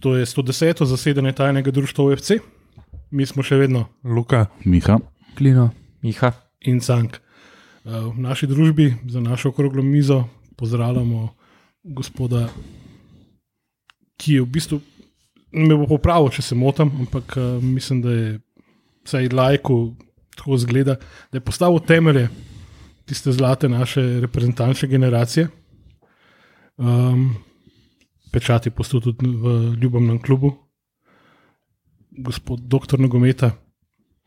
To 0.00 0.16
je 0.16 0.26
110. 0.26 0.84
zasedanje 0.84 1.32
tajnega 1.32 1.70
društva 1.70 2.04
OFC, 2.04 2.38
mi 3.10 3.26
smo 3.26 3.42
še 3.42 3.56
vedno 3.58 3.88
Luka, 4.04 4.46
Miha. 4.64 4.98
Klino. 5.38 5.70
Miha. 6.02 6.32
in 6.60 6.80
Cank. 6.80 7.18
Uh, 7.84 8.14
V 8.14 8.18
naši 8.18 8.46
družbi 8.46 8.94
za 9.08 9.20
našo 9.20 9.48
okroglo 9.48 9.82
mizo 9.82 10.24
pozdravljamo 10.56 11.28
gospoda, 11.84 12.48
ki 14.18 14.34
je 14.34 14.42
v 14.42 14.46
bistvu, 14.46 14.80
me 15.52 15.76
bo 15.78 15.86
popravil, 15.86 16.28
če 16.34 16.42
se 16.42 16.58
motim, 16.58 16.90
ampak 17.00 17.36
uh, 17.38 17.62
mislim, 17.62 18.02
da 18.02 18.12
je 18.12 18.40
vsaj 19.06 19.30
lajku 19.32 19.94
tako 20.36 20.58
zgleda, 20.58 20.98
da 21.32 21.38
je 21.38 21.44
postavil 21.44 21.80
temelje 21.80 22.28
tiste 23.08 23.32
zlate 23.32 23.68
naše 23.68 24.20
reprezentančne 24.20 24.88
generacije. 24.88 25.48
Um, 26.76 27.38
pečati 28.32 28.70
postul 28.70 29.00
tudi 29.00 29.26
v 29.26 29.74
ljubimem 29.82 30.18
klubu, 30.22 30.52
gospod 32.10 32.60
doktor 32.60 33.00
Nogometa, 33.00 33.50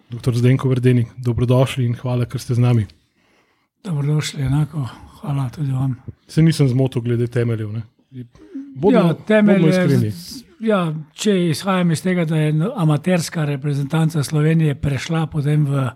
doktor 0.10 0.36
Zdenko 0.36 0.70
Verdenik, 0.70 1.08
dobrodošli 1.18 1.86
in 1.86 1.96
hvala, 1.96 2.26
ker 2.26 2.42
ste 2.42 2.56
z 2.56 2.60
nami. 2.60 2.86
Dobrodošli, 3.84 4.44
enako. 4.44 4.88
Hvala 5.22 5.50
tudi 5.50 5.72
vam. 5.72 5.96
Se 6.28 6.42
nisem 6.42 6.68
zmotil 6.68 7.02
glede 7.02 7.28
temeljev. 7.28 7.72
ne. 7.72 7.82
Bodimo, 8.76 9.04
ja, 9.08 9.14
temelj 9.14 9.66
je-. 9.68 10.14
Ja, 10.60 10.94
če 11.14 11.34
izhajam 11.50 11.92
iz 11.92 12.04
tega, 12.04 12.26
da 12.26 12.38
je 12.38 12.54
amaterska 12.76 13.46
reprezentanca 13.46 14.24
Slovenije 14.24 14.76
prešla 14.76 15.26
potem 15.28 15.66
v 15.66 15.90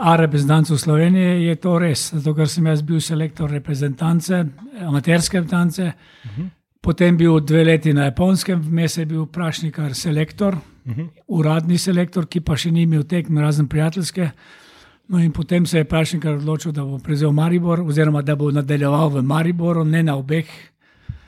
A 0.00 0.16
reprezentanco 0.16 0.78
Slovenije, 0.78 1.46
je 1.46 1.54
to 1.56 1.78
res. 1.78 2.12
Zato, 2.14 2.34
ker 2.34 2.48
sem 2.48 2.66
jaz 2.66 2.82
bil 2.82 3.00
selektor 3.00 3.50
reprezentance, 3.50 4.44
amaterske 4.86 5.40
reprezentance, 5.40 5.92
uh 6.24 6.30
-huh. 6.38 6.50
Potem 6.80 7.16
bil 7.16 7.40
dve 7.40 7.64
leti 7.64 7.92
na 7.92 8.04
japonskem, 8.04 8.60
vmes 8.62 8.96
je 8.96 9.06
bil 9.06 9.26
Prašnikar 9.26 9.94
selektor, 9.94 10.54
uh 10.54 10.96
-huh. 10.96 11.08
uradni 11.26 11.78
selektor, 11.78 12.26
ki 12.26 12.40
pa 12.40 12.56
še 12.56 12.70
ni 12.70 12.82
imel 12.82 13.02
tekme, 13.02 13.40
razen 13.40 13.68
prijateljske. 13.68 14.30
No 15.08 15.18
in 15.18 15.32
potem 15.32 15.66
se 15.66 15.78
je 15.78 15.84
Prašnikar 15.84 16.34
odločil, 16.34 16.72
da 16.72 16.84
bo 16.84 16.98
prevzel 16.98 17.32
Maribor, 17.32 17.80
oziroma 17.80 18.22
da 18.22 18.36
bo 18.36 18.50
nadaljeval 18.50 19.08
v 19.08 19.22
Mariboru, 19.22 19.84
ne 19.84 20.02
na 20.02 20.16
obeh 20.16 20.46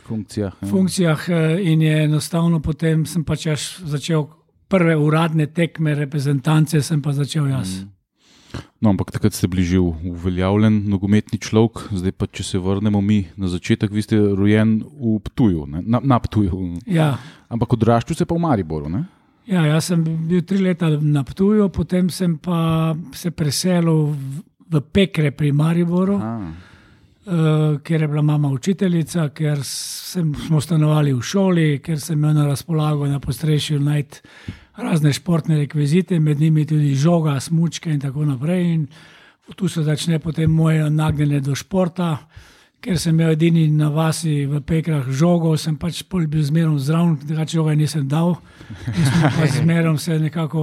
Funkcija. 0.04 0.46
ja. 0.62 0.68
funkcijah 0.68 1.28
eh, 1.28 1.60
in 1.62 1.82
je 1.82 2.04
enostavno 2.04 2.60
potem 2.60 3.06
sem 3.06 3.24
pač 3.24 3.46
začel 3.84 4.26
prve 4.68 4.96
uradne 4.96 5.46
tekme 5.46 5.94
reprezentance, 5.94 6.82
sem 6.82 7.02
pa 7.02 7.12
začel 7.12 7.46
jaz. 7.46 7.84
No, 8.80 8.90
ampak 8.90 9.12
takrat 9.12 9.36
ste 9.36 9.48
bili 9.50 9.62
že 9.66 9.78
uveljavljen 9.80 10.88
nogometni 10.90 11.38
človek, 11.38 11.90
zdaj 11.92 12.12
pa 12.16 12.26
če 12.26 12.46
se 12.46 12.58
vrnemo 12.58 13.00
mi 13.04 13.24
na 13.36 13.50
začetek, 13.52 13.92
vi 13.92 14.02
ste 14.02 14.18
rojen 14.18 14.80
v 14.82 15.18
Ptuju, 15.24 15.66
ne? 15.68 15.84
na, 15.84 16.00
na 16.02 16.18
Ptuju. 16.18 16.80
Ja, 16.90 17.14
Ampak 17.50 17.74
odraščal 17.74 18.16
se 18.16 18.26
pa 18.26 18.38
v 18.38 18.44
Mariboru. 18.46 18.90
Ne? 18.90 19.04
ja, 19.50 19.64
jaz 19.66 19.90
sem 19.90 20.02
bil 20.04 20.42
tri 20.46 20.60
leta 20.62 20.90
na 20.90 21.24
Ptuju, 21.26 21.68
potem 21.74 22.10
sem 22.12 22.36
pa 22.38 22.92
se 23.16 23.32
preselil 23.34 24.12
v, 24.14 24.42
v 24.70 24.82
Pekre 24.92 25.32
pri 25.34 25.52
Mariboru, 25.52 26.18
A, 26.20 26.34
uh, 26.38 26.69
ker 27.84 28.02
je 28.02 28.08
bila 28.08 28.22
mama 28.22 28.48
učiteljica, 28.48 29.28
ker 29.28 29.60
sem, 29.64 30.34
smo 30.46 30.60
stanovali 30.60 31.12
v 31.12 31.22
šoli, 31.22 31.68
ker 31.84 32.00
sem 32.00 32.18
imel 32.18 32.34
na 32.34 32.46
razpolago 32.46 33.06
na 33.06 33.20
postrešju 33.20 33.80
najti 33.80 34.20
razne 34.76 35.12
športne 35.12 35.58
rekvizite, 35.58 36.18
med 36.18 36.40
njimi 36.40 36.66
tudi 36.66 36.94
žoga, 36.94 37.40
smučke 37.40 37.90
in 37.90 38.00
tako 38.00 38.24
naprej. 38.24 38.72
In 38.74 38.86
tu 39.56 39.68
se 39.68 39.82
začne 39.82 40.18
potem 40.18 40.50
moje 40.50 40.90
nagnjenje 40.90 41.40
do 41.40 41.54
športa. 41.54 42.16
Ker 42.80 42.96
sem 42.98 43.12
imel 43.12 43.34
edini 43.34 43.66
na 43.68 43.90
vasi 43.92 44.46
v 44.48 44.62
Pekrah 44.64 45.04
žogo, 45.12 45.52
sem 45.60 45.74
pač 45.76 46.00
bil 46.08 46.42
zmerno 46.42 46.78
zraven, 46.78 47.18
drugače 47.26 47.58
žoga 47.58 47.74
nisem 47.76 48.06
dal. 48.08 48.38
In 48.88 49.04
smo 49.04 49.30
pa 49.36 49.46
zmerno 49.52 49.98
se 49.98 50.18
nekako 50.18 50.62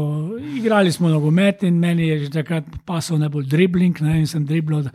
igrali 0.57 0.91
smo 0.91 1.09
nogomet 1.09 1.63
in 1.63 1.77
meni 1.79 2.07
je 2.07 2.19
že 2.19 2.29
takrat 2.29 2.65
pasal 2.85 3.19
najbolj 3.19 3.45
dribling 3.45 4.01
ne, 4.01 4.19
in 4.19 4.27
sem 4.27 4.45
driblal 4.45 4.89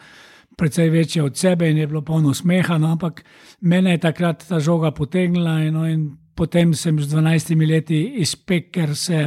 precej 0.62 0.90
večje 0.94 1.22
od 1.26 1.36
sebe 1.36 1.70
in 1.70 1.78
je 1.78 1.86
bilo 1.90 2.04
polno 2.06 2.34
smeha, 2.34 2.78
no, 2.78 2.92
ampak 2.94 3.24
mene 3.60 3.96
je 3.96 3.98
takrat 3.98 4.44
ta 4.46 4.60
žoga 4.62 4.92
potegnila 4.94 5.58
in, 5.66 5.74
no, 5.74 5.86
in 5.90 6.04
potem 6.38 6.74
sem 6.78 7.00
z 7.02 7.10
12 7.10 7.58
leti 7.66 7.98
iz 8.22 8.36
Peker 8.36 8.94
se 8.96 9.26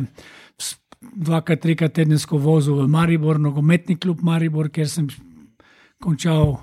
dvakrat, 1.16 1.60
trikrat 1.60 1.94
tedensko 1.94 2.40
vozil 2.40 2.80
v 2.80 2.88
Maribor, 2.88 3.40
nogometni 3.40 3.98
klub 4.00 4.24
Maribor, 4.24 4.70
kjer 4.72 4.88
sem 4.90 5.10
končal 6.00 6.56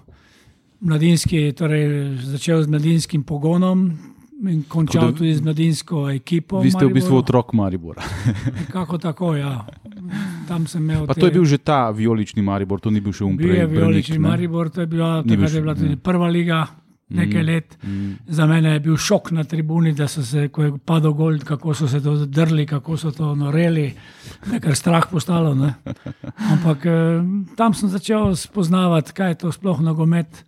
mladinski, 0.81 1.53
torej 1.53 2.17
začel 2.33 2.65
z 2.65 2.73
mladinskim 2.73 3.29
pogonom 3.29 3.91
in 4.49 4.65
končal 4.69 5.13
da- 5.13 5.19
tudi 5.19 5.35
z 5.37 5.45
mladinsko 5.45 6.09
ekipo. 6.11 6.65
vi 6.65 6.73
ste 6.73 6.89
v 6.89 6.97
bistvu 6.97 7.21
otrok 7.21 7.53
Maribora. 7.53 8.03
Kako 8.75 8.99
tako, 8.99 9.37
ja. 9.37 9.67
Tam 10.49 10.67
sem 10.67 10.83
imel. 10.83 11.07
Pa 11.07 11.15
te- 11.15 11.21
to 11.21 11.27
je 11.27 11.33
bil 11.33 11.45
že 11.45 11.59
ta 11.59 11.91
vijolični 11.91 12.43
Maribor, 12.43 12.81
to 12.81 12.91
ni 12.91 13.01
bil 13.01 13.13
še 13.13 13.25
Bil 13.25 13.31
umprej. 13.33 13.57
je 13.59 13.67
Vijolični 13.67 14.19
Maribor, 14.19 14.71
to 14.71 14.81
je 14.81 14.87
bila, 14.87 15.23
Ni 15.23 15.37
bil 15.37 15.47
takrat 15.47 15.55
je 15.55 15.61
bila 15.63 15.75
tudi 15.75 15.97
ja. 15.97 16.03
prva 16.03 16.29
liga, 16.29 16.67
nekaj 17.13 17.43
let. 17.45 17.77
Za 18.27 18.47
mene 18.47 18.73
je 18.73 18.81
bil 18.81 18.97
šok 18.97 19.31
na 19.33 19.45
tribuni, 19.45 19.93
da 19.93 20.09
so 20.09 20.23
se, 20.25 20.49
ko 20.49 20.63
je 20.63 20.73
padel 20.85 21.13
gol, 21.13 21.39
kako 21.45 21.75
so 21.75 21.89
se 21.89 22.01
to 22.01 22.27
drli, 22.27 22.67
kako 22.67 22.97
so 22.97 23.11
to 23.13 23.35
noreli, 23.35 23.93
nekaj 24.53 24.75
strah 24.75 25.05
postalo. 25.11 25.55
Ne? 25.55 25.75
Ampak 26.53 26.87
eh, 26.87 27.23
tam 27.57 27.75
sem 27.75 27.89
začel 27.89 28.33
spoznavati, 28.37 29.13
kaj 29.13 29.29
je 29.29 29.35
to 29.35 29.53
sploh 29.53 29.81
nogomet. 29.81 30.45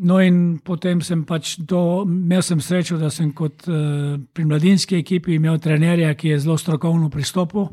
No, 0.00 0.20
in 0.22 0.60
potem 0.62 1.00
sem 1.02 1.24
pač 1.26 1.56
do, 1.58 2.04
imel 2.06 2.38
sem 2.46 2.60
srečo, 2.62 2.94
da 3.00 3.10
sem 3.10 3.32
kot 3.34 3.66
uh, 3.66 4.14
pri 4.32 4.44
mladinski 4.46 4.94
ekipi 4.94 5.34
imel 5.34 5.58
trenerja, 5.58 6.12
ki 6.14 6.28
je 6.28 6.38
zelo 6.38 6.54
strokovno 6.56 7.08
pristopil. 7.10 7.66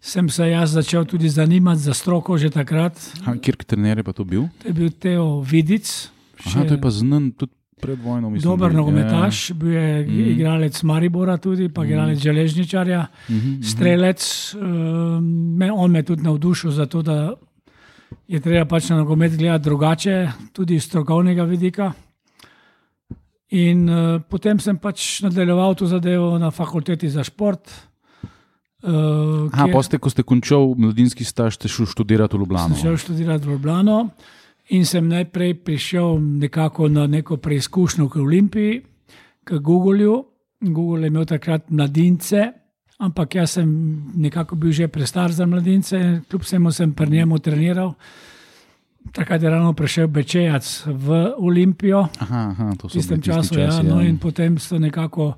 Sem 0.00 0.28
se 0.32 0.48
jaz 0.48 0.72
začel 0.72 1.04
tudi 1.04 1.28
zanimati 1.28 1.80
za 1.80 1.94
stroko 1.94 2.38
že 2.38 2.50
takrat. 2.50 2.96
Kjer 3.42 3.56
trener 3.66 3.98
je 4.00 4.04
pa 4.04 4.12
to 4.12 4.24
bil? 4.24 4.48
To 4.62 4.68
je 4.68 4.74
bil 4.74 4.90
Teo 4.90 5.40
Vidic, 5.40 6.10
Aha, 6.46 6.64
to 6.64 6.74
je 6.74 6.80
pa 6.80 6.90
znan 6.90 7.30
tudi 7.36 7.52
pred 7.80 8.00
vojno. 8.00 8.30
Mislim, 8.30 8.50
dober 8.50 8.74
nogometaš, 8.74 9.52
bil 9.52 9.72
je 9.72 10.06
mm. 10.06 10.30
igralec 10.30 10.82
Maribora, 10.82 11.36
tudi 11.36 11.68
pa 11.68 11.84
igralec 11.84 12.18
železničarja, 12.18 13.06
mm. 13.28 13.62
strelec. 13.62 14.54
Um, 14.54 15.56
me, 15.56 15.72
on 15.72 15.90
me 15.90 15.98
je 15.98 16.02
tudi 16.02 16.22
navdušil 16.22 16.70
za 16.70 16.86
to, 16.86 17.02
da 17.02 17.34
je 18.28 18.40
treba 18.40 18.64
pač 18.64 18.88
na 18.88 18.96
nogomet 18.96 19.36
gledati 19.36 19.64
drugače, 19.64 20.30
tudi 20.52 20.74
iz 20.74 20.84
strokovnega 20.84 21.44
vidika. 21.44 21.92
In 23.50 23.88
uh, 23.88 24.20
potem 24.28 24.60
sem 24.60 24.78
pač 24.78 25.20
nadaljeval 25.24 25.74
to 25.74 25.86
zadevo 25.86 26.38
na 26.38 26.50
fakulteti 26.50 27.08
za 27.10 27.24
šport. 27.24 27.89
Uh, 28.80 29.52
Aha, 29.52 29.68
pa 29.68 29.82
ste, 29.84 30.00
ko 30.00 30.08
ste 30.08 30.24
končal 30.24 30.72
mladinski 30.72 31.20
staž, 31.20 31.60
ste 31.60 31.68
šel 31.68 31.84
študirati 31.84 32.32
v 32.32 32.40
Ljubljano. 32.40 32.72
Sem 32.72 32.88
šel 32.88 32.96
študirati 32.96 33.44
v 33.44 33.52
Ljubljano 33.52 34.08
in 34.72 34.86
sem 34.88 35.04
najprej 35.08 35.54
prišel 35.60 36.16
nekako 36.16 36.88
na 36.88 37.04
neko 37.06 37.36
preizkušnjo 37.36 38.08
k 38.08 38.16
Olimpiji, 38.16 38.80
k 39.44 39.58
Googleju. 39.60 40.24
Google 40.60 41.04
je 41.04 41.08
imel 41.08 41.24
takrat 41.24 41.70
mladince, 41.70 42.52
ampak 42.98 43.34
jaz 43.34 43.50
sem 43.56 43.68
nekako 44.16 44.56
bil 44.56 44.72
že 44.72 44.88
prestar 44.88 45.32
za 45.32 45.46
mladince, 45.46 46.20
kljub 46.28 46.42
vsemu 46.42 46.72
sem 46.72 46.92
pri 46.92 47.10
njemu 47.10 47.38
treniral. 47.38 47.94
Takrat 49.12 49.42
je 49.42 49.50
ravno 49.50 49.72
prišel 49.72 50.06
Bečejac 50.06 50.84
v 50.86 51.32
Olimpijo, 51.36 52.08
Aha, 52.20 52.52
aha, 52.52 52.72
v 52.82 52.88
tistem 52.92 53.22
času. 53.22 53.58
Ja, 53.58 53.68
časi, 53.68 53.88
no, 53.88 54.00
in 54.04 54.18
potem 54.18 54.58
so 54.58 54.78
nekako 54.78 55.34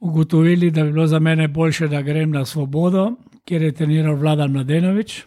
ugotovili, 0.00 0.70
da 0.70 0.84
bi 0.84 0.92
bilo 0.92 1.06
za 1.06 1.18
mene 1.18 1.48
boljše, 1.48 1.88
da 1.88 2.02
grem 2.02 2.30
na 2.30 2.44
Svobodo, 2.44 3.12
kjer 3.44 3.62
je 3.62 3.72
treniral 3.72 4.16
Vladan 4.16 4.52
Mladenovič. 4.52 5.24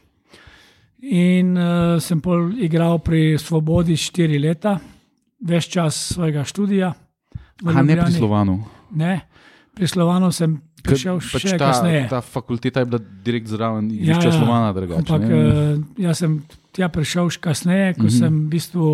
In 1.02 1.58
uh, 1.58 1.98
sem 2.02 2.22
pol 2.22 2.52
igral 2.62 3.00
pri 3.02 3.38
Svobodi 3.42 3.98
štiri 3.98 4.38
leta, 4.40 4.78
več 5.42 5.72
čas 5.74 5.98
svojega 6.14 6.46
študija. 6.46 6.92
Aha, 7.66 7.82
ne 7.82 7.98
pri. 7.98 8.12
Slovanu. 8.14 8.60
Ne, 8.94 9.22
pri 9.74 9.88
Slovanu 9.90 10.30
sem 10.32 10.60
prišel 10.86 11.18
pač 11.18 11.46
še 11.48 11.58
ta, 11.58 11.72
kasneje. 11.72 12.06
ta 12.10 12.22
fakulteta 12.22 12.84
je 12.84 12.90
bila 12.90 13.02
direkt 13.26 13.50
zraven 13.50 13.90
Ja, 13.90 13.98
igrišča 13.98 14.30
ja. 14.30 14.38
Slovana, 14.38 14.74
drugače. 14.78 15.02
Ampak 15.02 15.26
ne? 15.26 15.42
uh, 15.42 16.06
jaz 16.06 16.22
sem 16.22 16.38
tja 16.76 16.90
prišel 16.94 17.34
še 17.34 17.42
kasneje, 17.42 17.94
ko 17.98 18.06
mm 18.06 18.08
-hmm. 18.08 18.20
sem 18.20 18.34
v 18.46 18.50
bistvu 18.50 18.86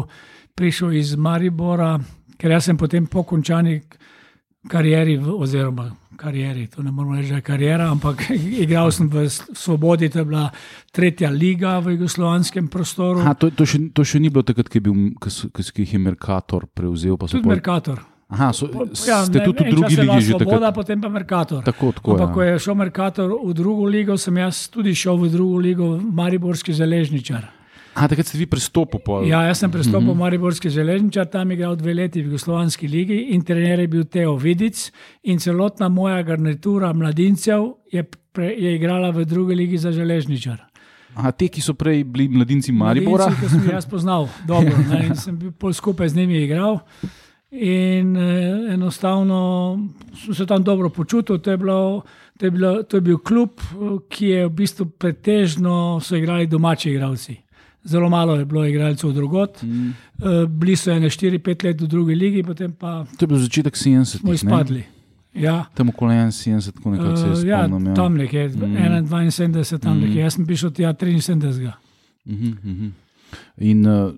prišel 0.56 0.96
iz 0.96 1.16
Maribora, 1.16 2.00
ker 2.38 2.52
jaz 2.52 2.72
sem 2.72 2.78
potem 2.78 3.06
po 3.06 3.24
končani 3.24 3.82
karieri, 4.68 5.18
v, 5.18 5.32
oziroma 5.34 5.88
karieri, 6.16 6.68
to 6.68 6.82
ne 6.82 6.92
moramo 6.92 7.16
reči, 7.16 7.30
da 7.30 7.36
je 7.36 7.42
karijera, 7.44 7.88
ampak 7.88 8.24
igral 8.64 8.92
sem 8.92 9.08
v 9.08 9.24
Svobodi, 9.30 10.10
to 10.10 10.20
je 10.20 10.26
bila 10.26 10.50
tretja 10.90 11.30
liga 11.30 11.78
v 11.78 11.94
jugoslovanskem 11.94 12.68
prostoru. 12.68 13.20
Aha, 13.20 13.34
to, 13.34 13.50
to, 13.50 13.64
še, 13.64 13.80
to 13.92 14.04
še 14.04 14.20
ni 14.20 14.30
bilo 14.30 14.42
takrat, 14.42 14.68
ko 14.68 14.76
je, 14.76 14.82
bil, 14.82 14.94
ko 15.16 15.30
ko 15.50 15.62
so- 15.62 15.72
ko 15.72 15.80
jih 15.80 15.94
je 15.94 16.00
Merkator 16.02 16.66
prevzel. 16.68 17.18
Tudi 17.18 17.40
pol- 17.40 17.52
Merkator. 17.52 18.02
Aha, 18.28 18.52
so, 18.52 18.68
Ja, 19.08 19.24
ste 19.24 19.40
ne, 19.40 19.46
tudi 19.46 19.62
v 19.62 19.66
en 19.66 19.72
drugi 19.72 19.96
ligi 19.96 20.20
že 20.22 20.32
Svoboda, 20.34 20.60
takrat. 20.60 20.76
potem 20.76 20.98
pa 21.00 21.08
Merkator. 21.10 21.62
Tako, 21.64 21.92
tako. 21.94 22.12
Ampak, 22.12 22.30
ko 22.30 22.42
Ja. 22.42 22.48
je 22.50 22.60
šel 22.60 22.76
Merkator 22.76 23.28
v 23.32 23.54
drugo 23.54 23.86
ligo, 23.86 24.18
sem 24.18 24.36
jaz 24.36 24.68
tudi 24.68 24.92
šel 24.92 25.16
v 25.18 25.30
drugo 25.30 25.58
ligo, 25.58 25.88
Mariborski 25.96 26.74
železničar. 26.74 27.57
A, 27.98 28.06
takrat 28.06 28.28
ste 28.30 28.38
vi 28.38 28.46
pristopili 28.46 29.02
po 29.02 29.22
Ja, 29.26 29.42
jaz 29.50 29.64
sem 29.64 29.72
pristopil 29.74 30.14
v 30.14 30.20
Mariborski 30.20 30.70
železničar, 30.70 31.26
tam 31.34 31.50
igral 31.52 31.74
dve 31.76 31.96
leti 31.98 32.22
v 32.22 32.30
Jugoslovanski 32.30 32.86
ligi 32.88 33.34
in 33.34 33.42
trener 33.42 33.80
je 33.82 33.88
bil 33.90 34.04
Teo 34.06 34.36
Vidic 34.38 34.92
in 35.26 35.42
celotna 35.42 35.90
moja 35.90 36.22
garnitura 36.22 36.94
mladincev 36.94 37.66
je, 37.90 38.04
pre, 38.06 38.54
je 38.54 38.76
igrala 38.76 39.10
v 39.10 39.26
drugi 39.26 39.58
ligi 39.58 39.82
za 39.82 39.92
železničar. 39.92 40.62
A, 41.18 41.32
te, 41.34 41.48
ki 41.50 41.62
so 41.62 41.74
prej 41.74 42.04
bili 42.06 42.28
mladinci 42.30 42.72
Maribora. 42.72 43.32
Mladinci, 43.32 43.42
ki 43.42 43.50
sem 43.50 43.66
jih 43.66 43.74
jaz 43.80 43.90
poznal, 43.96 44.30
dobro, 44.46 44.78
ne, 44.92 45.02
in 45.08 45.18
sem 45.18 45.34
bil 45.40 45.56
pol 45.58 45.74
skupaj 45.74 46.14
z 46.14 46.22
njimi 46.22 46.44
igral. 46.44 46.84
In 47.58 48.14
eh, 48.20 48.74
enostavno 48.76 49.40
sem 50.14 50.36
se 50.36 50.46
tam 50.46 50.62
dobro 50.64 50.90
počutil. 50.94 51.40
To 51.40 51.52
je, 51.52 51.58
bilo, 51.58 52.04
to, 52.38 52.46
je 52.46 52.52
bilo, 52.52 52.84
to 52.84 52.98
je 52.98 53.02
bil 53.02 53.18
klub, 53.18 53.58
eh, 53.58 53.98
ki 54.10 54.32
je 54.36 54.46
v 54.46 54.54
bistvu 54.54 54.86
pretežno 54.86 55.98
so 56.04 56.20
igrali 56.20 56.46
domači 56.46 56.92
igralci. 56.92 57.47
Zelo 57.88 58.10
malo 58.10 58.36
je 58.36 58.46
bilo 58.46 58.66
igralcev 58.66 59.12
drugot. 59.12 59.62
Mm. 59.64 59.90
Eh, 59.90 60.48
bili 60.48 60.76
so 60.76 60.92
ene 60.92 61.10
4-5 61.10 61.66
let 61.66 61.82
v 61.82 61.88
drugi 61.88 62.16
ligi, 62.16 62.44
potem 62.44 62.72
pa 62.72 63.06
To 63.18 63.24
je 63.24 63.28
bil 63.28 63.38
začetek 63.38 63.76
70. 63.76 64.20
smo 64.20 64.34
izpadli. 64.34 64.84
Ja, 65.34 65.66
Tam 65.74 65.90
okoli 65.90 66.16
71, 66.16 66.72
tako 66.74 66.92
nekako 66.92 67.18
se 67.18 67.26
uh, 67.26 67.48
ja, 67.48 67.68
spomnim. 67.68 67.92
Ja, 67.92 67.96
tam 67.96 68.18
nekje, 68.18 68.48
mm. 68.48 68.76
71, 69.12 69.80
tam 69.80 70.00
nekje. 70.00 70.22
Jaz 70.22 70.34
sem 70.34 70.46
prišel 70.46 70.72
tja 70.72 70.94
73. 70.94 71.72
Mhm, 72.26 72.48
mhm. 72.64 72.88
In 73.58 73.88
uh, 73.88 74.12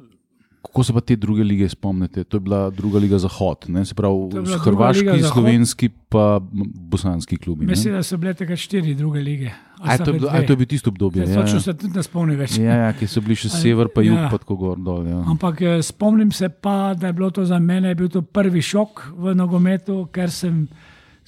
kako 0.70 0.84
se 0.84 0.94
pa 0.94 1.02
te 1.02 1.16
druge 1.16 1.44
lige 1.44 1.66
spomnite? 1.68 2.24
To 2.24 2.38
je 2.38 2.42
bila 2.42 2.70
druga 2.70 3.00
liga 3.00 3.18
Zahod, 3.18 3.66
ne? 3.68 3.86
se 3.86 3.94
pravi, 3.94 4.16
hrvaški, 4.60 5.24
slovenski, 5.24 5.90
pa 6.10 6.40
bosanski 6.82 7.38
klubi. 7.38 7.66
ne? 7.66 7.70
Mislim, 7.70 7.94
da 7.94 8.04
so 8.04 8.18
bile 8.18 8.34
takrat 8.34 8.60
štiri 8.60 8.94
druge 8.96 9.20
lige. 9.20 9.52
A 9.80 9.98
to, 9.98 10.14
bilo- 10.14 10.30
a 10.30 10.34
je 10.34 10.40
dve? 10.40 10.48
to 10.48 10.54
je 10.54 10.58
bil 10.58 10.68
tisto 10.68 10.90
obdobje? 10.90 11.24
Ja, 11.24 11.42
Ja, 11.42 11.60
se 11.60 11.74
tudi 11.74 11.94
ne 11.96 12.04
spomnim 12.04 12.38
več. 12.38 12.58
Ja, 12.58 12.76
ja, 12.76 12.94
ki 12.94 13.08
so 13.08 13.22
bili 13.22 13.36
še 13.36 13.50
sever, 13.50 13.88
pa 13.88 14.02
jug, 14.02 14.18
Ja. 14.18 14.30
pa 14.30 14.38
tako 14.38 14.56
gor 14.56 14.78
dol. 14.78 15.08
Ja. 15.08 15.24
Ampak 15.26 15.62
eh, 15.62 15.82
spomnim 15.82 16.32
se 16.32 16.50
pa, 16.52 16.94
da 16.94 17.08
je 17.08 17.14
bilo 17.14 17.30
to 17.32 17.46
za 17.46 17.60
mene 17.60 17.96
bil 17.96 18.10
to 18.10 18.22
prvi 18.22 18.62
šok 18.62 19.06
v 19.18 19.36
nogometu, 19.36 20.08
ker 20.12 20.30
sem 20.30 20.68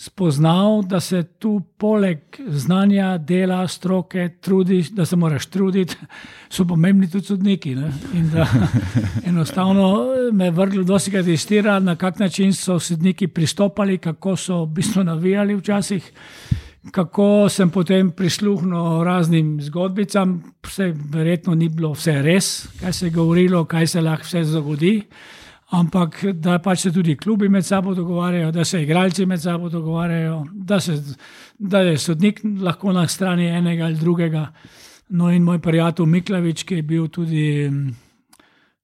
spoznal, 0.02 0.82
da 0.82 1.00
se 1.00 1.24
tu 1.24 1.62
poleg 1.78 2.20
znanja, 2.48 3.18
dela, 3.18 3.68
stroke, 3.68 4.30
trudiš, 4.42 4.90
da 4.90 5.06
se 5.06 5.16
moraš 5.16 5.46
truditi, 5.46 5.96
so 6.54 6.66
pomembni 6.66 7.10
tudi 7.10 7.26
sodniki. 7.26 7.76
Ne? 7.76 7.92
In 8.14 8.30
da 8.34 8.48
enostavno 9.30 9.92
eh, 10.14 10.32
me 10.34 10.46
je 10.46 10.52
vrglo 10.52 10.84
dosti 10.84 11.12
krat 11.12 11.28
iz 11.28 11.46
tira, 11.48 11.80
na 11.80 11.96
kak 11.96 12.20
način 12.20 12.54
so 12.54 12.80
sodniki 12.80 13.28
pristopali, 13.28 13.98
kako 13.98 14.36
so 14.36 14.64
v 14.64 14.72
bistvu 14.80 15.04
navijali 15.04 15.56
včasih. 15.56 16.12
Kako 16.92 17.50
sem 17.50 17.70
potem 17.70 18.10
prisluhnil 18.12 19.04
raznim 19.06 19.60
zgodbicam, 19.62 20.40
vse 20.66 20.94
verjetno 21.14 21.54
ni 21.56 21.70
bilo 21.70 21.92
vse 21.94 22.22
res, 22.22 22.48
kaj 22.80 22.94
se 22.94 23.06
je 23.06 23.12
govorilo, 23.12 23.66
kaj 23.66 23.88
se 23.88 24.02
lahko 24.02 24.26
vse 24.26 24.44
zgodi, 24.44 24.96
ampak 25.72 26.26
da 26.34 26.60
pač 26.60 26.80
se 26.80 26.92
tudi 26.92 27.16
klubi 27.16 27.50
med 27.50 27.66
sabo 27.66 27.94
dogovarjajo, 27.96 28.52
da 28.52 28.66
se 28.66 28.84
igralci 28.84 29.26
med 29.26 29.42
sabo 29.42 29.70
dogovarjajo, 29.70 30.46
da, 30.54 30.80
se, 30.80 30.98
da 31.58 31.80
je 31.80 31.98
sodnik 31.98 32.42
lahko 32.44 32.92
na 32.94 33.08
strani 33.08 33.48
enega 33.48 33.86
ali 33.86 33.96
drugega. 33.96 34.52
No, 35.10 35.32
in 35.32 35.44
moj 35.44 35.60
prijatelj 35.60 36.08
Miklavič, 36.08 36.64
ki 36.64 36.76
je 36.76 36.84
bil 36.88 37.08
tudi 37.08 37.70
mm, 37.70 37.96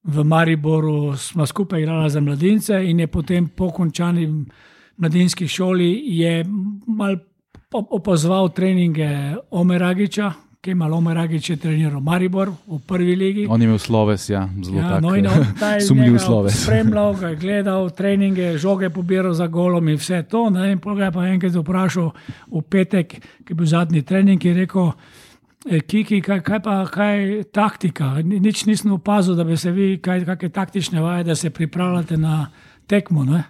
v 0.03 0.23
Mariboru, 0.23 1.15
smo 1.17 1.45
skupaj 1.45 1.81
igrali 1.81 2.09
za 2.09 2.21
mladince 2.21 2.81
in 2.83 2.99
je 2.99 3.07
potem 3.07 3.47
po 3.47 3.69
končani 3.71 4.27
mladinski 4.97 5.47
šoli 5.47 6.03
je 6.19 6.45
mal 6.87 7.15
op- 7.71 7.91
opazoval 7.91 8.49
treninge 8.49 9.35
Omeragiča, 9.51 10.31
ki 10.67 10.71
je 10.71 10.75
malo 10.75 10.97
Omeragič 10.97 11.49
je 11.49 11.55
treniral 11.55 12.01
Maribor 12.03 12.51
v 12.67 12.79
prvi 12.83 13.15
ligi. 13.15 13.43
On 13.47 13.61
je 13.61 13.63
imel 13.63 13.79
sloves, 13.79 14.27
ja, 14.29 14.49
zelo 14.59 14.81
Ja, 14.83 14.89
tak, 14.89 15.01
no, 15.01 15.07
on, 15.15 15.23
je 15.23 15.81
sumljiv 15.81 16.17
sloves. 16.19 16.57
Spremljal 16.63 17.15
ga 17.19 17.29
je, 17.31 17.35
gledal 17.39 17.87
treninge, 17.89 18.57
žoge 18.59 18.89
pobiral 18.91 19.31
za 19.31 19.47
golom 19.47 19.87
in 19.87 19.95
vse 19.95 20.25
to. 20.27 20.49
Ne, 20.49 20.73
in 20.75 20.81
ga 20.83 21.07
je 21.07 21.11
pa 21.11 21.23
enkrat 21.23 21.55
vprašal 21.55 22.11
v 22.51 22.61
petek, 22.67 23.15
ki 23.47 23.47
je 23.47 23.55
bil 23.55 23.65
zadnji 23.65 24.03
trening, 24.03 24.35
ki 24.35 24.47
je 24.51 24.57
rekel. 24.65 24.91
"E, 25.71 25.79
Kiki, 25.79 26.19
kaj, 26.21 26.43
kaj 26.43 26.59
pa 26.59 26.83
kaj 26.83 27.47
taktika? 27.51 28.19
Ni- 28.19 28.39
Nič 28.39 28.65
nisem 28.67 28.91
opazil, 28.91 29.35
da 29.39 29.47
bi 29.47 29.55
se 29.55 29.71
vi, 29.71 29.97
kaj, 30.03 30.25
kakšne 30.25 30.49
taktične 30.49 30.99
vaje, 31.01 31.23
da 31.23 31.35
se 31.35 31.49
pripravljate 31.49 32.17
na 32.17 32.51
tekmo. 32.87 33.23
Ne? 33.23 33.43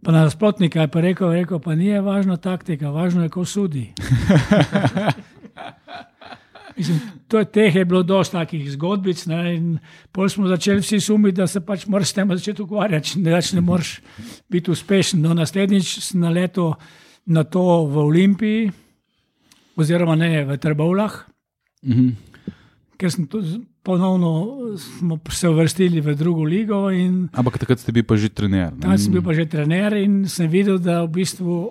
Pa 0.00 0.12
na 0.12 0.24
nasprotnika 0.24 0.80
je 0.80 0.88
pa 0.88 1.00
rekel, 1.00 1.28
rekel, 1.32 1.58
pa 1.60 1.74
ni 1.74 1.92
važna 2.00 2.36
taktika, 2.36 2.88
važno 2.88 3.22
je, 3.22 3.28
ko 3.28 3.44
sudi. 3.44 3.92
Mislim, 6.76 6.98
to 7.28 7.38
je, 7.38 7.44
teh 7.46 7.74
je 7.74 7.84
bilo 7.84 8.02
dosta 8.02 8.38
takih 8.38 8.70
zgodbic. 8.72 9.26
Ne, 9.26 9.54
in 9.54 9.66
pol 10.10 10.28
smo 10.28 10.48
začeli 10.48 10.80
vsi 10.80 11.00
sumiti, 11.00 11.36
da 11.36 11.46
se 11.46 11.60
pač 11.60 11.86
moraš 11.86 12.08
s 12.08 12.12
tem 12.12 12.28
začeti 12.28 12.62
ukvarjati, 12.62 13.22
da 13.22 13.40
ne 13.52 13.60
moreš 13.60 14.00
biti 14.50 14.70
uspešen. 14.70 15.22
No, 15.22 15.34
naslednjič 15.34 15.98
sem 16.00 16.20
naletel 16.20 16.74
na 17.26 17.44
to 17.44 17.62
v 17.86 17.98
Olimpiji, 18.00 18.72
oziroma 19.76 20.14
ne 20.14 20.44
v 20.44 20.56
Trbovlah, 20.56 21.24
Mhm. 21.84 22.08
ker 22.96 23.10
smo 23.10 23.26
tu 23.26 23.42
ponovno 23.82 24.30
smo 24.78 25.18
se 25.28 25.48
uvrstili 25.48 26.00
v 26.00 26.14
drugo 26.14 26.42
ligo. 26.42 26.90
In 26.90 27.28
Ampak 27.32 27.58
takrat 27.58 27.78
ste 27.78 27.92
bili 27.92 28.02
pa 28.02 28.16
že 28.16 28.28
trener. 28.28 28.72
ne? 28.72 28.80
tam 28.80 28.98
sem 28.98 29.12
bil 29.12 29.22
pa 29.22 29.32
že 29.32 29.46
trener 29.46 29.92
in 29.94 30.24
sem 30.24 30.48
videl, 30.48 30.78
da 30.78 31.04
v 31.04 31.12
bistvu 31.12 31.70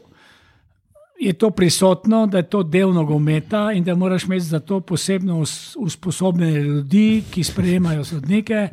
je 1.25 1.33
to 1.33 1.49
prisotno, 1.49 2.27
da 2.27 2.37
je 2.37 2.49
to 2.49 2.63
del 2.63 2.93
nogometa 2.93 3.71
in 3.71 3.83
da 3.83 3.95
moraš 3.95 4.23
imeti 4.23 4.45
za 4.45 4.59
to 4.59 4.79
posebno 4.79 5.39
us- 5.39 5.75
usposobljene 5.79 6.59
ljudi, 6.61 7.23
ki 7.31 7.43
sprejemajo 7.43 8.03
sodnike, 8.03 8.69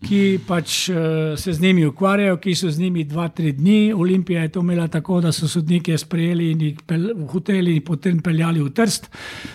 ki 0.00 0.40
pač 0.46 0.88
eh, 0.88 1.36
se 1.36 1.52
z 1.52 1.60
njimi 1.60 1.84
ukvarjajo, 1.86 2.36
ki 2.40 2.54
so 2.54 2.70
z 2.70 2.78
njimi 2.80 3.04
dva, 3.04 3.28
tri 3.28 3.52
dni. 3.52 3.92
Olimpija 3.92 4.42
je 4.42 4.52
to 4.54 4.60
imela 4.60 4.88
tako, 4.88 5.20
da 5.20 5.32
so 5.32 5.48
sodnike 5.48 5.98
sprejeli 5.98 6.50
in 6.52 6.60
jih 6.60 6.78
v 6.88 7.26
hoteli 7.32 7.76
in 7.76 7.84
potem 7.84 8.20
peljali 8.22 8.62
v 8.62 8.70
Trst. 8.74 9.10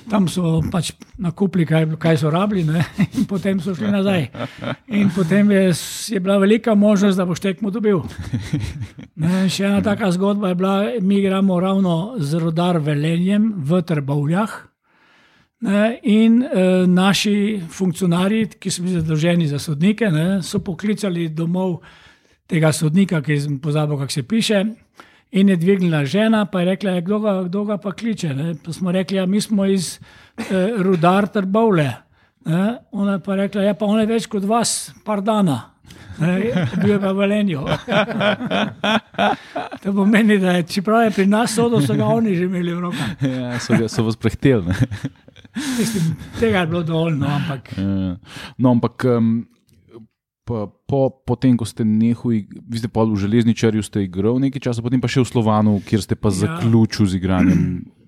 Tam 0.10 0.28
so 0.28 0.60
pač 0.72 0.92
nakupili, 1.18 1.66
kaj, 1.66 1.88
kaj 2.00 2.18
so 2.18 2.30
rabili, 2.34 2.64
ne? 2.64 2.86
in 3.18 3.26
potem 3.26 3.60
so 3.60 3.76
šli 3.76 3.92
nazaj. 3.92 4.28
In 4.88 5.10
potem 5.16 5.52
je, 5.52 5.72
je 6.14 6.20
bila 6.20 6.38
velika 6.38 6.76
možnost, 6.76 7.18
da 7.18 7.26
boš 7.26 7.40
tekmo 7.40 7.72
dobil. 7.72 8.04
Ne, 9.16 9.46
še 9.48 9.70
ena 9.70 9.80
taka 9.80 10.12
zgodba 10.12 10.52
je 10.52 10.56
bila, 10.60 10.76
mi 11.02 11.22
igramo 11.22 11.60
ravno 11.60 12.16
z 12.20 12.42
rodar 12.44 12.82
Velenjem 12.84 13.54
v 13.64 13.82
Trbovljah. 13.82 14.75
Ne, 15.66 16.00
in 16.04 16.44
e, 16.44 16.48
naši 16.88 17.62
funkcionarji, 17.70 18.60
ki 18.62 18.72
so 18.72 18.84
bili 18.86 19.00
zadolženi 19.00 19.48
za 19.50 19.60
sodnike, 19.60 20.12
ne, 20.14 20.26
so 20.46 20.60
poklicali 20.62 21.30
domov 21.34 21.80
tega 22.46 22.70
sodnika, 22.74 23.22
ki 23.26 23.40
sem 23.42 23.60
pozabil, 23.60 23.98
kako 23.98 24.14
se 24.14 24.24
piše. 24.24 24.66
In 25.32 25.50
je 25.50 25.58
dvignila 25.58 26.04
žena, 26.06 26.46
pa 26.46 26.62
je 26.62 26.66
rekla, 26.66 26.92
"Ja, 26.92 27.02
kdo 27.02 27.20
ga, 27.20 27.44
kdo 27.44 27.64
ga 27.66 27.78
pa 27.78 27.92
kliče. 27.92 28.34
Ne? 28.34 28.56
Pa 28.66 28.74
smo 28.74 28.92
rekli, 28.92 29.18
ja, 29.18 29.26
mi 29.26 29.42
smo 29.42 29.66
iz 29.66 30.00
e, 30.38 30.44
rudar 30.78 31.28
Trbovle. 31.28 31.94
Ne? 32.46 32.78
Ona 32.92 33.12
je 33.12 33.20
pa 33.20 33.36
rekla, 33.36 33.62
ja, 33.62 33.74
pa 33.74 33.86
on 33.86 34.00
je 34.00 34.06
več 34.06 34.28
kot 34.28 34.44
vas, 34.44 34.94
par 35.04 35.22
dana. 35.22 35.72
Bil 36.82 36.92
je 36.92 37.00
pa 37.00 37.12
v 37.12 37.18
Velenju. 37.18 37.66
to 39.84 39.94
pomeni, 39.94 40.38
da 40.40 40.52
je, 40.52 40.64
čeprav 40.64 41.04
je 41.04 41.12
pri 41.12 41.26
nas 41.26 41.56
sodo, 41.56 41.82
so 41.82 41.96
ga 41.96 42.06
oni 42.06 42.36
že 42.36 42.46
imeli 42.46 42.74
v 42.74 42.80
rokah. 42.80 43.10
Ja, 43.22 43.60
so, 43.60 43.74
ga, 43.74 43.90
so 43.90 44.04
vas 44.04 44.16
prehteli. 44.16 44.72
Mislim, 45.56 46.16
tega 46.40 46.60
je 46.60 46.68
bilo 46.68 46.84
dovolj, 46.84 47.16
no, 47.16 47.28
ampak 47.28 47.78
Ja. 47.78 48.18
No, 48.58 48.72
ampak 48.72 49.06
um, 49.08 49.48
po, 50.46 50.68
po, 50.88 51.10
po 51.26 51.36
tem, 51.36 51.58
ko 51.58 51.66
ste 51.66 51.84
nehali, 51.88 52.46
vi 52.70 52.78
ste 52.78 52.88
pa 52.88 53.04
v 53.04 53.18
železničarju, 53.18 53.82
ste 53.84 54.06
igrali 54.06 54.48
nekaj 54.48 54.62
časa, 54.70 54.84
potem 54.86 55.02
pa 55.02 55.10
še 55.10 55.24
v 55.24 55.32
Slovanu, 55.32 55.80
kjer 55.82 56.06
ste 56.06 56.16
pa 56.16 56.30
Ja. 56.30 56.46
zaključili 56.46 57.08
z 57.10 57.14
igranjem 57.18 57.62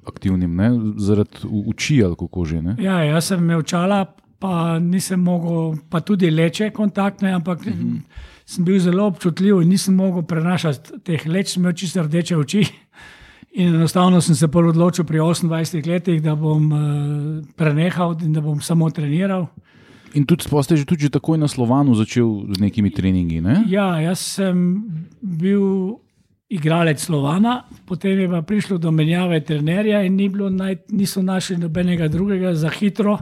aktivnim, 0.07 0.55
ne? 0.55 0.69
zaradi 0.97 1.43
uči 1.43 2.03
ali 2.03 2.15
kako 2.15 2.45
že. 2.45 2.61
Ne? 2.61 2.75
ja, 2.79 3.03
jaz 3.03 3.33
sem 3.33 3.43
imel 3.43 3.61
čala, 3.67 4.05
pa 4.39 4.79
nisem 4.79 5.19
mogel, 5.19 5.75
pa 5.89 5.99
tudi 5.99 6.29
leče 6.31 6.69
kontaktne, 6.71 7.33
ampak 7.33 7.65
mm 7.65 7.73
-hmm. 7.73 8.01
sem 8.45 8.65
bil 8.65 8.79
zelo 8.79 9.07
občutljiv 9.07 9.61
in 9.61 9.69
nisem 9.69 9.95
mogel 9.95 10.23
prenašati 10.23 10.99
teh 11.03 11.27
leč, 11.27 11.57
imel 11.57 11.73
čisto 11.73 12.03
rdeče 12.03 12.37
oči. 12.37 12.63
In 13.57 13.73
enostavno 13.73 14.21
sem 14.21 14.35
se 14.37 14.47
pol 14.53 14.69
odločil 14.69 15.05
pri 15.05 15.17
28 15.17 15.87
letih, 15.89 16.21
da 16.21 16.35
bom 16.37 16.67
uh, 16.69 16.81
prenehal 17.57 18.13
in 18.21 18.35
da 18.35 18.41
bom 18.41 18.61
samo 18.61 18.89
treniral. 18.93 19.47
In 20.13 20.25
tudi 20.29 20.45
ste 20.45 20.77
že, 20.77 20.85
tudi 20.85 21.09
takoj 21.09 21.37
na 21.41 21.47
Slovanu 21.47 21.95
začel 21.97 22.53
z 22.53 22.61
nekimi 22.61 22.93
treningi. 22.93 23.41
Ne? 23.41 23.65
Ja, 23.67 23.97
jaz 23.97 24.21
sem 24.37 24.85
bil 25.21 25.97
igralec 26.49 27.01
Slovana, 27.01 27.65
potem 27.85 28.19
je 28.19 28.29
pa 28.29 28.41
prišlo 28.41 28.77
do 28.77 28.91
menjave 28.91 29.41
trenerja 29.41 30.03
in 30.05 30.15
ni 30.15 30.29
naj, 30.29 30.77
niso 30.93 31.21
našli 31.21 31.57
nobenega 31.57 32.07
drugega 32.07 32.53
za 32.53 32.69
hitro. 32.69 33.17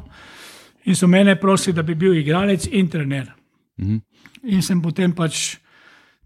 In 0.86 0.96
so 0.96 1.08
mene 1.08 1.40
prosili, 1.40 1.74
da 1.74 1.82
bi 1.82 1.96
bil 1.96 2.14
igralec 2.14 2.68
in 2.72 2.88
trener. 2.88 3.32
Mhm. 3.80 3.98
In 4.44 4.62
sem 4.62 4.82
potem 4.82 5.16
pač 5.16 5.58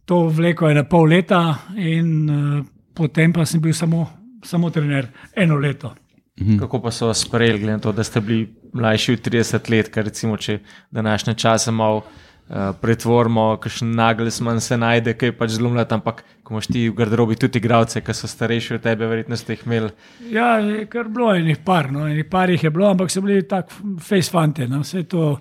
to 0.05 0.27
vlekel 0.27 0.71
ena 0.71 0.83
pol 0.83 1.07
leta, 1.07 1.69
in 1.77 2.29
uh, 2.29 2.65
potem 2.99 3.33
pa 3.33 3.45
sem 3.47 3.61
bil 3.63 3.73
samo, 3.73 4.03
samo 4.43 4.69
trener 4.69 5.07
eno 5.35 5.55
leto. 5.55 5.95
Mhm. 6.39 6.59
Kako 6.59 6.81
pa 6.81 6.91
so 6.91 7.07
vas 7.07 7.25
sprejeli, 7.25 7.59
glede 7.59 7.77
na 7.77 7.83
to, 7.83 7.91
da 7.91 8.03
ste 8.03 8.21
bili 8.21 8.47
mlajši 8.73 9.13
od 9.13 9.27
30 9.27 9.71
let, 9.71 9.91
kar 9.91 10.05
recimo, 10.05 10.37
če 10.37 10.59
današnje 10.91 11.33
čase 11.33 11.71
malo 11.71 11.97
uh, 11.97 12.55
pretvorimo, 12.81 13.57
kakšen 13.61 13.91
nagelsman 13.95 14.61
se 14.61 14.77
najde, 14.77 15.13
kaj 15.19 15.33
pač 15.37 15.57
zelo 15.57 15.69
mlad, 15.73 15.91
ampak 15.91 16.23
ko 16.43 16.55
imaš 16.55 16.69
ti 16.71 16.85
v 16.89 16.95
garderobi 16.95 17.35
tudi 17.35 17.59
igralce, 17.59 18.01
ki 18.01 18.15
so 18.15 18.27
starejši 18.27 18.77
od 18.77 18.85
tebe, 18.87 19.07
verjetno 19.11 19.37
ste 19.37 19.57
jih 19.57 19.65
imeli. 19.67 19.91
Ja, 20.31 20.53
je 20.63 20.85
kar 20.89 21.11
bilo 21.11 21.33
enih 21.35 21.59
par, 21.65 21.91
no, 21.91 22.07
enih 22.07 22.25
par 22.31 22.49
jih 22.49 22.63
je 22.63 22.71
bilo, 22.71 22.87
ampak 22.89 23.11
so 23.11 23.21
bili 23.25 23.43
tak 23.47 23.73
face 23.99 24.31
fante. 24.31 24.67
No. 24.67 24.79
Vse 24.85 25.03
to, 25.03 25.33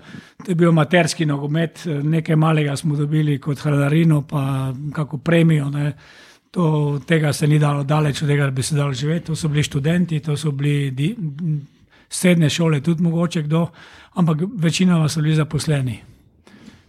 to 0.45 0.51
je 0.51 0.59
bil 0.59 0.75
materski 0.75 1.27
nogomet, 1.27 1.87
nekaj 1.87 2.37
malega 2.37 2.77
smo 2.77 2.97
dobili 2.99 3.39
kot 3.39 3.63
hranarino, 3.63 4.25
pa 4.27 4.73
kako 4.95 5.23
premijo. 5.23 5.71
Ne. 5.71 5.93
To, 6.51 6.99
tega 7.07 7.33
se 7.33 7.47
ni 7.47 7.59
dalo 7.59 7.85
daleč 7.85 8.23
od 8.23 8.29
tega, 8.29 8.51
bi 8.51 8.63
se 8.63 8.77
dalo 8.77 8.93
živeti. 8.93 9.27
To 9.27 9.37
so 9.37 9.49
bili 9.49 9.63
študenti, 9.63 10.21
to 10.21 10.37
so 10.37 10.51
bili 10.51 10.91
di, 10.91 11.15
srednje 12.09 12.51
šole, 12.51 12.81
tudi 12.81 13.03
mogoče 13.03 13.43
kdo, 13.43 13.67
ampak 14.15 14.39
večina 14.57 15.09
so 15.09 15.21
bili 15.21 15.35
zaposleni. 15.37 15.99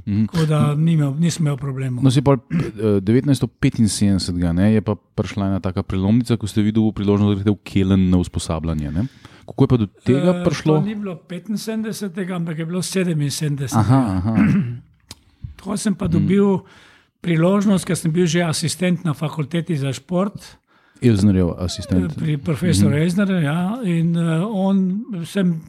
Mm. 0.06 0.25
Tako 0.25 0.46
da 0.46 0.75
nisem 0.75 1.46
imel 1.46 1.58
problema. 1.58 2.01
No, 2.01 2.10
pa, 2.25 2.38
1975 2.50 4.48
eh, 4.50 4.54
ne, 4.54 4.74
je 4.74 4.82
pa 4.82 4.96
prišla 4.96 5.48
ena 5.48 5.60
taka 5.60 5.84
prelomnica, 5.84 6.38
ko 6.38 6.48
ste 6.48 6.62
videli 6.62 6.92
priložnost, 6.96 7.30
da 7.30 7.36
greste 7.36 7.51
v 7.51 7.58
Kelen 7.63 8.10
na 8.10 8.18
usposabljanje. 8.18 8.92
Ne? 8.92 9.04
Kako 9.46 9.63
je 9.63 9.68
pa 9.68 9.78
do 9.78 9.88
tega 10.06 10.32
uh, 10.32 10.44
prišlo? 10.46 10.82
Ni 10.82 10.96
bilo 10.96 11.20
75, 11.30 12.36
ampak 12.36 12.58
je 12.58 12.66
bilo 12.66 12.82
77. 12.82 13.75
Aha, 13.75 14.00
aha. 14.18 14.36
Tako 15.60 15.78
sem 15.78 15.96
pa 15.96 16.08
dobil. 16.08 16.46
Mm 16.58 16.88
priložnost, 17.21 17.85
ker 17.85 17.97
sem 17.97 18.11
bil 18.11 18.27
že 18.27 18.43
asistent 18.43 19.03
na 19.05 19.13
fakulteti 19.13 19.77
za 19.77 19.93
šport. 19.93 20.57
Elznerjev 21.01 21.53
asistent. 21.57 22.15
Pri 22.19 22.38
profesorju 22.38 22.89
mm 22.89 22.99
-hmm. 22.99 23.03
Elznerju, 23.03 23.39
ja. 23.41 23.79
In 23.83 24.17
uh, 24.17 24.47
on 24.51 25.03
sem 25.25 25.61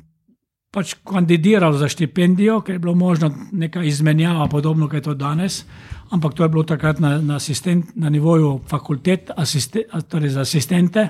pač 0.71 0.95
kandidiral 1.05 1.73
za 1.73 1.89
štipendijo, 1.89 2.61
ker 2.61 2.75
je 2.75 2.79
bilo 2.79 2.95
možno 2.95 3.31
neka 3.53 3.83
izmenjava, 3.83 4.47
podobno 4.47 4.89
kot 4.89 4.95
je 4.95 5.03
to 5.03 5.15
danes. 5.15 5.65
Ampak 6.11 6.35
to 6.35 6.43
je 6.43 6.49
bilo 6.49 6.63
takrat 6.63 7.01
na, 7.01 7.19
na, 7.19 7.37
asistent, 7.37 7.87
na 7.95 8.09
nivoju 8.11 8.61
fakultet, 8.69 9.31
asiste, 9.37 9.83
torej 10.09 10.29
za 10.29 10.41
asistente. 10.41 11.09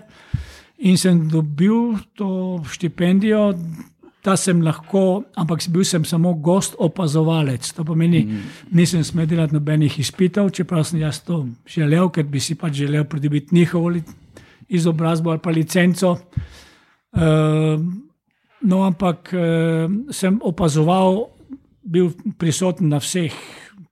In 0.79 0.97
sem 0.99 1.29
dobil 1.29 1.99
to 2.17 2.61
štipendijo, 2.69 3.55
da 4.25 4.37
sem 4.37 4.61
lahko, 4.63 5.25
ampak 5.35 5.65
bil 5.73 5.85
sem 5.85 6.05
samo 6.05 6.35
gost 6.35 6.75
opazovalec. 6.79 7.73
To 7.77 7.85
pomeni, 7.85 8.25
mm. 8.25 8.43
nisem 8.77 9.05
smel 9.05 9.27
delati 9.27 9.57
nobenih 9.57 9.99
izpitev, 9.99 10.51
čeprav 10.53 10.85
sem 10.85 11.01
jaz 11.01 11.23
to 11.25 11.47
želel, 11.69 12.11
ker 12.13 12.29
bi 12.29 12.41
si 12.41 12.55
pač 12.55 12.83
želel 12.83 13.05
pridobiti 13.09 13.55
njihovo 13.55 13.93
izobrazbo 14.69 15.31
ali 15.31 15.43
pa 15.43 15.51
licenco. 15.51 16.17
Uh, 17.13 17.81
no, 18.61 18.83
ampak 18.85 19.33
uh, 19.33 19.91
sem 20.13 20.39
opazoval, 20.43 21.25
bil 21.83 22.13
prisoten 22.39 22.93
na 22.93 23.01
vseh 23.01 23.35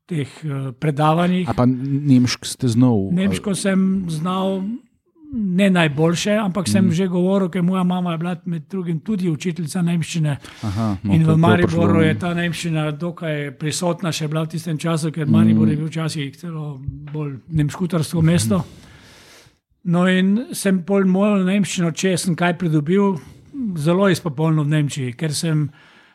teh 0.08 0.28
uh, 0.44 0.72
predavanjih. 0.72 1.48
A 1.48 1.56
pa 1.56 1.66
nemško 1.68 2.48
ste 2.48 2.68
znal? 2.68 3.08
Nemško 3.16 3.54
sem 3.56 4.04
znal 4.12 4.62
ne 5.32 5.70
najboljše, 5.70 6.32
ampak 6.40 6.68
sem 6.68 6.86
mm. 6.86 6.92
že 6.92 7.06
govoril, 7.06 7.48
ker 7.52 7.62
moja 7.62 7.82
mama 7.84 8.12
je 8.12 8.18
bila 8.18 8.36
med 8.44 8.62
drugim 8.70 9.00
tudi 9.00 9.30
učiteljica 9.30 9.82
nemščine. 9.82 10.36
Aha, 10.62 10.88
no, 11.02 11.14
in 11.14 11.26
v 11.26 11.36
Mariboru 11.36 12.00
je 12.02 12.14
ta 12.18 12.32
nemščina 12.34 12.90
dokaj 12.96 13.50
prisotna, 13.60 14.12
še 14.12 14.28
bila 14.28 14.46
v 14.46 14.54
tistem 14.56 14.78
času, 14.78 15.12
ker 15.12 15.28
Maribor 15.28 15.66
mm. 15.66 15.70
je 15.70 15.76
bil 15.76 15.90
včasih 15.90 16.36
celo 16.36 16.78
bolj 17.12 17.38
nemškutarsko 17.48 18.22
mesto. 18.24 18.62
No, 19.88 20.06
in 20.08 20.48
sem 20.56 20.82
pol 20.84 21.06
mojo 21.08 21.42
nemščino, 21.44 21.92
če 21.92 22.16
sem 22.16 22.36
kaj 22.36 22.56
pridobil, 22.60 23.18
zelo 23.76 24.08
izpopolnil 24.08 24.64
v 24.64 24.74
Nemčiji, 24.76 25.14
ker 25.18 25.34
sem 25.34 25.68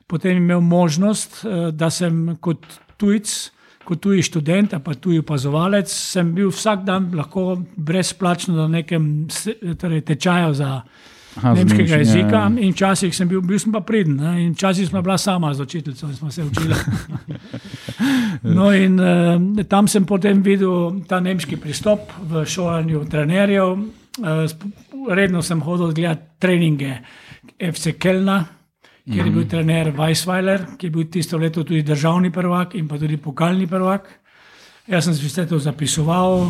potem 0.09 0.37
imel 0.37 0.61
možnost, 0.61 1.43
eh, 1.45 1.71
da 1.71 1.89
sem 1.89 2.37
kot 2.41 2.65
tujec 2.97 3.52
kot 3.85 4.01
tuji 4.01 4.23
študent, 4.23 4.75
pa 4.83 4.93
tuji 4.93 5.19
opazovalec, 5.23 5.91
sem 5.91 6.33
bil 6.35 6.51
vsak 6.51 6.85
dan 6.87 7.09
lahko 7.15 7.57
brezplačno 7.75 8.55
na 8.55 8.67
nekem 8.67 9.27
torej, 9.79 10.01
tečaju 10.07 10.53
za 10.53 10.69
Aha, 11.35 11.53
nemškega 11.57 11.97
jezika. 11.97 12.43
Ja. 12.45 12.51
In 12.61 12.73
včasih 12.73 13.15
sem 13.15 13.27
bil, 13.29 13.41
bil 13.41 13.59
sem 13.59 13.73
pa 13.73 13.81
pridn, 13.81 14.19
in 14.37 14.53
včasih 14.53 14.89
sem 14.89 15.01
bila 15.01 15.17
sama 15.17 15.53
z 15.53 15.65
učiteljico 15.65 16.07
in 16.07 16.15
smo 16.15 16.31
se 16.31 16.43
učili. 16.43 16.75
no, 18.57 18.71
in 18.73 18.99
uh, 18.99 19.65
tam 19.69 19.87
sem 19.87 20.05
potem 20.05 20.43
videl 20.43 21.01
ta 21.09 21.19
nemški 21.19 21.57
pristop 21.57 22.13
v 22.29 22.45
šolanju 22.45 23.05
trenerjev. 23.09 23.71
Uh, 23.73 25.07
redno 25.09 25.41
sem 25.41 25.61
hodil 25.61 25.93
gledati 25.93 26.21
treninge 26.39 26.97
FC 27.57 27.97
Kelna 27.99 28.43
kjer 29.05 29.25
je 29.25 29.31
bil 29.31 29.41
mhm. 29.41 29.49
trener 29.49 29.91
Weissweiler, 29.97 30.65
ki 30.77 30.87
je 30.87 30.91
bil 30.91 31.07
tisto 31.11 31.37
leto 31.37 31.63
tudi 31.63 31.83
državni 31.83 32.31
prvak 32.31 32.75
in 32.75 32.87
pa 32.87 32.97
tudi 32.97 33.17
pokalni 33.17 33.67
prvak. 33.67 34.07
Jaz 34.87 35.05
sem 35.07 35.15
vse 35.15 35.45
to 35.47 35.59
zapisoval, 35.59 36.49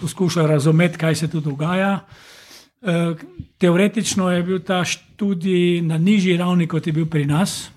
poskušal 0.00 0.46
razumeti, 0.46 0.98
kaj 0.98 1.14
se 1.14 1.28
tu 1.28 1.40
dogaja. 1.40 1.98
E, 2.80 3.14
teoretično 3.58 4.30
je 4.30 4.42
bil 4.42 4.60
ta 4.64 4.84
študij 4.84 5.82
na 5.82 5.98
nižji 5.98 6.36
ravni, 6.36 6.66
kot 6.66 6.86
je 6.86 6.92
bil 6.92 7.06
pri 7.06 7.26
nas, 7.26 7.70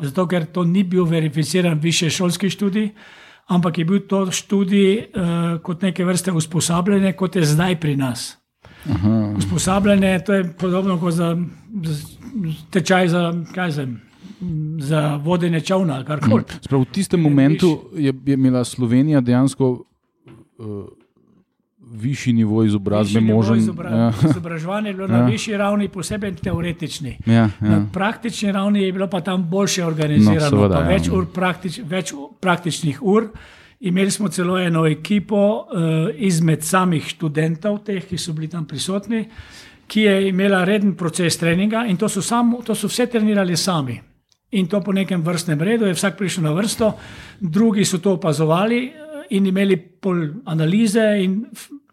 zato 0.00 0.26
ker 0.26 0.46
to 0.46 0.64
ni 0.64 0.84
bil 0.84 1.04
verificiran 1.04 1.78
više 1.78 2.10
šolski 2.10 2.50
študij, 2.50 2.88
ampak 3.46 3.78
je 3.78 3.84
bil 3.84 4.00
to 4.08 4.30
študij 4.30 4.94
eh, 4.98 5.08
kot 5.62 5.82
neke 5.82 6.04
vrste 6.04 6.32
usposabljanje, 6.32 7.12
kot 7.12 7.36
je 7.36 7.44
zdaj 7.44 7.80
pri 7.80 7.96
nas. 7.96 8.36
Aha. 8.90 9.34
Usposabljanje 9.36 10.20
to 10.26 10.34
je 10.34 10.52
podobno 10.58 11.00
kot 11.00 11.14
za 11.14 11.36
tečaj 12.70 13.08
za, 13.08 13.32
zem, 13.70 14.00
za 14.78 15.16
vodenje 15.16 15.60
čovna. 15.60 16.04
Hmm. 16.06 16.44
V 16.70 16.84
tistem 16.92 17.20
momentu 17.20 17.90
je, 17.94 18.14
je 18.26 18.34
imela 18.34 18.64
Slovenija 18.64 19.20
dejansko 19.20 19.70
uh, 19.70 20.84
višji 21.94 22.32
nivo 22.32 22.64
izobrazbe. 22.64 23.20
Možen, 23.20 23.58
izobra, 23.58 23.90
ja. 23.90 24.12
Izobraževanje 24.30 24.90
je 24.90 24.94
bilo 24.94 25.08
ja. 25.08 25.18
na 25.18 25.26
višji 25.26 25.56
ravni, 25.56 25.88
posebej 25.88 26.34
teoretični. 26.34 27.18
Ja, 27.26 27.32
ja. 27.32 27.50
Na 27.60 27.86
praktični 27.92 28.52
ravni 28.52 28.82
je 28.82 28.92
bilo 28.92 29.06
pa 29.10 29.20
tam 29.20 29.50
boljše 29.50 29.84
organizirano, 29.84 30.50
no, 30.50 30.50
seveda, 30.50 30.80
ja. 30.80 30.88
več, 30.88 31.08
ur 31.08 31.26
praktič, 31.32 31.80
več 31.84 32.14
praktičnih 32.40 33.02
ur. 33.02 33.28
Imeli 33.80 34.10
smo 34.10 34.28
celo 34.28 34.58
eno 34.58 34.86
ekipo 34.86 35.36
uh, 35.36 36.08
izmed 36.14 36.62
samih 36.64 37.04
študentov, 37.04 37.82
teh, 37.84 38.04
ki 38.08 38.18
so 38.18 38.32
bili 38.32 38.48
tam 38.48 38.64
prisotni, 38.66 39.26
ki 39.86 40.00
je 40.00 40.28
imela 40.28 40.64
reden 40.64 40.94
proces 40.96 41.38
treninga 41.38 41.84
in 41.88 41.96
to 41.96 42.08
so, 42.08 42.22
sam, 42.22 42.56
to 42.64 42.74
so 42.74 42.88
vse 42.88 43.06
trenirali 43.06 43.56
sami. 43.56 44.00
In 44.54 44.66
to 44.70 44.80
po 44.80 44.92
nekem 44.92 45.22
vrstnem 45.22 45.60
redu, 45.60 45.86
je 45.86 45.94
vsak 45.94 46.18
prišel 46.18 46.44
na 46.44 46.52
vrsto, 46.54 46.92
drugi 47.40 47.84
so 47.84 47.98
to 47.98 48.14
opazovali 48.14 48.84
eh, 48.86 49.24
in 49.30 49.46
imeli 49.46 49.76
pol 49.76 50.26
analize. 50.46 51.02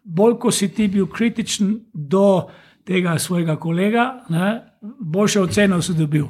Bolj 0.04 0.38
ko 0.38 0.50
si 0.50 0.68
ti 0.74 0.88
bil 0.88 1.06
kritičen 1.06 1.78
do 1.94 2.48
tega 2.84 3.18
svojega 3.18 3.56
kolega, 3.56 4.24
ne, 4.28 4.62
boljše 4.82 5.40
oceno 5.40 5.82
si 5.82 5.94
dobil. 5.94 6.26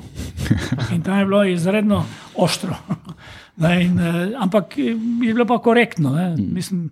In 0.92 1.02
tam 1.02 1.19
je 1.19 1.25
bilo 1.25 1.45
izredno 1.45 2.04
ostro. 2.35 2.76
Ne, 3.57 3.85
in, 3.85 3.99
uh, 4.00 4.33
ampak 4.40 4.78
je 4.78 4.95
bilo 5.21 5.45
pa 5.45 5.59
korektno. 5.59 6.11
Mm. 6.11 6.54
Mislim, 6.54 6.90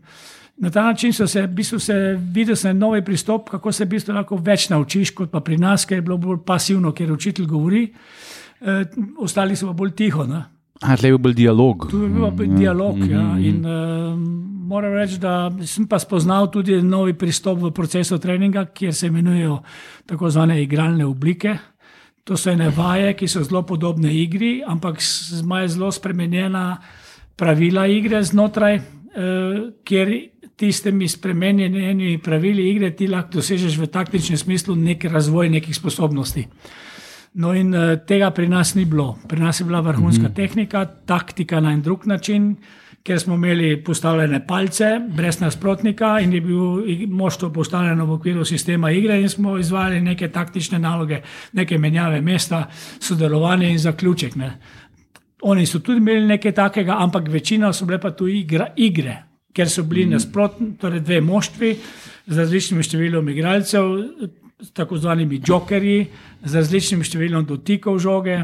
na 0.60 0.70
ta 0.70 0.82
način 0.84 1.12
so 1.12 1.26
se, 1.26 1.42
v 1.42 1.54
bistvu 1.56 1.78
se 1.78 1.94
videl 2.32 2.56
se 2.56 2.74
novi 2.74 3.04
pristop, 3.04 3.48
kako 3.48 3.72
se 3.72 3.84
v 3.84 3.88
bistvu 3.88 4.14
lahko 4.14 4.36
več 4.36 4.68
naučiš, 4.68 5.14
kot 5.16 5.30
pa 5.32 5.40
pri 5.40 5.56
nas, 5.56 5.86
ker 5.88 5.98
je 5.98 6.04
bilo 6.04 6.18
bolj 6.20 6.42
pasivno, 6.46 6.92
ker 6.92 7.12
učitelj 7.12 7.46
govori, 7.48 7.86
uh, 8.60 8.82
ostali 9.24 9.56
so 9.56 9.70
pa 9.70 9.72
bolj 9.72 9.94
tiho. 9.96 10.26
Ne. 10.28 10.42
A, 10.80 10.96
tle 10.96 11.14
je 11.14 11.18
bil 11.18 11.34
dialog. 11.36 11.88
Tu 11.90 12.02
je 12.02 12.08
bil 12.08 12.28
mm, 12.28 12.56
dialog. 12.56 12.98
Mm, 12.98 13.10
ja. 13.10 13.22
mm, 13.22 13.44
in, 13.44 13.64
uh, 13.64 14.50
moram 14.70 14.94
reči, 14.94 15.18
da 15.20 15.50
sem 15.66 15.88
pa 15.88 15.98
spoznal 15.98 16.50
tudi 16.52 16.76
novi 16.82 17.16
pristop 17.18 17.58
v 17.60 17.72
procesu 17.74 18.18
treninga, 18.18 18.66
kjer 18.74 18.94
se 18.94 19.08
imenujejo 19.10 19.58
tako 20.06 20.30
zvane 20.30 20.60
igralne 20.62 21.04
oblike. 21.04 21.56
To 22.24 22.36
so 22.36 22.52
ene 22.52 22.68
vaje, 22.76 23.14
ki 23.16 23.28
so 23.28 23.42
zelo 23.42 23.64
podobne 23.66 24.12
igri, 24.14 24.60
ampak 24.66 25.00
imajo 25.40 25.68
zelo 25.68 25.92
spremenjena 25.92 26.64
pravila 27.40 27.86
igre 27.88 28.22
znotraj, 28.22 28.76
eh, 28.76 28.82
kjer 29.84 30.12
tistimi 30.60 31.08
spremenjenimi 31.08 32.18
pravili 32.18 32.68
igre 32.70 32.90
ti 32.96 33.08
lahko 33.08 33.38
dosežeš 33.38 33.78
v 33.80 33.88
taktičnem 33.88 34.38
smislu 34.38 34.76
nek 34.76 35.04
razvoj 35.04 35.48
nekih 35.48 35.76
sposobnosti. 35.76 36.44
No, 37.34 37.54
in 37.54 37.74
eh, 37.74 37.96
tega 38.06 38.30
pri 38.34 38.48
nas 38.48 38.74
ni 38.74 38.84
bilo. 38.84 39.14
Pri 39.28 39.40
nas 39.40 39.60
je 39.60 39.64
bila 39.64 39.80
vrhunska 39.80 40.22
mm 40.22 40.26
-hmm. 40.26 40.36
tehnika, 40.36 40.84
taktika 40.84 41.60
na 41.60 41.72
en 41.72 41.82
drug 41.82 42.06
način 42.06 42.56
ker 43.02 43.20
smo 43.20 43.34
imeli 43.34 43.84
postavljene 43.84 44.46
palce, 44.46 44.84
brez 45.08 45.40
nasprotnika 45.40 46.18
in 46.20 46.32
je 46.32 46.40
bil 46.40 46.60
moštvo 47.08 47.50
postavljeno 47.52 48.04
v 48.04 48.12
okviru 48.12 48.44
sistema 48.44 48.90
igre 48.90 49.20
in 49.20 49.28
smo 49.28 49.58
izvajali 49.58 50.00
neke 50.00 50.28
taktične 50.28 50.78
naloge, 50.78 51.22
neke 51.52 51.78
menjave 51.78 52.20
mesta, 52.20 52.66
sodelovanje 53.00 53.70
in 53.70 53.78
zaključek. 53.78 54.36
Ne. 54.36 54.58
Oni 55.42 55.66
so 55.66 55.78
tudi 55.78 55.98
imeli 55.98 56.26
nekaj 56.26 56.52
takega, 56.52 56.96
ampak 56.98 57.28
večina 57.28 57.72
so 57.72 57.86
bile 57.86 58.00
pa 58.00 58.10
tu 58.10 58.28
igra, 58.28 58.66
igre, 58.76 59.16
ker 59.54 59.70
so 59.70 59.84
bili 59.84 60.06
mm. 60.06 60.16
nasprotni, 60.16 60.68
torej 60.80 61.02
dve 61.04 61.20
moštvi 61.24 61.72
z 62.26 62.38
različnim 62.38 62.82
številom 62.84 63.32
igralcev. 63.32 63.96
s 64.60 64.74
tako 64.76 64.98
zvanimi 65.00 65.38
jokerji, 65.40 66.10
z 66.44 66.54
različnim 66.54 67.00
številom 67.00 67.46
dotikov 67.48 67.96
žoge, 67.98 68.42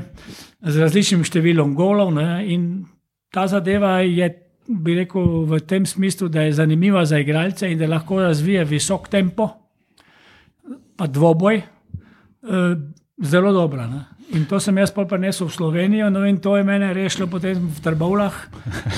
z 0.64 0.80
različnim 0.80 1.24
številom 1.28 1.74
golov. 1.76 2.14
Ne, 2.16 2.40
in 2.48 2.86
ta 3.28 3.44
zadeva 3.46 3.98
je, 4.00 4.30
bi 4.64 4.94
rekel, 4.96 5.44
v 5.44 5.60
tem 5.68 5.84
smislu, 5.84 6.30
da 6.32 6.46
je 6.46 6.56
zanimiva 6.56 7.04
za 7.04 7.20
igralce 7.20 7.68
in 7.68 7.76
da 7.78 7.86
lahko 7.86 8.22
razvije 8.22 8.64
visok 8.64 9.10
tempo, 9.12 9.50
pa 10.96 11.06
dvoboj, 11.06 11.60
eh, 11.60 12.76
zelo 13.20 13.52
dobra. 13.52 13.86
Ne. 13.86 14.15
In 14.34 14.42
to 14.50 14.58
sem 14.60 14.74
jaz 14.78 14.90
prinesel 14.90 15.46
v 15.46 15.52
Slovenijo, 15.54 16.10
no 16.10 16.24
in 16.26 16.40
to 16.42 16.56
je 16.56 16.64
mene 16.66 16.90
rešilo 16.90 17.28
potem 17.30 17.54
v 17.54 17.78
Trbovlah, 17.78 18.34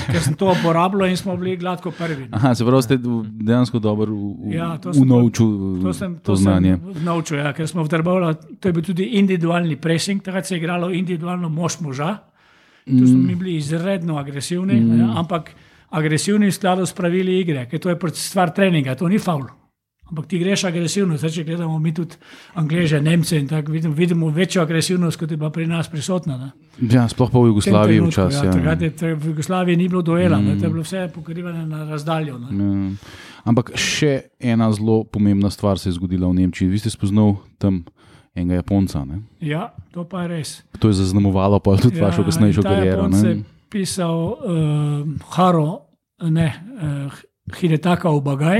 ker 0.09 0.21
sem 0.25 0.33
to 0.33 0.49
uporabljal 0.49 1.05
in 1.05 1.17
smo 1.17 1.37
bili 1.37 1.53
gladko 1.57 1.91
prvi. 1.91 2.25
ne. 2.25 2.33
Aha, 2.33 2.55
se 2.55 2.65
pravi, 2.65 2.81
ste 2.83 2.97
dejansko 2.97 3.79
dobro 3.79 4.09
Ja, 4.49 4.77
to 4.81 4.93
sem- 4.93 5.03
unovčil 5.05 5.81
To 5.85 5.93
sem, 5.93 6.15
to 6.15 6.33
to 6.33 6.35
znanje. 6.35 6.77
naučil, 7.05 7.37
ja, 7.37 7.53
ker 7.53 7.67
smo 7.67 7.83
v 7.85 7.89
Trbovlah, 7.89 8.35
to 8.59 8.69
je 8.69 8.73
bil 8.73 8.83
tudi 8.83 9.03
individualni 9.21 9.75
pressing, 9.77 10.21
takrat 10.21 10.45
se 10.45 10.55
je 10.55 10.59
igralo 10.59 10.89
individualno 10.89 11.49
mož 11.49 11.77
moža. 11.79 12.17
Tu 12.89 13.05
smo 13.07 13.17
mi 13.21 13.35
bili 13.35 13.55
izredno 13.61 14.17
agresivni, 14.17 14.81
mm. 14.81 14.97
ne, 14.97 15.13
ampak 15.13 15.51
agresivni 15.93 16.49
v 16.49 16.53
skladu 16.57 16.85
s 16.85 16.93
pravili 16.93 17.39
igre, 17.39 17.67
ker 17.69 17.79
to 17.79 17.89
je 17.89 17.97
stvar 18.13 18.49
treninga, 18.49 18.95
to 18.95 19.07
ni 19.07 19.19
faul. 19.19 19.45
Ampak 20.09 20.25
ti 20.25 20.39
greš 20.41 20.63
agresivno, 20.65 21.17
zdaj 21.17 21.29
če 21.29 21.43
gledamo 21.45 21.79
mi 21.79 21.93
tudi 21.93 22.17
Angleže, 22.57 23.01
Nemce 23.01 23.37
in 23.37 23.47
tako 23.47 23.71
vidimo, 23.71 23.93
vidimo 23.93 24.29
večjo 24.33 24.61
agresivnost, 24.61 25.19
kot 25.19 25.31
je 25.31 25.37
pa 25.37 25.49
pri 25.53 25.67
nas 25.69 25.89
prisotna. 25.89 26.37
Ne. 26.37 26.49
Ja, 26.89 27.05
sploh 27.07 27.29
pa 27.29 27.39
v 27.39 27.51
Jugoslaviji 27.51 28.01
včasih. 28.07 28.49
Ja, 28.49 28.73
Ja, 28.73 28.77
je 28.79 28.89
to- 28.89 29.15
v 29.15 29.33
Jugoslaviji 29.33 29.77
ni 29.77 29.89
bilo 29.89 30.01
duela, 30.01 30.39
mm. 30.39 30.59
to 30.59 30.65
je 30.65 30.69
bilo 30.69 30.81
vse 30.83 31.09
pokrivane 31.13 31.65
na 31.67 31.83
razdaljo. 31.85 32.39
Ne. 32.39 32.49
Ja. 32.49 32.89
Ampak 33.45 33.71
še 33.77 34.33
ena 34.39 34.71
zelo 34.71 35.03
pomembna 35.03 35.49
stvar 35.49 35.79
se 35.79 35.89
je 35.89 35.93
zgodila 35.93 36.27
v 36.27 36.33
Nemčiji. 36.41 36.69
Vi 36.69 36.79
ste 36.79 36.89
spoznali 36.89 37.37
tam 37.57 37.83
enega 38.35 38.59
Japonca. 38.63 39.05
Ne? 39.05 39.21
Ja, 39.41 39.73
to 39.93 40.03
pa 40.03 40.25
je 40.25 40.27
res. 40.27 40.49
To 40.79 40.89
je 40.89 40.93
zaznamovalo 40.93 41.59
pa 41.59 41.77
tudi 41.77 41.99
ja, 41.99 42.09
vašo 42.09 42.23
kasnejšo 42.23 42.65
kariero. 42.65 43.05
Japonec 43.05 43.23
je 43.23 43.35
ne? 43.35 43.43
pisal 43.69 44.17
uh, 44.17 45.05
Haro, 45.37 45.85
ne, 46.25 46.49
uh, 46.81 47.13
Hidetaka 47.59 48.09
v 48.09 48.21
Bagaj, 48.21 48.59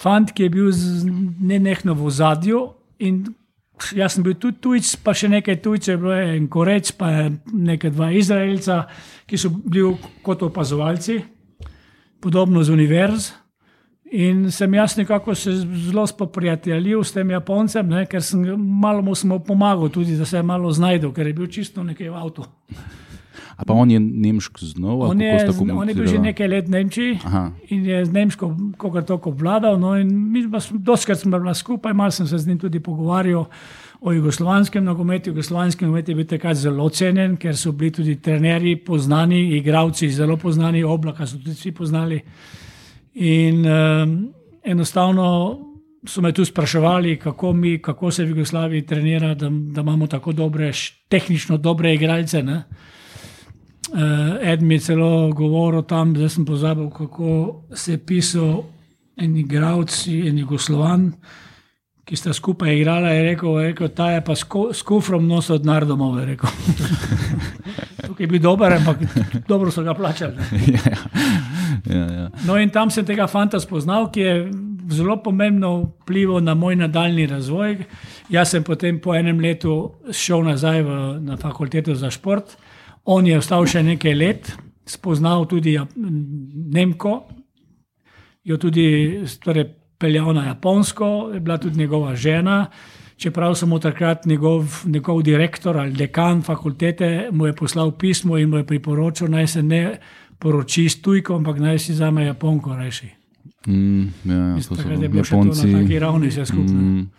fant, 0.00 0.32
ki 0.32 0.42
je 0.42 0.50
bil 0.50 0.70
z- 0.72 1.04
nenehno 1.40 1.94
v 1.94 2.06
ozadju. 2.06 2.64
in 2.98 3.24
Jaz 3.96 4.12
sem 4.12 4.22
bil 4.22 4.34
tudi 4.36 4.58
tujc, 4.60 4.96
pa 5.00 5.14
še 5.16 5.28
nekaj 5.32 5.56
tujcev, 5.64 6.02
bilo 6.02 6.12
je 6.12 6.36
en 6.36 6.48
korec, 6.52 6.90
pa 6.92 7.30
nekaj 7.48 7.90
dva 7.90 8.10
izraelca, 8.12 8.82
ki 9.26 9.38
so 9.40 9.48
bili 9.48 9.94
kot 10.22 10.42
opazovalci, 10.42 11.16
podobno 12.20 12.60
z 12.62 12.74
univerz. 12.74 13.30
In 14.12 14.50
sem 14.50 14.74
jaz 14.74 14.96
nekako 14.98 15.34
se 15.34 15.52
zelo 15.54 16.06
spoprijateljil 16.06 17.04
s 17.04 17.12
tem 17.14 17.30
Japoncem, 17.30 17.88
ne, 17.88 18.06
ker 18.10 18.22
sem 18.22 18.42
malo 18.58 19.00
mu 19.02 19.38
pomagal, 19.38 19.88
tudi 19.88 20.18
da 20.18 20.24
se 20.24 20.36
je 20.36 20.42
malo 20.42 20.72
znašel, 20.72 21.12
ker 21.14 21.26
je 21.26 21.32
bil 21.32 21.46
čisto 21.46 21.82
nekaj 21.82 22.10
v 22.10 22.16
avtu. 22.18 22.44
A 23.60 23.64
pa 23.64 23.76
on 23.76 23.90
je 23.92 24.00
nemški 24.00 24.72
znov? 24.72 25.02
On 25.12 25.20
je, 25.20 25.36
on 25.76 25.88
je 25.88 25.94
bil 25.94 26.06
že 26.08 26.18
nekaj 26.18 26.48
let 26.48 26.64
v 26.64 26.72
Nemčiji 26.72 27.18
Aha. 27.28 27.52
in 27.68 27.84
je 27.84 27.98
z 28.08 28.12
Nemško, 28.12 28.46
kako 28.80 29.02
tako 29.04 29.30
obvladal. 29.36 29.76
No, 29.76 29.92
mi 30.00 30.46
doskrat 30.80 31.20
smo 31.20 31.36
bila 31.36 31.52
skupaj, 31.54 31.92
malo 31.92 32.10
sem 32.10 32.26
se 32.26 32.38
z 32.38 32.48
njim 32.48 32.58
tudi 32.58 32.80
pogovarjal 32.80 33.44
o 34.00 34.12
jugoslovanskem 34.12 34.84
nogometu. 34.84 35.30
Jugoslovanski 35.30 35.84
nogomet 35.84 36.08
je 36.08 36.14
bil 36.14 36.24
takrat 36.24 36.56
zelo 36.56 36.88
cenjen, 36.88 37.36
ker 37.36 37.56
so 37.56 37.72
bili 37.72 37.92
tudi 37.92 38.16
trenerji 38.16 38.76
poznani, 38.80 39.56
igravci 39.60 40.08
zelo 40.08 40.36
poznani, 40.40 40.84
oblaka 40.84 41.26
so 41.26 41.36
tudi 41.36 41.52
vsi 41.52 41.72
poznali. 41.76 42.20
In 43.20 43.66
um, 43.66 44.32
enostavno 44.64 45.58
so 46.06 46.24
me 46.24 46.32
tu 46.32 46.44
spraševali, 46.44 47.18
kako, 47.20 47.52
mi, 47.52 47.78
kako 47.78 48.10
se 48.10 48.24
v 48.24 48.32
Jugoslaviji 48.32 48.86
trenira, 48.86 49.34
da, 49.34 49.50
da 49.50 49.80
imamo 49.80 50.06
tako 50.06 50.32
dobre, 50.32 50.72
tehnično 51.08 51.56
dobre 51.56 51.94
igralce. 51.94 52.42
Ne? 52.42 52.62
Uh, 53.90 54.38
Ed 54.40 54.62
mi 54.62 54.74
je 54.74 54.80
celo 54.80 55.32
govoril 55.34 55.82
tam, 55.82 56.14
da 56.14 56.28
sem 56.28 56.44
pozabil, 56.44 56.90
kako 56.90 57.62
se 57.74 57.92
je 57.92 57.98
pisal 57.98 58.64
en 59.16 59.36
igralec, 59.36 60.06
en 60.06 60.38
Jugoslovan, 60.38 61.12
ki 62.04 62.16
sta 62.16 62.32
skupaj 62.32 62.74
igrala. 62.76 63.10
Je 63.10 63.22
rekel, 63.22 63.58
je 63.60 63.66
rekel 63.72 63.88
ta 63.94 64.10
je 64.10 64.22
pa 64.24 64.34
s 64.36 64.82
kufrom 64.82 65.26
nosil 65.28 65.58
od 65.58 65.66
narodomov. 65.66 66.18
je 66.18 66.26
rekel. 66.26 66.50
Tukaj 68.06 68.24
je 68.24 68.30
bil 68.30 68.40
dober, 68.42 68.72
ampak 68.72 69.02
dobro 69.48 69.70
so 69.70 69.82
ga 69.82 69.94
plačali. 69.94 70.36
ne. 70.66 70.80
Ja, 71.86 72.06
ja. 72.12 72.30
No, 72.44 72.58
in 72.60 72.70
tam 72.70 72.90
sem 72.90 73.06
tega 73.06 73.24
fanta 73.26 73.60
spoznal, 73.60 74.10
ki 74.12 74.20
je 74.20 74.34
zelo 74.92 75.16
pomembno 75.22 75.92
vplival 76.02 76.42
na 76.44 76.54
moj 76.54 76.76
nadaljni 76.76 77.26
razvoj. 77.26 77.78
Jaz 78.28 78.50
sem 78.50 78.64
potem 78.64 79.00
po 79.00 79.14
enem 79.14 79.40
letu 79.40 79.94
šel 80.12 80.44
nazaj 80.44 80.82
v, 80.82 80.98
na 81.24 81.38
fakulteto 81.40 81.94
za 81.94 82.10
šport, 82.10 82.56
on 83.10 83.26
je 83.26 83.38
ostal 83.38 83.66
še 83.66 83.82
nekaj 83.82 84.14
let, 84.14 84.52
spoznal 84.86 85.46
tudi 85.50 85.76
Nemko, 86.74 87.14
jo 88.44 88.56
tudi 88.56 88.86
torej, 89.42 89.66
peljal 90.00 90.32
na 90.32 90.46
Japonsko, 90.46 91.30
je 91.34 91.40
bila 91.40 91.58
tudi 91.60 91.78
njegova 91.78 92.14
žena. 92.16 92.66
Čeprav 93.20 93.52
sem 93.54 93.68
takrat 93.80 94.24
njegov, 94.26 94.80
njegov 94.88 95.22
direktor 95.22 95.76
ali 95.76 95.92
dekan 95.92 96.40
fakultete 96.42 97.28
mu 97.32 97.46
je 97.46 97.52
poslal 97.52 97.92
pismo 97.92 98.38
in 98.38 98.48
mu 98.48 98.56
je 98.56 98.64
priporočil, 98.66 99.28
naj 99.28 99.46
se 99.46 99.62
ne 99.62 99.98
poroči 100.38 100.88
s 100.88 101.02
tujko, 101.02 101.36
ampak 101.36 101.58
naj 101.58 101.78
si 101.78 101.94
zame 101.94 102.24
Japonko 102.24 102.76
reši. 102.76 103.10
Mm, 103.66 104.08
ja, 104.24 104.34
ja, 104.34 104.56
to 104.56 104.62
so 104.62 104.74
Takrat 104.74 105.02
je 105.02 105.08
bilo 105.08 105.24
še 105.24 105.30
to 105.30 105.36
Japonci. 105.36 105.66
na 105.66 105.82
taki 105.82 105.98
ravni 105.98 106.30
vse 106.32 106.46
skupaj. 106.46 106.74
Mm, 106.74 107.10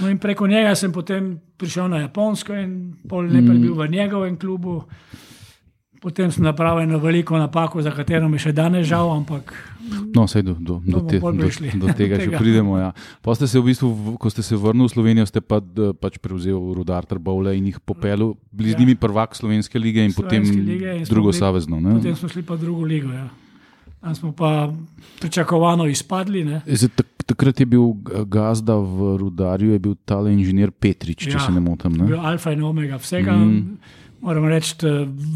No 0.00 0.10
in 0.10 0.18
preko 0.18 0.46
njega 0.46 0.74
sem 0.74 0.92
potem 0.92 1.40
prišel 1.56 1.88
na 1.88 1.98
Japonsko 1.98 2.54
in 2.54 2.94
pol 3.08 3.26
leta 3.26 3.52
mm. 3.52 3.62
bil 3.62 3.74
v 3.74 3.88
njegovem 3.88 4.36
klubu. 4.36 4.84
Potem 5.98 6.30
sem 6.30 6.44
napravil 6.44 6.86
eno 6.86 6.98
veliko 6.98 7.34
napako, 7.38 7.82
za 7.82 7.90
katero 7.90 8.28
mi 8.28 8.38
še 8.38 8.52
danes 8.52 8.86
žal, 8.86 9.10
ampak 9.10 9.50
No, 10.14 10.28
sej 10.28 10.44
do, 10.44 10.54
do, 10.60 10.78
do, 10.84 11.00
te, 11.00 11.18
do, 11.18 11.32
do 11.82 11.88
tega 11.96 12.20
še 12.20 12.30
pridemo. 12.36 12.76
Ja. 12.78 12.92
Pa 13.24 13.32
ste 13.34 13.48
se 13.48 13.56
v 13.56 13.72
bistvu, 13.72 14.14
ko 14.20 14.28
ste 14.28 14.44
se 14.44 14.56
vrnili 14.56 14.84
v 14.84 14.92
Slovenijo, 14.92 15.24
ste 15.26 15.40
pa 15.40 15.58
pač 15.96 16.20
prevzel 16.20 16.60
rudar 16.76 17.08
Trbovle 17.08 17.56
in 17.56 17.72
jih 17.72 17.80
popeljal, 17.80 18.36
bili 18.52 18.70
z 18.70 18.76
Ja. 18.76 18.78
njimi 18.84 18.94
prvak 18.94 19.32
slovenske 19.34 19.80
lige 19.80 20.04
in 20.04 20.12
potem 20.12 20.44
Slovenske 20.44 20.60
lige 20.62 20.90
in 20.92 21.04
drugo 21.08 21.32
bili- 21.32 21.40
savezno. 21.40 21.80
Ne? 21.80 21.96
potem 21.98 22.16
smo 22.16 22.28
šli 22.28 22.42
pa 22.44 22.56
drugo 22.56 22.84
ligo. 22.84 23.10
Ja. 23.10 23.28
Tam 23.98 24.14
smo 24.14 24.30
pa 24.32 24.70
pričakovano 25.18 25.88
izpadli. 25.88 26.44
Ne. 26.44 26.62
Zdaj, 26.68 26.88
takrat 27.28 27.60
je 27.60 27.66
bil 27.68 27.92
gazda 28.24 28.78
v 28.80 29.16
rudarju, 29.20 29.72
je 29.76 29.78
bil 29.78 29.96
tale 30.08 30.32
inženir 30.32 30.72
Petrič, 30.72 31.26
če 31.28 31.36
Ja, 31.36 31.44
se 31.44 31.52
ne 31.52 31.60
motim. 31.60 31.96
Ne? 31.98 32.08
Bil 32.08 32.20
alfa 32.20 32.54
in 32.56 32.64
omega 32.64 32.96
vsega. 32.96 33.36
Mm. 33.36 33.78
Moram 34.24 34.48
reči, 34.50 34.74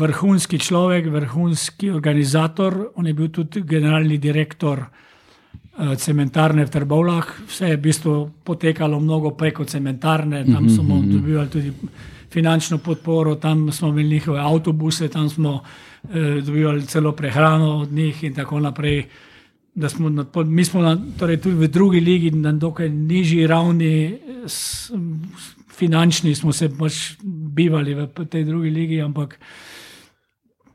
vrhunski 0.01 0.59
človek, 0.59 1.07
vrhunski 1.13 1.93
organizator. 1.95 2.89
On 2.99 3.07
je 3.07 3.15
bil 3.15 3.29
tudi 3.31 3.63
generalni 3.63 4.19
direktor 4.19 4.83
eh, 4.83 5.93
cementarne 5.97 6.65
v 6.67 6.73
Trbovlah. 6.73 7.29
Vse 7.47 7.71
je 7.71 7.77
v 7.77 7.83
bistvu 7.85 8.15
potekalo 8.43 8.99
mnogo 9.01 9.37
preko 9.39 9.69
cementarne, 9.69 10.43
tam 10.49 10.71
smo 10.73 10.99
dobivali 11.05 11.49
tudi 11.53 11.71
finančno 12.33 12.79
podporo, 12.81 13.37
tam 13.37 13.69
smo 13.73 13.93
imeli 13.93 14.17
njihove 14.17 14.41
avtobuse, 14.41 15.09
tam 15.13 15.29
smo 15.29 15.61
eh, 15.61 16.41
dobivali 16.41 16.87
celo 16.89 17.13
prehrano 17.13 17.85
od 17.85 17.93
njih 17.93 18.25
in 18.25 18.35
tako 18.35 18.61
naprej. 18.61 19.05
Da 19.75 19.89
smo 19.89 20.11
na, 20.13 20.27
mi 20.45 20.65
smo 20.65 20.83
na, 20.83 20.97
torej 21.19 21.41
tudi 21.41 21.57
v 21.57 21.69
drugi 21.73 22.01
ligi 22.01 22.31
na 22.31 22.53
dokaj 22.53 22.91
nižji 22.93 23.47
ravni, 23.47 24.19
s, 24.47 24.91
s, 24.93 25.55
finančni 25.73 26.35
smo 26.35 26.53
se 26.53 26.69
pač 26.79 27.17
bivali 27.23 27.95
v 27.95 28.07
tej 28.31 28.45
drugi 28.45 28.71
ligi, 28.71 29.01
ampak 29.01 29.39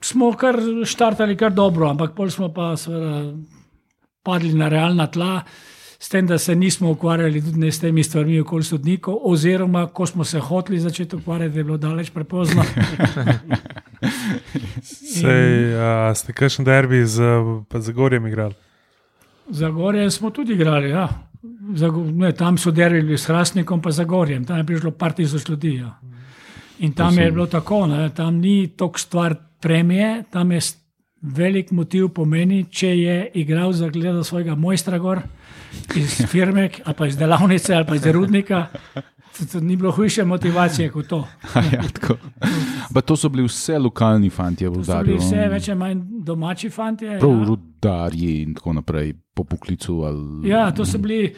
smo 0.02 0.32
kar 0.34 0.60
štartali 0.86 1.38
kar 1.38 1.54
dobro, 1.54 1.90
ampak 1.90 2.16
pol 2.18 2.32
smo 2.34 2.50
pa 2.54 2.74
seveda 2.78 3.34
padli 4.26 4.54
na 4.58 4.68
realna 4.70 5.08
tla, 5.08 5.44
s 6.00 6.10
tem, 6.14 6.28
da 6.28 6.38
se 6.38 6.56
nismo 6.56 6.92
ukvarjali 6.94 7.42
tudi 7.42 7.72
s 7.72 7.80
temi 7.82 8.04
stvarmi 8.04 8.40
okoli 8.44 8.64
sodnikov, 8.64 9.18
oziroma 9.24 9.88
ko 9.88 10.06
smo 10.06 10.24
se 10.24 10.40
hoteli 10.40 10.80
začeti 10.80 11.16
ukvarjati, 11.16 11.58
je 11.58 11.64
bilo 11.64 11.78
daleč 11.78 12.12
prepozno. 12.14 12.64
Sej, 15.18 15.74
a, 15.74 16.14
ste 16.14 16.34
kakšen 16.38 16.66
derbi 16.68 17.02
z 17.06 17.24
pa 17.70 17.82
Zagorjem 17.82 18.28
igrali? 18.28 18.67
Za 19.50 19.70
Gorjem 19.70 20.12
smo 20.12 20.30
tudi 20.30 20.54
igrali. 20.54 20.90
Ja. 20.90 21.08
Za, 21.76 21.92
ne, 22.14 22.32
tam 22.32 22.58
so 22.58 22.72
derili 22.72 23.18
s 23.18 23.26
Hrastnikom, 23.26 23.82
pa 23.82 23.92
za 23.92 24.04
Gorjem, 24.04 24.46
tam 24.46 24.58
je 24.58 24.64
prišlo 24.64 24.92
par 24.92 25.14
tisoč 25.14 25.50
ljudi. 25.50 25.76
Ja. 25.76 26.00
In 26.80 26.94
tam 26.94 27.18
je 27.18 27.32
bilo 27.32 27.46
tako, 27.46 27.88
ne, 27.88 28.10
tam 28.10 28.36
ni 28.36 28.68
toliko 28.68 29.00
stvar 29.00 29.36
premije, 29.62 30.24
tam 30.32 30.52
je 30.52 30.60
velik 31.22 31.72
motiv 31.72 32.10
pomeni, 32.14 32.66
če 32.70 32.88
je 32.88 33.32
igral 33.34 33.74
za 33.74 33.90
gledal 33.90 34.24
svojega 34.24 34.56
mojstra 34.56 34.98
gor 34.98 35.22
iz 35.96 36.22
firme 36.32 36.70
ali 36.84 36.96
pa 36.98 37.08
iz 37.08 37.18
delavnice 37.18 37.76
ali 37.76 37.86
pa 37.86 37.96
iz 37.96 38.06
rudnika. 38.06 38.68
To, 39.38 39.46
to 39.52 39.60
ni 39.60 39.76
bilo 39.76 39.92
hujše 39.92 40.26
motivacije 40.26 40.90
kot 40.92 41.08
to. 41.08 41.28
ja. 41.74 41.84
Pa 42.94 43.02
to 43.02 43.16
so 43.16 43.30
bili 43.30 43.44
vse 43.48 43.80
lokalni 43.80 44.30
fanti 44.30 44.68
v 44.68 44.74
rudarju. 44.76 45.18
vse 45.18 45.36
no. 45.36 45.52
več 45.52 45.70
ali 45.70 45.80
manj 45.80 46.02
domači 46.26 46.70
fanti. 46.70 47.06
Prav 47.20 47.32
ja. 47.32 47.46
rudarji 47.46 48.42
in 48.42 48.56
tako 48.56 48.74
naprej, 48.74 49.14
po 49.34 49.44
poklicu. 49.44 50.02
Ali... 50.02 50.50
Ja, 50.50 50.72
to 50.72 50.86
so 50.86 50.98
bili 50.98 51.36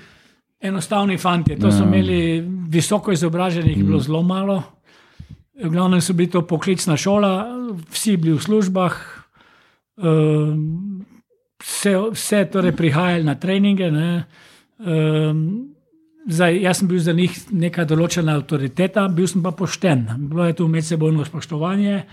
enostavni 0.59 1.17
fanti. 1.17 1.57
To 1.59 1.71
so 1.71 1.83
imeli 1.83 2.43
visoko 2.69 3.12
izobraženih, 3.12 3.77
mm. 3.77 3.85
bilo 3.85 3.99
zelo 3.99 4.21
malo. 4.23 4.62
V 5.63 5.69
glavnem 5.69 6.01
so 6.01 6.13
bili 6.13 6.31
to 6.31 6.45
poklicna 6.47 6.97
šola, 6.97 7.33
vsi 7.91 8.17
bili 8.17 8.38
v 8.38 8.43
službah, 8.43 8.95
um, 9.97 11.01
vse, 11.59 11.95
vse 12.13 12.45
torej 12.51 12.71
prihajali 12.75 13.23
na 13.23 13.35
treninge. 13.35 13.91
Ne. 13.91 14.23
Um, 14.79 15.75
zdaj, 16.27 16.62
jaz 16.62 16.82
sem 16.82 16.88
bil 16.88 16.99
za 16.99 17.13
njih 17.13 17.38
neka 17.51 17.86
določena 17.86 18.36
avtoriteta, 18.39 19.08
bil 19.08 19.27
sem 19.27 19.43
pa 19.43 19.51
pošten. 19.55 20.08
Bilo 20.29 20.47
je 20.47 20.58
tu 20.60 20.67
medsebojno 20.67 21.25
spoštovanje. 21.25 22.03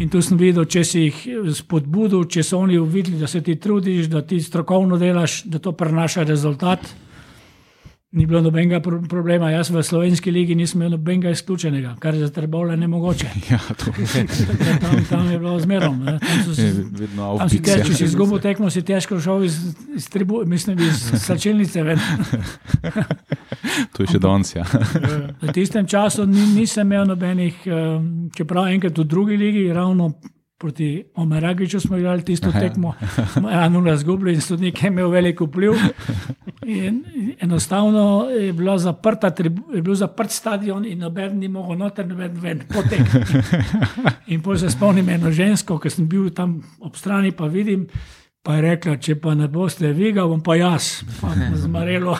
In 0.00 0.08
tu 0.08 0.22
sem 0.22 0.38
videl, 0.38 0.68
če 0.70 0.84
si 0.86 1.00
jih 1.08 1.20
spodbudil, 1.58 2.28
če 2.30 2.44
so 2.46 2.60
oni 2.62 2.78
videli, 2.78 3.18
da 3.18 3.26
se 3.26 3.40
ti 3.42 3.56
trudiš, 3.58 4.06
da 4.12 4.22
ti 4.22 4.38
strokovno 4.40 4.98
delaš, 5.00 5.42
da 5.50 5.58
to 5.58 5.72
prenaša 5.74 6.22
rezultat. 6.28 6.86
Ni 8.12 8.26
bilo 8.26 8.40
nobenega 8.42 8.80
pro 8.82 8.96
problema. 9.08 9.50
Jaz 9.50 9.68
v 9.70 9.82
slovenski 9.86 10.32
ligi 10.34 10.54
nisem 10.58 10.80
imel 10.80 10.96
nobenega 10.96 11.30
izključenega, 11.30 11.92
kar 12.02 12.14
je 12.14 12.24
za 12.24 12.30
trbole 12.34 12.76
ne 12.76 12.88
mogoče. 12.88 13.28
Ja, 13.50 13.58
tam, 14.80 15.04
tam 15.08 15.30
je 15.30 15.38
bilo 15.38 15.60
zmerom. 15.60 16.00
vedno 16.90 17.36
Tam 17.38 17.48
si 17.48 17.60
težko, 17.62 17.86
če 17.86 17.94
si 17.94 18.04
izgubil 18.04 18.42
tekmo, 18.42 18.70
si 18.70 18.82
težko 18.82 19.20
šel 19.20 19.44
iz, 19.46 19.60
iz, 19.94 20.08
tribu, 20.10 20.42
mislim, 20.46 20.78
iz 20.78 21.04
slačilnice. 21.22 21.82
ven. 21.82 21.98
To 23.94 24.02
je 24.02 24.08
še 24.10 24.18
danes. 24.18 24.54
Ja. 24.56 24.64
V 25.42 25.52
tistem 25.54 25.86
času 25.86 26.26
ni, 26.26 26.46
nisem 26.56 26.88
imel 26.88 27.06
nobenih, 27.06 27.62
um, 27.66 28.04
čeprav 28.34 28.70
enkrat 28.72 28.98
v 28.98 29.04
drugi 29.06 29.36
ligi, 29.36 29.66
ravno 29.72 30.14
proti 30.60 31.04
Omeragiču 31.14 31.80
smo 31.80 31.96
igrali 31.96 32.24
tisto 32.24 32.52
tekmo, 32.52 32.94
eno 33.66 33.80
razgubili 33.80 34.34
in 34.34 34.40
sodnik 34.40 34.82
je 34.82 34.88
imel 34.88 35.08
velik 35.08 35.40
vpliv. 35.40 35.72
In 36.66 37.04
enostavno 37.40 38.28
je, 38.30 38.78
zaprta, 38.78 39.32
je 39.74 39.82
bil 39.82 39.94
zaprt 39.94 40.30
stadion 40.30 40.84
in 40.84 40.98
noben 40.98 41.38
ni 41.38 41.48
mogel 41.48 41.78
noter, 41.78 42.06
noben 42.06 42.40
ven, 42.40 42.60
potek. 42.68 43.00
In 44.26 44.42
potem 44.42 44.58
se 44.58 44.70
spomnim 44.76 45.08
eno 45.08 45.32
žensko, 45.32 45.78
ki 45.78 45.90
sem 45.90 46.08
bil 46.08 46.30
tam 46.30 46.60
ob 46.80 46.96
strani, 46.96 47.32
pa 47.32 47.46
vidim. 47.46 47.88
Pa 48.42 48.54
je 48.56 48.62
rekla, 48.62 48.96
če 48.96 49.18
pa 49.20 49.34
ne 49.36 49.48
boste 49.52 49.92
vi, 49.92 50.12
ga 50.16 50.24
bom 50.28 50.40
pa 50.40 50.54
jaz, 50.56 51.02
pa 51.20 51.34
zmarelo 51.60 52.16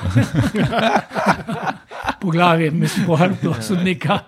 po 2.20 2.30
glavi, 2.30 2.70
mislim, 2.70 3.06
po 3.06 3.16
hrbtu 3.16 3.54
sodnika. 3.60 4.18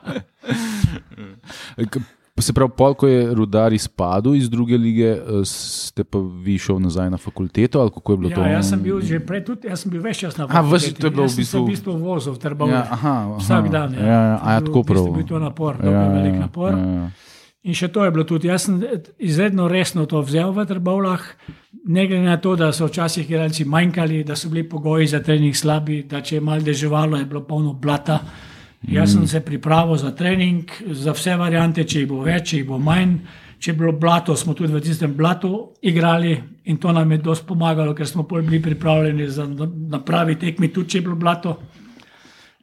Se 2.35 2.51
pravi, 2.51 2.73
pol, 2.73 2.95
ko 2.95 3.07
je 3.07 3.29
rudar 3.31 3.73
izpadel 3.73 4.35
iz 4.35 4.49
druge 4.49 4.73
lige, 4.75 5.05
eh, 5.07 5.21
ste 5.45 6.01
pa 6.03 6.17
vi 6.19 6.57
šel 6.57 6.79
nazaj 6.81 7.11
na 7.11 7.19
fakulteto, 7.19 7.77
ali 7.79 7.91
kako 7.91 8.13
je 8.13 8.19
bilo 8.19 8.31
to? 8.31 8.41
Ja, 8.41 8.49
jaz 8.51 8.71
sem 8.71 8.81
bil 8.81 9.01
že 9.01 9.21
prej, 9.21 9.45
tudi 9.45 9.69
jaz 9.69 9.81
sem 9.81 9.91
bil 9.91 10.01
več 10.01 10.19
čas 10.19 10.37
na 10.37 10.45
A, 10.45 10.63
ves- 10.63 10.65
fakulteti. 10.81 10.97
to 10.97 11.07
je 11.07 11.11
bilo 11.11 11.23
Jaz 11.23 11.31
v 11.31 11.35
sem 11.35 11.45
se 11.45 11.51
bistvu- 11.51 11.63
v 11.63 11.69
bistvu 11.69 11.93
vozil 11.99 12.35
Trbovlje. 12.35 12.73
Ja, 12.73 12.89
aha, 12.91 12.97
aha. 13.11 13.37
Vsak 13.37 13.69
dan. 13.69 13.93
Ja, 13.93 14.01
ja, 14.01 14.07
ja, 14.07 14.39
a 14.39 14.49
ja, 14.51 14.61
To 14.61 14.65
tako 14.65 14.73
bil- 14.75 14.83
v 14.83 14.89
bistvu 14.89 15.05
prav. 15.05 15.15
bil 15.15 15.27
to 15.27 15.39
napor, 15.41 15.75
Ja, 15.77 15.85
ja, 15.87 15.93
ja, 15.93 16.09
velik 16.11 16.33
ja, 16.33 16.41
napor. 16.41 16.73
ja, 16.73 16.79
ja. 16.79 17.11
In 17.63 17.75
še 17.75 17.89
to 17.89 18.01
je 18.01 18.11
bilo 18.11 18.25
tudi. 18.25 18.49
Jaz 18.49 18.63
sem 18.63 18.81
izredno 19.21 19.69
resno 19.69 20.03
to 20.05 20.19
vzel 20.19 20.51
v 20.51 20.65
Trbovlah, 20.65 21.21
ne 21.85 22.03
glede 22.03 22.25
na 22.25 22.37
to, 22.39 22.57
da 22.57 22.73
so 22.73 22.87
včasih 22.87 23.23
igralci 23.23 23.65
manjkali, 23.65 24.25
da 24.25 24.35
so 24.35 24.49
bili 24.49 24.65
pogoji 24.65 25.07
za 25.07 25.21
trening 25.21 25.53
slabi, 25.53 26.03
da 26.03 26.19
če 26.19 26.37
je 26.37 26.41
malo 26.41 26.61
deževalo, 26.61 27.15
je 27.15 27.25
bilo 27.25 27.41
polno 27.43 27.73
blata. 27.75 28.19
Jaz 28.83 29.13
sem 29.13 29.27
se 29.27 29.41
pripravil 29.41 29.97
za 29.97 30.11
trening, 30.11 30.71
za 30.91 31.13
vse 31.15 31.37
variante, 31.39 31.85
če 31.85 32.01
jih 32.03 32.09
bo 32.11 32.23
več, 32.27 32.51
če 32.51 32.57
jih 32.57 32.67
bo 32.67 32.79
manj. 32.83 33.17
Če 33.63 33.71
je 33.71 33.79
bilo 33.79 33.93
blato, 33.95 34.35
smo 34.37 34.57
tudi 34.59 34.73
v 34.75 34.81
tistem 34.83 35.13
blatu 35.15 35.77
igrali 35.87 36.33
in 36.67 36.81
to 36.83 36.91
nam 36.93 37.13
je 37.15 37.21
dosti 37.23 37.47
pomagalo, 37.47 37.95
ker 37.95 38.09
smo 38.09 38.25
bili 38.27 38.59
pripravljeni 38.63 39.29
za 39.31 39.47
na 39.47 39.69
na 39.89 40.01
pravi 40.03 40.35
tekmi, 40.35 40.73
tudi 40.75 40.91
če 40.91 40.99
je 40.99 41.03
bilo 41.03 41.15
blato. 41.17 41.61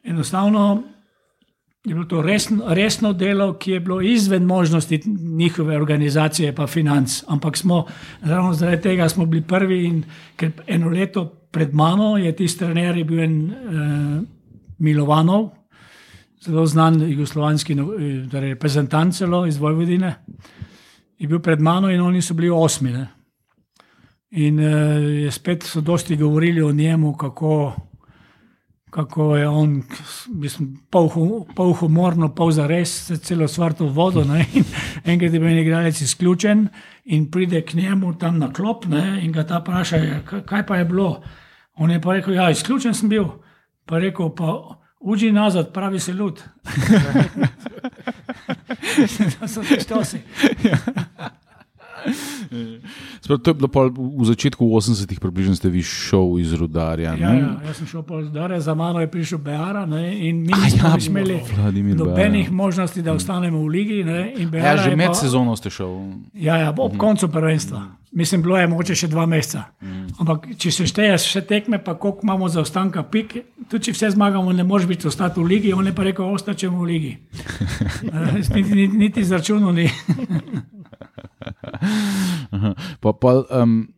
Enostavno 0.04 0.82
je 1.84 1.94
bilo 1.94 2.04
to 2.04 2.20
resno, 2.22 2.74
resno 2.74 3.12
delo, 3.12 3.54
ki 3.56 3.70
je 3.70 3.80
bilo 3.80 4.00
izven 4.00 4.44
možnosti 4.44 5.00
njihove 5.38 5.76
organizacije, 5.76 6.54
pa 6.54 6.66
financ. 6.66 7.22
Ampak 7.28 7.56
smo, 7.56 7.86
ravno 8.20 8.52
zaradi 8.52 8.82
tega 8.82 9.08
smo 9.08 9.26
bili 9.26 9.42
prvi. 9.42 9.84
In, 9.84 10.02
ker 10.36 10.52
eno 10.66 10.88
leto 10.88 11.24
pred 11.50 11.74
mano 11.74 12.16
je 12.16 12.36
tisti 12.36 12.58
trener 12.58 12.96
je 12.96 13.04
bil 13.04 13.20
en 13.20 13.50
eh, 13.50 14.20
Milovanov, 14.78 15.48
zelo 16.44 16.66
znan 16.66 17.10
jugoslovanski 17.10 17.74
no- 17.74 17.92
eh, 17.94 18.28
torej 18.30 18.48
reprezentant 18.48 19.14
celo 19.14 19.46
iz 19.46 19.56
Vojvodine. 19.56 20.14
Je 21.18 21.28
bil 21.28 21.38
pred 21.40 21.60
mano 21.60 21.90
in 21.90 22.00
oni 22.00 22.22
so 22.22 22.34
bili 22.34 22.50
osmi. 22.50 22.90
Ne? 22.90 23.08
In 24.30 24.58
je 24.58 25.30
spet 25.30 25.62
so 25.62 25.80
dosti 25.80 26.16
govorili 26.16 26.62
o 26.62 26.72
njemu, 26.72 27.16
kako, 27.16 27.76
kako 28.90 29.36
je 29.36 29.48
on, 29.48 29.82
mislim, 30.28 30.80
pol, 30.90 31.10
pol 31.56 31.72
humorno, 31.72 32.34
pol 32.34 32.50
za 32.50 32.66
res, 32.66 33.10
celo 33.22 33.48
svarto 33.48 33.86
vodo. 33.86 34.24
Ne? 34.24 34.46
In 34.54 34.64
enkrat 35.04 35.32
je 35.32 35.40
bil 35.40 35.48
en 35.48 35.58
igralec 35.58 36.00
izključen 36.00 36.68
in 37.04 37.30
pride 37.30 37.64
k 37.64 37.74
njemu 37.74 38.14
tam 38.18 38.38
na 38.38 38.52
klop 38.52 38.86
ne? 38.86 39.20
in 39.24 39.32
ga 39.32 39.46
ta 39.46 39.58
vpraša, 39.58 39.96
"Ja, 39.96 40.20
"Kaj- 40.22 40.66
pa 40.66 40.76
je 40.76 40.84
bilo. 40.84 41.22
On 41.74 41.90
je 41.90 42.00
pa 42.00 42.12
rekel, 42.12 42.34
ja, 42.34 42.50
izključen 42.50 42.94
sem 42.94 43.08
bil. 43.08 43.24
Pa 43.86 43.98
rekel, 43.98 44.34
pa 44.34 44.79
Uđi 45.00 45.32
nazad, 45.32 45.72
pravi 45.72 46.00
se 46.00 46.12
lud. 46.12 46.42
to 49.40 49.48
su 49.48 49.62
ti 49.62 49.80
štosi. 49.80 50.20
Sprav, 53.22 53.38
to 53.38 53.50
je 53.50 53.54
bilo 53.54 53.68
v 54.18 54.24
začetku 54.24 54.64
80-ih, 54.64 55.20
približno 55.20 55.54
ste 55.54 55.68
vi 55.68 55.82
šel 55.82 56.38
iz 56.40 56.52
rudarja. 56.52 57.14
Ja, 57.14 57.32
ne? 57.32 57.38
ja, 57.38 57.50
jaz 57.66 57.76
sem 57.76 57.86
šel 57.86 58.02
po 58.02 58.22
zdare, 58.22 58.60
za 58.60 58.74
mano 58.74 59.00
je 59.00 59.10
prišel 59.10 59.38
Beara 59.38 59.86
ne, 59.86 60.28
in 60.28 60.36
mi 60.36 60.52
nismo 60.54 60.88
ja, 60.88 60.96
imeli 61.06 61.40
Vladimir 61.56 61.96
nobenih 61.96 62.46
Beara. 62.46 62.56
možnosti, 62.56 63.02
da 63.02 63.12
ostanemo 63.12 63.58
v 63.58 63.68
ligi. 63.68 64.04
Ne, 64.04 64.32
Ja, 64.52 64.76
že 64.76 64.96
med 64.96 65.06
pa- 65.06 65.14
sezono 65.14 65.56
ste 65.56 65.70
šel. 65.70 65.88
Ja, 66.34 66.56
ja, 66.56 66.74
ob 66.78 66.96
koncu 66.96 67.28
prvenstva. 67.28 67.82
Mislim, 68.12 68.42
bilo 68.42 68.58
je 68.58 68.66
mogoče 68.66 68.94
še 68.94 69.06
dva 69.06 69.22
meseca. 69.26 69.64
Ampak, 70.18 70.48
če 70.58 70.70
se 70.70 70.86
šteješ 70.86 71.28
še 71.30 71.40
tekme, 71.40 71.78
pa 71.78 71.94
koliko 71.94 72.20
imamo 72.22 72.48
za 72.48 72.60
ostanka 72.60 73.02
pik, 73.02 73.36
tudi 73.70 73.84
če 73.84 73.92
vse 73.92 74.10
zmagamo, 74.10 74.52
ne 74.52 74.64
moreš 74.64 74.86
biti 74.86 75.06
ostati 75.06 75.38
v 75.40 75.44
ligi, 75.44 75.72
on 75.72 75.86
je 75.86 75.94
pa 75.94 76.02
rekel, 76.02 76.26
ostačemo 76.26 76.82
v 76.82 76.84
ligi. 76.84 77.12
Eh, 78.10 78.32
niti, 78.34 78.62
niti, 78.64 78.88
niti 78.98 79.24
zračunal 79.24 79.72
ni. 79.72 79.86
Aha. 79.86 80.79
Pa, 83.02 83.12
pa, 83.14 83.30
um, 83.62 83.88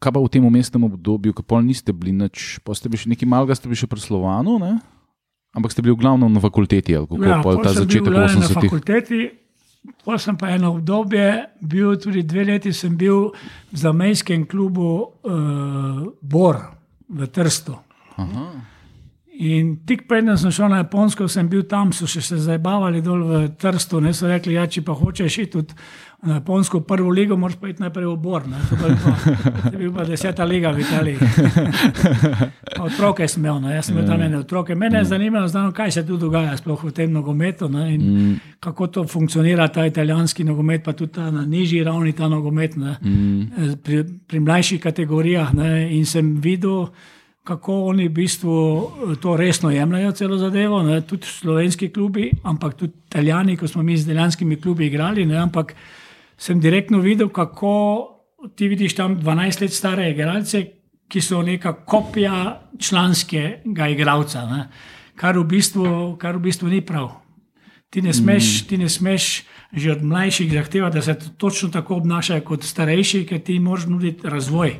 kaj 0.00 0.12
pa 0.12 0.20
v 0.20 0.30
tem 0.32 0.44
umestnem 0.44 0.84
obdobju, 0.88 1.32
ko 1.36 1.42
pol 1.44 1.62
niste 1.64 1.92
bili 1.92 2.12
nič, 2.12 2.58
pa 2.64 2.74
ste 2.74 2.88
bili 2.90 3.00
še 3.00 3.10
nekaj 3.12 3.28
malega, 3.28 3.56
ste 3.56 3.68
bili 3.70 3.78
še 3.78 3.88
pri 3.90 4.02
Slovanu, 4.02 4.58
ne? 4.60 4.80
ampak 5.50 5.74
ste 5.74 5.82
bili 5.82 5.94
v 5.96 6.00
glavnem 6.02 6.30
na 6.30 6.40
fakulteti, 6.40 6.94
ali 6.94 7.06
kako 7.10 7.26
Ja, 7.26 7.42
pol 7.42 7.58
ta 7.58 7.74
začetek 7.74 8.06
lani 8.06 8.38
na 8.38 8.46
80-ih. 8.46 8.70
fakulteti, 8.70 9.20
pa 10.06 10.14
sem 10.20 10.36
pa 10.38 10.54
eno 10.54 10.76
obdobje 10.76 11.50
bil, 11.60 11.96
tudi 11.98 12.22
dve 12.22 12.44
leti 12.44 12.72
sem 12.72 12.94
bil 12.94 13.34
v 13.72 13.76
zamejskem 13.76 14.46
klubu 14.46 15.10
uh, 15.26 16.06
Bor 16.22 16.56
v 17.10 17.26
Trstu. 17.26 17.74
Aha. 18.14 18.46
In 19.40 19.80
tik 19.88 20.04
preden 20.04 20.36
sem 20.36 20.52
šel 20.52 20.68
na 20.68 20.84
Japonsko, 20.84 21.24
sem 21.24 21.48
bil 21.48 21.64
tam, 21.64 21.94
so 21.96 22.04
še 22.04 22.20
se 22.20 22.36
zabavali 22.36 23.00
dol 23.00 23.24
v 23.24 23.34
Trstu. 23.56 23.98
Ne 24.04 24.12
so 24.12 24.28
rekli, 24.28 24.54
ja, 24.54 24.68
če 24.68 24.84
pa 24.84 24.92
hočeš 24.92 25.38
iti 25.40 25.50
tudi 25.56 25.72
na 26.22 26.34
Japonsko 26.34 26.80
prvo 26.80 27.10
ligo, 27.10 27.36
moraš 27.36 27.56
pa 27.56 27.68
iti 27.68 27.80
najprej 27.80 28.06
v 28.06 28.16
Bor. 28.16 28.44
Ne. 28.48 28.58
To 28.68 28.76
bi 28.76 28.96
pa, 29.04 29.12
to 29.70 29.78
bi 29.78 29.88
pa 29.88 30.04
deseta 30.04 30.44
liga 30.44 30.70
v 30.70 30.80
Italiji. 30.84 31.18
Otroke 32.86 33.28
sem 33.28 33.40
imel, 33.40 33.60
ne. 33.64 33.74
jaz 33.74 33.88
sem 33.88 33.96
imel 33.96 34.08
tam 34.08 34.22
ene 34.22 34.38
otroke. 34.38 34.74
Mene 34.76 35.00
je 35.00 35.04
zanimalo, 35.14 35.48
znano, 35.48 35.72
kaj 35.72 35.92
se 35.96 36.04
tu 36.06 36.18
dogaja, 36.20 36.56
sploh 36.60 36.84
v 36.84 36.92
tem 36.92 37.12
nogometu. 37.12 37.68
Ne, 37.72 37.86
in 37.94 38.02
kako 38.60 38.86
to 38.86 39.04
funkcionira, 39.08 39.68
ta 39.68 39.86
italijanski 39.88 40.44
nogomet, 40.44 40.84
pa 40.84 40.92
tudi 40.92 41.12
ta 41.16 41.30
na 41.30 41.46
nižji 41.46 41.84
ravni 41.84 42.12
ta 42.12 42.28
nogomet, 42.28 42.76
ne, 42.76 42.96
eh, 43.00 43.72
pri, 43.82 44.04
pri 44.28 44.40
mlajših 44.40 44.80
kategorijah. 44.80 45.54
Ne, 45.56 45.70
in 45.96 46.04
sem 46.06 46.36
videl, 46.40 46.90
kako 47.48 47.78
oni 47.94 48.10
v 48.10 48.12
bistvu 48.12 48.56
eh, 48.58 49.16
to 49.22 49.38
resno 49.40 49.72
jemljajo, 49.72 50.12
celo 50.12 50.36
zadevo, 50.38 50.82
ne, 50.84 51.00
tudi 51.00 51.26
slovenski 51.26 51.88
klubi, 51.88 52.28
ampak 52.44 52.76
tudi 52.76 52.92
italijani, 53.08 53.56
ko 53.56 53.68
smo 53.68 53.82
mi 53.82 53.96
z 53.96 54.04
italijanskimi 54.04 54.60
klubi 54.60 54.86
igrali. 54.92 55.24
Ne, 55.26 55.40
ampak 55.40 55.74
sem 56.40 56.60
direktno 56.60 56.98
videl, 57.04 57.28
kako 57.28 57.72
ti 58.56 58.68
vidiš 58.68 58.94
tam 58.96 59.18
12 59.20 59.60
let 59.60 59.72
stare 59.72 60.10
igralce, 60.10 60.64
ki 61.08 61.20
so 61.20 61.42
neka 61.42 61.72
kopija 61.84 62.60
članskega 62.78 63.88
igralca, 63.88 64.46
ne, 64.46 64.68
kar, 65.18 65.38
v 65.38 65.44
bistvu, 65.44 66.16
kar 66.20 66.38
v 66.38 66.46
bistvu 66.48 66.70
ni 66.70 66.80
prav. 66.86 67.10
Ti 67.90 68.02
ne 68.02 68.12
smeš, 68.14 68.62
mm. 68.62 68.68
ti 68.68 68.78
ne 68.78 68.88
smeš 68.88 69.30
že 69.72 69.92
od 69.92 70.02
mlajših 70.02 70.52
zahtevati, 70.52 70.94
da 70.94 71.02
se 71.02 71.14
to- 71.14 71.28
točno 71.38 71.68
tako 71.68 71.96
obnašajo 71.96 72.42
kot 72.42 72.64
starejši, 72.64 73.26
ker 73.26 73.38
ti 73.38 73.58
moraš 73.58 73.86
nuditi 73.86 74.28
razvoj. 74.28 74.72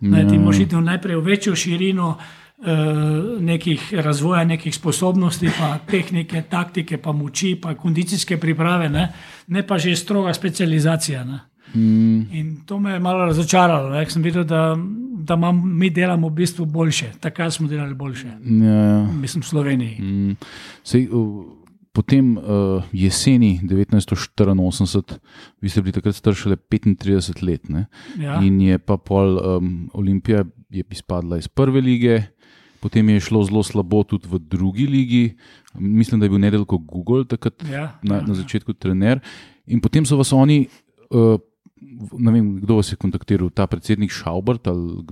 Ne, 0.00 0.28
ti 0.28 0.38
moraš 0.38 0.58
iti 0.58 0.76
najprej 0.76 1.16
v 1.16 1.20
večjo 1.20 1.56
širino 1.56 2.16
eh, 2.18 2.41
nekih 3.40 3.94
razvoja, 3.94 4.44
nekih 4.44 4.74
sposobnosti, 4.74 5.50
pa 5.58 5.78
tehnike, 5.90 6.42
taktike, 6.50 6.98
pa 7.02 7.12
moči, 7.12 7.56
pa 7.62 7.74
kondicijske 7.74 8.36
priprave, 8.40 8.88
ne, 8.88 9.08
ne 9.46 9.66
pa 9.66 9.78
že 9.78 9.96
stroga 9.96 10.34
specializacija. 10.34 11.24
Ne. 11.24 11.40
In 11.74 12.60
to 12.66 12.78
me 12.78 12.92
je 12.92 12.98
malo 12.98 13.26
razočaralo. 13.26 13.90
ker 13.90 14.12
Sem 14.12 14.22
videl, 14.22 14.44
da 14.44 14.76
da 15.22 15.36
mam, 15.36 15.78
mi 15.78 15.90
delamo 15.90 16.28
v 16.28 16.34
bistvu 16.42 16.66
boljše. 16.66 17.12
Takrat 17.20 17.52
smo 17.52 17.68
delali 17.68 17.94
boljše, 17.94 18.26
Ja, 18.44 18.74
ja. 18.74 19.02
mislim, 19.12 19.42
v 19.42 19.46
Sloveniji. 19.46 19.96
Mm, 20.00 20.36
Sej, 20.84 21.08
uh, 21.12 21.44
potem 21.92 22.36
uh, 22.36 22.82
jeseni 22.92 23.60
1984, 23.62 25.18
vi 25.60 25.68
ste 25.68 25.82
bili 25.82 25.92
takrat 25.92 26.16
star 26.16 26.34
šele 26.34 26.56
35 26.56 27.42
let, 27.42 27.68
ne? 27.68 27.86
Ja. 28.18 28.40
in 28.42 28.60
je 28.60 28.78
pa 28.78 28.96
pol 28.96 29.38
um, 29.38 29.90
Olimpija 29.94 30.44
je 30.70 30.84
izpadla 30.90 31.38
iz 31.38 31.48
prve 31.48 31.80
lige. 31.80 32.22
Potem 32.82 33.08
je 33.14 33.22
šlo 33.22 33.44
zelo 33.46 33.62
slabo 33.62 34.02
tudi 34.02 34.26
v 34.26 34.40
drugi 34.42 34.86
ligi. 34.90 35.24
Mislim, 35.78 36.20
da 36.20 36.26
je 36.26 36.34
bil 36.34 36.42
nedeljko 36.42 36.78
Google 36.78 37.24
takrat 37.24 37.62
Ja, 37.70 37.92
na, 38.02 38.18
ja, 38.18 38.26
na 38.26 38.34
začetku 38.34 38.74
trener. 38.74 39.22
In 39.66 39.80
potem 39.80 40.06
so 40.06 40.18
vas 40.18 40.32
oni, 40.34 40.66
uh, 41.14 41.38
ne 42.18 42.34
vem, 42.34 42.56
kdo 42.60 42.80
vas 42.82 42.90
je 42.90 42.98
kontaktiral, 42.98 43.52
ta 43.54 43.68
predsednik 43.70 44.10
Šaubert 44.10 44.66
ali 44.66 45.04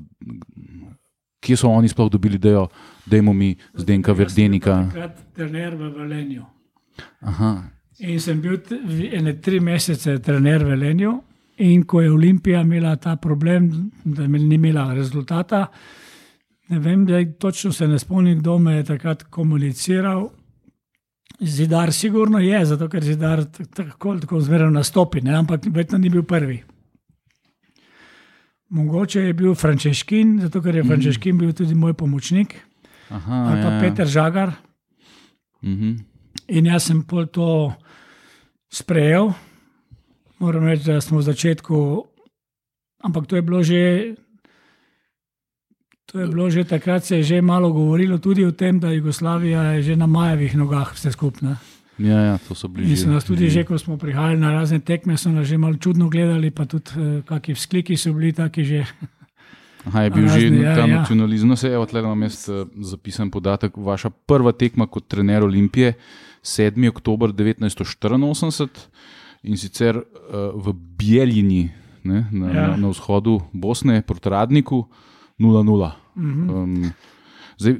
kje 1.41 1.57
so 1.57 1.71
oni 1.73 1.89
sploh 1.89 2.11
dobili 2.11 2.37
idejo, 2.37 2.67
da 3.07 3.17
imamo 3.17 3.33
mi 3.33 3.55
Zdenka 3.75 4.13
Verdenika. 4.13 4.83
Takrat 4.91 5.23
trener 5.35 5.75
v 5.75 5.93
Velenju. 5.95 6.45
Aha, 7.21 7.53
In 8.01 8.21
sem 8.21 8.39
bil 8.41 8.57
ene 9.13 9.35
tri 9.45 9.59
mesece 9.61 10.19
trener 10.25 10.65
v 10.65 10.73
Velenju. 10.73 11.19
In 11.61 11.83
ko 11.85 12.01
je 12.01 12.13
Olimpija 12.13 12.63
imela 12.65 12.95
ta 12.97 13.17
problem, 13.21 13.91
da 14.05 14.27
ni 14.27 14.55
imela 14.55 14.95
rezultata, 14.95 15.67
ne 16.71 16.79
vem, 16.79 17.07
da 17.07 17.19
točno 17.39 17.73
se 17.73 17.89
ne 17.89 17.99
spomnim, 17.99 18.39
kdo 18.39 18.59
me 18.59 18.75
je 18.75 18.85
takrat 18.85 19.23
komuniciral. 19.23 20.29
Zidar, 21.41 21.93
sigurno 21.93 22.39
je, 22.39 22.65
zato 22.65 22.89
ker 22.89 23.05
zidar 23.05 23.45
tako 23.75 24.11
ali 24.11 24.21
tako 24.21 24.41
zmeraj 24.41 24.71
nastopi, 24.71 25.21
ne? 25.21 25.35
ampak 25.35 25.67
verjetno 25.67 25.99
ni 25.99 26.11
bil 26.11 26.23
prvi. 26.23 26.63
Mogoče 28.71 29.21
je 29.21 29.35
bil 29.35 29.55
Frančeškin, 29.55 30.39
zato 30.43 30.63
ker 30.63 30.77
je 30.77 30.85
Frančeškin 30.85 31.39
bil 31.39 31.53
tudi 31.53 31.75
moj 31.75 31.95
pomočnik, 31.95 32.55
aha 33.09 33.45
ali 33.51 33.63
pa 33.63 33.73
ja. 33.73 33.81
Peter 33.81 34.07
Žagar. 34.07 34.53
Mhm. 35.63 35.97
In 36.49 36.67
jaz 36.67 36.87
sem 36.87 37.03
pol 37.03 37.27
to 37.27 37.73
sprejel. 38.73 39.33
Moram 40.39 40.65
reči, 40.67 40.87
da 40.87 41.01
smo 41.01 41.19
v 41.19 41.23
začetku, 41.23 42.05
ampak 43.03 43.27
to 43.27 43.37
je 43.37 43.43
bilo 43.43 43.63
že. 43.63 44.15
To 46.13 46.19
je 46.19 46.27
bilo 46.27 46.51
že 46.51 46.65
takrat, 46.65 47.05
se 47.05 47.17
je 47.17 47.23
že 47.23 47.43
malo 47.43 47.71
govorilo 47.73 48.19
tudi 48.19 48.45
o 48.45 48.53
tem, 48.53 48.81
da 48.81 48.91
Jugoslavija 48.91 49.63
je 49.63 49.83
že 49.83 49.97
na 49.97 50.07
majevih 50.07 50.57
nogah, 50.57 50.95
vse 50.95 51.13
skupaj. 51.13 51.55
Ja, 52.01 52.19
ja, 52.19 52.39
to 52.49 52.55
so 52.55 52.69
bili 52.69 52.91
In 52.91 52.97
že. 52.97 53.05
so 53.05 53.11
nas 53.13 53.25
tudi 53.25 53.51
že, 53.51 53.65
ko 53.65 53.79
smo 53.79 54.01
prihajali 54.01 54.41
na 54.41 54.51
razne 54.53 54.81
tekme, 54.81 55.17
so 55.21 55.31
nas 55.31 55.47
že 55.47 55.61
malo 55.61 55.77
čudno 55.77 56.09
gledali, 56.09 56.51
pa 56.51 56.65
tudi 56.65 56.91
eh, 56.97 57.23
kakšni 57.23 57.55
vzkliki 57.55 57.97
so 57.97 58.13
bili 58.13 58.33
taki 58.33 58.65
že. 58.65 58.87
Aha, 59.85 60.03
je 60.03 60.11
bil 60.11 60.29
že 60.29 60.41
Razni, 60.41 60.61
ja, 60.61 60.71
ja, 60.71 60.77
ta 60.77 60.85
ja. 60.89 61.01
nacionalizem. 61.01 61.49
No, 61.49 61.57
se 61.57 61.69
je 61.69 61.79
odtlej 61.79 62.03
na 62.03 62.15
mestu 62.15 62.69
zapisan 62.81 63.31
podatek. 63.31 63.77
Vaša 63.77 64.11
prva 64.11 64.53
tekma 64.53 64.87
kot 64.87 65.09
trener 65.09 65.45
Olimpije, 65.45 65.95
7. 66.43 66.89
oktober 66.89 67.33
1984 67.33 68.69
in 69.43 69.57
sicer 69.57 69.97
uh, 69.97 70.53
v 70.53 70.75
Bieljini, 71.01 71.71
ne, 72.05 72.27
na, 72.33 72.47
ja. 72.53 72.67
Na, 72.73 72.77
na 72.77 72.89
vzhodu 72.93 73.41
Bosne, 73.53 74.03
proti 74.03 74.29
Radniku 74.29 74.85
0-0. 75.41 75.93
Mhm. 76.17 76.51
Um, 76.51 76.93
Zdaj, 77.57 77.75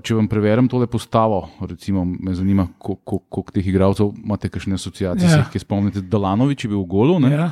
če 0.00 0.14
vam 0.14 0.28
preverjam 0.30 0.68
tole 0.68 0.86
postavo, 0.86 1.40
recimo, 1.60 2.04
me 2.04 2.30
zanima, 2.32 2.68
ko- 2.78 2.94
ko- 2.96 3.18
koliko 3.20 3.50
teh 3.50 3.66
igralcev 3.66 4.12
imate, 4.14 4.46
kakšne 4.46 4.74
asociacije, 4.74 5.26
Ja. 5.28 5.44
ki 5.44 5.58
spomnite. 5.58 6.02
Dalanovič 6.02 6.62
je 6.62 6.70
bil 6.70 6.78
v 6.78 6.86
golu, 6.86 7.18
ne? 7.18 7.30
Ja, 7.32 7.50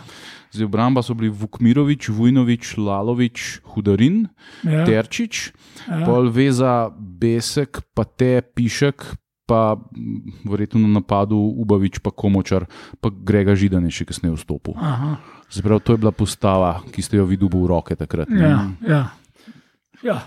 zdaj 0.53 0.65
obramba 0.65 1.03
so 1.03 1.11
bili 1.13 1.27
Vukmirovič, 1.29 2.07
Vujnovič, 2.09 2.79
Lalovič, 2.79 3.67
Hudarin, 3.67 4.29
ja, 4.63 4.87
Terčič, 4.87 5.51
ja. 5.83 6.07
pol 6.07 6.31
Veza, 6.31 6.87
Besek, 6.95 7.83
pa 7.93 8.05
te 8.05 8.39
Pišek, 8.45 9.03
pa 9.45 9.75
verjetno 10.45 10.79
na 10.81 11.03
napadu 11.03 11.35
Ubavič, 11.35 11.99
pa 11.99 12.13
Komočar, 12.13 12.71
pa 13.01 13.11
Grega 13.11 13.59
Židan 13.59 13.83
je 13.85 13.91
še 13.91 14.05
kasneje 14.07 14.39
vstopil. 14.39 14.79
Aha. 14.79 15.19
Zaprav, 15.51 15.83
to 15.83 15.93
je 15.93 15.99
bila 15.99 16.13
postava, 16.13 16.79
ki 16.87 17.03
ste 17.03 17.19
jo 17.19 17.27
videli 17.27 17.51
v 17.51 17.67
roke 17.67 17.99
takrat. 17.99 18.31
ne? 18.31 18.39
Ja, 18.39 18.71
ja. 18.87 19.03
Ja. 20.03 20.23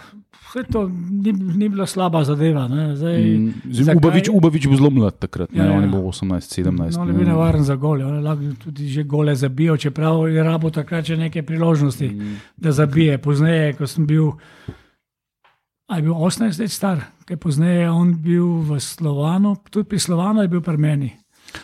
Vse 0.46 0.64
to 0.66 0.88
ni, 1.12 1.32
ni 1.34 1.70
bila 1.70 1.86
slaba 1.86 2.24
zadeva. 2.24 2.64
Zdaj, 2.94 3.18
Mm, 3.20 3.54
zakaj- 3.68 3.98
Ubavič, 3.98 4.30
Ubavič 4.30 4.68
bil 4.68 4.78
zelo 4.78 4.90
mlad 4.90 5.18
takrat, 5.18 5.52
ne, 5.52 5.60
Ja, 5.60 5.72
on 5.74 5.84
ja. 5.84 5.88
bil 5.88 6.00
18-17. 6.02 6.96
No, 6.96 7.02
on 7.02 7.08
je 7.08 7.14
bil 7.14 7.28
nevaren 7.28 7.64
za 7.64 7.76
gole, 7.76 8.06
on 8.06 8.16
je 8.16 8.22
lahko 8.22 8.44
tudi 8.62 8.88
že 8.88 9.04
gole 9.04 9.36
zabijo, 9.36 9.76
čeprav 9.76 10.28
je 10.28 10.40
rabo 10.42 10.70
takrat 10.70 11.06
še 11.06 11.18
neke 11.18 11.42
priložnosti, 11.42 12.08
mm. 12.08 12.36
da 12.56 12.72
zabije. 12.72 13.18
Pozneje, 13.18 13.74
ko 13.74 13.84
sem 13.86 14.06
bil, 14.06 14.32
je 15.90 16.02
bil 16.02 16.14
18 16.14 16.56
let 16.58 16.72
star, 16.72 16.98
kaj 17.26 17.38
pozneje 17.38 17.82
je 17.82 17.90
on 17.92 18.14
bil 18.16 18.46
v 18.62 18.80
Slovanu, 18.80 19.58
tudi 19.66 19.88
pri 19.88 20.00
Slovanu 20.00 20.42
je 20.42 20.48
bil 20.48 20.62
pri 20.62 20.78
meni. 20.78 21.12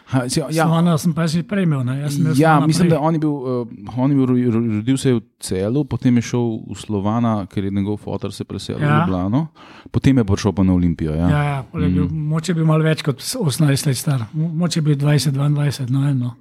Ha, 0.06 0.27
si, 0.27 0.39
Ja. 0.39 0.47
ja, 0.49 0.63
Slovana 0.63 0.97
sem 0.97 1.12
pa 1.12 1.25
že 1.25 1.41
prej 1.41 1.63
imel. 1.63 1.84
ne, 1.84 1.99
jaz 1.99 2.17
Ja, 2.36 2.60
mislim, 2.60 2.86
prej. 2.86 2.89
da 2.89 2.99
on 2.99 3.13
je 3.13 3.19
bil, 3.19 3.32
uh, 3.32 3.67
on 3.95 4.10
je 4.10 4.15
bil 4.15 4.25
ro- 4.25 4.51
ro- 4.51 4.75
rodil 4.75 4.97
se 4.97 5.10
je 5.10 5.15
v 5.15 5.21
Celu, 5.39 5.84
potem 5.84 6.13
je 6.13 6.21
šel 6.23 6.45
v 6.65 6.75
Slovana, 6.75 7.45
ker 7.45 7.63
je 7.63 7.71
njegov 7.71 7.97
fotor 7.97 8.30
se 8.30 8.43
preselil 8.43 8.80
ja. 8.80 8.86
v 8.86 8.89
Ja. 8.89 8.99
Ljubljano, 9.01 9.47
potem 9.89 10.17
je 10.17 10.23
prišel 10.23 10.51
pa 10.51 10.62
na 10.62 10.73
Olimpijo. 10.73 11.12
Ja. 11.12 11.27
Ja, 11.30 11.41
ja, 11.43 11.58
je 11.75 11.89
bil, 11.89 12.06
Mm. 12.06 12.27
moče 12.27 12.51
je 12.51 12.56
bil 12.56 12.65
malo 12.65 12.84
več 12.84 13.01
kot 13.01 13.17
18 13.17 13.86
let 13.86 13.97
star, 13.97 14.25
Mo- 14.32 14.54
moče 14.56 14.77
je 14.77 14.84
bil 14.84 14.95
20-22, 14.95 15.89
no 15.89 16.06
eno. 16.06 16.36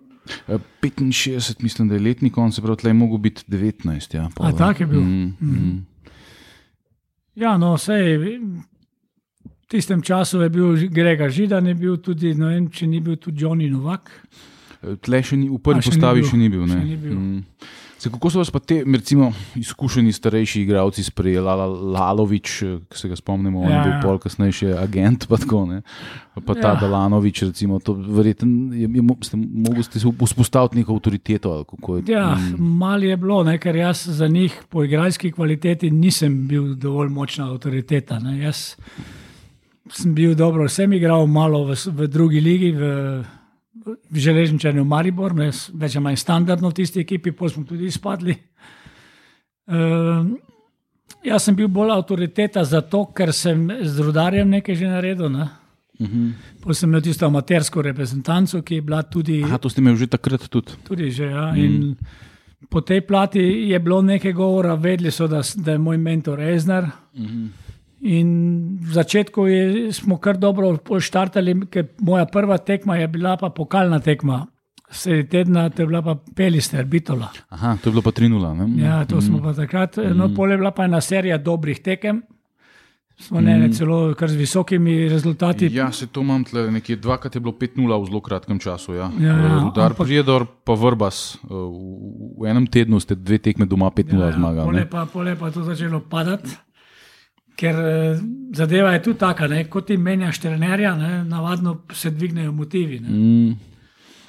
Eh, 0.47 0.59
65, 0.81 1.31
mislim, 1.61 1.89
da 1.89 1.95
je 1.95 2.01
letnik, 2.03 2.37
on 2.37 2.53
se 2.53 2.61
pravi, 2.61 2.77
tleh 2.77 2.91
je 2.91 2.95
mogel 2.95 3.19
biti 3.19 3.43
19. 3.47 4.15
Ja, 4.15 4.29
A, 4.37 4.53
tak 4.53 4.81
je 4.81 4.87
bil? 4.87 5.01
Mm, 5.01 5.35
mm. 5.41 5.87
Ja, 7.35 7.57
no, 7.57 7.77
sej, 7.77 8.17
v 8.17 8.25
tistem 9.71 10.03
času 10.03 10.41
je 10.41 10.49
bil 10.51 10.75
Grega 10.91 11.29
Židan, 11.29 11.67
je 11.67 11.75
bil 11.77 11.97
tudi, 11.99 12.35
ne 12.35 12.47
vem, 12.49 12.67
če 12.69 12.87
ni 12.87 13.01
bil 13.01 13.17
tudi 13.17 13.39
Johnny 13.39 13.71
Novak. 13.71 14.11
Eh, 14.83 14.97
Tle 14.99 15.23
še 15.23 15.37
ni, 15.37 15.47
v 15.47 15.59
prvi 15.59 15.81
postavi 15.81 16.25
še 16.25 16.37
ni 16.37 16.49
bil. 16.49 16.67
Še 16.67 16.81
ni 16.81 16.97
bil. 16.99 17.15
Mm. 17.15 17.45
Se, 18.01 18.09
kako 18.09 18.31
so 18.31 18.39
vas 18.39 18.49
pa 18.49 18.57
te, 18.59 18.79
recimo, 18.83 19.27
izkušeni 19.55 20.09
starejši 20.09 20.63
igralci 20.63 21.03
sprejeli, 21.03 21.45
Lala- 21.45 21.69
Lalovič, 21.69 22.49
eh, 22.63 22.79
ki 22.83 22.97
se 22.97 23.09
ga 23.09 23.15
spomnimo, 23.15 23.61
on 23.61 23.69
je 23.69 23.75
Ja, 23.75 23.83
bil 23.83 23.93
ja. 23.93 24.01
pol 24.01 24.17
kasneje 24.17 24.53
še 24.55 24.69
agent, 24.75 25.29
pa 25.29 25.37
tako 25.37 25.67
ne. 25.67 25.83
Pa 26.41 26.55
ta 26.55 26.71
Ja. 26.71 26.81
Dalanovič, 26.81 27.43
recimo, 27.45 27.77
to 27.79 27.93
verjetno 27.93 28.49
je, 28.73 28.89
je, 28.89 29.03
ste 29.21 29.37
mogli 29.37 29.85
ste 29.85 30.01
vzpostaviti 30.01 30.79
neko 30.79 30.95
avtoriteto. 30.95 31.61
je- 31.61 32.09
Ja, 32.09 32.35
Mm. 32.35 32.57
malo 32.57 33.05
je 33.05 33.17
bilo, 33.19 33.45
ne, 33.45 33.59
ker 33.59 33.77
jaz 33.77 34.09
za 34.09 34.27
njih 34.27 34.65
po 34.67 34.81
igralski 34.81 35.29
kvaliteti 35.29 35.91
nisem 35.91 36.49
bil 36.49 36.75
dovolj 36.75 37.11
močna 37.11 37.53
avtoriteta. 37.53 38.19
Ne. 38.19 38.41
Jaz 38.41 38.77
sem 39.93 40.15
bil 40.15 40.35
dobro, 40.35 40.69
sem 40.69 40.93
igral 40.93 41.27
malo 41.27 41.65
v, 41.65 41.75
v 41.75 42.09
drugi 42.09 42.41
ligi, 42.41 42.71
v, 42.73 42.83
v 44.11 44.17
Železničanju 44.17 44.85
Maribor, 44.85 45.35
ne, 45.35 45.49
s- 45.49 45.71
več 45.73 45.97
ali 45.97 46.05
manj 46.05 46.17
standardno 46.17 46.71
v 46.71 46.75
tisti 46.75 47.01
ekipi, 47.01 47.33
pol 47.33 47.49
smo 47.49 47.65
tudi 47.65 47.87
izpadli. 47.87 48.37
Uh, 49.67 50.27
jaz 51.23 51.45
sem 51.45 51.55
bil 51.55 51.69
bolj 51.69 51.93
avtoriteta 51.95 52.65
zato, 52.65 53.05
ker 53.07 53.31
sem 53.31 53.69
z 53.83 54.01
rudarjem 54.01 54.49
nekaj 54.51 54.75
že 54.75 54.87
naredil. 54.87 55.31
Ne. 55.31 55.47
Mhm. 56.01 56.31
Potem 56.59 56.75
sem 56.75 56.89
imel 56.89 57.03
tisto 57.03 57.27
amatersko 57.27 57.83
reprezentanco, 57.83 58.63
ki 58.63 58.75
je 58.75 58.83
bila 58.83 59.03
tudi. 59.03 59.43
Aha, 59.45 59.59
to 59.59 59.69
ste 59.69 59.81
imeli 59.81 59.97
že 59.97 60.09
takrat 60.09 60.49
tudi. 60.49 60.75
Tudi 60.83 61.11
že, 61.11 61.29
ja. 61.29 61.53
mm. 61.53 61.95
Po 62.69 62.81
tej 62.81 63.01
plati 63.01 63.41
je 63.69 63.79
bilo 63.79 64.03
nekaj 64.03 64.33
govora, 64.33 64.75
vedeli 64.77 65.11
so, 65.11 65.25
da, 65.27 65.41
da 65.57 65.73
je 65.73 65.81
moj 65.81 65.97
mentor 65.97 66.41
Eznar. 66.41 66.89
Mhm. 67.15 67.70
In 68.01 68.29
v 68.81 68.93
začetku 68.93 69.45
je, 69.45 69.63
smo 69.93 70.17
kar 70.17 70.37
dobro 70.37 70.73
štartali, 70.99 71.69
ker 71.69 71.93
moja 72.01 72.25
prva 72.25 72.57
tekma 72.57 72.97
je 72.97 73.09
bila 73.09 73.37
pa 73.37 73.51
pokalna 73.51 74.01
tekma. 74.01 74.47
Sredi 74.91 75.29
tedna 75.29 75.69
to 75.69 75.83
je 75.83 75.87
bila 75.87 76.03
pa 76.03 76.15
Pelister, 76.35 76.85
Bitola. 76.85 77.29
Aha, 77.51 77.77
to 77.77 77.89
je 77.89 77.93
bilo 77.93 78.03
pa 78.03 78.11
3-0. 78.11 78.33
ne? 78.57 78.83
Ja, 78.83 79.05
to 79.05 79.21
smo 79.21 79.39
pa 79.39 79.53
takrat. 79.53 80.01
No, 80.11 80.33
pol 80.35 80.51
je 80.51 80.57
bila 80.57 80.71
pa 80.71 80.85
ena 80.85 81.01
serija 81.01 81.39
dobrih 81.39 81.79
tekem. 81.79 82.23
Smo 83.21 83.37
ne, 83.39 83.53
ne 83.59 83.69
celo 83.69 84.15
kar 84.17 84.33
z 84.33 84.35
visokimi 84.35 85.05
rezultati. 85.05 85.69
Ja, 85.69 85.93
se 85.93 86.07
to 86.07 86.21
imam 86.21 86.41
tle, 86.41 86.71
nekje 86.73 86.97
dvakrat 86.97 87.35
je 87.35 87.41
bilo 87.41 87.53
5-0 87.53 87.77
v 87.77 88.07
zelo 88.07 88.21
kratkem 88.21 88.59
času. 88.59 88.95
Ja. 88.95 89.13
Ja, 89.15 89.37
ja, 89.37 89.61
Rudar, 89.61 89.93
ampak- 89.93 90.09
Prijedor, 90.09 90.47
pa 90.65 90.73
Vrbas. 90.73 91.37
eh, 91.37 91.49
V, 91.51 91.77
v 92.41 92.49
enem 92.49 92.65
tednu 92.67 92.97
ste 92.97 93.13
dve 93.15 93.37
tekme 93.39 93.67
doma 93.67 93.93
5-0 93.93 94.17
ja, 94.17 94.33
zmagali. 94.33 94.67
Pole 94.67 94.81
ne? 94.81 94.89
pa, 94.89 95.05
pole 95.05 95.37
pa 95.37 95.51
to 95.51 95.61
začelo 95.63 96.01
padati. 96.01 96.49
Ker 97.61 97.77
eh, 97.77 98.21
zadeva 98.57 98.95
je 98.97 99.03
tu 99.05 99.15
taka, 99.15 99.49
ne? 99.49 99.67
ko 99.69 99.83
ti 99.85 99.97
menjaš 100.01 100.39
trenerja, 100.41 100.95
ne? 100.97 101.25
navadno 101.25 101.83
se 101.93 102.11
dvignejo 102.11 102.53
motivi. 102.53 103.01
Ne? 103.01 103.09
Mm, 103.09 103.59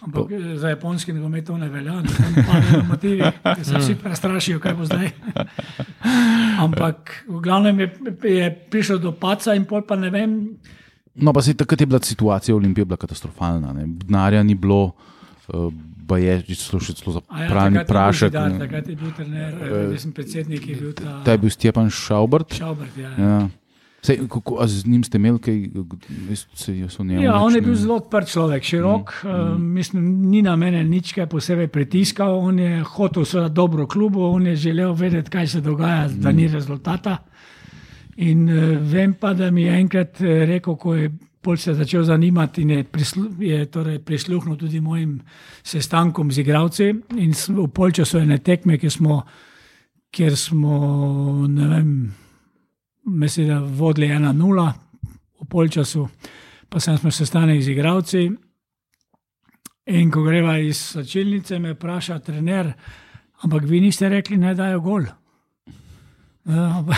Ampak 0.02 0.32
eh, 0.32 0.58
za 0.58 0.70
japonski 0.70 1.14
nogomet 1.14 1.46
to 1.46 1.58
ne 1.58 1.70
velja, 1.70 2.02
ne 2.02 2.44
padejo 2.48 2.84
motivi, 2.90 3.32
ker 3.56 3.64
se 3.66 3.78
vsi 3.78 3.96
prestrašijo, 4.02 4.60
kaj 4.60 4.74
bo 4.74 4.86
zdaj. 4.90 5.12
Ampak 6.66 7.24
v 7.28 7.42
glavnem 7.42 7.80
je, 7.80 7.90
je 8.24 8.52
prišel 8.72 9.00
do 9.00 9.14
paca 9.14 9.56
in 9.56 9.66
pol 9.70 9.86
pa 9.88 9.96
ne 9.96 10.10
vem. 10.10 10.38
No, 11.16 11.34
pa 11.34 11.42
se 11.42 11.54
takrat 11.54 11.82
je 11.82 11.88
bila 11.88 12.00
situacija 12.04 12.56
v 12.56 12.58
Olimpiji 12.58 12.86
katastrofalna. 13.00 13.74
ne. 13.74 13.88
Denarja 13.88 14.44
ni 14.44 14.56
bilo, 14.56 14.96
uh, 15.54 15.72
baje, 16.12 16.42
celo 16.56 16.82
še 16.84 16.98
celo 17.00 17.16
za 17.18 17.24
A 17.30 17.48
ja, 17.48 17.66
je 17.70 17.86
prašek. 17.88 18.36
Ne. 18.36 18.60
Takrat 18.66 18.90
je 18.90 18.98
bil 19.00 19.16
trener, 19.16 19.56
eh, 19.56 19.88
jaz 19.96 20.06
sem 20.06 20.14
predsednik, 20.16 20.68
je 20.68 20.76
bil 20.76 20.94
ta 20.98 21.22
Ta 21.26 21.38
je 21.38 21.42
bil 21.44 21.54
Stjepan 21.54 21.90
Šaubert. 21.90 22.56
Šaubert. 22.58 22.98
Ja. 22.98 23.12
Ja. 23.18 23.42
Sej, 24.02 24.24
kako, 24.26 24.58
z 24.66 24.90
njim 24.90 25.04
ste 25.06 25.20
imeli 25.22 25.38
kaj, 25.38 25.58
veste, 26.26 26.74
jaz 26.74 26.96
o 27.00 27.04
njemu 27.06 27.22
Ja, 27.22 27.36
on 27.38 27.54
je 27.54 27.62
bil 27.62 27.76
zelo 27.78 28.00
odprt 28.02 28.32
človek, 28.34 28.64
širok. 28.66 29.14
Mm, 29.24 29.30
mm. 29.30 29.68
Mislim, 29.78 30.08
ni 30.32 30.42
na 30.42 30.56
mene 30.58 30.82
nič 30.84 31.14
kaj 31.14 31.30
posebej 31.30 31.70
pritiskal. 31.70 32.34
On 32.34 32.60
je 32.60 32.82
hotel 32.82 33.26
seveda 33.30 33.54
dobro 33.62 33.86
klubu, 33.88 34.26
on 34.26 34.48
je 34.48 34.56
želel 34.56 34.96
vedeti, 34.98 35.30
kaj 35.30 35.48
se 35.48 35.62
dogaja, 35.62 36.08
mm. 36.08 36.22
da 36.22 36.32
ni 36.32 36.48
rezultata. 36.48 37.18
In 38.18 38.50
uh, 38.50 38.82
vem 38.82 39.14
pa, 39.14 39.34
da 39.34 39.52
mi 39.52 39.64
je 39.70 39.78
enkrat 39.80 40.22
eh, 40.22 40.46
rekel, 40.50 40.76
ko 40.76 40.96
je 40.96 41.12
pol 41.42 41.58
se 41.58 41.74
začel 41.74 42.04
zanimati 42.04 42.62
in 42.62 42.70
je, 42.70 42.84
prislu, 42.84 43.30
je 43.40 43.66
torej 43.66 44.00
prisluhnil 44.00 44.58
tudi 44.58 44.80
mojim 44.82 45.20
sestankom 45.64 46.32
z 46.32 46.38
igravci. 46.42 46.90
In 47.18 47.34
v 47.34 47.68
polčasu 47.74 48.22
ene 48.22 48.38
tekme, 48.38 48.78
kjer 48.78 48.92
smo, 48.92 49.22
kjer 50.12 50.38
smo 50.38 51.48
ne 51.48 51.68
vem, 51.68 52.14
mislim, 53.06 53.48
da 53.48 53.60
vodili 53.60 54.08
1-0 54.08 54.72
v 55.42 55.48
polčasu, 55.50 56.08
pa 56.70 56.80
sem 56.80 56.98
smo 56.98 57.12
sestanek 57.12 57.62
z 57.64 57.74
igravci. 57.74 58.30
In 59.92 60.12
ko 60.12 60.22
greva 60.24 60.60
iz 60.62 60.78
sačilnice, 60.94 61.60
me 61.60 61.74
vpraša 61.74 62.20
trener, 62.20 62.70
ampak 63.42 63.66
vi 63.66 63.82
niste 63.82 64.10
rekli, 64.10 64.38
naj 64.38 64.56
dajo 64.56 64.80
gol. 64.80 65.10
Ja, 66.42 66.64
ampak, 66.82 66.98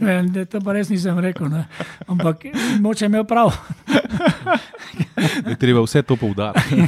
ne, 0.00 0.44
to 0.44 0.60
pa 0.60 0.74
res 0.76 0.90
nisem 0.92 1.16
rekel, 1.16 1.48
ne. 1.48 1.64
ampak 2.04 2.44
moče 2.84 3.08
imel 3.08 3.24
prav. 3.24 3.48
Je 5.48 5.56
treba 5.56 5.80
vse 5.80 6.02
to 6.02 6.16
poudariti. 6.16 6.76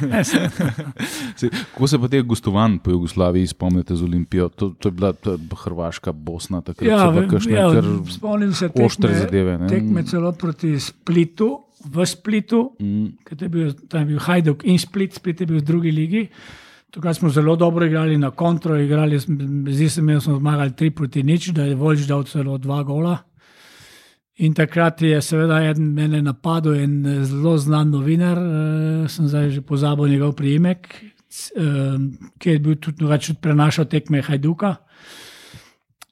Kako 1.72 1.87
se 1.87 1.98
pa 1.98 2.09
teh 2.09 2.22
gostovanj 2.22 2.78
po 2.78 2.90
Jugoslaviji 2.90 3.46
spomnite 3.46 3.96
z 3.96 4.02
Olimpijo? 4.02 4.48
To, 4.48 4.70
to 4.78 4.88
je 4.88 4.92
bila 4.92 5.12
to 5.12 5.38
Hrvaška, 5.56 6.12
Bosna, 6.12 6.61
takrat 6.61 6.87
Ja, 6.88 6.98
so 6.98 7.11
vem, 7.11 7.14
bile 7.16 7.30
kakšne 7.30 7.52
ja, 7.52 7.66
spomnim 8.12 8.52
se 8.52 8.68
oštre 8.68 9.09
tekme, 9.09 9.20
zadeve. 9.20 9.59
ne? 9.59 9.68
tekme 9.68 10.04
celo 10.04 10.32
proti 10.32 10.76
Splitu, 10.80 11.62
v 11.87 12.06
Splitu, 12.06 12.61
Mm, 12.80 13.16
ker 13.24 13.38
je 13.40 13.48
bil, 13.48 13.72
tam 13.88 14.04
je 14.04 14.06
bil 14.06 14.20
Hajduk 14.20 14.64
in 14.68 14.78
Split, 14.78 15.14
Split 15.14 15.40
je 15.40 15.46
bil 15.46 15.61
v 15.61 15.64
drugi 15.64 15.90
ligi. 15.90 16.22
Tukaj 16.90 17.14
smo 17.14 17.29
zelo 17.29 17.57
dobro 17.57 17.87
igrali 17.87 18.18
na 18.18 18.31
kontro, 18.31 18.77
igrali, 18.77 19.18
zdi 19.68 19.88
se 19.88 20.03
mi, 20.03 20.14
da 20.14 20.20
smo 20.20 20.38
zmagali 20.38 20.70
3 20.70 20.90
proti 20.90 21.22
nič, 21.22 21.49
da 21.49 21.64
je 21.64 21.75
Voljč 21.75 22.07
dal 22.07 22.25
celo 22.25 22.59
dva 22.59 22.83
gola. 22.83 23.18
In 24.37 24.55
takrat 24.55 25.03
je 25.03 25.20
seveda 25.22 25.62
eden 25.64 25.94
mene 25.94 26.20
napadel, 26.22 26.75
en 26.75 27.25
zelo 27.25 27.57
znan 27.59 27.90
novinar, 27.90 28.38
eh, 28.38 29.09
sem 29.09 29.29
zdaj 29.29 29.51
že 29.51 29.61
pozabil 29.62 30.09
njegov 30.09 30.35
priimek, 30.37 30.88
eh, 30.94 31.96
ki 32.38 32.51
je 32.51 32.59
bil 32.59 32.77
tudi, 32.77 32.99
tudi 32.99 33.38
prenašal 33.40 33.85
tekme 33.85 34.22
Hajduka. 34.22 34.77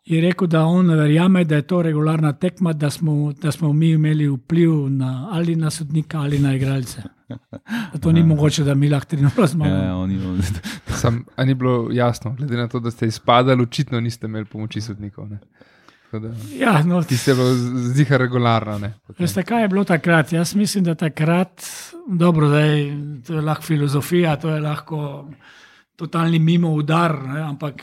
Je 0.05 0.21
rekel, 0.21 0.47
da 0.49 0.65
on 0.65 0.91
verjame, 0.91 1.45
da 1.45 1.57
je 1.57 1.63
to 1.63 1.83
regularna 1.83 2.33
tekma, 2.33 2.73
da 2.73 2.91
smo, 2.91 3.33
da 3.33 3.53
smo 3.53 3.73
mi 3.73 3.91
imeli 3.91 4.29
vpliv 4.29 4.89
na, 4.89 5.29
ali 5.33 5.57
na 5.57 5.71
sodnika 5.71 6.19
ali 6.21 6.39
na 6.39 6.55
igralce. 6.55 7.03
Da 7.93 7.99
to 8.01 8.13
ni 8.13 8.23
mogoče, 8.23 8.65
da 8.65 8.75
mi 8.75 8.89
lahko 8.89 9.17
3-0 9.17 9.41
Ja, 9.41 9.47
zmagamo. 9.47 9.77
ja, 9.77 9.97
oni, 9.97 10.27
oni, 10.27 10.43
Sam, 11.01 11.25
a 11.37 11.45
ni 11.45 11.55
bilo 11.55 11.89
jasno, 11.93 12.35
glede 12.35 12.57
na 12.57 12.69
to, 12.69 12.81
da 12.81 12.91
ste 12.91 13.07
izpadali, 13.07 13.63
očitno 13.63 14.01
niste 14.01 14.27
imeli 14.27 14.45
pomoči 14.45 14.81
sodnikov. 14.81 15.29
ne. 15.29 15.39
Da, 16.13 16.31
Ja, 16.55 16.83
no, 16.83 17.03
ti 17.03 17.17
ste 17.17 17.35
bilo 17.35 17.55
zdiha 17.85 18.17
regularno. 18.17 18.91
Veste, 19.19 19.43
kaj 19.43 19.63
je 19.63 19.69
bilo 19.69 19.85
takrat? 19.85 20.33
Jaz 20.33 20.55
mislim, 20.55 20.85
da 20.85 20.95
takrat, 20.95 21.65
dobro, 22.09 22.49
zdaj, 22.49 22.85
to 23.27 23.35
je 23.35 23.41
lahko 23.41 23.63
filozofija, 23.63 24.37
to 24.37 24.51
je 24.51 24.61
lahko 24.61 25.31
totalni 25.97 26.39
mimo 26.39 26.71
udar, 26.71 27.23
ne, 27.25 27.41
ampak 27.41 27.83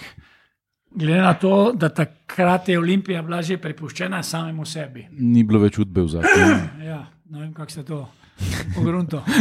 glede 0.92 1.20
na 1.20 1.34
to, 1.34 1.72
da 1.74 1.90
takrat 1.90 2.70
je 2.70 2.80
Olimpija 2.80 3.22
bila 3.22 3.42
že 3.42 3.58
prepuščena 3.58 4.24
samemu 4.24 4.66
sebi. 4.66 5.08
ni 5.12 5.44
bilo 5.44 5.60
več 5.60 5.80
udbe 5.80 6.02
v 6.02 6.08
zakonu. 6.08 6.56
Ja, 6.86 7.02
ne 7.26 7.40
vem, 7.40 7.54
kako 7.54 7.72
se 7.72 7.84
to 7.84 8.08
pogrunto. 8.76 9.24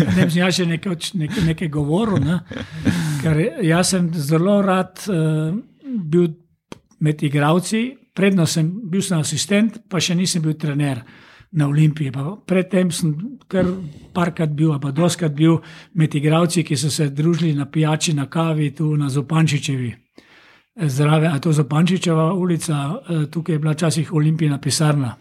ne 0.00 0.14
vem, 0.16 0.32
jaz 0.34 0.60
še 0.60 0.66
nekaj, 0.68 0.96
nekaj, 1.20 1.44
nekaj 1.50 1.68
govoril, 1.72 2.22
ne? 2.24 2.40
ker 3.22 3.40
jaz 3.64 3.94
sem 3.94 4.08
zelo 4.14 4.60
rad 4.64 5.04
uh, 5.08 5.52
bil 5.84 6.32
med 7.04 7.22
igravci, 7.22 7.84
predno 8.14 8.46
sem 8.46 8.70
bil 8.90 9.02
sem 9.02 9.18
asistent, 9.18 9.82
pa 9.88 10.00
še 10.00 10.16
nisem 10.16 10.42
bil 10.44 10.56
trener 10.60 11.02
na 11.54 11.68
Olimpiji. 11.68 12.10
Pa 12.10 12.34
predtem 12.46 12.90
sem 12.90 13.14
kar 13.50 13.66
parkrat 14.14 14.54
bil, 14.54 14.74
pa 14.80 14.90
doskrat 14.94 15.34
bil 15.34 15.60
med 15.94 16.14
igravci, 16.14 16.64
ki 16.66 16.76
so 16.76 16.90
se 16.90 17.10
družili 17.10 17.54
na 17.54 17.66
pijači, 17.70 18.14
na 18.14 18.26
kavi, 18.26 18.72
tu 18.74 18.94
na 18.96 19.08
Zopančičevi. 19.10 19.92
Zdrave, 20.74 21.28
a 21.30 21.38
to 21.38 21.52
je 21.52 21.60
Zopančičeva 21.60 22.32
ulica, 22.34 22.78
eh, 23.08 23.26
tukaj 23.30 23.54
je 23.54 23.58
bila 23.58 23.72
včasih 23.72 24.12
Olimpijina 24.12 24.58
pisarna. 24.58 25.14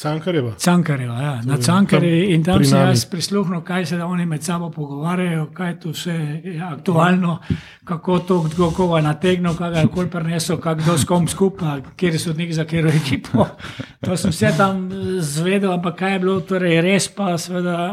Cankareva. 0.00 0.54
Cankarjeva, 0.56 1.22
ja. 1.22 1.42
na 1.44 1.54
je 1.54 1.62
Cankarjevi 1.62 2.34
in 2.34 2.44
tam 2.44 2.62
sem 2.64 2.78
jaz 2.78 3.02
prisluhnil, 3.04 3.60
kaj 3.60 3.86
se 3.86 3.96
da 4.00 4.06
oni 4.06 4.24
med 4.26 4.42
sabo 4.42 4.70
pogovarjajo, 4.72 5.50
kaj 5.52 5.74
tu 5.80 5.90
vse 5.92 6.14
je 6.44 6.60
aktualno, 6.64 7.38
kako 7.84 8.18
to 8.18 8.38
kdo 8.42 8.70
koga 8.76 9.02
nategnil, 9.04 9.52
kaj 9.58 9.70
ga 9.70 9.82
je 9.84 9.90
kol 9.92 10.08
prenesel, 10.08 10.56
kak 10.56 10.80
kdo 10.80 10.96
s 10.98 11.04
kom 11.04 11.28
skupaj, 11.28 11.82
kjer 12.00 12.16
so 12.20 12.32
neki 12.32 12.56
za 12.56 12.64
katero 12.64 12.88
ekipo. 12.88 13.46
To 14.06 14.16
sem 14.16 14.32
vse 14.32 14.54
tam 14.56 14.86
eh, 14.88 15.20
zvedel, 15.20 15.72
ampak 15.72 15.98
kaj 15.98 16.12
je 16.12 16.18
bilo 16.24 16.40
torej 16.40 16.80
res, 16.80 17.10
pa 17.12 17.36
seveda 17.38 17.92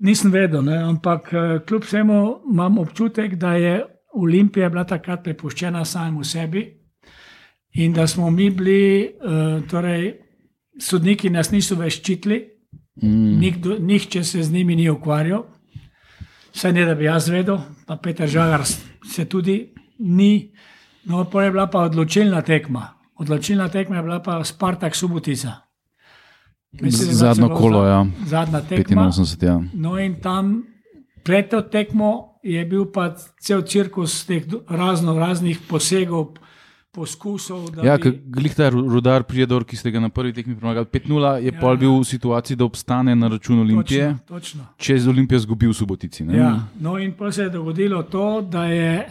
nisem 0.00 0.32
vedel. 0.32 0.64
Ne? 0.64 0.80
Ampak 0.94 1.32
eh, 1.32 1.54
kljub 1.68 1.84
vsemu 1.84 2.18
imam 2.52 2.78
občutek, 2.78 3.36
da 3.36 3.52
je 3.60 3.82
Olimpija 4.16 4.72
bila 4.72 4.88
takrat 4.88 5.20
prepuščena 5.24 5.84
samemu 5.84 6.24
sebi 6.24 6.66
in 7.72 7.92
da 7.92 8.06
smo 8.06 8.30
mi 8.30 8.50
bili, 8.50 9.08
uh, 9.24 9.62
torej, 9.68 10.10
sodniki 10.80 11.30
nas 11.30 11.50
niso 11.50 11.76
več 11.76 12.00
ščitili, 12.00 12.38
mm. 13.02 13.38
Nikdo, 13.40 13.76
nihče 13.78 14.24
se 14.24 14.42
z 14.42 14.52
njimi 14.52 14.76
ni 14.76 14.88
ukvarjal, 14.90 15.44
vse 16.54 16.72
ne 16.72 16.86
da 16.86 16.94
bi 16.94 17.04
jaz 17.04 17.28
vedel, 17.28 17.60
pa 17.86 17.96
Peter 17.96 18.28
Žagar 18.28 18.64
se 18.66 19.24
tudi 19.24 19.74
ni. 19.98 20.52
No, 21.04 21.24
pa 21.24 21.42
je 21.44 21.50
bila 21.50 21.66
pa 21.66 21.80
odločilna 21.88 22.42
tekma. 22.46 22.92
Odločilna 23.18 23.68
tekma 23.68 23.96
je 23.96 24.02
bila 24.02 24.20
pa 24.22 24.44
Spartak 24.44 24.94
Subotica. 24.96 25.56
Mislim, 26.72 27.12
Zadnjo 27.12 27.48
kolo, 27.48 27.86
ja. 27.86 28.06
Zadnja 28.26 28.60
tekma. 28.60 29.08
85, 29.08 29.46
ja. 29.46 29.60
No, 29.74 29.98
in 29.98 30.20
tam 30.22 30.62
pred 31.24 31.50
to 31.50 31.62
tekmo 31.62 32.38
je 32.42 32.64
bil 32.64 32.86
pa 32.92 33.12
cel 33.40 33.62
cirkus 33.62 34.24
teh 34.26 34.46
razno 34.68 35.18
raznih 35.18 35.60
posegov, 35.68 36.38
poskusov. 36.92 37.70
Ja, 37.78 37.96
bi- 37.96 38.20
glih 38.28 38.54
ta 38.54 38.70
ru- 38.70 38.84
rudar 38.86 39.22
Prijedor, 39.22 39.64
ki 39.64 39.76
ste 39.76 39.90
ga 39.90 39.98
na 39.98 40.08
prvi 40.08 40.32
tekmi 40.32 40.52
premagali 40.54 40.84
5-0, 40.86 41.08
je 41.34 41.46
Ja. 41.46 41.48
ja. 41.48 41.60
pol 41.60 41.76
bil 41.76 41.92
v 41.94 42.04
situaciji, 42.04 42.56
da 42.56 42.64
obstane 42.64 43.16
na 43.16 43.28
račun 43.28 43.58
Olimpije, 43.60 44.18
Točno, 44.18 44.28
točno. 44.30 44.62
če 44.76 44.92
je 44.92 45.00
z 45.00 45.08
Olimpijo 45.08 45.38
zgubil 45.40 45.70
v 45.70 45.74
Subotici. 45.74 46.24
Ne? 46.24 46.36
Ja, 46.36 46.50
no 46.76 46.98
in 46.98 47.12
pa 47.12 47.32
se 47.32 47.42
je 47.42 47.50
dogodilo 47.50 48.02
to, 48.04 48.40
da 48.42 48.64
je, 48.66 49.08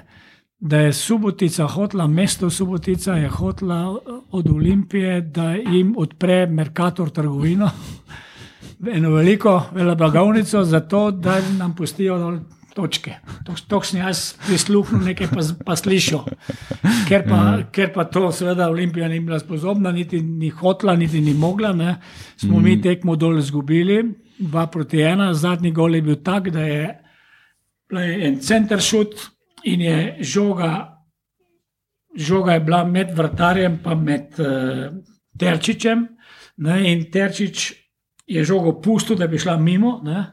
da 0.60 0.78
je 0.80 0.94
Subotica 0.94 1.66
hotla, 1.68 2.08
mesto 2.08 2.50
Subotica 2.50 3.14
je 3.16 3.30
hotla 3.30 3.98
od 4.32 4.48
Olimpije, 4.48 5.22
da 5.24 5.52
jim 5.54 5.96
odpre 5.98 6.46
Merkator 6.46 7.10
trgovino, 7.10 7.70
eno 8.88 9.10
veliko 9.12 9.64
veleblagovnico, 9.74 10.64
zato 10.64 11.12
da 11.12 11.42
nam 11.52 11.74
pustijo 11.74 12.40
točke. 12.76 13.18
To, 13.46 13.82
sem 13.84 14.00
jaz 14.00 14.34
prisluhnil, 14.46 15.04
nekaj 15.12 15.30
pa, 15.32 15.46
pa 15.66 15.76
slišal. 15.80 16.26
Ker 17.10 17.26
pa, 17.28 17.42
ker 17.74 17.92
pa 17.94 18.06
to 18.10 18.30
seveda 18.36 18.70
Olimpija 18.72 19.10
ni 19.12 19.20
bila 19.20 19.40
sposobna, 19.40 19.92
niti 19.92 20.22
ni 20.22 20.50
hotla, 20.50 20.96
niti 20.96 21.22
ni 21.22 21.34
mogla, 21.34 21.74
ne, 21.76 21.96
smo 22.38 22.60
mm. 22.60 22.64
mi 22.64 22.82
tekmo 22.82 23.16
dol 23.16 23.40
izgubili, 23.40 24.02
2 24.42 24.66
proti 24.72 25.04
1, 25.04 25.34
zadnji 25.38 25.72
gol 25.76 25.96
je 25.96 26.02
bil 26.02 26.22
tak, 26.24 26.50
da 26.50 26.66
je 26.66 26.86
je 28.00 28.28
en 28.28 28.40
center 28.40 28.82
šut 28.82 29.16
in 29.64 29.82
je 29.82 30.18
žoga, 30.20 30.98
žoga 32.16 32.54
je 32.54 32.60
bila 32.60 32.84
med 32.84 33.12
vrtarjem 33.18 33.80
pa 33.84 33.96
med 33.96 34.40
uh, 34.40 34.94
Terčičem. 35.40 36.08
Ne, 36.58 36.92
in 36.92 37.08
Terčič 37.12 37.74
je 38.28 38.44
žogo 38.46 38.82
pustil, 38.82 39.18
da 39.18 39.28
bi 39.28 39.40
šla 39.40 39.58
mimo. 39.58 40.00
Ne, 40.04 40.26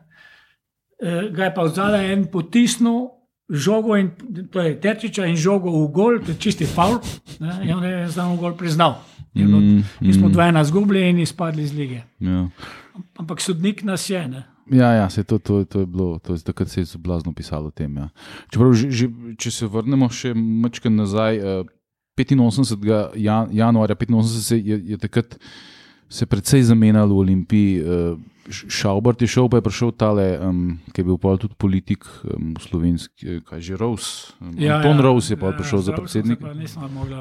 ga 1.32 1.44
je 1.44 1.54
pa 1.54 1.68
zadaj 1.68 2.12
en 2.12 2.26
potisnil. 2.26 3.08
Žogo 3.48 3.96
in 3.96 4.10
to 4.52 4.60
je 4.60 4.76
Terčiča 4.76 5.24
in 5.24 5.36
žogo 5.36 5.72
v 5.72 5.88
gol, 5.88 6.18
to 6.20 6.32
je 6.32 6.38
čisti 6.38 6.66
faul. 6.66 6.98
Ne, 7.40 7.64
in 7.64 7.72
on 7.72 7.84
je 7.84 8.08
znal 8.08 8.36
gol 8.36 8.52
priznal. 8.52 9.00
Je 9.34 9.46
bilo- 9.46 9.60
Mm, 9.60 9.84
Mi 10.00 10.12
smo 10.12 10.28
mm. 10.28 10.32
dvajna 10.32 10.64
zgubili 10.64 11.08
in 11.08 11.18
izpadli 11.18 11.62
iz 11.62 11.72
lige. 11.72 12.02
Ja. 12.20 12.48
Ampak 13.16 13.40
sodnik 13.40 13.82
nas 13.82 14.10
je. 14.10 14.28
Ne. 14.28 14.44
Ja, 14.70 14.92
ja 14.92 15.10
se 15.10 15.24
to, 15.24 15.38
to, 15.38 15.64
to 15.64 15.80
je 15.80 15.86
bilo, 15.86 16.18
to 16.18 16.32
je, 16.32 16.40
takrat 16.40 16.68
se 16.68 16.80
je 16.80 16.86
blazno 16.98 17.32
pisalo 17.32 17.66
o 17.66 17.70
tem. 17.70 17.96
Ja. 17.96 18.08
Čeprav, 18.50 18.72
že, 18.72 18.90
že, 18.90 19.06
če 19.38 19.50
se 19.50 19.66
vrnemo 19.66 20.08
še 20.08 20.34
mečkaj 20.34 20.92
nazaj, 20.92 21.36
eh, 21.36 21.64
85. 22.16 23.16
Jan, 23.16 23.48
januarja 23.48 23.96
85 23.96 24.60
je, 24.60 24.76
je 24.84 24.98
takrat 24.98 25.38
se 26.08 26.26
precej 26.26 26.62
zamenjali 26.62 27.12
v 27.12 27.16
Olimpiji. 27.16 27.80
Uh, 27.80 28.18
Šaubert 28.50 29.22
je 29.22 29.28
šel, 29.28 29.48
pa 29.52 29.60
je 29.60 29.64
prišel 29.66 29.90
tale, 29.92 30.24
um, 30.40 30.78
ki 30.92 31.02
je 31.02 31.04
bil 31.04 31.18
pol 31.20 31.36
tudi 31.40 31.54
politik 31.58 32.06
um, 32.24 32.54
slovenski, 32.60 33.40
kaj 33.44 33.60
že 33.60 33.76
Rose. 33.76 34.32
Um, 34.40 34.54
ja, 34.56 34.78
Anton 34.78 34.96
ja, 34.96 35.04
Rose 35.04 35.34
je 35.34 35.40
pa 35.40 35.52
ja, 35.52 35.56
prišel 35.58 35.78
ja, 35.78 35.84
za 35.88 35.92
predsednika. 35.92 36.54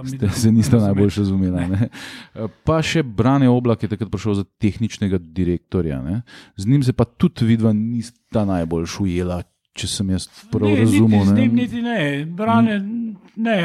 Ste 0.07 0.29
se 0.29 0.51
niste 0.51 0.79
najbolj 0.79 1.11
razumeli. 1.17 1.67
Ne? 1.67 1.89
Pa 2.67 2.79
še 2.85 3.03
Brane 3.03 3.49
Oblak 3.51 3.83
je 3.83 3.91
takrat 3.91 4.11
prišel 4.11 4.39
za 4.39 4.45
tehničnega 4.61 5.19
direktorja. 5.19 5.99
Ne? 6.01 6.21
Z 6.55 6.67
njim 6.67 6.83
se 6.83 6.95
pa 6.95 7.03
tudi 7.05 7.45
vidva 7.49 7.73
nista 7.75 8.45
najbolj 8.47 8.87
šujela, 8.87 9.41
če 9.77 9.91
sem 9.91 10.15
jaz 10.15 10.27
prav 10.51 10.71
ne, 10.71 10.79
razumel. 10.81 11.27
Niti, 11.27 11.35
ne, 11.35 11.61
niti 11.61 11.83
ne, 11.83 11.99
Brane, 12.25 12.79
ne, 13.35 13.59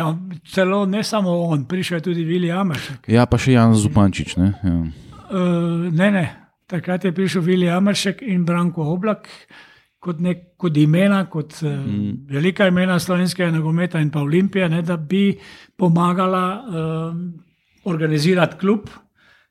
celo 0.51 0.85
ne 0.87 1.07
samo 1.07 1.39
on, 1.49 1.65
prišel 1.69 2.01
je 2.01 2.07
tudi 2.11 2.27
Vili 2.29 2.53
Ameršek. 2.53 3.09
Ja, 3.13 3.27
pa 3.31 3.41
še 3.41 3.57
Jan 3.57 3.79
Zupančič. 3.79 4.37
Ne, 4.43 4.53
ja. 4.61 4.79
uh, 5.31 5.91
ne. 5.91 6.11
ne. 6.11 6.29
Takrat 6.73 7.05
je 7.05 7.13
prišel 7.13 7.43
Vili 7.45 7.69
Ameršek 7.69 8.23
in 8.25 8.47
Branko 8.49 8.87
Oblak 8.95 9.29
kot, 10.03 10.21
nek, 10.25 10.55
kot 10.57 10.77
imena, 10.81 11.27
kot 11.31 11.59
eh, 11.61 11.69
mm. 11.69 12.13
velika 12.33 12.67
imena 12.71 12.97
slovenskega 13.01 13.51
nogometa 13.53 14.01
in 14.01 14.11
pa 14.11 14.23
Olimpije, 14.25 14.69
ne, 14.73 14.81
da 14.83 14.97
bi 14.97 15.37
pomagala 15.79 16.45
um, 16.63 17.21
organizirati 17.85 18.57
klub 18.59 18.89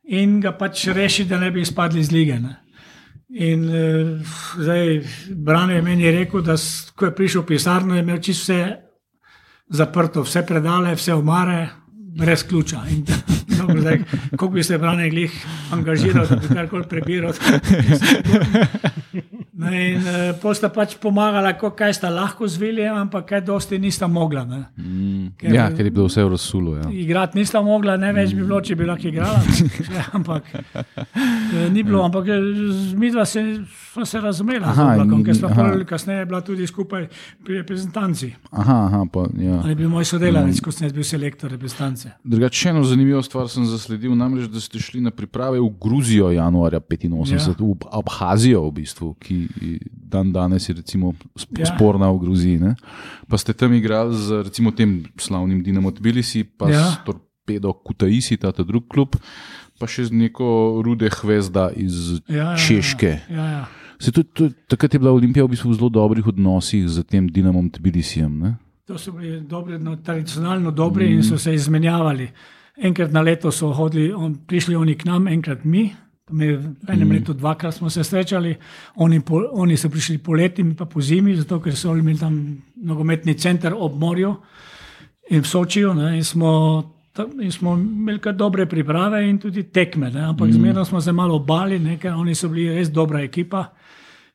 in 0.03 0.39
ga 0.41 0.55
pač 0.57 0.87
rešiti, 0.95 1.29
da 1.29 1.39
ne 1.39 1.51
bi 1.51 1.61
izpadli 1.61 2.01
iz 2.01 2.11
lige. 2.11 2.39
Ne. 2.41 2.55
In 3.31 3.67
uh, 3.69 4.33
zdaj, 4.57 4.97
Brano 5.35 5.77
je 5.77 5.81
meni 5.85 6.11
rekel, 6.11 6.41
da 6.43 6.57
ko 6.95 7.05
je 7.05 7.15
prišel 7.15 7.45
v 7.45 7.51
pisarno, 7.53 7.95
je 7.95 8.03
imel 8.03 8.19
čisto 8.19 8.51
vse 8.51 8.63
zaprto, 9.71 10.25
vse 10.25 10.43
predale, 10.47 10.97
vse 10.97 11.13
omare, 11.13 11.61
brez 12.17 12.43
ključa. 12.47 12.81
In, 12.91 13.05
Kako 14.31 14.47
bi 14.47 14.63
se 14.63 14.77
brane 14.77 15.09
glih 15.09 15.35
angažiral, 15.71 16.27
da 16.29 16.35
bi 16.35 16.55
karkoli 16.55 16.87
prebiral. 16.89 17.33
No, 19.61 19.69
in 19.69 20.01
uh, 20.01 20.31
pol 20.41 20.55
sta 20.57 20.71
pač 20.73 20.95
pomagala, 21.01 21.51
kaj 21.53 21.93
sta 21.93 22.09
lahko 22.09 22.47
zvili, 22.49 22.85
ampak 22.87 23.27
kaj 23.29 23.41
dosti 23.45 23.77
nista 23.81 24.07
mogla. 24.09 24.41
Mm, 24.47 25.35
ker, 25.37 25.53
ja, 25.53 25.67
ker 25.75 25.85
je 25.85 25.91
bilo 25.93 26.07
vse 26.07 26.23
v 26.25 26.31
rasulu. 26.33 26.75
Ja. 26.79 26.87
Igrati 27.03 27.37
nista 27.37 27.61
mogla, 27.61 27.97
ne 28.01 28.09
več 28.15 28.33
bi 28.33 28.41
bilo, 28.41 28.61
če 28.63 28.77
bi 28.79 28.87
lahko 28.89 29.11
igrala. 29.11 29.43
Ja, 29.91 30.05
ampak 30.15 30.45
eh, 30.55 31.67
ni 31.73 31.83
bilo, 31.83 31.99
ampak 32.05 32.29
eh, 32.31 32.45
mi 32.97 33.09
dva 33.11 33.25
se, 33.27 33.41
smo 33.91 34.05
se 34.07 34.21
razumeli. 34.23 34.63
Ker 35.25 35.35
smo 35.35 35.49
prvi, 35.51 35.85
kasneje 35.85 36.25
bila 36.29 36.39
tudi 36.45 36.67
skupaj 36.67 37.07
pri 37.43 37.59
reprezentanci. 37.59 38.31
Aha, 38.51 38.77
aha, 38.87 39.01
pa, 39.11 39.25
ja. 39.35 39.59
Ali 39.65 39.75
bil 39.75 39.91
moj 39.91 40.07
sodelavec, 40.07 40.55
mm. 40.55 40.63
ko 40.63 40.73
sem 40.73 40.93
bil 40.95 41.05
selektor 41.07 41.51
reprezentance. 41.51 42.13
Drugače, 42.23 42.71
eno 42.71 42.85
zanimivo 42.87 43.21
stvar 43.25 43.51
sem 43.51 43.60
zasledil, 43.65 44.15
namreč, 44.17 44.49
da 44.51 44.61
ste 44.61 44.79
šli 44.79 45.01
na 45.01 45.11
priprave 45.11 45.59
v 45.59 45.69
Gruzijo 45.81 46.31
januarja 46.31 46.79
85, 46.79 47.31
ja. 47.31 47.55
v 47.59 47.75
Abhazijo 47.91 48.63
v 48.69 48.71
bistvu. 48.81 49.13
Ki, 49.19 49.47
dan 49.89 50.31
danes 50.31 50.69
je 50.69 50.75
recimo 50.77 51.13
ja. 51.57 51.65
sporna 51.65 52.11
v 52.11 52.21
Gruziji. 52.23 52.57
Ne? 52.59 52.75
Pa 53.29 53.37
ste 53.37 53.53
tam 53.53 53.73
igrali 53.73 54.15
z 54.17 54.43
recimo 54.47 54.71
tem 54.71 55.05
slavnim 55.17 55.63
Dinamo 55.63 55.91
Tbilisi, 55.91 56.43
pa 56.43 56.69
ja. 56.71 56.83
s 56.91 57.01
Torpedo 57.05 57.73
Kutaisi, 57.73 58.37
ta 58.37 58.51
drug 58.51 58.87
klub, 58.87 59.15
pa 59.79 59.89
še 59.89 60.09
z 60.09 60.15
neko 60.15 60.81
rude 60.85 61.09
hvezda 61.09 61.71
iz 61.73 62.21
ja, 62.29 62.53
ja, 62.53 62.57
Češke. 62.57 63.25
Ja, 63.29 63.35
ja. 63.35 63.37
Ja, 63.37 63.47
ja. 63.61 63.63
Tudi, 64.01 64.23
tudi, 64.33 64.53
takrat 64.65 64.93
je 64.93 64.99
bila 64.99 65.13
Olimpija 65.13 65.45
v 65.45 65.53
bistvu 65.53 65.69
v 65.69 65.77
zelo 65.77 65.89
dobrih 65.93 66.25
odnosih 66.25 66.89
z 66.89 67.05
tem 67.05 67.29
Dinamom 67.29 67.69
Tbilisijem. 67.69 68.33
Ne? 68.33 68.57
To 68.89 68.97
so 68.97 69.13
bili 69.13 69.41
dobri, 69.45 69.77
no, 69.77 69.95
tradicionalno 69.95 70.71
dobri 70.71 71.05
mm. 71.05 71.13
in 71.13 71.23
so 71.23 71.37
se 71.37 71.53
izmenjavali. 71.53 72.27
Enkrat 72.77 73.11
na 73.11 73.21
leto 73.21 73.51
so 73.51 73.73
hodili, 73.73 74.13
on, 74.13 74.35
prišli 74.47 74.75
oni 74.75 74.95
k 74.95 75.05
nam, 75.05 75.27
enkrat 75.27 75.65
mi, 75.65 75.89
Mi 76.31 76.47
v 76.55 76.75
enem 76.87 77.07
mm. 77.07 77.11
letu 77.11 77.33
dvakrat 77.33 77.75
smo 77.75 77.89
se 77.89 78.03
srečali, 78.03 78.55
oni, 78.95 79.19
po, 79.19 79.41
oni 79.51 79.77
so 79.77 79.89
prišli 79.89 80.17
poleti, 80.17 80.63
mi 80.63 80.75
pa 80.75 80.85
po 80.85 81.01
zimi, 81.01 81.35
zato 81.35 81.59
ker 81.59 81.75
so 81.75 81.95
imeli 81.95 82.19
tam 82.19 82.37
nogometni 82.75 83.35
center 83.35 83.75
ob 83.75 83.99
morju 83.99 84.35
in 85.29 85.41
v 85.41 85.47
Sočiju. 85.47 85.93
Ne, 85.93 86.15
in, 86.17 86.23
smo, 86.23 86.51
tam, 87.13 87.35
in 87.41 87.51
smo 87.51 87.75
imeli 87.75 88.19
kar 88.19 88.35
dobre 88.35 88.65
priprave 88.65 89.25
in 89.27 89.39
tudi 89.39 89.63
tekme, 89.63 90.11
ne, 90.11 90.29
ampak 90.31 90.47
mm. 90.47 90.53
zmerno 90.53 90.85
smo 90.85 91.01
se 91.01 91.11
malo 91.11 91.39
bali, 91.39 91.79
ne, 91.79 91.97
ker 91.99 92.15
oni 92.15 92.35
so 92.35 92.49
bili 92.49 92.69
res 92.77 92.91
dobra 92.91 93.21
ekipa. 93.27 93.67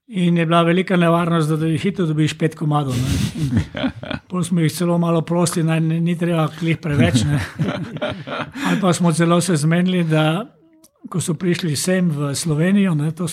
In 0.06 0.36
je 0.38 0.46
bila 0.46 0.62
velika 0.62 0.96
nevarnost, 0.96 1.48
da 1.50 1.56
bi 1.56 1.78
hitro 1.78 2.06
dobiš 2.06 2.36
pet 2.38 2.54
komadov. 2.54 2.94
Pol 4.36 4.44
smo 4.44 4.60
jih 4.60 4.72
celo 4.72 4.98
malo 5.00 5.22
prosti, 5.24 5.62
naj 5.64 5.78
ni, 5.80 5.96
ni 6.00 6.12
treba 6.18 6.42
klih 6.58 6.76
preveč. 6.76 7.22
Ali 8.66 8.80
pa 8.80 8.92
smo 8.92 9.12
celo 9.12 9.40
se 9.40 9.56
zmenili, 9.56 10.02
da 10.04 10.44
ko 11.08 11.20
so 11.24 11.34
prišli 11.34 11.72
sem 11.76 12.10
v 12.12 12.34
Slovenijo 12.36 12.92
ne, 12.94 13.14
to, 13.16 13.30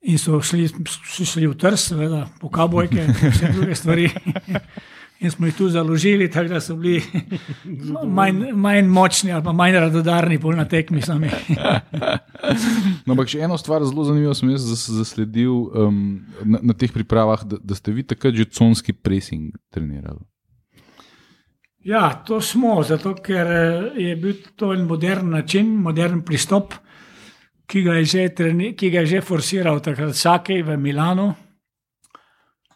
in 0.00 0.16
so 0.18 0.40
šli, 0.40 0.70
šli 1.12 1.44
v 1.50 1.58
Trs, 1.60 1.90
seveda, 1.90 2.22
po 2.40 2.48
kabojke 2.48 3.04
in 3.04 3.12
vse 3.20 3.52
druge 3.52 3.76
stvari. 3.76 4.08
In 5.24 5.32
smo 5.32 5.48
jih 5.48 5.56
tu 5.56 5.68
založili, 5.72 6.28
tako 6.30 6.52
da 6.52 6.60
so 6.60 6.76
bili 6.76 7.00
manj, 8.18 8.50
manj 8.52 8.88
močni 8.92 9.32
ali 9.32 9.54
manj 9.56 9.78
radodarni, 9.86 10.38
bolj 10.38 10.58
na 10.58 10.66
tekmi 10.68 11.02
sami. 11.02 11.30
no, 13.06 13.14
ampak 13.14 13.32
še 13.32 13.40
eno 13.46 13.56
stvar 13.60 13.86
zelo 13.88 14.04
zanimivo 14.04 14.34
sem 14.36 14.52
jaz 14.52 14.68
zasledil 14.92 15.54
um, 15.72 15.98
na, 16.44 16.60
na 16.60 16.76
teh 16.76 16.92
pripravah, 16.92 17.46
da, 17.48 17.60
da 17.62 17.78
ste 17.78 17.96
vi 17.96 18.04
takrat 18.04 18.36
že 18.36 18.50
conski 18.52 18.92
pressing 18.92 19.56
trenirali. 19.72 20.20
Ja, 21.84 22.06
to 22.26 22.40
smo, 22.40 22.78
zato 22.84 23.12
ker 23.20 23.48
je 24.00 24.14
bil 24.16 24.38
to 24.56 24.72
en 24.72 24.86
modern 24.88 25.32
način, 25.32 25.72
modern 25.80 26.22
pristop 26.24 26.72
ki 27.66 27.82
ga 27.82 27.98
je 28.00 28.04
že, 28.04 28.28
treni, 28.36 28.72
ki 28.76 28.90
ga 28.90 29.04
je 29.04 29.16
že 29.16 29.24
forsiral 29.24 29.80
takrat 29.80 30.14
Sakej 30.14 30.62
v 30.62 30.76
Milano. 30.76 31.34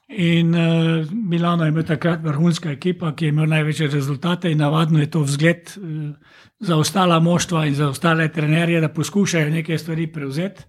In 0.09 0.55
uh, 0.55 1.05
Milano 1.13 1.65
je 1.65 1.69
imel 1.69 1.85
takrat 1.85 2.23
vrhunska 2.25 2.71
ekipa, 2.73 3.11
ki 3.13 3.27
je 3.27 3.33
imel 3.33 3.51
največje 3.53 3.91
rezultate 3.93 4.49
in 4.51 4.59
navadno 4.59 5.03
je 5.03 5.11
to 5.11 5.21
vzgled 5.21 5.75
uh, 5.77 6.15
za 6.61 6.77
ostala 6.77 7.19
moštva 7.21 7.67
in 7.67 7.75
za 7.75 7.91
ostale 7.93 8.29
trenerje, 8.33 8.81
da 8.81 8.89
poskušajo 8.89 9.51
neke 9.51 9.79
stvari 9.79 10.07
prevzeti. 10.13 10.65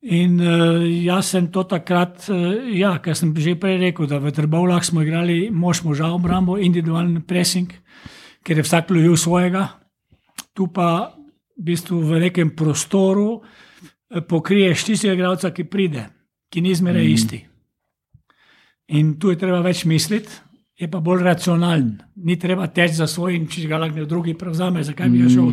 In 0.00 0.40
uh, 0.40 0.80
jaz 1.04 1.34
sem 1.34 1.50
to 1.52 1.66
takrat, 1.68 2.24
uh, 2.32 2.56
ja, 2.72 2.94
kar 3.04 3.16
sem 3.16 3.36
že 3.36 3.58
prej 3.60 3.76
rekel, 3.76 4.08
da 4.08 4.18
v 4.18 4.32
Trbovlah 4.32 4.84
smo 4.84 5.02
igrali 5.02 5.50
mož 5.52 5.82
moža 5.84 6.08
obrambo, 6.08 6.56
individualni 6.56 7.20
pressing, 7.20 7.68
ker 8.42 8.56
je 8.56 8.64
vsak 8.64 8.90
lovil 8.90 9.20
svojega. 9.20 9.68
Tu 10.56 10.64
pa 10.72 11.12
v, 11.12 11.60
bistvu 11.60 12.00
v 12.00 12.24
nekem 12.24 12.56
prostoru 12.56 13.42
pokriješ 14.08 14.84
tistega 14.84 15.12
igralca, 15.12 15.52
ki 15.52 15.68
pride, 15.68 16.08
ki 16.48 16.64
ni 16.64 16.74
zmeraj 16.74 17.04
mm. 17.04 17.12
isti. 17.12 17.49
In 18.96 19.14
tu 19.22 19.30
je 19.30 19.38
treba 19.38 19.60
več 19.62 19.84
misliti, 19.86 20.32
je 20.80 20.88
pa 20.90 21.00
bolj 21.04 21.22
racionalen. 21.22 21.92
Ni 22.24 22.38
treba 22.40 22.66
teči 22.72 22.96
za 22.96 23.06
svoj 23.06 23.36
in 23.36 23.46
če 23.50 23.66
ga 23.68 23.78
lahko 23.82 24.06
drugi 24.08 24.34
prevzame, 24.38 24.82
zakaj 24.84 25.10
bi 25.12 25.20
mm. 25.20 25.32
šel 25.34 25.50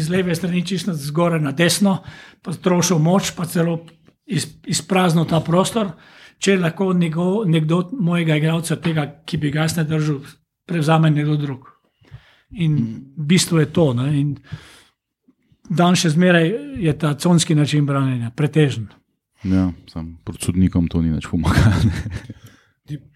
iz 0.00 0.08
leve 0.10 0.34
strani 0.34 0.64
čisto 0.66 0.94
zgore 0.96 1.40
na 1.40 1.52
desno, 1.52 1.98
pa 2.42 2.54
trošil 2.56 2.98
moč, 2.98 3.34
pa 3.36 3.44
celo 3.44 3.82
iz, 4.26 4.48
izpraznil 4.64 5.28
ta 5.28 5.42
prostor. 5.44 5.92
Če 6.40 6.56
lahko 6.56 6.94
nekdo, 6.96 7.44
nekdo 7.44 7.82
mojega 8.00 8.38
igralca, 8.40 8.78
tega, 8.80 9.04
ki 9.28 9.38
bi 9.42 9.52
ga 9.52 9.66
jaz 9.66 9.76
ne 9.76 9.84
držal, 9.84 10.22
prevzame 10.66 11.12
nekdo 11.12 11.36
drug. 11.36 11.68
In 12.56 12.78
v 13.18 13.26
bistvu 13.34 13.60
je 13.60 13.68
to. 13.76 13.90
Ne? 14.00 14.08
In 14.16 14.32
dan 15.68 15.98
še 16.00 16.14
zmeraj 16.16 16.48
je 16.80 16.96
ta 16.98 17.12
conski 17.20 17.54
način 17.54 17.84
branjenja 17.86 18.32
pretežen. 18.32 18.88
Ja, 19.44 19.70
sam 19.92 20.14
pred 20.24 20.40
sodnikom 20.40 20.88
to 20.88 21.04
ni 21.04 21.12
več 21.12 21.28
pomagalo. 21.28 21.92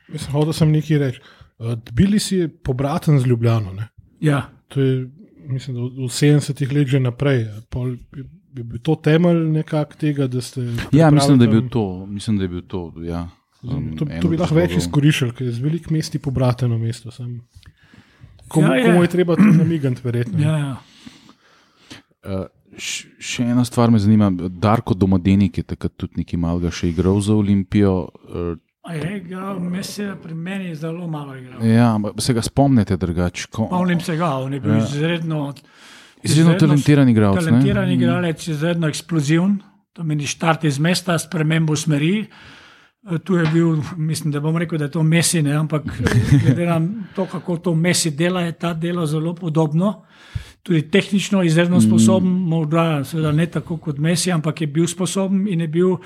Mislim, 0.09 0.47
da 0.47 0.53
sem 0.53 0.71
nekaj 0.73 0.99
reči. 0.99 1.21
Eh, 1.59 1.77
bili 1.93 2.19
si 2.19 2.49
pobraten 2.49 3.19
z 3.21 3.27
Ljubljano. 3.27 3.73
Ne? 3.73 3.89
Ja. 4.21 4.51
To 4.69 4.81
je, 4.81 5.11
mislim, 5.47 5.77
v 5.77 6.09
70-ih 6.11 6.73
letih 6.73 6.89
že 6.97 7.01
naprej. 7.01 7.47
Pol, 7.71 7.97
je 8.55 8.65
bil 8.65 8.79
to 8.83 8.95
temelj 8.95 9.45
nekako 9.51 9.99
tega, 9.99 10.27
da 10.27 10.41
ste. 10.41 10.67
Ja, 10.93 11.11
mislim, 11.11 11.39
da 11.39 11.45
je 11.45 11.51
bil 11.51 11.69
to. 11.69 12.07
Mislim, 12.07 12.39
da 12.39 12.45
je 12.45 12.49
bil 12.49 12.63
to 12.63 12.93
ja. 13.03 13.29
um, 13.63 13.97
to, 13.99 14.07
to 14.21 14.29
bi 14.29 14.39
lahko 14.39 14.55
več 14.55 14.77
izkoriščali, 14.79 15.35
ker 15.35 15.47
je 15.47 15.55
z 15.59 15.63
velik 15.63 15.91
mesti 15.91 16.19
pobrateno 16.19 16.79
mesto. 16.79 17.11
Komu, 18.49 18.67
ja, 18.67 18.77
ja. 18.77 18.85
komu 18.87 19.03
je 19.03 19.09
treba 19.09 19.37
to 19.37 19.47
namigati, 19.63 20.03
verjetno. 20.05 20.39
Ja, 20.43 20.59
ja. 20.59 20.75
Uh, 22.25 22.45
še 22.79 23.47
ena 23.47 23.65
stvar 23.67 23.91
me 23.91 23.99
zanima. 24.03 24.31
Darko 24.31 24.95
Domodenik 24.95 25.59
je 25.59 25.67
takrat 25.75 25.95
tudi 25.99 26.23
nekaj 26.23 26.41
malega 26.41 26.73
še 26.75 26.91
igral 26.91 27.21
za 27.23 27.35
Olimpijo. 27.35 27.97
Uh, 28.27 28.55
je 28.93 29.17
igral, 29.17 29.61
mislim, 29.61 30.17
pri 30.23 30.35
meni 30.35 30.65
je 30.65 30.75
zelo 30.75 31.07
malo 31.07 31.37
igral. 31.37 31.67
Ja, 31.67 32.01
se 32.19 32.33
ga 32.33 32.43
spomnite 32.43 32.97
drugače? 32.97 33.43
Spomnim 33.43 34.01
se 34.01 34.17
ga, 34.17 34.29
on 34.29 34.55
je 34.55 34.61
bil 34.61 34.73
ja. 34.73 34.79
izredno, 34.79 35.55
izredno 36.23 36.55
talentiran 36.59 37.09
igralec. 37.09 37.45
Talentiran 37.45 37.89
ne? 37.89 37.95
igralec, 37.95 38.49
izredno 38.49 38.89
eksploziven, 38.89 39.59
to 39.93 40.05
meni 40.05 40.27
štart 40.27 40.65
iz 40.65 40.79
mesta, 40.79 41.19
spremembo 41.19 41.77
smeri. 41.77 42.27
Eh, 43.11 43.19
tu 43.19 43.37
je 43.37 43.47
bil, 43.53 43.77
mislim, 43.97 44.33
da 44.33 44.41
bom 44.41 44.57
rekel, 44.57 44.79
da 44.79 44.85
je 44.85 44.91
to 44.91 45.03
Messi, 45.03 45.43
ne? 45.43 45.57
ampak 45.57 45.83
glede 46.45 46.67
na 46.67 46.81
to, 47.17 47.27
kako 47.27 47.57
to 47.57 47.75
Messi 47.75 48.11
dela, 48.11 48.41
je 48.41 48.53
ta 48.53 48.75
delo 48.75 49.07
zelo 49.07 49.35
podobno. 49.35 50.05
tudi 50.63 50.91
tehnično 50.91 51.43
izredno 51.43 51.81
sposoben, 51.81 52.31
morda 52.31 53.03
ne 53.33 53.47
tako 53.47 53.77
kot 53.77 53.99
Messi, 53.99 54.33
ampak 54.33 54.61
je 54.61 54.67
bil 54.67 54.87
sposoben 54.87 55.49
in 55.49 55.61
je 55.61 55.69
bil. 55.69 55.97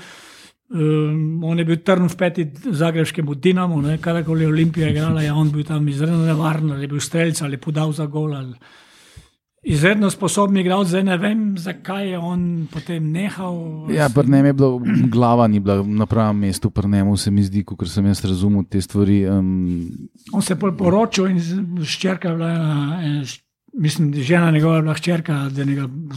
Um, 0.69 1.43
on 1.43 1.57
je 1.57 1.65
bil 1.65 1.79
trn 1.81 2.05
v 2.05 2.15
peti 2.17 2.43
zagrebskemu 2.61 3.35
Dinamu, 3.41 3.81
kadarkoli 4.01 4.43
je 4.43 4.47
Olimpija 4.47 4.89
igrala, 4.89 5.21
je 5.21 5.31
on 5.33 5.49
bil 5.49 5.63
tam 5.65 5.87
izredno 5.89 6.25
nevaren, 6.25 6.71
ali 6.71 6.85
je 6.85 6.87
bil 6.87 6.99
streljec 7.01 7.41
ali 7.41 7.57
podal 7.57 7.91
za 7.91 8.05
gol. 8.05 8.35
Ali... 8.35 8.53
Izredno 9.63 10.09
sposobni 10.09 10.61
igralec, 10.61 10.87
zdaj 10.87 11.03
ne 11.03 11.17
vem, 11.17 11.57
zakaj 11.57 12.11
je 12.11 12.19
on 12.19 12.67
potem 12.71 13.09
nehal. 13.11 13.89
Ja, 13.91 14.11
pri 14.13 14.29
njem 14.31 14.45
je 14.45 14.53
bila 14.53 14.79
glava, 15.11 15.47
ni 15.47 15.59
bila 15.59 15.83
na 15.83 16.05
pravem 16.05 16.37
mestu, 16.37 16.69
pri 16.69 16.87
njemu 16.87 17.17
se 17.17 17.31
mi 17.31 17.43
zdi, 17.43 17.65
ker 17.65 17.89
sem 17.89 18.05
jaz 18.05 18.23
razumel 18.25 18.63
te 18.69 18.81
stvari. 18.81 19.25
Um... 19.27 19.89
On 20.33 20.41
se 20.41 20.53
je 20.53 20.73
poročil 20.77 21.27
in 21.33 21.41
ščerka 21.83 22.29
je 22.29 22.35
bila 22.35 22.53
ena. 22.53 22.99
ena 23.03 23.23
Mislim, 23.73 24.11
da 24.11 24.17
je 24.17 24.23
žena 24.23 24.51
njegova 24.51 24.75
je 24.75 24.81
bila 24.81 24.93
hčerka 24.93 25.49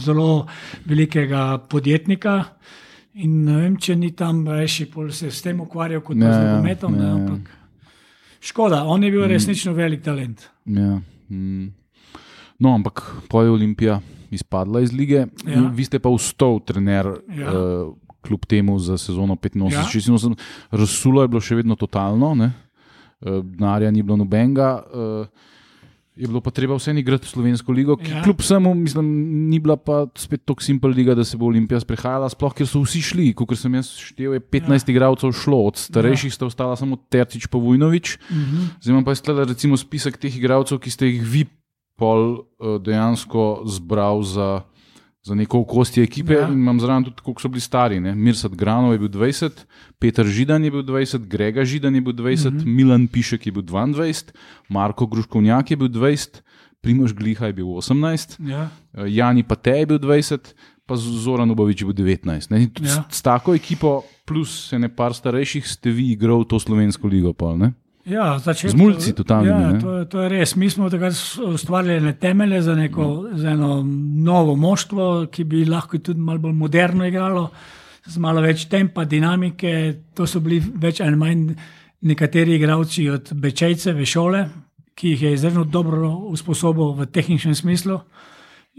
zelo 0.01 0.47
velikega 0.85 1.57
podjetnika. 1.69 2.43
In 3.15 3.43
ne 3.45 3.57
vem, 3.61 3.75
če 3.77 3.95
ni 3.95 4.11
tam 4.11 4.47
reči, 4.47 4.87
pol 4.89 5.11
se 5.13 5.29
s 5.31 5.41
tem 5.41 5.59
ukvarjal 5.61 6.01
kot 6.01 6.17
Ja, 6.17 6.31
z 6.33 6.37
ja, 6.37 6.47
nogometom. 6.49 6.91
ne, 6.93 7.03
ja, 7.03 7.09
ja. 7.09 7.15
ampak 7.15 7.49
Škoda, 8.41 8.83
on 8.83 9.03
je 9.03 9.11
bil 9.11 9.27
resnično 9.27 9.73
velik 9.73 10.01
talent. 10.03 10.49
Ja. 10.65 10.99
mm. 11.29 11.67
No, 12.59 12.73
ampak 12.73 13.01
po 13.29 13.41
je 13.43 13.49
Olimpija 13.49 13.99
izpadla 14.31 14.81
iz 14.81 14.91
lige, 14.91 15.27
Ja. 15.45 15.61
vi 15.69 15.85
ste 15.85 15.99
pa 15.99 16.09
vstal 16.09 16.59
trener. 16.59 17.05
Ja. 17.29 17.51
Uh, 17.51 17.93
Kljub 18.21 18.45
temu 18.45 18.79
za 18.79 18.97
sezono 18.97 19.35
85, 19.35 19.73
Ja. 19.73 19.83
86, 19.83 20.35
razsulo 20.71 21.21
je 21.21 21.27
bilo 21.27 21.41
še 21.41 21.55
vedno 21.55 21.75
totalno? 21.75 22.31
Eh, 22.35 22.51
denarja 23.43 23.91
ni 23.91 24.01
bilo 24.01 24.17
nobenega, 24.17 24.79
uh, 24.85 25.27
je 26.15 26.27
bilo 26.27 26.41
pa 26.41 26.51
treba 26.53 26.75
vseeno 26.77 27.01
igrati 27.01 27.27
slovensko 27.27 27.71
ligo, 27.71 27.95
ki 27.97 28.11
Ja. 28.11 28.21
kljub 28.23 28.39
vsemu, 28.39 28.73
mislim, 28.73 29.05
ni 29.49 29.59
bila 29.59 29.77
pa 29.77 30.05
spet 30.15 30.45
tako 30.45 30.61
simpel 30.63 30.91
liga, 30.91 31.15
da 31.15 31.23
se 31.23 31.37
bo 31.37 31.45
Olimpija 31.45 31.79
sprehajala, 31.79 32.29
sploh 32.29 32.53
ker 32.53 32.67
so 32.69 32.83
vsi 32.83 33.01
šli, 33.01 33.33
kot 33.33 33.57
sem 33.57 33.73
jaz 33.73 33.89
štel, 33.97 34.33
je 34.37 34.41
15 34.41 34.89
ja. 34.89 34.93
igralcev 34.93 35.33
šlo, 35.33 35.65
od 35.67 35.77
starejših 35.77 36.29
ja. 36.29 36.35
sta 36.35 36.45
ostala 36.45 36.75
samo 36.75 36.99
Tercič 37.09 37.47
pa 37.47 37.57
Vujnovič. 37.57 38.19
Mhm. 38.29 38.77
Zdaj 38.81 38.93
imam 38.93 39.05
pa 39.05 39.15
sklada 39.15 39.47
recimo 39.49 39.77
spisek 39.77 40.17
teh 40.17 40.37
igralcev, 40.37 40.79
ki 40.79 40.93
ste 40.93 41.09
jih 41.09 41.25
vi 41.25 41.45
pol 41.97 42.45
uh, 42.59 42.77
dejansko 42.81 43.63
zbral 43.65 44.21
za, 44.21 44.61
za 45.23 45.35
neko 45.35 45.59
okostje 45.59 46.03
ekipe. 46.03 46.33
Ja. 46.33 46.47
Imam 46.47 46.79
zraven 46.79 47.03
tudi, 47.03 47.21
koliko 47.21 47.41
so 47.41 47.49
bili 47.49 47.61
stari. 47.61 47.99
Ne? 47.99 48.15
Mirsad 48.15 48.55
Granov 48.55 48.91
je 48.93 48.99
bil 48.99 49.07
20, 49.09 49.63
Peter 49.99 50.25
Židan 50.25 50.63
je 50.63 50.71
bil 50.71 50.83
20, 50.83 51.27
Grega 51.27 51.63
Židan 51.63 51.95
je 51.95 52.01
bil 52.01 52.13
20, 52.13 52.51
mm 52.51 52.57
-hmm. 52.57 52.65
Milan 52.67 53.07
Pišek 53.07 53.45
je 53.45 53.51
bil 53.51 53.63
22, 53.63 54.31
Marko 54.69 55.07
Gruškovnjak 55.07 55.71
je 55.71 55.77
bil 55.77 55.87
20, 55.87 56.41
Primož 56.81 57.13
Gliha 57.13 57.45
je 57.45 57.53
bil 57.53 57.65
18, 57.65 58.49
Ja. 58.49 58.69
uh, 58.93 59.03
Jani 59.07 59.43
Pate 59.43 59.71
je 59.71 59.85
bil 59.85 59.97
20. 59.99 60.53
Pa 60.85 60.95
Zoran 60.95 61.51
Ubovič 61.51 61.81
je 61.81 61.85
bil 61.85 61.93
19. 61.95 62.51
Ne? 62.51 62.67
Tudi 62.69 62.89
Ja. 62.89 63.05
s, 63.09 63.15
s 63.17 63.21
tako 63.21 63.55
ekipo, 63.55 64.01
plus 64.25 64.73
ene 64.73 64.89
par 64.89 65.13
starejših, 65.13 65.67
ste 65.67 65.89
vi 65.89 66.11
igrali 66.11 66.43
to 66.45 66.59
slovensko 66.59 67.07
ligo. 67.07 67.33
Pol, 67.33 67.57
ne? 67.57 67.71
Ja, 68.05 68.39
začetku, 68.39 68.77
Z 68.77 68.81
mulci 68.81 69.13
totalnimi, 69.15 69.61
Ja, 69.61 69.71
ne? 69.71 69.79
to, 69.79 70.05
to 70.05 70.21
je 70.25 70.29
res. 70.29 70.55
Mi 70.59 70.69
smo 70.69 70.89
takrat 70.91 71.15
ustvarjali 71.47 72.13
temelje 72.19 72.61
za, 72.61 72.75
neko, 72.75 73.29
za 73.33 73.53
eno 73.55 73.77
novo 74.23 74.55
moštvo, 74.55 75.27
ki 75.31 75.43
bi 75.43 75.63
lahko 75.65 75.97
tudi 76.03 76.19
malo 76.19 76.39
bolj 76.39 76.53
moderno 76.53 77.07
igralo, 77.07 77.49
z 78.05 78.19
malo 78.19 78.41
več 78.43 78.65
tempa, 78.67 79.05
dinamike. 79.05 79.71
To 80.13 80.27
so 80.27 80.41
bili 80.43 80.59
več 80.59 80.99
ali 81.01 81.15
manj 81.15 81.53
nekateri 82.03 82.57
igralci 82.57 83.07
od 83.09 83.31
Bečejceve 83.33 84.05
šole, 84.05 84.43
ki 84.95 85.15
jih 85.15 85.21
je 85.21 85.33
izredno 85.33 85.63
dobro 85.63 86.11
usposobil 86.35 86.91
v 86.99 87.07
tehničnem 87.07 87.55
smislu. 87.55 88.01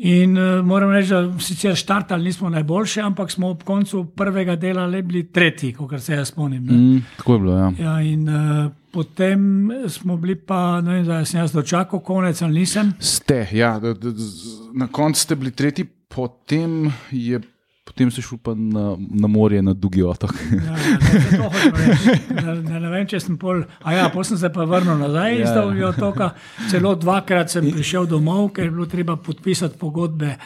In 0.05 0.37
uh, 0.37 0.61
moram 0.67 0.91
reči, 0.91 1.15
da 1.15 1.39
sicer 1.41 1.77
štartali 1.79 2.25
nismo 2.25 2.51
najboljši, 2.51 3.01
ampak 3.01 3.31
smo 3.31 3.55
ob 3.55 3.63
koncu 3.65 4.05
prvega 4.17 4.57
dela 4.57 4.85
le 4.87 5.03
bili 5.03 5.25
tretji, 5.33 5.73
kot 5.73 5.97
se 6.03 6.15
jaz 6.15 6.29
spomnim. 6.29 6.65
ne. 6.67 6.73
Mm, 6.77 7.03
tako 7.17 7.33
je 7.33 7.39
bilo. 7.41 7.57
Ja. 7.57 7.73
Ja, 7.79 8.01
in 8.03 8.29
uh, 8.29 8.73
potem 8.95 9.41
smo 9.89 10.17
bili 10.17 10.37
pa, 10.37 10.61
ne 10.81 10.95
vem, 10.95 11.05
da 11.05 11.25
sem 11.25 11.41
jaz 11.41 11.51
dočakal 11.51 11.99
konec 12.01 12.39
ali 12.41 12.61
nisem. 12.61 12.93
Ste, 13.01 13.49
ja, 13.53 13.75
da, 13.79 13.93
da, 13.93 14.13
z- 14.13 14.71
na 14.73 14.87
koncu 14.89 15.21
ste 15.21 15.35
bili 15.35 15.51
tretji, 15.51 15.85
potem, 16.09 16.85
je, 17.11 17.41
potem 17.85 18.09
ste 18.09 18.23
šli 18.23 18.39
pa 18.39 18.55
na, 18.55 18.85
na 18.97 19.27
morje, 19.29 19.59
na 19.61 19.75
Dugi 19.75 20.03
otok. 20.05 20.31
Ja, 20.53 20.73
ja, 20.73 21.43
hočem 21.45 21.75
reči. 21.77 22.15
Ne, 22.31 22.55
ne, 22.63 22.81
ne 22.81 22.91
vem, 22.91 23.07
če 23.07 23.21
sem 23.21 23.37
pol. 23.37 23.61
A 23.81 23.93
ja, 23.93 24.07
potem 24.09 24.31
sem 24.31 24.39
se 24.39 24.51
pa 24.51 24.65
vrnil 24.65 24.97
nazaj 24.99 25.35
iz 25.35 25.45
Ja. 25.45 25.55
Dolgega 25.57 25.89
otoka. 25.89 26.31
Celo 26.69 26.95
dvakrat 26.97 27.51
sem 27.51 27.67
prišel 27.69 28.07
domov, 28.07 28.53
ker 28.53 28.65
je 28.65 28.73
bilo 28.73 28.87
treba 28.87 29.17
podpisati 29.19 29.77
pogodbe. 29.77 30.37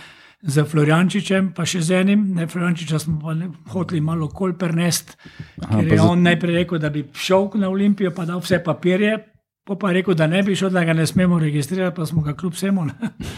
Z 0.41 0.65
Floriančičem, 0.65 1.51
pa 1.51 1.65
še 1.65 1.81
z 1.81 1.91
enim, 1.97 2.29
ne 2.31 2.47
Floriančiča 2.47 2.99
smo 2.99 3.19
pa 3.19 3.35
ne- 3.35 3.49
hoteli 3.69 4.01
malo 4.01 4.29
kol 4.29 4.53
prenesti, 4.55 5.17
ker 5.59 5.67
pa 5.81 5.83
je 5.89 6.01
on 6.01 6.23
najprej 6.23 6.55
rekel, 6.57 6.79
da 6.79 6.91
bi 6.91 7.03
šel 7.13 7.51
na 7.55 7.69
Olimpijo, 7.69 8.13
pa 8.13 8.25
dal 8.25 8.39
vse 8.39 8.61
papirje, 8.61 9.17
pa 9.65 9.75
pa 9.75 9.91
rekel, 9.91 10.15
da 10.15 10.27
ne 10.27 10.43
bi 10.43 10.55
šel, 10.55 10.71
da 10.71 10.85
ga 10.85 10.93
ne 10.93 11.05
smemo 11.05 11.39
registrirati, 11.39 11.97
pa 11.97 12.07
smo 12.07 12.23
ga 12.23 12.35
kljub 12.35 12.53
vsemu. 12.53 12.85
ne. 12.85 12.95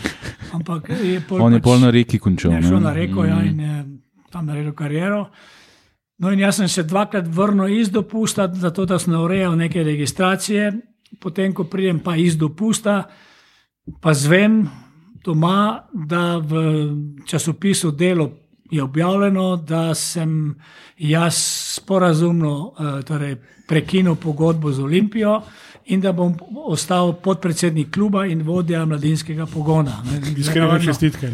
Ampak 0.52 0.90
je 0.90 1.20
pol 1.22 1.40
On 1.40 1.52
je 1.52 1.58
pač- 1.58 1.64
pol 1.64 1.78
na 1.78 1.90
reki 1.90 2.18
končal. 2.18 2.52
Je 2.52 2.60
ne. 2.60 2.68
šel 2.68 2.80
na 2.80 2.92
reko 2.92 3.24
ja, 3.24 3.36
Mm. 3.36 3.46
in 3.46 3.60
je 3.60 3.84
tam 4.30 4.46
naredil 4.46 4.72
kariero. 4.74 5.30
No, 6.18 6.28
in 6.28 6.38
jaz 6.38 6.56
sem 6.56 6.68
se 6.68 6.82
dvakrat 6.82 7.24
vrnil 7.26 7.68
iz 7.70 7.88
dopusta, 7.88 8.44
zato 8.46 8.84
da 8.84 8.98
sem 8.98 9.14
urejal 9.14 9.56
neke 9.56 9.80
registracije. 9.82 10.72
Potem, 11.18 11.52
ko 11.52 11.64
pridem 11.64 11.98
pa 11.98 12.12
iz 12.14 12.36
dopusta, 12.36 13.08
pa 14.00 14.12
zvem 14.12 14.68
doma, 15.24 15.82
da 15.92 16.36
v 16.38 16.62
časopisu 17.26 17.90
Delo 17.90 18.30
je 18.70 18.82
objavljeno, 18.82 19.56
da 19.56 19.94
sem 19.94 20.54
jaz 20.98 21.34
sporazumno 21.74 22.72
eh, 22.78 23.02
torej, 23.02 23.36
prekinil 23.68 24.14
pogodbo 24.14 24.72
z 24.72 24.82
Olimpijo 24.82 25.42
in 25.86 26.00
da 26.00 26.12
bom 26.12 26.34
ostal 26.66 27.12
podpredsednik 27.12 27.90
kluba 27.90 28.26
in 28.26 28.42
vodja 28.42 28.84
mladinskega 28.84 29.46
pogona. 29.46 30.02
ne. 30.04 30.20
Iskrene 30.36 30.80
čestitke. 30.84 31.30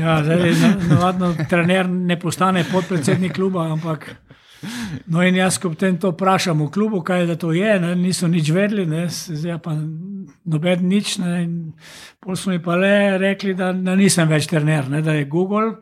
Ja, 0.00 0.22
zdaj, 0.24 0.52
na- 0.52 0.94
navadno 0.94 1.34
trener 1.48 1.88
ne 1.88 2.20
postane 2.20 2.64
podpredsednik 2.72 3.32
kluba, 3.32 3.72
ampak. 3.72 4.10
No, 5.06 5.22
in 5.24 5.38
jaz, 5.38 5.56
ko 5.60 5.70
potem 5.72 5.96
to 6.00 6.12
vprašam 6.12 6.60
v 6.66 6.70
klubu, 6.72 7.00
kaj 7.04 7.26
da 7.30 7.36
to 7.40 7.52
je, 7.56 7.78
ne, 7.80 7.94
niso 7.96 8.28
nič 8.28 8.50
vedeli, 8.52 8.84
ne, 8.86 9.06
zdaj 9.08 9.58
pa 9.64 9.72
noben 10.44 10.86
nič. 10.88 11.16
Ne, 11.22 11.34
in 11.44 11.52
pol 12.20 12.36
so 12.36 12.52
mi 12.52 12.60
pa 12.62 12.76
le 12.76 13.18
rekli, 13.20 13.54
da, 13.56 13.72
da 13.72 13.96
nisem 13.96 14.28
več 14.28 14.50
trener, 14.50 14.90
ne, 14.92 15.02
da 15.02 15.16
je 15.16 15.28
Google. 15.30 15.72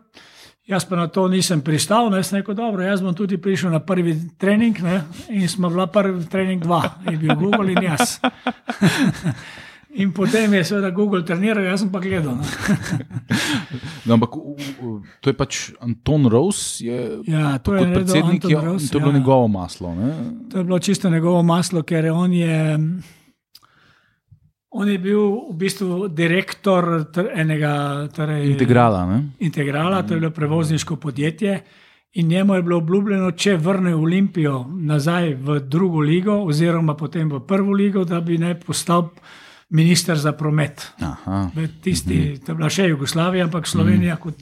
Jaz 0.68 0.84
pa 0.84 0.98
na 1.00 1.06
to 1.08 1.24
nisem 1.32 1.62
pristal, 1.64 2.10
ne, 2.12 2.20
sem 2.22 2.42
rekel, 2.42 2.54
dobro, 2.54 2.84
jaz 2.84 3.00
bom 3.00 3.14
tudi 3.16 3.38
prišel 3.40 3.72
na 3.72 3.80
prvi 3.80 4.12
trening 4.38 4.76
ne, 4.84 4.98
in 5.32 5.48
smo 5.48 5.70
bila 5.72 5.88
prvi 5.88 6.26
trening 6.28 6.60
dva, 6.60 6.82
je 7.08 7.16
bil 7.16 7.32
Google 7.40 7.72
in 7.72 7.88
jaz. 7.88 8.18
In 9.98 10.12
potem 10.12 10.52
je 10.52 10.62
seveda 10.64 10.90
Google 10.90 11.22
treniral, 11.22 11.64
jaz 11.64 11.82
pa 11.90 11.98
gledal. 11.98 12.36
Ne. 12.36 12.46
No, 14.06 14.14
ampak 14.14 14.32
v- 14.32 14.56
v- 14.78 15.00
to 15.20 15.28
je 15.28 15.34
pač 15.34 15.52
Anton 15.78 16.24
Rose, 16.26 16.80
je, 16.80 17.20
Ja, 17.26 17.58
to 17.58 17.74
je 17.74 17.84
predsednik, 17.84 18.40
Anton 18.40 18.50
je, 18.50 18.56
Rose, 18.62 18.86
to 18.86 18.96
je 18.96 19.02
bilo 19.02 19.12
ja. 19.12 19.18
njegovo 19.18 19.48
maslo. 19.48 19.92
Ne? 19.92 20.08
To 20.48 20.58
je 20.58 20.64
bilo 20.64 20.78
čisto 20.78 21.10
njegovo 21.10 21.42
maslo, 21.42 21.82
ker 21.82 22.04
je 22.04 22.12
on 22.14 22.32
je. 22.32 22.56
On 24.70 24.84
je 24.84 24.98
bil 24.98 25.20
v 25.48 25.54
bistvu 25.54 25.88
direktor 26.08 26.84
tr- 27.06 27.30
enega 27.34 27.74
torej, 28.08 28.50
Integrala. 28.50 29.06
Ne? 29.06 29.18
integrala, 29.40 30.02
to 30.02 30.14
je 30.14 30.20
bilo 30.20 30.30
prevozniško 30.30 30.96
podjetje. 30.96 31.60
In 32.12 32.28
njemu 32.28 32.54
je 32.54 32.62
bilo 32.62 32.76
obljubljeno, 32.78 33.30
če 33.30 33.56
vrne 33.56 33.94
Olimpijo 33.94 34.64
nazaj 34.70 35.34
v 35.36 35.60
drugo 35.60 36.00
ligo, 36.00 36.32
oziroma 36.42 36.94
potem 36.94 37.28
v 37.28 37.40
prvo 37.40 37.72
ligo, 37.72 38.04
da 38.04 38.20
bi 38.20 38.38
naj 38.38 38.60
postal 38.60 39.08
minister 39.70 40.18
za 40.18 40.32
promet. 40.32 40.92
Aha. 41.00 41.50
Tisti, 41.82 42.38
to 42.46 42.52
je 42.52 42.56
bila 42.56 42.70
še 42.70 42.88
Jugoslavija, 42.88 43.44
ampak 43.44 43.66
Slovenija 43.66 44.16
kot 44.16 44.34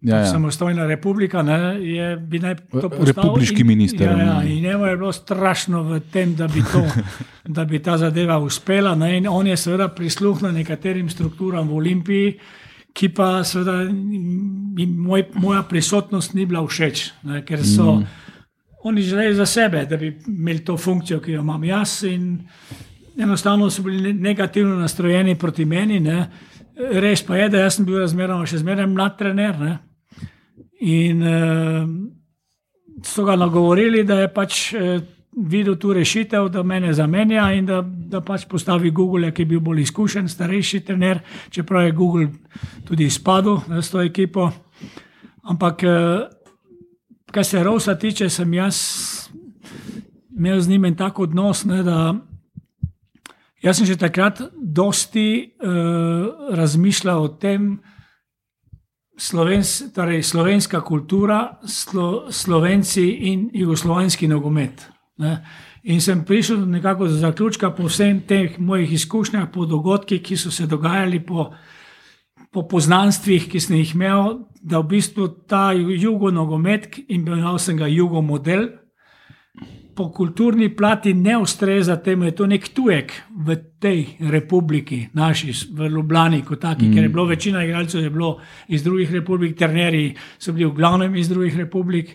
Ja, 0.00 0.16
ja. 0.16 0.26
samostojna 0.30 0.84
republika, 0.86 1.42
ne, 1.42 1.56
je, 1.82 2.16
bi 2.16 2.38
naj 2.38 2.54
to 2.70 2.86
postal. 2.86 3.06
Republiški 3.06 3.60
in- 3.60 3.66
minister, 3.66 4.06
Ja, 4.06 4.18
ja, 4.18 4.42
in 4.42 4.62
njemu 4.62 4.86
je 4.86 4.96
bilo 4.96 5.12
strašno 5.12 5.82
v 5.82 6.00
tem, 6.12 6.34
da 6.34 6.46
bi, 6.46 6.62
to, 6.62 6.84
da 7.56 7.64
bi 7.64 7.80
ta 7.82 7.96
zadeva 7.98 8.38
uspela. 8.38 8.94
Ne, 8.94 9.16
in 9.18 9.26
on 9.28 9.46
je 9.46 9.56
seveda 9.56 9.88
prisluhnil 9.88 10.52
nekaterim 10.52 11.10
strukturam 11.10 11.68
v 11.68 11.74
Olimpiji, 11.74 12.38
ki 12.94 13.08
pa 13.08 13.42
seveda 13.44 13.90
moj, 14.86 15.24
moja 15.34 15.62
prisotnost 15.62 16.34
ni 16.34 16.46
bila 16.46 16.62
všeč, 16.62 17.10
ne, 17.24 17.42
ker 17.42 17.66
so. 17.66 17.96
Mm. 17.98 18.06
Oni 18.84 19.02
želeli 19.02 19.34
za 19.34 19.46
sebe, 19.46 19.82
da 19.90 19.96
bi 19.96 20.12
imeli 20.28 20.62
to 20.64 20.76
funkcijo, 20.76 21.18
ki 21.20 21.32
jo 21.32 21.40
imam 21.42 21.64
jaz, 21.64 22.04
in 22.04 22.38
enostavno 23.18 23.70
so 23.70 23.82
bili 23.82 24.12
ne- 24.12 24.20
negativno 24.20 24.76
nastrojeni 24.76 25.38
proti 25.38 25.64
meni. 25.64 26.00
Ne. 26.00 26.30
Res 26.76 27.22
pa 27.26 27.36
je, 27.36 27.48
da 27.48 27.70
sem 27.70 27.84
bil 27.84 27.98
razmeroma 27.98 28.46
še 28.46 28.62
zmeraj 28.62 28.86
mlad 28.86 29.18
trener. 29.18 29.58
Ne. 29.58 29.78
In 30.80 31.22
uh, 31.22 31.88
so 33.02 33.24
ga 33.24 33.36
nagovorili, 33.36 34.04
da 34.06 34.20
je 34.20 34.28
pač 34.34 34.60
uh, 34.74 35.00
videl 35.38 35.76
tu 35.76 35.92
rešitev, 35.92 36.48
da 36.48 36.62
me 36.62 36.92
zamenja 36.92 37.52
in 37.52 37.66
da, 37.66 37.82
da 37.82 38.20
pač 38.20 38.46
postavi 38.48 38.90
Google, 38.90 39.32
ki 39.32 39.42
je 39.42 39.46
bil 39.46 39.60
bolj 39.60 39.82
izkušen, 39.82 40.28
starejši 40.28 40.80
trener, 40.80 41.20
čeprav 41.50 41.86
je 41.86 41.92
Google 41.92 42.28
tudi 42.84 43.04
izpadel 43.04 43.60
ne, 43.68 43.82
s 43.82 43.90
to 43.90 44.02
ekipo. 44.02 44.50
Ampak, 45.42 45.82
eh, 45.82 46.28
kar 47.30 47.44
se 47.44 47.62
Rosa 47.62 47.94
tiče, 47.94 48.28
sem 48.30 48.54
jaz 48.54 48.78
imel 50.36 50.60
z 50.60 50.68
njim 50.68 50.84
en 50.84 50.96
tak 50.96 51.18
odnos, 51.18 51.64
ne, 51.64 51.82
da 51.82 52.14
jaz 53.62 53.76
sem 53.76 53.86
že 53.86 53.96
takrat 53.96 54.42
dosti 54.54 55.54
uh, 55.60 56.54
razmišljal 56.54 57.22
o 57.22 57.28
tem, 57.28 57.78
Slovens, 59.18 59.82
torej 59.90 60.22
slovenska 60.22 60.78
kultura, 60.80 61.58
slo, 61.66 62.30
slovenci 62.30 63.02
in 63.26 63.48
jugoslovenski 63.50 64.28
nogomet. 64.30 64.86
Ne. 65.18 65.42
In 65.90 66.00
sem 66.00 66.24
prišel 66.24 66.62
nekako 66.70 67.08
do 67.08 67.16
zaključka 67.18 67.70
po 67.74 67.88
vseh 67.90 68.20
teh 68.26 68.58
mojih 68.58 68.92
izkušnjah, 68.92 69.48
po 69.50 69.66
dogodkih, 69.66 70.22
ki 70.22 70.36
so 70.36 70.50
se 70.50 70.66
dogajali, 70.66 71.18
po, 71.26 71.50
po 72.52 72.62
poznanstvih, 72.68 73.48
ki 73.50 73.60
sem 73.60 73.76
jih 73.80 73.94
imel, 73.94 74.44
da 74.62 74.78
v 74.78 74.88
bistvu 74.94 75.28
ta 75.50 75.72
jugo-nogomet, 75.72 76.86
imenoval 77.08 77.58
sem 77.58 77.76
ga 77.76 77.90
jugo-model, 77.90 78.68
po 79.98 80.12
kulturni 80.14 80.68
plati 80.76 81.14
ne 81.14 81.38
ustreza 81.38 81.96
temu, 81.96 82.22
da 82.22 82.26
je 82.30 82.34
to 82.38 82.46
nek 82.46 82.68
tujek 82.74 83.12
v 83.46 83.56
tej 83.82 84.04
republiki, 84.30 85.08
naši, 85.12 85.50
v 85.74 85.88
Ljubljani, 85.90 86.44
kot 86.46 86.60
taki, 86.62 86.86
mm. 86.86 86.94
ker 86.94 87.02
je 87.02 87.08
bilo 87.08 87.24
večina 87.26 87.64
igralcev 87.64 88.04
je 88.04 88.10
bilo 88.10 88.36
iz 88.68 88.84
drugih 88.86 89.10
republik, 89.12 89.56
trenerji 89.58 90.14
so 90.38 90.54
bili 90.54 90.70
v 90.70 90.76
glavnem 90.78 91.16
iz 91.16 91.28
drugih 91.28 91.56
republik. 91.58 92.14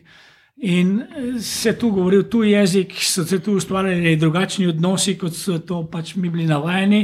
In 0.63 1.01
se 1.43 1.73
tu 1.79 1.89
govoril 1.91 2.23
tuj 2.31 2.53
jezik, 2.53 2.95
so 3.03 3.25
se 3.27 3.41
tu 3.43 3.57
ustvarjali 3.59 4.15
drugačni 4.15 4.67
odnosi, 4.71 5.17
kot 5.19 5.35
so 5.35 5.59
to 5.59 5.83
pač 5.91 6.15
mi 6.15 6.29
bili 6.29 6.47
navajeni. 6.47 7.03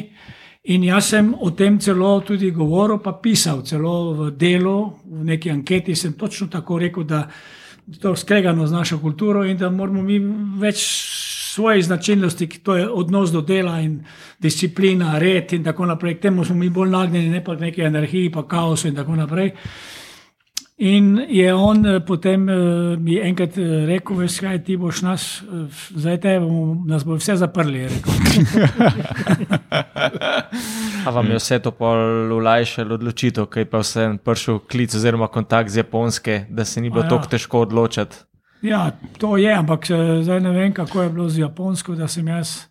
In 0.72 0.84
jaz 0.84 1.12
sem 1.12 1.34
o 1.34 1.52
tem 1.52 1.80
celo 1.80 2.22
tudi 2.24 2.54
govoril, 2.56 3.02
pa 3.04 3.18
pisal, 3.20 3.66
celo 3.68 4.14
v 4.14 4.32
delu, 4.32 4.94
v 5.04 5.28
neki 5.34 5.52
anketi 5.52 5.96
sem 5.96 6.14
točno 6.14 6.48
tako 6.48 6.80
rekel, 6.80 7.04
da 7.04 7.26
to 8.02 8.16
skregano 8.16 8.68
z 8.68 8.72
našo 8.72 9.00
kulturo 9.00 9.46
in 9.46 9.58
da 9.58 9.70
moramo 9.70 10.02
mi 10.02 10.20
več 10.60 10.84
svoje 11.50 11.82
značilnosti, 11.82 12.48
ki 12.48 12.60
to 12.60 12.76
je 12.76 12.90
odnos 12.90 13.32
do 13.32 13.42
dela 13.42 13.80
in 13.82 14.00
disciplina, 14.40 15.18
red 15.20 15.54
in 15.54 15.64
tako 15.64 15.86
naprej. 15.86 16.18
K 16.18 16.22
temu 16.22 16.46
smo 16.46 16.56
mi 16.56 16.70
bolj 16.70 16.90
nagnjeni, 16.90 17.30
ne 17.30 17.44
pa 17.44 17.56
k 17.56 17.60
neki 17.60 17.82
energiji, 17.82 18.32
pa 18.32 18.46
kaosu 18.48 18.88
in 18.88 18.96
tako 18.96 19.16
naprej. 19.16 19.52
In 20.80 21.26
je 21.30 21.54
on 21.54 21.86
eh, 21.86 22.00
potem 22.00 22.48
uh, 22.48 23.00
mi 23.00 23.18
enkrat 23.20 23.58
uh, 23.60 23.84
rekel, 23.88 24.16
veš 24.16 24.38
kaj, 24.40 24.62
ti 24.64 24.78
boš 24.80 25.02
nas, 25.04 25.26
zdaj 25.92 26.20
te 26.24 26.38
bomo, 26.40 26.78
nas 26.88 27.04
bo 27.04 27.18
vse 27.20 27.36
zaprli. 27.42 27.84
A 31.06 31.12
vam 31.12 31.28
je 31.28 31.36
vse 31.36 31.60
to 31.60 31.74
olajšalo 31.80 32.96
odločitev, 32.96 33.50
kaj 33.52 33.68
pa 33.68 33.84
vse 33.84 34.08
prišel 34.24 34.60
klic 34.72 34.96
oziroma 34.96 35.28
kontakt 35.28 35.70
z 35.70 35.84
Japonske, 35.84 36.46
da 36.50 36.66
se 36.66 36.82
ni 36.82 36.90
bilo 36.90 37.04
ja. 37.04 37.10
tako 37.10 37.28
težko 37.28 37.60
odločiti? 37.68 38.16
Ja, 38.62 38.92
to 39.18 39.36
je, 39.38 39.52
ampak 39.52 39.88
zdaj 40.24 40.40
ne 40.40 40.52
vem, 40.56 40.74
kako 40.74 41.02
je 41.02 41.10
bilo 41.10 41.30
z 41.30 41.44
Japonsko, 41.44 41.96
da 41.96 42.08
sem 42.08 42.28
jaz. 42.28 42.70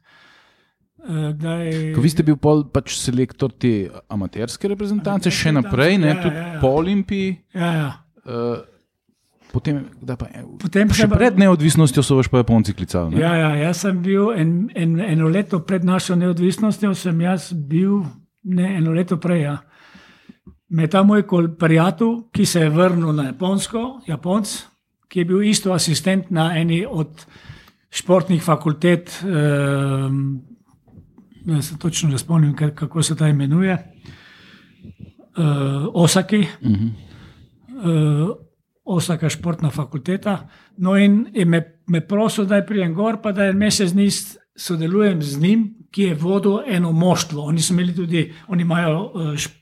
Kdaj... 1.09 1.94
Ko 1.96 2.02
vi 2.04 2.11
ste 2.12 2.22
bil 2.26 2.36
pol, 2.36 2.66
pač 2.68 2.98
selektor 3.00 3.52
te 3.56 3.88
amaterske 4.12 4.68
reprezentance, 4.68 5.32
še 5.32 5.54
naprej, 5.56 5.96
ne, 6.02 6.11
ja, 6.12 6.18
tudi 6.20 6.36
ja, 6.36 6.48
ja. 6.54 6.59
po 6.61 6.72
Olimpiji. 6.76 7.30
Ja, 7.56 7.70
ja. 7.72 7.86
Uh, 8.28 8.59
potem, 9.48 9.78
pa, 10.04 10.28
Potem 10.61 10.92
še 10.92 11.09
pa- 11.09 11.16
pred 11.16 11.40
neodvisnostjo 11.40 12.04
so 12.04 12.18
vas 12.18 12.28
pa 12.28 12.42
Japonci 12.42 12.76
klicali. 12.76 13.16
ne? 13.16 13.22
Ja, 13.24 13.32
ja, 13.40 13.50
jaz 13.56 13.80
sem 13.86 14.02
bil 14.04 14.34
en, 14.36 14.52
en, 14.76 14.98
eno 15.00 15.30
leto 15.32 15.62
pred 15.64 15.86
našo 15.88 16.18
neodvisnostjo, 16.20 16.92
sem 16.92 17.24
jaz 17.24 17.48
bil 17.56 18.02
ne, 18.44 18.76
eno 18.76 18.92
leto 18.92 19.16
prej. 19.16 19.46
Ja. 19.48 19.56
Me 20.68 20.84
je 20.84 20.92
ta 20.92 21.00
moj 21.09 21.24
prijatelj, 21.56 22.28
ki 22.36 22.44
se 22.44 22.66
je 22.66 22.68
vrnil 22.68 23.16
na 23.16 23.30
Japonsko, 23.30 24.02
Japonc, 24.04 24.52
ki 25.09 25.22
je 25.22 25.24
bil 25.24 25.40
isto 25.48 25.72
asistent 25.72 26.28
na 26.28 26.50
eni 26.61 26.84
od 26.84 27.24
športnih 27.88 28.42
fakultet, 28.44 29.09
um, 29.24 30.42
ne 31.49 31.62
se 31.62 31.78
točno 31.78 32.09
ne 32.09 32.18
spomnim, 32.18 32.57
kako 32.57 33.03
se 33.03 33.16
ta 33.16 33.28
imenuje, 33.28 33.78
uh, 35.36 35.44
Osaki. 35.94 36.38
Uh 36.38 36.70
-huh. 36.70 36.90
uh, 37.68 38.49
Osaka 38.88 39.28
športna 39.28 39.70
fakulteta. 39.70 40.49
No, 40.76 40.96
in 40.96 41.26
je 41.34 41.44
me, 41.44 41.61
me 41.86 42.01
prosil, 42.01 42.46
da 42.49 42.62
pridem 42.64 42.94
gor, 42.94 43.20
pa 43.22 43.32
da 43.32 43.51
en 43.51 43.59
mesec 43.61 43.92
dni 43.92 44.09
sodelujem 44.57 45.22
z 45.22 45.40
njim, 45.40 45.66
ki 45.92 46.03
je 46.03 46.14
vodil 46.14 46.62
eno 46.66 46.92
moštvo. 46.92 47.44
Oni 47.53 47.62
so 47.62 47.74
imeli 47.74 47.94
tudi, 47.94 48.22
oni 48.49 48.62
imajo 48.62 49.03
eh, 49.05 49.36
šp, 49.36 49.55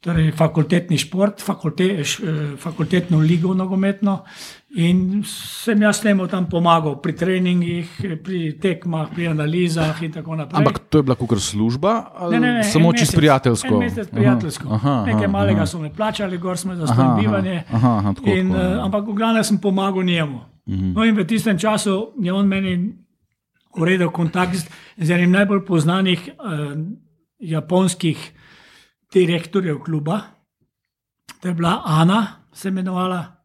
torej 0.00 0.32
fakultetni 0.32 0.98
šport, 0.98 1.42
fakulte, 1.44 2.04
š, 2.04 2.24
eh, 2.24 2.40
fakultetno 2.58 3.18
ligo 3.18 3.54
nogometno. 3.54 4.24
In 4.72 5.24
sem 5.24 5.82
jaz 5.82 5.98
njemu 5.98 6.28
tam 6.28 6.46
pomagal 6.46 6.94
pri 6.96 7.12
treningih, 7.12 7.88
pri 8.22 8.54
tekmah, 8.54 9.08
pri 9.10 9.26
analizah 9.28 9.98
in 9.98 10.12
tako 10.12 10.36
naprej. 10.36 10.58
Ampak 10.58 10.78
to 10.80 10.98
je 10.98 11.02
bila 11.02 11.16
kot 11.16 11.40
služba, 11.40 11.92
Ne, 12.30 12.38
ne, 12.38 12.52
ne, 12.52 12.64
samo 12.64 12.86
en 12.86 12.92
čist 12.92 13.10
mesec, 13.10 13.16
prijateljsko. 13.16 13.78
Mesec 13.78 14.08
prijateljsko. 14.08 14.68
Aha, 14.68 14.90
aha, 14.92 15.06
Nekaj 15.06 15.28
malega 15.28 15.56
aha. 15.56 15.66
so 15.66 15.78
me 15.78 15.90
plačali, 15.90 16.38
gor 16.38 16.54
smo 16.56 16.76
za 16.76 16.86
svoje 16.86 17.20
bivanje. 17.20 17.62
aha, 17.68 17.96
aha, 17.96 18.12
tako, 18.14 18.28
in, 18.28 18.48
tako, 18.48 18.62
uh, 18.68 18.84
ampak 18.84 19.02
v 19.04 19.12
glavnem 19.12 19.44
sem 19.44 19.58
pomagal 19.58 20.02
njemu. 20.04 20.38
Mhm. 20.68 20.92
No, 20.92 21.04
in 21.04 21.16
v 21.16 21.24
tistem 21.24 21.58
času 21.58 21.96
je 22.16 22.32
on 22.32 22.46
meni 22.46 22.94
uredil 23.72 24.10
kontakt 24.10 24.54
z- 24.54 24.68
z 24.96 25.10
enim 25.10 25.30
najbolj 25.32 25.66
poznanih 25.66 26.30
uh, 26.30 26.78
japonskih 27.40 28.14
direktorjev 29.08 29.78
kluba. 29.80 30.20
To 31.40 31.48
je 31.48 31.54
bila 31.54 31.82
Ana, 31.84 32.22
se 32.52 32.68
imenovala. 32.68 33.39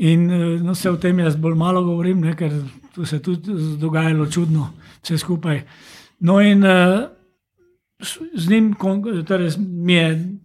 In 0.00 0.30
eh, 0.30 0.58
no, 0.64 0.74
se 0.74 0.90
o 0.90 0.96
tem 0.96 1.18
jaz 1.20 1.36
bolj 1.36 1.54
malo 1.60 1.82
govorim, 1.84 2.20
ne, 2.24 2.32
ker 2.36 2.52
tu 2.94 3.04
se 3.04 3.18
je 3.18 3.22
tudi 3.22 3.56
dogajalo 3.78 4.26
čudno, 4.32 4.70
vse 5.02 5.18
skupaj. 5.20 5.60
No, 6.24 6.38
in 6.40 6.64
uh, 6.64 7.04
z 8.34 8.48
njim 8.48 8.74
torej, 9.28 9.50
mi 9.58 9.92
je 9.92 10.38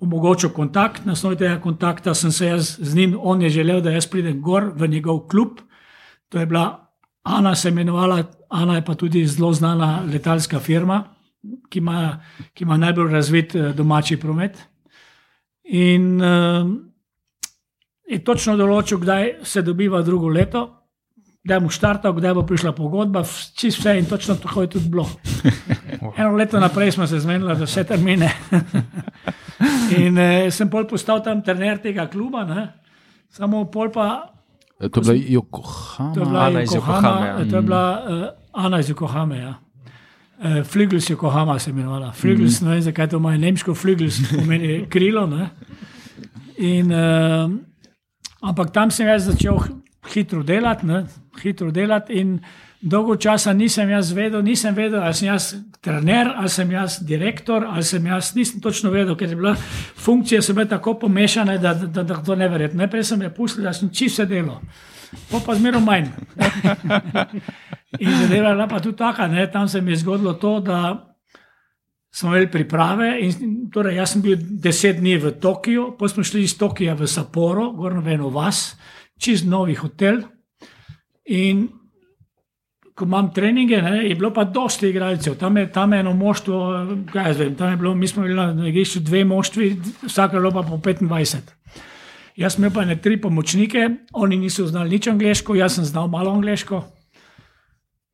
omogočil 0.00 0.50
kontakt, 0.52 1.04
na 1.04 1.12
osnovi 1.12 1.36
tega 1.36 1.56
kontakta 1.60 2.14
sem 2.14 2.32
se 2.32 2.46
jaz 2.46 2.76
z 2.80 2.94
njim, 2.96 3.16
on 3.20 3.42
je 3.42 3.50
želel, 3.50 3.80
da 3.80 3.90
jaz 3.90 4.06
pridem 4.06 4.42
gor 4.42 4.72
v 4.76 4.88
njegov 4.88 5.26
klub. 5.28 5.60
To 6.28 6.38
je 6.38 6.46
bila 6.46 6.84
Ana, 7.22 7.54
se 7.54 7.68
imenovala, 7.68 8.22
Ana 8.48 8.76
je 8.76 8.84
pa 8.84 8.94
tudi 8.94 9.26
zelo 9.26 9.52
znana 9.52 10.02
letalska 10.12 10.60
firma, 10.60 11.04
ki 11.68 11.78
ima, 11.78 12.20
ki 12.54 12.64
ima 12.64 12.76
najbolj 12.76 13.12
razvit 13.12 13.54
eh, 13.54 13.72
domači 13.72 14.16
promet. 14.16 14.58
In 15.64 16.20
uh, 16.20 16.87
je 18.08 18.18
točno 18.24 18.56
določil, 18.56 19.00
kdaj 19.02 19.32
se 19.44 19.62
dobiva 19.62 20.00
drugo 20.02 20.30
leto, 20.32 20.64
kdaj 21.44 21.60
bo 21.64 21.72
štartal, 21.72 22.14
kdaj 22.16 22.34
bo 22.36 22.44
prišla 22.48 22.72
pogodba, 22.76 23.22
čisto 23.56 23.82
vse 23.82 23.98
in 23.98 24.08
točno 24.08 24.36
tako 24.40 24.64
je 24.64 24.70
tudi 24.76 24.88
bilo. 24.88 25.06
Eno 26.18 26.32
leto 26.36 26.60
naprej 26.60 26.92
smo 26.96 27.06
se 27.06 27.20
zmenili 27.20 27.56
za 27.56 27.68
vse 27.68 27.84
termine. 27.84 28.32
in 29.98 30.18
eh, 30.18 30.50
sem 30.50 30.70
pol 30.70 30.88
postal 30.88 31.22
tam 31.24 31.42
trener 31.42 31.80
tega 31.82 32.08
kluba, 32.10 32.44
ne? 32.44 32.66
samo 33.30 33.64
pol 33.70 33.92
pa. 33.92 34.34
E, 34.80 34.88
To 34.88 35.00
je 35.00 35.04
bila 35.04 35.14
Yokohama. 35.14 36.14
To 36.14 36.20
je 36.20 36.26
bila 36.26 36.46
Ana 36.46 36.62
iz 36.62 36.70
Yokohama, 36.70 37.08
Yokohame, 37.08 37.26
ja. 37.26 37.50
to 37.50 37.56
je 37.56 37.62
bila 37.62 37.84
uh, 38.08 38.64
Ana 38.64 38.80
iz 38.80 38.90
Yokohame. 38.90 39.36
Ja. 39.40 39.54
Uh, 40.38 40.44
Flügels 40.64 41.10
Yokohama 41.10 41.58
se 41.58 41.70
je 41.70 41.72
imenovala. 41.72 42.12
Flügels, 42.12 42.60
mm. 42.60 42.66
ne 42.66 42.74
vem 42.74 42.82
zakaj 42.82 43.08
to 43.08 43.16
ima 43.16 43.36
nemško, 43.36 43.74
Flügels 43.74 44.20
pomeni 44.36 44.86
krilo. 44.90 45.26
Ne? 45.26 45.48
In, 46.56 46.92
uh, 46.92 47.50
ampak 48.42 48.72
tam 48.72 48.90
sem 48.90 49.08
jaz 49.08 49.26
začel 49.28 49.58
hitro 50.12 50.42
delati, 50.42 50.86
ne? 50.86 51.04
hitro 51.42 51.70
delati 51.70 52.18
in 52.20 52.38
dolgo 52.80 53.16
časa 53.16 53.52
nisem 53.52 53.90
jaz 53.90 54.12
vedel, 54.14 54.42
nisem 54.42 54.74
vedel, 54.74 55.02
ali 55.02 55.14
sem 55.14 55.28
jaz 55.28 55.54
trener, 55.82 56.30
ali 56.36 56.48
sem 56.48 56.70
jaz 56.70 56.98
direktor, 57.06 57.66
ali 57.66 57.84
sem 57.84 58.06
jaz, 58.06 58.34
nisem 58.34 58.60
točno 58.60 58.90
vedel, 58.90 59.16
ker 59.16 59.28
je 59.28 59.36
bila 59.36 59.54
funkcija 59.96 60.42
se 60.42 60.54
bile 60.54 60.68
tako 60.68 60.94
pomešane, 60.98 61.58
da, 61.58 61.74
da, 61.74 62.02
da, 62.02 62.22
to 62.22 62.34
ne 62.34 62.48
verjetno. 62.48 62.78
Najprej 62.78 63.04
sem 63.04 63.22
je 63.22 63.34
pustil, 63.34 63.64
da 63.64 63.72
sem 63.72 63.90
čisto 63.90 64.24
delo. 64.24 64.60
Pa 65.30 65.40
pa 65.44 65.54
zmeraj 65.54 65.82
manj. 65.82 66.10
In 68.02 68.10
zadeva 68.12 68.48
je 68.48 68.54
bila 68.54 68.66
pa 68.68 68.80
tudi 68.80 68.96
taka, 68.96 69.26
ne? 69.26 69.50
tam 69.50 69.68
se 69.68 69.80
mi 69.80 69.92
je 69.92 69.96
zgodilo 69.96 70.34
to, 70.34 70.60
da 70.60 71.07
smo 72.10 72.30
imeli 72.30 72.50
priprave. 72.50 73.10
In, 73.20 73.56
torej, 73.72 73.96
jaz 73.96 74.12
sem 74.12 74.22
bil 74.22 74.36
deset 74.38 75.00
dni 75.00 75.16
v 75.18 75.34
Tokiu, 75.40 75.92
potem 75.98 76.14
smo 76.14 76.24
šli 76.24 76.44
iz 76.46 76.56
Tokija 76.58 76.94
v 76.94 77.06
Sapporo, 77.06 77.70
gor 77.76 77.94
na 77.94 78.04
eno 78.12 78.30
vas, 78.34 78.76
čist 79.20 79.46
novi 79.46 79.74
hotel. 79.74 80.22
In 81.28 81.68
ko 82.98 83.06
imam 83.06 83.28
treninge, 83.34 83.78
ne, 83.82 84.08
je 84.08 84.14
bilo 84.18 84.32
pa 84.34 84.42
dosti 84.44 84.88
igralcev, 84.88 85.36
tam 85.38 85.56
je, 85.56 85.68
tam 85.72 85.92
je 85.92 86.00
eno 86.00 86.14
moštvo, 86.18 86.56
kaj 87.12 87.28
jaz 87.30 87.38
vem, 87.38 87.54
tam 87.54 87.70
je 87.70 87.76
bilo, 87.76 87.94
mi 87.94 88.08
smo 88.08 88.26
imeli 88.26 88.54
na- 88.54 88.68
igrišču 88.68 89.00
dve 89.00 89.24
moštvi, 89.24 89.68
vsaka 90.02 90.36
je 90.36 90.40
bilo 90.40 90.50
pa 90.50 90.62
po 90.62 90.76
25. 90.76 91.54
Jaz 92.36 92.54
sem 92.54 92.64
imel 92.64 92.74
pa 92.74 92.84
ne 92.84 92.96
tri 92.96 93.20
pomočnike, 93.20 93.88
oni 94.12 94.36
niso 94.36 94.66
znali 94.66 94.90
nič 94.90 95.06
angliško, 95.06 95.54
jaz 95.54 95.74
sem 95.74 95.84
znal 95.84 96.08
malo 96.08 96.32
angliško. 96.32 96.82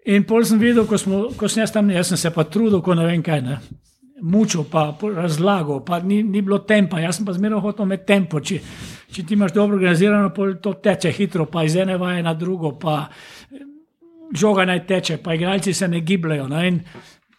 In 0.05 0.27
pol 0.29 0.45
sem 0.45 0.61
videl, 0.61 0.85
ko, 0.85 0.99
smo, 1.01 1.31
ko 1.37 1.49
sem 1.49 1.63
jaz 1.63 1.73
tam, 1.73 1.89
jaz 1.91 2.11
sem 2.13 2.21
se 2.21 2.31
pa 2.35 2.45
trudil, 2.45 2.83
ko 2.85 2.97
ne 2.97 3.07
vem 3.09 3.23
kaj. 3.25 3.41
Ne. 3.45 3.57
Mučil, 4.25 4.67
pa 4.71 4.91
razlagal, 5.01 5.81
pa 5.85 5.99
ni, 6.05 6.23
ni 6.23 6.43
bilo 6.45 6.61
tempa, 6.69 7.01
jaz 7.01 7.19
sem 7.19 7.27
pa 7.27 7.33
zmerno 7.37 7.61
hotel 7.65 7.89
imeti 7.89 8.07
tempo. 8.09 8.41
Če, 8.41 8.61
če 9.13 9.25
ti 9.25 9.37
imaš 9.37 9.55
dobro 9.57 9.79
organizirano, 9.79 10.31
pol 10.37 10.59
to 10.63 10.75
teče 10.85 11.13
hitro, 11.13 11.49
pa 11.49 11.65
iz 11.65 11.77
ene 11.81 11.97
vaje 12.01 12.23
na 12.25 12.35
drugo, 12.37 12.75
pa 12.81 13.07
žoga 14.35 14.69
naj 14.69 14.85
teče, 14.87 15.19
pa 15.25 15.35
igralci 15.35 15.75
se 15.75 15.89
ne 15.89 16.05
gibljajo. 16.05 16.49
Ne. 16.53 16.69
In 16.69 16.81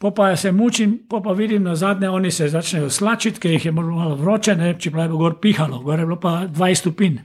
Po 0.05 0.11
pa 0.11 0.35
se 0.35 0.51
mučim, 0.51 0.97
po 1.09 1.21
pa 1.23 1.31
vidim 1.31 1.63
na 1.63 1.75
zadnje, 1.75 2.09
oni 2.09 2.31
se 2.31 2.49
začnejo 2.51 2.89
slačiti, 2.89 3.39
ker 3.39 3.51
jih 3.51 3.65
je 3.65 3.71
malo 3.71 4.15
vroče, 4.19 4.55
ne, 4.55 4.73
če 4.79 4.91
pravi, 4.91 5.15
gor 5.17 5.37
pihalo, 5.41 5.79
gor 5.81 5.99
je 5.99 6.05
bilo 6.05 6.19
pa 6.19 6.33
20 6.51 6.81
stopinj, 6.81 7.15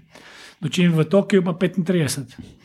nočim 0.63 0.95
v 0.95 1.05
Tokiu 1.05 1.43
pa 1.45 1.53
35 1.53 2.60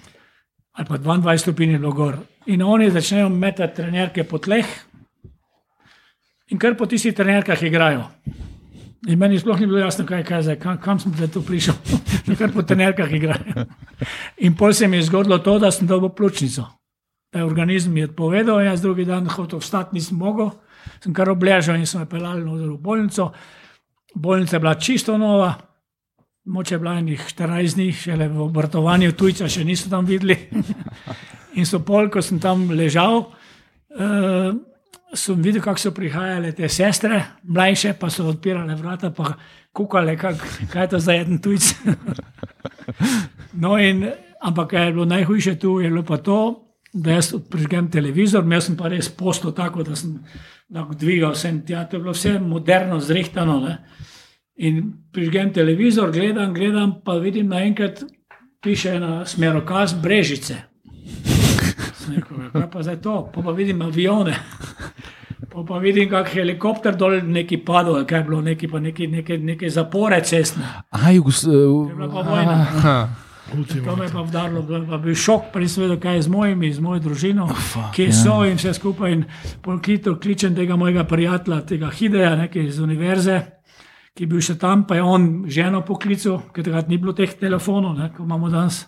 ali 0.76 0.88
pa 0.88 0.98
22 0.98 1.38
stopinj 1.38 1.72
je 1.72 1.80
bilo 1.80 1.92
gor. 1.92 2.18
In 2.46 2.64
oni 2.64 2.92
začnejo 2.92 3.30
metati 3.30 3.76
trenerke 3.76 4.24
po 4.24 4.38
tleh 4.38 4.66
in 6.52 6.60
kar 6.60 6.76
po 6.78 6.86
tistih 6.86 7.16
trenerkah 7.16 7.64
igrajo. 7.64 8.06
In 9.08 9.20
meni 9.20 9.40
sploh 9.40 9.60
ni 9.60 9.68
bilo 9.68 9.80
jasno, 9.80 10.06
kaj, 10.06 10.24
kaj 10.26 10.42
zdaj, 10.42 10.60
kam, 10.60 10.78
kam 10.82 11.00
sem 11.00 11.14
zdaj 11.14 11.30
tu 11.34 11.42
prišel, 11.46 11.76
da 12.26 12.36
kar 12.40 12.52
po 12.54 12.62
trenerkah 12.62 13.12
igrajo. 13.12 13.68
In 14.38 14.56
pol 14.58 14.74
se 14.74 14.88
mi 14.88 14.98
je 14.98 15.08
zgodilo 15.10 15.38
to, 15.40 15.60
da 15.60 15.72
sem 15.72 15.88
dobil 15.88 16.10
pljučnico 16.10 16.66
da 17.36 17.40
je 17.40 17.46
organizem 17.46 17.98
je 17.98 18.04
odpovedal, 18.04 18.62
jaz 18.62 18.82
drugi 18.82 19.06
dan 19.06 19.28
hotel 19.28 19.60
vstati, 19.60 19.96
nisem 19.98 20.18
mogel, 20.18 20.54
sem 21.04 21.14
kar 21.14 21.28
obležal 21.30 21.76
in 21.76 21.86
sem 21.86 22.00
me 22.00 22.08
pelal 22.08 22.40
v 22.40 22.78
bolnico. 22.80 23.34
Bolnica 24.16 24.56
je 24.56 24.60
bila 24.64 24.76
čisto 24.80 25.18
nova, 25.20 25.50
moče 26.46 26.76
je 26.76 26.80
bila 26.80 26.98
enih 27.00 27.22
14 27.28 27.76
dni, 27.76 27.92
šele 27.94 28.28
v 28.28 28.42
obrtovanju 28.42 29.16
tujca 29.18 29.50
še 29.50 29.64
niso 29.66 29.90
tam 29.90 30.06
videli. 30.06 30.38
in 31.60 31.66
so 31.66 31.80
pol, 31.86 32.10
ko 32.12 32.22
sem 32.22 32.40
tam 32.40 32.68
ležal, 32.76 33.24
uh, 33.96 34.52
sem 35.16 35.42
videl, 35.42 35.64
kako 35.64 35.80
so 35.80 35.94
prihajale 35.96 36.52
te 36.56 36.70
sestre, 36.70 37.22
mlajše 37.44 37.96
pa 38.00 38.10
so 38.12 38.28
odpirale 38.30 38.76
vrata, 38.76 39.12
pa 39.16 39.36
kukale, 39.76 40.18
kak, 40.20 40.44
kaj 40.72 40.84
je 40.84 40.92
to 40.92 41.00
za 41.00 41.16
en 41.16 41.40
tujc. 41.44 41.72
no 43.64 43.78
in, 43.80 44.06
ampak 44.42 44.76
kaj 44.76 44.88
je 44.88 44.96
bilo 44.98 45.06
najhujše 45.06 45.56
tu, 45.60 45.80
je 45.80 45.90
bilo 45.90 46.04
pa 46.04 46.18
to, 46.18 46.40
da 46.96 47.18
jaz 47.18 47.34
prižgem 47.52 47.90
televizor, 47.92 48.46
jaz 48.52 48.70
sem 48.70 48.78
pa 48.80 48.92
res 48.92 49.10
postal 49.12 49.52
tako, 49.56 49.84
da 49.84 49.96
sem 50.00 50.20
dvigal 50.70 51.34
vse 51.36 51.52
tja, 51.68 51.84
to 51.88 51.98
je 51.98 52.04
bilo 52.04 52.14
vse 52.16 52.38
moderno, 52.40 53.00
zrihtano. 53.04 53.60
Ne? 53.64 53.78
In 54.56 54.94
prižgem 55.12 55.54
televizor, 55.54 56.12
gledam, 56.12 56.54
gledam, 56.54 56.94
pa 57.06 57.18
vidim 57.20 57.48
naenkrat 57.48 58.04
piše 58.64 59.00
na 59.00 59.26
smerokaz 59.26 59.94
Brežice. 59.94 60.56
Rekel, 62.16 62.38
"Ja, 62.44 62.50
kaj 62.52 62.72
pa 62.72 62.84
zdaj 62.84 63.02
to, 63.02 63.32
pa, 63.34 63.42
pa 63.42 63.52
vidim 63.52 63.82
avione. 63.82 64.36
Pa, 65.50 65.64
pa 65.68 65.78
vidim, 65.78 66.10
kako 66.10 66.30
helikopter 66.30 66.96
dol 66.96 67.22
neki 67.24 67.58
padel, 67.58 68.06
kaj 68.06 68.20
je 68.20 68.24
bilo, 68.24 68.42
neki, 68.42 68.68
pa 68.68 68.80
neki, 68.80 69.08
neke, 69.08 69.38
neke 69.38 69.70
zapore 69.70 70.22
cestne. 70.24 70.64
A, 70.92 71.12
Jugos, 71.12 71.44
Je 71.44 71.96
bila 71.96 72.10
pa 72.10 72.22
vojna. 72.22 72.68
Aha. 72.78 73.10
To 73.86 73.96
me 73.96 74.06
je 74.06 74.12
pa 74.14 74.22
vdarilo, 74.22 74.62
da 74.62 74.76
je 74.76 75.00
bil 75.00 75.16
šok, 75.16 75.42
vedel, 75.56 76.00
kaj 76.00 76.16
je 76.16 76.22
z 76.22 76.28
mojimi, 76.28 76.74
z 76.74 76.80
mojo 76.80 77.00
družino, 77.00 77.48
fuck, 77.48 77.94
kje 77.96 78.06
ja. 78.06 78.14
so 78.14 78.44
in 78.46 78.58
vse 78.58 78.74
skupaj. 78.74 79.12
In 79.12 79.24
polkito 79.62 80.16
kličem 80.20 80.56
tega 80.56 80.76
mojega 80.76 81.04
prijatelja, 81.04 81.62
tega 81.62 81.90
Hideja, 81.90 82.36
nekaj 82.36 82.66
iz 82.66 82.80
univerze, 82.80 83.42
ki 84.16 84.24
je 84.24 84.28
bil 84.32 84.42
še 84.44 84.56
tam, 84.56 84.86
pa 84.88 84.96
je 84.96 85.04
on 85.04 85.26
ženo 85.52 85.82
poklical, 85.84 86.40
ker 86.56 86.64
takrat 86.64 86.88
ni 86.88 86.98
bilo 86.98 87.12
teh 87.14 87.34
telefonov, 87.36 87.98
ne, 88.00 88.10
kot 88.16 88.24
imamo 88.24 88.48
danes. 88.50 88.86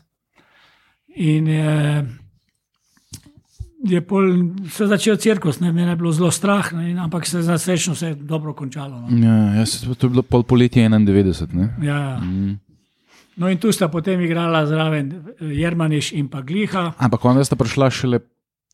In 1.20 1.50
je, 1.52 1.74
je 3.92 4.02
pol, 4.06 4.30
se 4.72 4.88
začel 4.88 5.18
cirkus, 5.20 5.60
ne, 5.60 5.72
mene 5.76 5.92
je 5.94 6.00
bilo 6.00 6.14
zelo 6.16 6.32
strah, 6.32 6.70
ne, 6.74 6.92
in, 6.92 7.00
ampak 7.02 7.28
se 7.28 7.42
za 7.44 7.58
srečno 7.58 7.96
se 7.96 8.14
je 8.14 8.16
dobro 8.16 8.54
končalo. 8.54 9.02
No. 9.04 9.12
Ja, 9.12 9.60
jaz, 9.60 9.82
to 9.84 10.08
je 10.08 10.14
bilo 10.16 10.24
pol 10.24 10.44
poletje 10.48 10.88
91. 10.90 11.54
Ne? 11.54 11.68
Ja. 11.84 12.20
Mm. 12.24 12.56
No 13.38 13.52
in 13.54 13.60
tu 13.62 13.70
sta 13.72 13.86
potem 13.92 14.22
igrala 14.26 14.64
zraven 14.66 15.12
eh, 15.12 15.52
Jermaniš 15.60 16.12
in 16.18 16.26
pa 16.32 16.42
Gliha, 16.42 16.94
Ampak 16.98 17.26
onda 17.26 17.44
sta 17.46 17.56
prišla 17.56 17.90
šele 17.94 18.20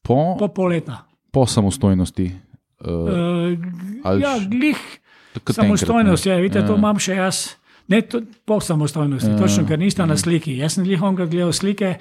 po, 0.06 0.38
po 0.40 0.48
po, 0.48 0.54
pol 0.54 0.72
leta. 0.72 1.04
po 1.32 1.48
samostojnosti. 1.50 2.30
Uh, 2.84 3.56
Uh, 4.04 4.20
ja, 4.20 4.36
glih 4.44 4.76
samostojnost, 5.50 6.26
je, 6.26 6.42
vidite, 6.42 6.66
to 6.68 6.76
imam 6.76 7.00
še 7.00 7.16
jaz. 7.16 7.44
Ne, 7.88 8.02
to, 8.02 8.22
po 8.46 8.60
samostojnosti, 8.60 9.30
Ja. 9.30 9.36
ja. 9.36 9.40
točno, 9.42 9.66
ker 9.68 9.80
nista 9.80 10.06
na 10.06 10.18
sliki. 10.18 10.58
Jaz 10.58 10.78
sem 10.78 10.86
jih 10.86 11.02
onga 11.04 11.26
gledal 11.26 11.52
slike, 11.54 11.96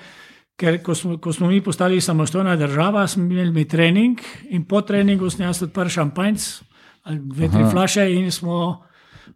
ker 0.57 0.79
ko 0.83 0.95
smo, 0.95 1.17
ko 1.19 1.33
smo 1.33 1.49
mi 1.51 1.61
postali 1.61 2.01
samostojna 2.01 2.57
država, 2.57 3.07
smo 3.07 3.25
imeli 3.25 3.51
mi 3.51 3.65
trening 3.69 4.21
in 4.51 4.65
po 4.65 4.81
treningu 4.81 5.31
sem 5.31 5.47
jaz 5.47 5.63
odprl 5.63 5.89
šampanjc 5.89 6.63
ali 7.03 7.19
dve, 7.19 7.49
tri 7.49 7.63
Aha. 7.63 7.71
flaše 7.71 8.05
in 8.15 8.31
smo 8.31 8.83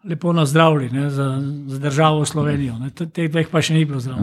lepo 0.04 0.32
nazdravili 0.32 0.90
ne, 0.90 1.10
za, 1.10 1.42
za 1.66 1.78
državo 1.78 2.24
Slovenijo. 2.24 2.78
Ne. 2.78 2.90
Teh 2.90 3.30
dveh 3.30 3.48
pa 3.50 3.62
še 3.62 3.74
ni 3.74 3.84
bilo 3.84 4.00
zdravo. 4.00 4.22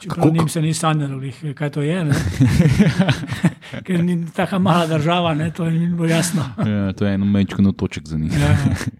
Čeprav 0.00 0.32
njim 0.32 0.48
se 0.48 0.62
ni 0.62 0.74
sanjalo, 0.74 1.20
kaj 1.54 1.70
to 1.70 1.82
je. 1.82 2.06
ker 3.86 4.04
ni 4.04 4.26
tako 4.36 4.58
mala 4.58 4.86
država, 4.86 5.34
ne, 5.34 5.50
to 5.50 5.70
ni 5.70 5.86
bilo 5.88 6.06
jasno. 6.06 6.42
Ja, 6.66 6.92
to 6.92 7.06
je 7.06 7.14
en 7.14 7.30
mečken 7.30 7.66
otoček 7.66 8.06
za 8.08 8.18
njih. 8.18 8.32
Ja. 8.40 8.56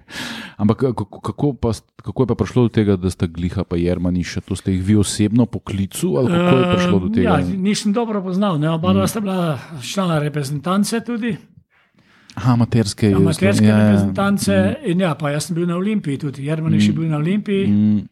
Ampak 0.60 0.76
kako, 0.78 1.20
kako, 1.20 1.52
pa, 1.52 1.70
kako 2.02 2.22
je 2.22 2.26
pa 2.26 2.34
prišlo 2.34 2.62
do 2.62 2.68
tega, 2.68 2.96
da 2.96 3.10
sta 3.10 3.26
Gliha 3.26 3.64
pa 3.64 3.76
Jermaniša, 3.76 4.40
to 4.40 4.56
ste 4.56 4.72
jih 4.72 4.82
vi 4.84 4.96
osebno 4.96 5.46
poklicu 5.46 6.14
ali 6.18 6.28
kako 6.28 6.56
je 6.56 6.74
prišlo 6.76 6.98
do 6.98 7.06
Ehm, 7.06 7.14
tega? 7.14 7.28
Ja, 7.28 7.38
nisem 7.56 7.92
dobro 7.92 8.22
poznal, 8.22 8.58
ne? 8.60 8.70
oba 8.70 8.92
dva 8.92 9.06
sta 9.06 9.20
bila 9.20 9.58
člana 9.82 10.18
reprezentance 10.18 11.00
tudi, 11.00 11.36
Aha, 12.34 12.52
amaterske. 12.52 13.12
amaterske 13.16 13.64
ja, 13.64 13.76
ja. 13.76 13.86
reprezentance. 13.88 14.74
In 14.84 15.00
ja, 15.00 15.14
pa 15.14 15.30
jaz 15.30 15.48
sem 15.48 15.56
bil 15.56 15.66
na 15.66 15.76
Olimpiji 15.76 16.18
tudi, 16.18 16.44
Jermaniš 16.46 16.86
je 16.86 16.92
bil 16.92 17.08
na 17.08 17.16
Olimpiji, 17.16 17.66
Mm, 17.66 18.06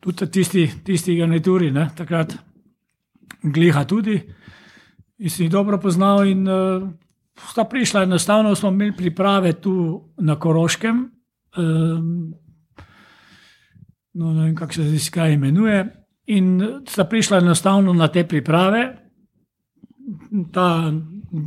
tudi 0.00 0.30
tisti, 0.30 0.66
tisti 0.84 1.16
garnituri, 1.16 1.70
ne? 1.70 1.88
takrat 1.96 2.36
gliha 3.42 3.84
tudi. 3.84 4.20
In 5.20 5.30
si 5.30 5.44
jih 5.44 5.52
dobro 5.52 5.78
poznal 5.78 6.24
in 6.28 6.48
uh, 6.48 6.88
sta 7.50 7.64
prišla, 7.64 8.02
enostavno 8.02 8.54
smo 8.54 8.68
imeli 8.68 8.96
priprave 8.96 9.52
tu 9.52 10.00
na 10.18 10.38
Koroškem. 10.40 11.10
Um, 11.56 12.34
no, 14.12 14.32
ne 14.32 14.44
vem, 14.44 14.54
kako 14.56 14.72
se 14.72 14.82
zdaj 14.82 15.10
kaj 15.12 15.32
imenuje. 15.32 15.84
In 16.26 16.62
sta 16.88 17.04
prišla 17.04 17.38
enostavno 17.38 17.92
na 17.92 18.08
te 18.08 18.24
priprave. 18.28 18.96
Ta 20.52 20.92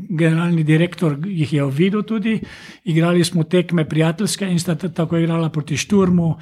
generalni 0.09 0.63
direktor 0.63 1.17
jih 1.25 1.53
je 1.53 1.65
videl 1.71 2.03
tudi. 2.03 2.39
Igrali 2.83 3.23
smo 3.23 3.43
tekme 3.43 3.89
prijateljske 3.89 4.47
in 4.47 4.59
sta 4.59 4.75
tako 4.75 5.17
igrala 5.17 5.49
proti 5.49 5.77
Šturmu, 5.77 6.35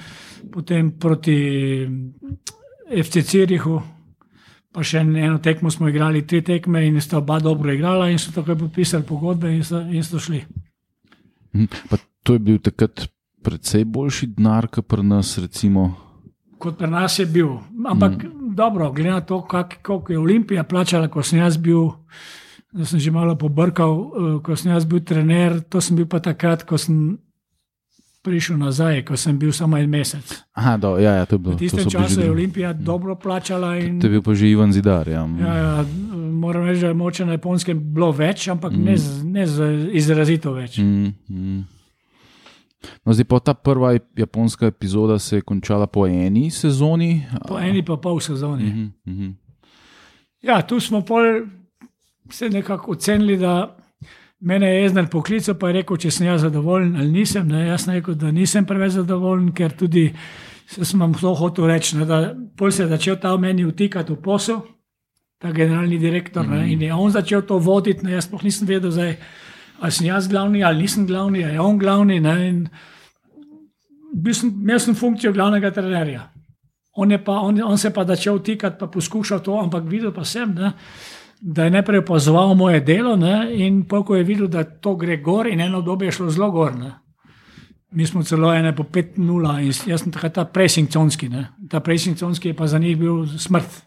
potem 0.51 0.91
proti 0.99 1.87
FC 3.03 3.25
Cirihu. 3.25 3.81
Pa 4.71 4.83
še 4.87 5.01
eno 5.03 5.39
tekmo 5.43 5.71
smo 5.71 5.89
igrali, 5.89 6.23
tri 6.27 6.39
tekme 6.41 6.85
in 6.87 7.01
sta 7.01 7.17
oba 7.17 7.39
dobro 7.43 7.73
igrala, 7.73 8.07
in 8.09 8.19
so 8.19 8.31
takoj 8.31 8.55
podpisali 8.55 9.03
pogodbe 9.03 9.51
in 9.51 9.65
so, 9.67 9.81
in 9.81 10.03
so 10.03 10.19
šli. 10.19 10.45
mm. 11.53 11.67
Pa 11.89 11.97
to 12.23 12.33
je 12.33 12.39
bil 12.39 12.59
takrat 12.59 13.07
precej 13.43 13.83
boljši 13.85 14.27
denar, 14.37 14.67
kot 14.67 14.87
pri 14.87 15.03
nas, 15.03 15.37
recimo. 15.37 15.89
kot 16.57 16.77
pri 16.77 16.87
nas 16.87 17.19
je 17.19 17.25
bil. 17.25 17.57
Ampak 17.85 18.23
mm. 18.23 18.55
dobro, 18.55 18.91
glede 18.91 19.11
na 19.11 19.21
to, 19.21 19.41
kak, 19.41 19.81
koliko 19.83 20.13
je 20.13 20.19
Olimpija 20.19 20.63
plačala, 20.63 21.07
ko 21.07 21.23
sem 21.23 21.39
jaz 21.39 21.57
bil, 21.57 21.89
da 22.71 22.85
sem 22.85 22.99
že 22.99 23.11
malo 23.11 23.35
pobrkal, 23.35 23.91
eh, 23.91 24.39
ko 24.43 24.55
sem 24.55 24.71
jaz 24.71 24.85
bil 24.85 25.03
trener, 25.03 25.61
to 25.61 25.81
sem 25.81 25.95
bil 25.95 26.07
pa 26.07 26.19
takrat, 26.19 26.63
ko 26.63 26.77
sem 26.77 27.19
prišel 28.21 28.57
nazaj, 28.57 29.01
ko 29.05 29.17
sem 29.17 29.37
bil 29.37 29.51
samo 29.51 29.77
en 29.77 29.89
mesec. 29.89 30.23
Aha, 30.53 30.77
do, 30.77 30.97
ja, 31.01 31.17
ja, 31.21 31.25
to 31.25 31.35
je 31.35 31.39
bilo. 31.39 31.55
V 31.55 31.57
to 31.57 31.63
tistem 31.65 31.89
času 31.89 32.21
je. 32.21 32.31
Olimpija 32.31 32.73
dobro 32.73 33.15
plačala. 33.15 33.77
In, 33.81 33.99
To 33.99 34.07
je 34.07 34.11
bil 34.11 34.21
pa 34.21 34.33
že 34.37 34.49
Ivan 34.49 34.71
Zidar. 34.73 35.09
Ja. 35.09 35.25
ja, 35.25 35.53
ja, 35.57 35.85
moram 36.13 36.65
reči, 36.65 36.81
da 36.81 36.87
je 36.87 36.93
moče 36.93 37.25
na 37.25 37.37
japonskem 37.37 37.81
bilo 37.93 38.11
več, 38.11 38.47
ampak 38.47 38.73
mm. 38.73 38.83
ne, 38.85 38.95
ne 39.25 39.45
izrazito 39.97 40.53
več. 40.53 40.77
Mm. 40.77 40.85
Mm, 40.85 41.13
mm. 41.29 41.63
No, 43.05 43.13
zdaj 43.13 43.25
pa 43.29 43.39
ta 43.39 43.53
prva 43.53 43.93
japonska 44.17 44.69
epizoda 44.69 45.19
se 45.19 45.41
je 45.41 45.41
končala 45.41 45.87
po 45.87 46.07
eni 46.07 46.49
sezoni. 46.49 47.25
Po 47.47 47.59
eni 47.59 47.85
pa 47.85 47.97
pol 47.97 48.21
sezoni. 48.21 48.63
Mm. 48.63 48.91
Mhm, 49.05 49.13
mhm. 49.13 49.31
Ja, 50.41 50.61
tu 50.61 50.79
smo 50.79 51.03
pol 51.05 51.45
se 52.29 52.49
nekako 52.49 52.91
ocenili, 52.91 53.37
da 53.37 53.77
mene 54.39 54.69
je 54.69 54.85
Ezner 54.85 55.07
poklical, 55.09 55.55
pa 55.55 55.69
je 55.69 55.73
rekel, 55.81 55.97
če 55.97 56.11
sem 56.11 56.27
jaz 56.27 56.41
zadovoljen 56.41 56.95
ali 56.95 57.11
nisem. 57.11 57.47
Ne, 57.47 57.67
jaz 57.67 57.85
sem 57.85 57.93
rekel, 57.97 58.15
da 58.15 58.31
nisem 58.31 58.65
preveč 58.65 58.95
zadovoljen, 58.97 59.51
ker 59.55 59.75
tudi 59.77 60.09
se 60.71 60.85
sem 60.85 60.99
vam 60.99 61.13
to 61.13 61.33
hotel 61.35 61.67
reči, 61.67 61.97
ne, 61.99 62.05
da 62.07 62.21
pol 62.57 62.71
se 62.71 62.85
je 62.85 62.89
začel 62.89 63.17
ta 63.19 63.33
meni 63.37 63.65
vtikati 63.67 64.13
v 64.13 64.21
posel, 64.23 64.61
ta 65.41 65.51
generalni 65.51 65.97
direktor, 65.99 66.47
ne, 66.47 66.63
in 66.71 66.81
je 66.81 66.93
on 66.93 67.11
začel 67.11 67.43
to 67.47 67.57
voditi, 67.59 68.05
ne, 68.05 68.15
jaz 68.15 68.29
sploh 68.29 68.43
nisem 68.45 68.69
vedel, 68.69 68.93
zdaj, 68.93 69.17
ali 69.81 69.91
sem 69.91 70.07
jaz 70.07 70.29
glavni 70.31 70.63
ali 70.63 70.85
nisem 70.85 71.07
glavni, 71.07 71.43
ali 71.43 71.57
je 71.57 71.61
on 71.61 71.79
glavni. 71.81 72.19
Ne, 72.23 72.35
in 72.47 72.59
bil 74.13 74.35
sem, 74.37 74.53
imel 74.61 74.79
sem 74.79 74.95
funkcijo 74.95 75.33
glavnega 75.33 75.73
trenerja. 75.75 76.29
On, 77.01 77.11
pa, 77.23 77.39
on, 77.39 77.61
on 77.63 77.77
se 77.79 77.87
je 77.87 77.93
pa 77.95 78.05
začel 78.05 78.39
tikati, 78.43 78.77
pa 78.79 78.87
poskušal 78.91 79.39
to, 79.43 79.57
ampak 79.59 79.85
videl 79.87 80.11
pa 80.15 80.25
sem, 80.27 80.53
ne, 80.55 80.73
da 81.41 81.63
je 81.63 81.71
najprej 81.71 81.99
opazoval 81.99 82.55
moje 82.55 82.79
delo 82.85 83.15
ne, 83.15 83.49
in 83.53 83.83
pol, 83.89 84.03
ko 84.05 84.15
je 84.15 84.23
videl, 84.23 84.47
da 84.47 84.63
to 84.63 84.95
gre 84.95 85.17
gor 85.17 85.47
in 85.49 85.61
eno 85.61 85.79
obdobje 85.81 86.07
je 86.07 86.17
šlo 86.19 86.29
zelo 86.29 86.51
gor. 86.51 86.75
Ne. 86.77 86.91
Mi 87.91 88.05
smo 88.05 88.23
celo 88.23 88.53
ene 88.53 88.75
po 88.75 88.83
5-0 88.83 89.55
in 89.59 89.71
jaz 89.91 90.03
sem 90.03 90.11
takrat 90.11 90.33
ta 90.33 90.45
pressing 90.45 90.89
conski. 90.89 91.29
Ne. 91.29 91.47
Ta 91.69 91.79
pressing 91.79 92.17
conski 92.17 92.53
je 92.53 92.53
pa 92.53 92.67
za 92.67 92.79
njih 92.79 92.97
bil 92.97 93.25
smrt. 93.37 93.81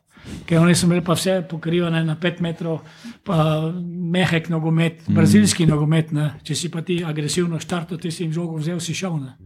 Ker 0.48 0.59
oni 0.61 0.74
so 0.74 0.86
imeli 0.86 1.05
pa 1.05 1.12
vse 1.12 1.42
pokrivane 1.48 2.00
na 2.05 2.16
5 2.16 2.40
metrov, 2.40 2.80
pa 3.24 3.70
mehek 3.84 4.48
nogomet, 4.48 5.02
mm. 5.07 5.14
brazilski 5.14 5.66
nogomet. 5.68 6.12
Ne. 6.12 6.30
Če 6.42 6.57
si 6.57 6.70
pa 6.72 6.82
ti 6.82 7.02
agresivno 7.05 7.61
štartil, 7.61 8.00
ti 8.00 8.11
si 8.11 8.24
jim 8.24 8.32
žogo 8.32 8.57
vzel, 8.59 8.80
si 8.80 8.96
šel. 8.96 9.20
Ne. 9.20 9.36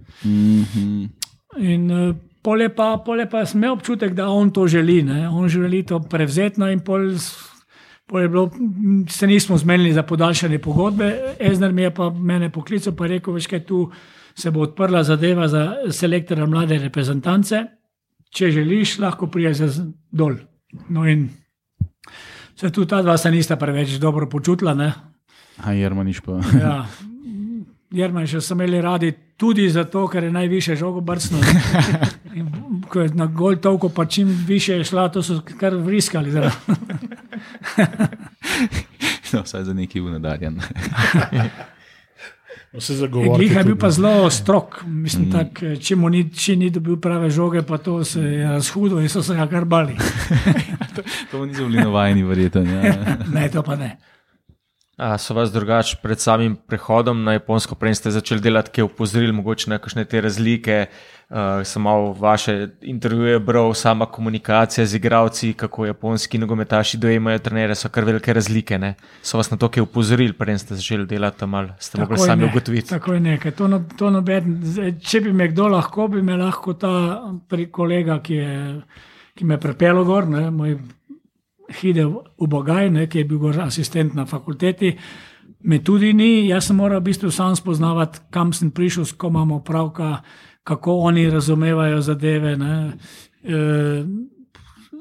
In 1.58 1.90
uh, 1.90 2.14
pole 2.42 2.70
pa, 2.70 2.92
pole 3.04 3.26
pa 3.30 3.44
sem 3.46 3.58
imel 3.60 3.74
občutek, 3.74 4.14
da 4.14 4.30
on 4.30 4.52
to 4.54 4.68
želi. 4.70 5.02
Ne. 5.02 5.28
On 5.28 5.48
želi 5.50 5.82
to 5.82 6.00
prevzeti. 6.00 6.60
No, 6.62 6.70
in 6.70 6.80
pol, 6.80 7.10
bilo, 8.12 8.50
se 9.08 9.26
nismo 9.26 9.58
zmenili 9.58 9.92
za 9.92 10.02
podaljšanje 10.02 10.58
pogodbe. 10.58 11.34
Ezner 11.40 11.72
mi 11.72 11.82
je 11.82 11.94
pa 11.94 12.10
mene 12.10 12.50
poklical 12.52 12.92
in 12.92 13.10
rekel, 13.10 13.34
veš 13.34 13.46
kaj 13.46 13.64
tu 13.64 13.90
se 14.34 14.50
bo 14.50 14.60
odprla 14.60 15.02
zadeva 15.02 15.48
za 15.48 15.74
selektorja 15.90 16.46
mlade 16.46 16.78
reprezentance. 16.78 17.64
Če 18.30 18.50
želiš, 18.50 18.98
lahko 18.98 19.26
priješ 19.26 19.58
dol. 20.10 20.36
No 20.88 21.06
in 21.08 21.28
se 22.56 22.70
tudi 22.70 22.88
ta 22.88 23.02
dva 23.02 23.16
se 23.16 23.30
nista 23.30 23.56
preveč 23.56 23.98
dobro 23.98 24.28
počutila. 24.28 24.74
Ne. 24.74 24.92
A 25.64 25.72
Jermaniš 25.72 26.20
pa. 26.20 26.40
Ja. 26.60 26.86
Jermaniša 27.90 28.40
so 28.40 28.54
imeli 28.54 28.80
radi 28.80 29.12
tudi 29.36 29.70
zato, 29.70 30.08
ker 30.08 30.24
je 30.24 30.30
najviše 30.30 30.76
žogo 30.76 31.00
brcnil. 31.00 31.40
In 32.38 32.48
Ko 32.88 33.00
je 33.00 33.08
na 33.14 33.26
gol 33.26 33.56
toliko, 33.56 33.88
pa 33.88 34.04
čim 34.04 34.44
više 34.46 34.72
je 34.72 34.84
šla, 34.84 35.08
to 35.08 35.22
so 35.22 35.40
kar 35.60 35.74
vriskali. 35.74 36.32
No, 39.32 39.42
vsaj 39.42 39.64
za 39.64 39.74
neki 39.74 40.00
unadarjen. 40.00 40.60
Zagovorniki. 42.72 43.38
Glih 43.38 43.56
je 43.56 43.64
bil 43.64 43.76
pa 43.76 43.86
ne. 43.86 43.92
zelo 43.92 44.30
strok. 44.30 44.82
Mislim, 44.86 45.28
mm. 45.28 45.32
tak, 45.32 45.62
če 45.80 45.96
mu 45.96 46.08
ni, 46.08 46.30
če 46.32 46.56
ni 46.56 46.70
dobil 46.70 46.96
prave 46.96 47.30
žoge, 47.30 47.62
pa 47.62 47.78
to 47.78 48.04
se 48.04 48.20
je 48.20 48.48
razhudil 48.48 49.00
in 49.00 49.08
so 49.08 49.22
se 49.22 49.36
ga 49.36 49.46
kar 49.48 49.64
bali. 49.64 49.96
to 51.30 51.46
niso 51.46 51.66
bili 51.66 51.78
navajeni, 51.78 52.22
verjetno. 52.22 52.62
Ja. 52.62 53.16
Ne, 53.32 53.48
to 53.52 53.62
pa 53.62 53.76
ne. 53.76 53.96
A 54.98 55.18
so 55.18 55.34
vas 55.34 55.52
drugače 55.52 55.96
pred 56.02 56.18
samim 56.18 56.56
prehodom 56.66 57.20
na 57.24 57.36
Japonsko, 57.36 57.76
prej 57.78 57.94
ste 57.94 58.10
začeli 58.10 58.42
delati, 58.42 58.72
ki 58.74 58.80
je 58.80 58.86
upozoril 58.88 59.30
mogoče 59.32 59.70
na 59.70 59.78
kakšne 59.78 60.02
te 60.10 60.20
razlike? 60.20 60.78
Uh, 61.28 61.62
sem 61.62 61.82
malo 61.82 62.10
vaše 62.18 62.68
intervjuje 62.82 63.38
bral, 63.38 63.74
sama 63.78 64.06
komunikacija 64.06 64.86
z 64.86 64.98
igravci, 64.98 65.52
kako 65.52 65.86
japonski 65.86 66.38
nogometaši 66.38 66.98
dojemajo 66.98 67.38
trenere, 67.38 67.74
so 67.78 67.88
kar 67.88 68.04
velike 68.04 68.32
razlike. 68.32 68.78
Ne? 68.78 68.94
So 69.22 69.38
vas 69.38 69.50
na 69.50 69.56
to, 69.56 69.68
ki 69.68 69.78
je 69.78 69.86
upozoril, 69.86 70.34
prej 70.34 70.58
ste 70.58 70.74
začeli 70.74 71.06
delati 71.06 71.44
tam 71.44 71.54
ali 71.54 71.70
ste 71.78 72.00
mogli 72.00 72.18
sami 72.18 72.42
ne, 72.42 72.50
ugotoviti? 72.50 72.88
Tako 72.90 73.14
je 73.14 73.20
nekaj. 73.20 73.54
To, 73.54 73.68
no, 73.68 73.84
to 73.98 74.10
noben, 74.10 74.58
če 74.98 75.20
bi 75.20 75.32
me 75.32 75.52
kdo 75.52 75.68
lahko, 75.78 76.08
bi 76.08 76.22
me 76.22 76.36
lahko 76.36 76.74
ta 76.74 76.94
kolega, 77.70 78.18
ki, 78.18 78.34
je, 78.34 78.80
ki 79.38 79.44
me 79.44 79.54
je 79.54 79.66
pripeljal 79.68 80.04
gor, 80.04 80.26
ne, 80.26 80.48
moj 80.50 80.80
Hide 81.68 82.04
v 82.06 82.46
Bogaj, 82.48 82.90
ne, 82.90 83.06
ki 83.06 83.18
je 83.18 83.24
bil 83.28 83.60
asistent 83.60 84.14
na 84.14 84.26
fakulteti. 84.26 84.94
Me 85.60 85.78
tudi 85.84 86.12
ni, 86.12 86.48
jaz 86.48 86.68
sem 86.68 86.76
moral 86.76 87.00
v 87.00 87.10
bistvu 87.10 87.30
sam 87.34 87.56
spoznavati, 87.56 88.20
kam 88.30 88.52
sem 88.52 88.70
prišel, 88.70 89.04
s 89.04 89.12
kom 89.12 89.34
imamo 89.34 89.60
pravka, 89.64 90.22
kako 90.64 90.94
oni 91.10 91.30
razumevajo 91.30 92.00
zadeve. 92.00 92.56
Ne. 92.56 92.92
E, 93.42 93.58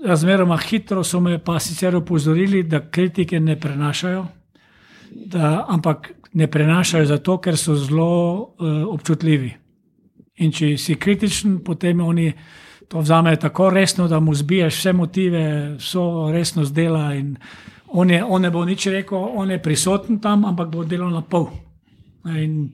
razmeroma 0.03 0.57
hitro 0.57 1.03
so 1.03 1.19
me 1.19 1.37
pa 1.43 1.59
sicer 1.59 1.95
opozorili, 1.95 2.63
da 2.63 2.89
kritike 2.89 3.39
ne 3.39 3.59
prenašajo, 3.59 4.25
da, 5.11 5.65
ampak 5.69 6.11
ne 6.33 6.47
prenašajo 6.47 7.05
zato, 7.05 7.37
ker 7.41 7.57
so 7.57 7.75
zelo 7.75 8.37
uh, 8.37 8.87
občutljivi. 8.93 9.53
In 10.37 10.51
če 10.51 10.75
si 10.77 10.95
kritičen, 10.95 11.59
potem 11.65 12.01
oni 12.01 12.31
to 12.87 12.99
vzamejo 12.99 13.35
tako 13.35 13.69
resno, 13.69 14.07
da 14.07 14.19
mu 14.19 14.35
zbiješ 14.35 14.79
vse 14.79 14.93
motive, 14.93 15.75
vso 15.77 16.29
resnost 16.31 16.73
dela. 16.73 17.11
On, 17.87 18.09
je, 18.09 18.23
on 18.23 18.41
ne 18.41 18.51
bo 18.51 18.65
nič 18.65 18.87
rekel, 18.87 19.17
on 19.17 19.51
je 19.51 19.61
prisoten 19.63 20.19
tam, 20.19 20.45
ampak 20.45 20.69
bo 20.71 20.83
delal 20.83 21.11
na 21.11 21.21
pol. 21.21 21.49
In 22.25 22.71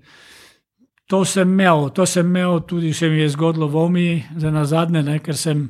to 1.07 1.25
sem 1.25 1.49
imel, 1.49 1.89
to 1.89 2.05
sem 2.05 2.25
imel 2.25 2.59
tudi, 2.67 2.93
se 2.93 3.09
mi 3.09 3.21
je 3.21 3.29
zgodilo 3.29 3.67
v 3.67 3.75
Omi, 3.77 4.23
za 4.37 4.51
nazadnje, 4.51 5.03
ne, 5.03 5.19
ker 5.19 5.37
sem, 5.37 5.67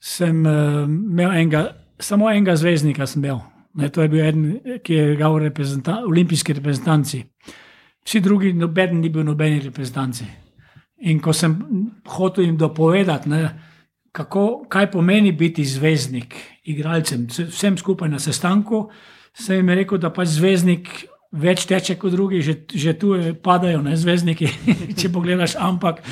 sem 0.00 0.46
uh, 0.46 0.84
imel 0.86 1.32
enega, 1.32 1.64
samo 1.98 2.30
enega 2.30 2.56
zvezdnika. 2.56 3.06
Imel. 3.16 3.40
Ne, 3.78 3.88
to 3.88 4.02
je 4.02 4.08
bil 4.08 4.24
eden, 4.24 4.44
ki 4.82 4.94
je 4.94 5.12
igral 5.14 5.34
v 5.34 5.48
reprezenta, 5.48 6.00
olimpijski 6.06 6.52
reprezentanci. 6.52 7.22
Vsi 8.04 8.20
drugi, 8.20 8.52
noben 8.52 9.00
ni 9.00 9.10
bil 9.10 9.26
nobeni 9.26 9.60
reprezentanci. 9.60 10.26
In 11.00 11.20
ko 11.22 11.32
sem 11.32 11.52
hotel 12.06 12.44
jim 12.44 12.56
dopovedati, 12.58 13.28
ne, 13.28 13.42
kako, 14.12 14.64
kaj 14.68 14.90
pomeni 14.90 15.32
biti 15.32 15.64
zvezdnik, 15.64 16.34
igralcem, 16.64 17.26
vse- 17.30 17.46
vsem 17.52 17.76
skupaj 17.78 18.08
na 18.08 18.18
sestanku, 18.18 18.88
sem 19.34 19.56
jim 19.60 19.68
rekel, 19.70 19.98
da 19.98 20.10
pač 20.10 20.28
zvezdnik 20.34 20.88
več 21.32 21.66
teče 21.70 21.94
kot 22.00 22.12
drugi, 22.12 22.40
že, 22.42 22.56
že 22.74 22.96
tu 22.98 23.14
je- 23.14 23.34
padajo 23.34 23.82
ne, 23.82 23.94
zvezdniki, 23.96 24.48
če 24.98 25.12
pogledaš, 25.14 25.54
ampak 25.56 26.02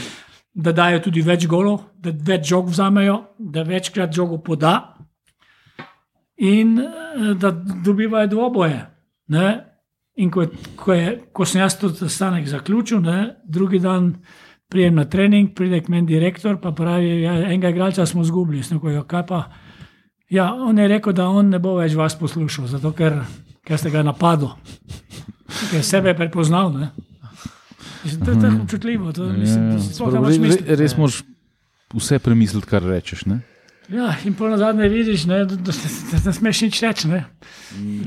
da 0.55 0.73
dajo 0.73 1.01
tudi 1.09 1.21
več 1.21 1.49
golov, 1.51 1.83
da 1.99 2.13
več 2.15 2.47
žog 2.49 2.71
vzamejo, 2.71 3.17
da 3.39 3.63
večkrat 3.67 4.15
žogo 4.15 4.39
poda 4.39 4.95
in 6.37 6.79
eh, 6.79 7.35
da 7.35 7.51
dobivajo 7.85 8.27
dvoboje. 8.29 8.87
Ne? 9.29 9.47
In 10.17 10.31
ko, 10.31 10.47
ko, 10.77 10.93
je, 10.95 11.11
ko 11.33 11.45
sem 11.45 11.61
jaz 11.61 11.75
to 11.81 11.91
sestanek 11.93 12.47
zaključil, 12.49 13.01
ne, 13.05 13.35
drugi 13.45 13.79
dan 13.79 14.15
prijem 14.69 14.95
na 14.95 15.05
trening, 15.05 15.55
pride 15.55 15.81
k 15.81 15.89
meni 15.89 16.07
direktor, 16.07 16.61
pa 16.61 16.73
pravi, 16.73 17.23
ja, 17.23 17.37
enega 17.47 17.71
igralca 17.71 18.07
smo 18.07 18.23
izgubili. 18.23 18.63
Rekel, 18.71 18.91
"Ja, 18.91 19.03
kaj 19.05 19.27
pa? 19.27 19.45
Ja, 20.29 20.55
on 20.55 20.79
je 20.79 20.89
rekel, 20.89 21.13
da 21.13 21.29
on 21.29 21.49
ne 21.49 21.59
bo 21.59 21.77
več 21.77 21.95
vas 21.95 22.19
poslušal, 22.19 22.67
zato 22.67 22.93
ker, 22.93 23.21
ker 23.65 23.79
ste 23.79 23.91
ga 23.91 24.03
napadli, 24.03 24.49
ker 25.71 25.83
sebe 25.83 26.09
je 26.09 26.17
prepoznal. 26.17 26.73
Ne. 26.73 26.91
Mislim, 28.05 28.25
To 28.25 28.31
je 28.31 28.41
tako 28.41 28.63
občutljivo. 28.63 29.13
To, 29.13 29.25
mislim, 29.33 29.71
Ja, 29.71 29.79
si 29.79 29.95
sploh 29.95 30.15
re, 30.15 30.77
res 30.77 30.97
moraš 30.97 31.23
vse 31.95 32.19
premisliti, 32.19 32.67
kar 32.67 32.83
rečeš. 32.83 33.27
Ne? 33.27 33.41
Ja, 33.89 34.15
in 34.25 34.35
pa 34.35 34.49
na 34.51 34.57
zadnje 34.59 34.89
vidiš, 34.89 35.27
ne, 35.27 35.45
da, 35.45 35.57
da, 35.57 35.73
da 36.13 36.19
ne 36.25 36.33
smeš 36.33 36.63
nič 36.63 36.83
reči. 36.83 37.09
ne. 37.09 37.25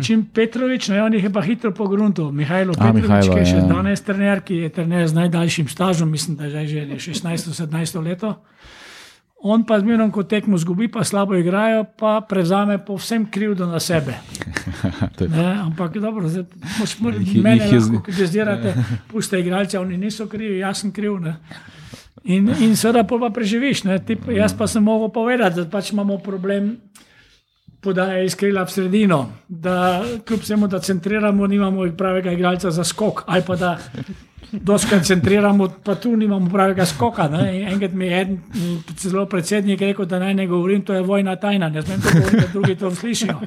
Čim 0.03 0.25
Petrovič, 0.25 0.89
ne, 0.89 1.03
on 1.03 1.13
jih 1.13 1.23
je 1.23 1.32
pa 1.32 1.41
hitro 1.41 1.71
pogruntil. 1.71 2.32
Mihajlo 2.32 2.73
A, 2.75 2.84
Petrovič, 2.84 3.07
Mihajlo, 3.07 3.34
ki 3.34 3.39
je 3.39 3.45
še 3.45 3.57
ja. 3.57 3.67
danes 3.67 4.01
trener, 4.01 4.41
ki 4.41 4.55
je 4.55 4.69
trener 4.69 5.07
z 5.07 5.13
najdaljšim 5.13 5.67
stažom, 5.67 6.11
mislim, 6.11 6.36
da 6.36 6.45
je 6.45 6.67
že 6.67 7.13
16-17 7.15 8.03
leto. 8.03 8.36
On 9.39 9.63
pa 9.63 9.80
zmerno, 9.80 10.11
ko 10.11 10.23
tekmo 10.23 10.57
zgubi, 10.59 10.89
pa 10.91 11.03
slabo 11.03 11.36
igrajo, 11.36 11.86
pa 11.95 12.19
prevzame 12.19 12.75
povsem 12.77 13.23
krivdo 13.25 13.65
na 13.65 13.80
sebe. 13.80 14.19
Ne, 15.19 15.63
ampak 15.63 15.95
dobro, 15.95 16.27
zdaj, 16.27 16.43
je- 17.23 17.41
mene 17.41 17.65
lahko 17.65 18.01
kritizirate, 18.01 18.73
puste 19.07 19.39
igralce, 19.39 19.80
oni 19.80 19.97
niso 19.97 20.27
krivi, 20.27 20.59
jaz 20.59 20.82
sem 20.82 20.91
kriv. 20.91 21.19
Ne. 21.19 21.38
In, 22.24 22.49
in 22.59 22.76
seveda 22.76 23.03
pa 23.07 23.30
preživiš. 23.34 23.84
Ne. 23.84 23.99
Ti, 23.99 24.17
jaz 24.36 24.53
pa 24.57 24.67
sem 24.67 24.84
mogel 24.84 25.09
povedati, 25.09 25.61
da 25.61 25.70
pač 25.70 25.91
imamo 25.91 26.17
problem 26.17 26.78
podaje 27.82 28.26
iz 28.26 28.36
krila 28.36 28.65
v 28.67 28.72
sredino, 28.72 29.20
da 29.47 30.03
kljub 30.28 30.41
temu, 30.47 30.67
da 30.67 30.80
centriramo, 30.80 31.47
nimamo 31.47 31.86
pravega 31.97 32.32
igralca 32.32 32.72
za 32.72 32.84
skok. 32.84 33.24
Ali 33.28 33.43
pa 33.47 33.55
da 33.55 33.78
doskrat 34.51 35.05
centriramo, 35.05 35.70
pa 35.84 35.95
tu 35.95 36.15
nimamo 36.15 36.49
pravega 36.49 36.86
skoka. 36.86 37.30
Enkrat 37.72 37.93
mi 37.93 38.05
je 38.05 38.22
en 38.22 38.39
celo 38.97 39.26
predsednik 39.26 39.82
rekel, 39.82 40.05
da 40.05 40.20
naj 40.20 40.34
ne 40.34 40.47
govorim, 40.47 40.82
to 40.82 40.93
je 40.93 41.01
vojna 41.01 41.36
tajna, 41.36 41.70
ne 41.70 41.82
smem 41.82 42.01
to 42.01 42.09
govoriti, 42.13 42.38
da 42.38 42.47
drugi 42.53 42.76
to 42.76 42.95
slišijo. 42.95 43.39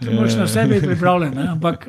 Ti 0.00 0.10
moraš 0.14 0.34
na 0.34 0.46
sebe 0.46 0.74
biti 0.74 0.86
pripravljen. 0.86 1.34
Ne? 1.34 1.48
Ampak 1.48 1.88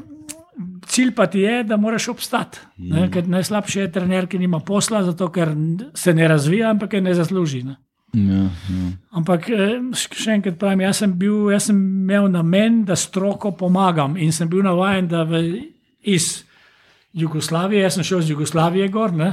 cilj 0.91 1.13
pa 1.15 1.27
ti 1.31 1.39
je, 1.39 1.63
da 1.63 1.77
moraš 1.77 2.07
obstati. 2.11 2.59
Ne? 2.77 3.07
Ker 3.11 3.27
najslabše 3.27 3.85
je 3.85 3.91
trener, 3.91 4.27
ki 4.27 4.39
nima 4.39 4.59
posla, 4.59 5.03
zato 5.07 5.29
ker 5.31 5.53
se 5.95 6.13
ne 6.13 6.27
razvija, 6.27 6.69
ampak 6.69 6.93
je 6.93 7.01
ne 7.01 7.13
zasluži. 7.15 7.63
Ne? 7.63 7.75
Ja, 8.13 8.43
ja. 8.43 8.87
Ampak 9.15 9.47
eh, 9.49 9.77
še 9.95 10.35
enkrat 10.35 10.57
pravim, 10.59 10.83
jaz 10.83 10.99
sem, 10.99 11.13
bil, 11.17 11.47
jaz 11.53 11.69
sem 11.69 11.77
imel 11.79 12.27
namen, 12.31 12.81
da 12.87 12.97
stroko 12.99 13.53
pomagam 13.55 14.17
in 14.19 14.35
sem 14.35 14.49
bil 14.51 14.65
navaden, 14.67 15.07
da 15.11 15.23
v, 15.27 15.45
iz 16.11 16.43
Jugoslavije, 17.15 17.85
jaz 17.85 17.95
sem 17.95 18.07
šel 18.07 18.25
iz 18.25 18.33
Jugoslavije 18.35 18.89
gor. 18.91 19.15
Ne? 19.15 19.31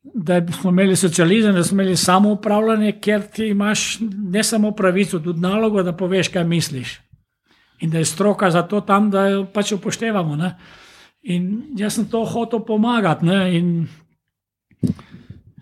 Da 0.00 0.40
smo 0.56 0.72
imeli 0.72 0.96
socializem, 0.96 1.52
da 1.54 1.64
smo 1.64 1.76
imeli 1.76 1.96
samo 2.00 2.32
upravljanje, 2.38 2.94
ker 3.04 3.26
ti 3.28 3.50
imaš 3.52 3.98
ne 4.00 4.44
samo 4.44 4.72
pravico, 4.72 5.20
tudi 5.20 5.44
nalogo, 5.44 5.84
da 5.84 5.92
poveš, 5.92 6.32
kaj 6.32 6.48
misliš. 6.48 6.96
In 7.80 7.90
da 7.90 7.98
je 7.98 8.04
stroka 8.04 8.50
zato 8.50 8.80
tam, 8.80 9.10
da 9.10 9.26
jo 9.28 9.44
pač 9.52 9.72
upoštevamo. 9.72 10.36
Ne? 10.36 10.54
In 11.22 11.74
jaz 11.76 11.96
sem 11.96 12.08
to 12.08 12.24
hotel 12.24 12.60
pomagati. 12.64 13.26
Ne? 13.26 13.38
In 13.56 13.88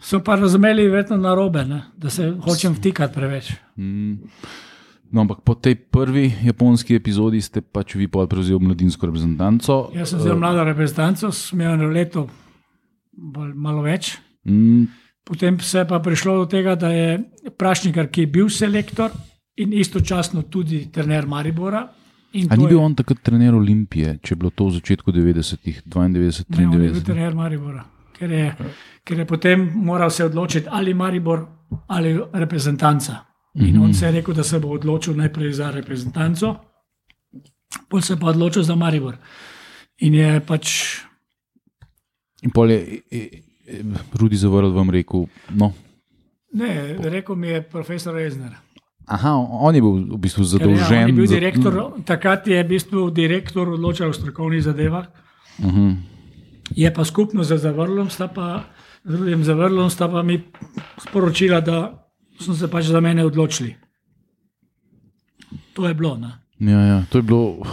so 0.00 0.20
pa 0.24 0.34
razumeli, 0.34 0.88
verjetno 0.88 1.16
na 1.16 1.34
robe, 1.34 1.64
da 1.96 2.10
se 2.10 2.32
hočem 2.44 2.74
vtikati 2.74 3.14
preveč. 3.14 3.52
Mm. 3.76 4.18
No, 5.10 5.24
ampak 5.24 5.40
po 5.40 5.54
tej 5.54 5.74
prvi 5.88 6.28
japonski 6.44 6.98
epizodi 6.98 7.40
ste 7.40 7.62
pač 7.64 7.94
vi 7.96 8.10
prevzeli 8.10 8.60
mladinsko 8.60 9.08
reprezentanco. 9.08 9.88
Jaz 9.96 10.12
sem 10.12 10.20
zelo 10.20 10.36
mlada 10.36 10.66
reprezentanca, 10.68 11.32
sem 11.32 11.60
imel 11.60 11.78
eno 11.78 11.88
leto 11.88 12.26
bolj, 13.12 13.54
malo 13.56 13.82
več. 13.86 14.18
Mm, 14.44 14.84
Potem 15.28 15.60
se 15.60 15.78
je 15.78 15.88
pa 15.88 15.98
prišlo 16.00 16.38
do 16.38 16.44
tega, 16.48 16.74
da 16.74 16.88
je 16.88 17.18
Prašnikar, 17.56 18.06
ki 18.08 18.20
je 18.24 18.26
bil 18.32 18.48
selektor 18.48 19.12
in 19.60 19.74
istočasno 19.76 20.42
tudi 20.48 20.86
trener 20.92 21.26
Maribora. 21.28 21.82
In 22.32 22.46
A 22.46 22.48
to 22.50 22.56
ni 22.56 22.64
je- 22.64 22.68
bil 22.68 22.80
on 22.80 22.94
takrat 22.94 23.18
trener 23.20 23.54
Olimpije, 23.54 24.18
če 24.18 24.32
je 24.32 24.36
bilo 24.36 24.50
to 24.50 24.66
v 24.66 24.72
začetku 24.72 25.12
90-ih, 25.12 25.82
92, 25.84 26.44
Ne, 26.50 26.66
on 26.66 26.72
je 26.72 26.78
bil 26.78 26.88
93? 26.90 27.04
trener 27.04 27.34
Maribora, 27.34 27.84
ker 28.12 28.30
je, 28.30 28.54
ker 29.02 29.18
je 29.18 29.26
potem 29.26 29.58
moral 29.74 30.10
se 30.10 30.24
odločiti 30.24 30.66
ali 30.70 30.94
Maribor 30.94 31.46
ali 31.88 32.12
reprezentanca. 32.34 33.24
In 33.56 33.74
Mhm. 33.74 33.82
on 33.82 33.94
se 33.94 34.06
je 34.06 34.12
rekel, 34.12 34.34
da 34.34 34.42
se 34.42 34.58
bo 34.58 34.68
odločil 34.70 35.14
najprej 35.14 35.52
za 35.54 35.70
reprezentanco, 35.70 36.56
potem 37.88 38.02
se 38.02 38.12
je 38.12 38.18
pa 38.18 38.26
odločil 38.26 38.62
za 38.62 38.74
Maribor. 38.74 39.16
In 39.98 40.14
je 40.14 40.40
pač 40.40 40.68
In 42.42 42.50
pol 42.50 42.70
je 42.70 42.78
e, 43.10 43.18
e, 43.66 43.82
Rudi 44.14 44.36
zavrl 44.36 44.70
vam 44.70 44.90
rekel, 44.90 45.24
no. 45.50 45.72
Ne, 46.52 46.70
rekel 47.00 47.34
mi 47.34 47.48
je 47.48 47.62
profesor 47.62 48.14
Rezner. 48.14 48.54
Aha, 49.08 49.30
on 49.36 49.72
je 49.72 49.80
bil 49.80 49.90
v 50.06 50.18
bistvu 50.18 50.42
Ja, 50.42 50.48
zadolžen. 50.50 51.06
je 51.06 51.12
bil 51.12 51.26
za- 51.26 51.34
direktor, 51.34 51.72
takrat 52.04 52.44
je 52.44 52.58
v 52.58 52.68
bistvu 52.68 53.10
direktor 53.10 53.68
odločal 53.70 54.08
o 54.08 54.12
strokovnih 54.12 54.62
zadevah. 54.62 55.08
Mhm. 55.58 55.88
Je 56.70 56.88
pa 56.88 57.00
skupno 57.02 57.40
z 57.40 57.56
Zavrlom, 57.56 58.06
sta 58.06 58.28
pa, 58.28 58.68
z 59.00 59.08
drugim 59.10 59.40
Zavrlom, 59.40 59.88
sta 59.88 60.04
pa 60.04 60.20
mi 60.22 60.44
sporočila, 60.98 61.60
da 61.60 62.04
so 62.36 62.52
se 62.52 62.68
pač 62.68 62.84
za 62.86 63.00
mene 63.00 63.24
odločili. 63.24 63.72
To 65.72 65.88
je 65.88 65.94
bilo. 65.94 66.16
Ne? 66.16 66.44
Ja, 66.60 66.78
ja, 66.78 66.98
to 67.08 67.18
je 67.18 67.24
bilo 67.24 67.64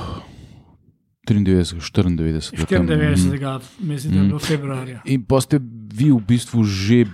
93, 1.25 1.81
94. 2.09 2.65
tam. 2.65 2.87
94. 2.87 3.59
mislim, 3.81 4.13
da 4.13 4.19
je 4.19 4.25
bilo 4.25 4.39
februarja. 4.39 5.01
In 5.05 5.23
pa 5.23 5.41
ste 5.41 5.59
vi 5.91 6.11
v 6.11 6.19
bistvu 6.19 6.63
že 6.63 7.05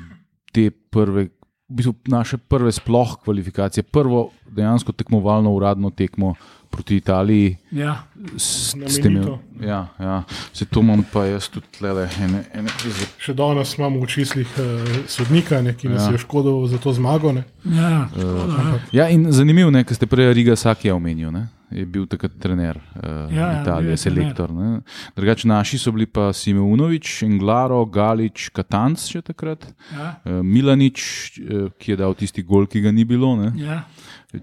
te 0.51 0.69
prve, 0.69 1.30
v 1.72 1.78
bistvu 1.78 1.93
naše 2.05 2.38
prve 2.38 2.72
sploh 2.72 3.15
kvalifikacije, 3.17 3.84
prvo 3.86 4.26
dejansko 4.45 4.91
tekmovalno 4.91 5.51
uradno 5.51 5.89
tekmo 5.89 6.34
proti 6.69 6.95
Italiji. 6.95 7.57
Ja, 7.72 8.03
s- 8.38 8.76
ste 8.88 9.07
imeli- 9.07 9.38
Ja, 9.61 9.88
ja. 9.99 10.24
se 10.53 10.65
to 10.65 10.80
imam 10.80 11.03
pa 11.03 11.26
jaz 11.26 11.49
tudi 11.49 11.67
tlele. 11.69 12.09
Ene, 12.17 12.43
ene, 12.53 12.69
Še 13.17 13.34
danes 13.34 13.78
imamo 13.78 13.99
v 13.99 14.07
čislih 14.07 14.47
uh, 14.55 14.65
sodnika, 15.05 15.61
ne, 15.61 15.74
ki 15.74 15.88
nas 15.88 16.01
Ja. 16.01 16.11
je 16.11 16.17
škodoval 16.17 16.67
za 16.67 16.78
to 16.78 16.93
zmago. 16.93 17.32
Ne. 17.32 17.43
ja, 17.65 18.07
škoda, 18.09 18.55
ja. 18.63 18.80
ja, 18.93 19.09
in 19.09 19.32
zanimivo 19.32 19.72
je, 19.72 19.84
ker 19.84 19.95
ste 19.95 20.05
prej 20.07 20.34
Riga 20.34 20.55
Sakija 20.55 20.95
omenili. 20.95 21.32
Ne? 21.32 21.47
Je 21.72 21.86
bil 21.86 22.05
takrat 22.07 22.34
trener 22.39 22.76
uh, 22.78 23.32
Ja, 23.32 23.51
ja, 23.51 23.61
Italije, 23.61 23.91
je 23.91 23.97
selektor. 23.97 24.51
ne. 24.51 24.82
Drugače 25.15 25.47
naši 25.47 25.78
so 25.80 25.91
bili 25.91 26.05
pa 26.05 26.34
Simeunovič, 26.34 27.24
Englaro, 27.24 27.86
Galič, 27.86 28.49
Katanc 28.49 28.99
še 28.99 29.22
takrat, 29.22 29.65
Ja, 29.95 30.15
uh, 30.26 30.41
Milanič, 30.43 31.01
uh, 31.39 31.69
ki 31.80 31.91
je 31.93 31.97
dal 31.97 32.15
tisti 32.19 32.43
gol, 32.43 32.67
ki 32.67 32.82
ga 32.82 32.91
ni 32.91 33.05
bilo, 33.07 33.36
ne. 33.39 33.53
ja. 33.55 33.84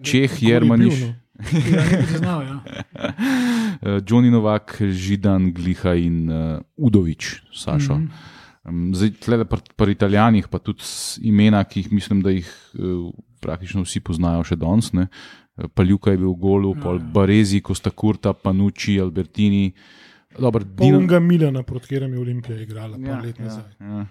Čeh, 0.02 0.28
Koli 0.30 0.50
Jermaniš, 0.50 0.96
bil, 1.00 1.08
no. 1.08 1.14
Ja, 1.72 1.84
priznal, 2.02 2.40
ja. 2.48 2.56
Johnny 4.04 4.30
Novak, 4.30 4.76
Židan, 4.80 5.52
Gliha 5.52 5.94
in 5.94 6.28
uh, 6.28 6.60
Udovič, 6.76 7.42
Sašo. 7.52 7.94
Mm 7.94 8.08
-hmm. 8.08 8.94
zdaj, 8.94 9.10
tle 9.20 9.44
pri, 9.44 9.60
pri 9.76 9.92
Italijanih, 9.92 10.48
pa 10.48 10.58
tudi 10.58 10.82
imena, 11.22 11.64
ki 11.64 11.80
jih 11.80 11.92
mislim, 11.92 12.22
da 12.22 12.30
jih 12.30 12.48
uh, 12.74 13.12
praktično 13.40 13.82
vsi 13.82 14.00
poznajo 14.00 14.44
še 14.44 14.56
danes. 14.56 14.92
ne. 14.92 15.06
Paljuka 15.68 16.10
je 16.10 16.16
bil 16.16 16.28
v 16.28 16.36
golu, 16.36 16.74
Ja, 16.76 16.82
pol 16.82 16.98
Barezi, 17.00 17.60
Costa 17.60 17.90
Curta, 17.90 18.32
Panucci, 18.32 19.00
Albertini. 19.00 19.72
Dobar, 20.38 20.62
Dino, 20.62 20.76
Polnega 20.76 21.18
Miljana, 21.20 21.62
proti 21.62 21.82
katerem 21.84 22.12
je 22.12 22.20
Olimpija 22.20 22.60
igrala, 22.60 22.96
pa 22.96 23.08
Ja, 23.08 23.20
let 23.20 23.38
ja, 23.38 23.44
nazaj. 23.44 23.64
ja. 23.80 24.06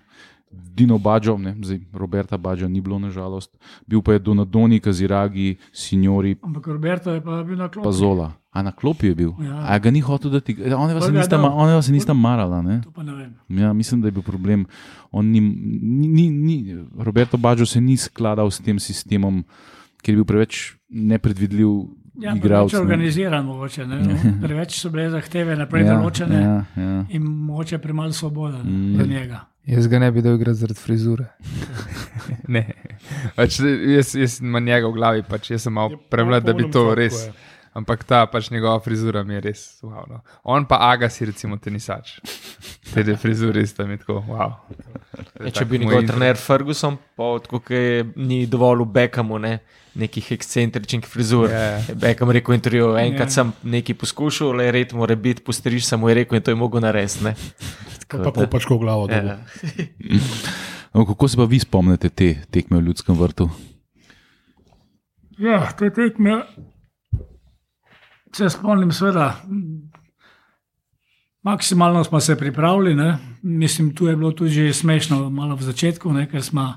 Dino 0.52 0.98
Bađo, 0.98 1.38
ne, 1.38 1.56
zdaj 1.62 1.80
Roberta 1.94 2.38
Bađa 2.38 2.68
ni 2.68 2.82
bilo 2.82 3.00
nažalost, 3.00 3.58
bil 3.86 4.02
pa 4.02 4.14
je 4.14 4.20
Donadoni, 4.20 4.80
Kaziragi, 4.80 5.56
Signori, 5.74 6.36
Ampak 6.42 6.68
Roberto 6.68 7.12
je 7.12 7.22
pa 7.22 7.44
bil 7.44 7.58
na 7.58 7.68
klopi. 7.68 7.84
pa 7.84 7.92
Zola. 7.92 8.32
A 8.52 8.62
na 8.62 8.72
klopi 8.72 9.08
je 9.08 9.16
bil. 9.16 9.32
Ja. 9.40 9.66
A 9.68 9.78
ga 9.80 9.92
ni 9.92 10.00
hotel, 10.00 10.32
da 10.32 10.40
ti 10.40 10.56
Pol 10.56 10.66
ga 11.10 11.12
nista, 11.12 11.38
ma- 11.38 11.82
se 11.82 11.92
nista 11.92 12.14
marala. 12.14 12.62
Ne? 12.62 12.82
To 12.82 12.92
pa 12.92 13.04
ne 13.04 13.14
vem. 13.14 13.36
Ja, 13.50 13.74
mislim, 13.74 14.02
da 14.02 14.08
je 14.08 14.12
bil 14.12 14.24
problem. 14.24 14.66
On 15.12 15.26
Ni, 15.26 15.40
ni, 15.40 16.08
ni, 16.08 16.30
ni, 16.30 16.56
Roberto 16.98 17.38
Bađo 17.38 17.66
se 17.66 17.82
ni 17.82 17.98
skladal 17.98 18.52
s 18.52 18.60
tem 18.60 18.80
sistemom, 18.80 19.44
ker 20.02 20.14
je 20.14 20.18
bil 20.18 20.26
preveč 20.26 20.60
nepredvidljiv 20.90 21.70
Ja, 22.18 22.32
igralec. 22.34 22.72
preveč 22.72 22.74
ne. 22.74 22.80
organiziran, 22.80 23.46
mogoče. 23.46 23.86
Ne? 23.86 24.00
No? 24.02 24.16
Preveč 24.42 24.80
so 24.80 24.90
bile 24.90 25.10
zahteve 25.10 25.54
naprej 25.56 25.86
Ja, 25.86 25.94
določene 25.94 26.40
ja, 26.42 26.56
ja. 26.76 26.96
in 27.10 27.22
mogoče 27.24 27.78
premalo 27.78 28.10
svobode 28.12 28.58
Mm. 28.58 28.72
mm. 28.74 28.98
za 28.98 29.06
njega. 29.06 29.42
Jaz 29.68 29.88
ga 29.88 30.00
ne 30.00 30.12
bi 30.12 30.22
dal 30.22 30.36
igrati 30.36 30.58
zaradi 30.58 30.80
frizure. 30.80 31.26
ne. 32.48 32.64
Pač, 33.36 33.60
jaz, 33.88 34.16
jaz 34.16 34.40
imam 34.42 34.64
njega 34.64 34.88
v 34.88 34.94
glavi, 34.94 35.24
pač, 35.24 35.52
jaz 35.52 35.62
sem 35.62 35.74
malo 35.74 35.92
Je 35.92 35.98
premlad, 36.10 36.44
da 36.44 36.54
bi 36.54 36.66
to 36.72 36.96
res. 36.96 37.14
je. 37.22 37.34
Ampak 37.74 38.04
ta 38.04 38.26
pač 38.26 38.50
njegova 38.50 38.80
frizura 38.80 39.22
mi 39.24 39.34
je 39.34 39.42
res 39.42 39.80
wow. 39.84 40.02
No. 40.10 40.22
On 40.44 40.66
pa 40.66 40.80
Agas 40.88 41.22
je 41.22 41.28
recimo 41.28 41.58
tenisač. 41.58 42.16
Te 42.90 43.04
dve 43.04 43.14
frizure 43.16 43.62
sta 43.68 43.86
mi 43.86 43.98
tako 43.98 44.24
wow. 44.26 44.56
Ja, 45.38 45.52
če 45.52 45.66
bi 45.66 45.78
njegov 45.78 46.08
trener 46.08 46.38
Ferguson, 46.38 46.98
pa 47.16 47.36
tako 47.40 47.62
je 47.70 48.06
ni 48.16 48.48
dovolj 48.48 48.82
v 48.82 48.92
Beckhamu, 48.92 49.38
ne, 49.38 49.60
nekih 49.98 50.32
ekscentričnih 50.32 51.06
frizur. 51.06 51.50
Ja. 51.50 51.82
Je 51.82 51.96
Beckham 51.96 52.30
rekel 52.32 52.54
v 52.54 52.58
intervjuju, 52.58 52.96
enkrat 52.98 53.28
Ja. 53.28 53.34
sem 53.34 53.54
nekaj 53.64 53.96
poskušal, 53.96 54.52
le 54.54 54.72
red 54.72 54.94
mora 54.94 55.16
biti, 55.16 55.42
postriž 55.42 55.84
sem 55.84 56.00
mu 56.00 56.10
je 56.10 56.16
rekel 56.16 56.38
in 56.38 56.44
to 56.44 56.52
je 56.52 56.56
mogel 56.56 56.82
narediti. 56.82 57.24
ne. 57.24 57.36
Pa, 58.08 58.18
pa 58.20 58.32
kopačko 58.32 58.78
v 58.78 58.80
glavo. 58.80 59.08
bo. 59.08 59.14
Ja. 59.14 59.38
No, 60.94 61.06
kako 61.06 61.28
se 61.28 61.38
pa 61.38 61.44
vi 61.44 61.60
spomnite 61.60 62.10
te 62.10 62.42
tekme 62.50 62.78
v 62.78 62.84
Ljudskem 62.84 63.16
vrtu? 63.16 63.50
Ja, 65.38 65.70
te 65.72 65.90
tekme. 65.90 66.42
Se 68.32 68.50
spomnim, 68.50 68.92
seveda. 68.92 69.36
Maksimalno 71.44 72.04
smo 72.04 72.20
se 72.20 72.36
pripravili, 72.36 72.96
ne. 72.96 73.18
mislim, 73.42 73.96
tu 73.96 74.08
je 74.08 74.16
bilo 74.16 74.32
tudi 74.32 74.50
že 74.52 74.74
smešno, 74.74 75.30
malo 75.30 75.56
v 75.56 75.62
začetku, 75.64 76.12
ne, 76.14 76.26
ker 76.26 76.44
smo, 76.44 76.74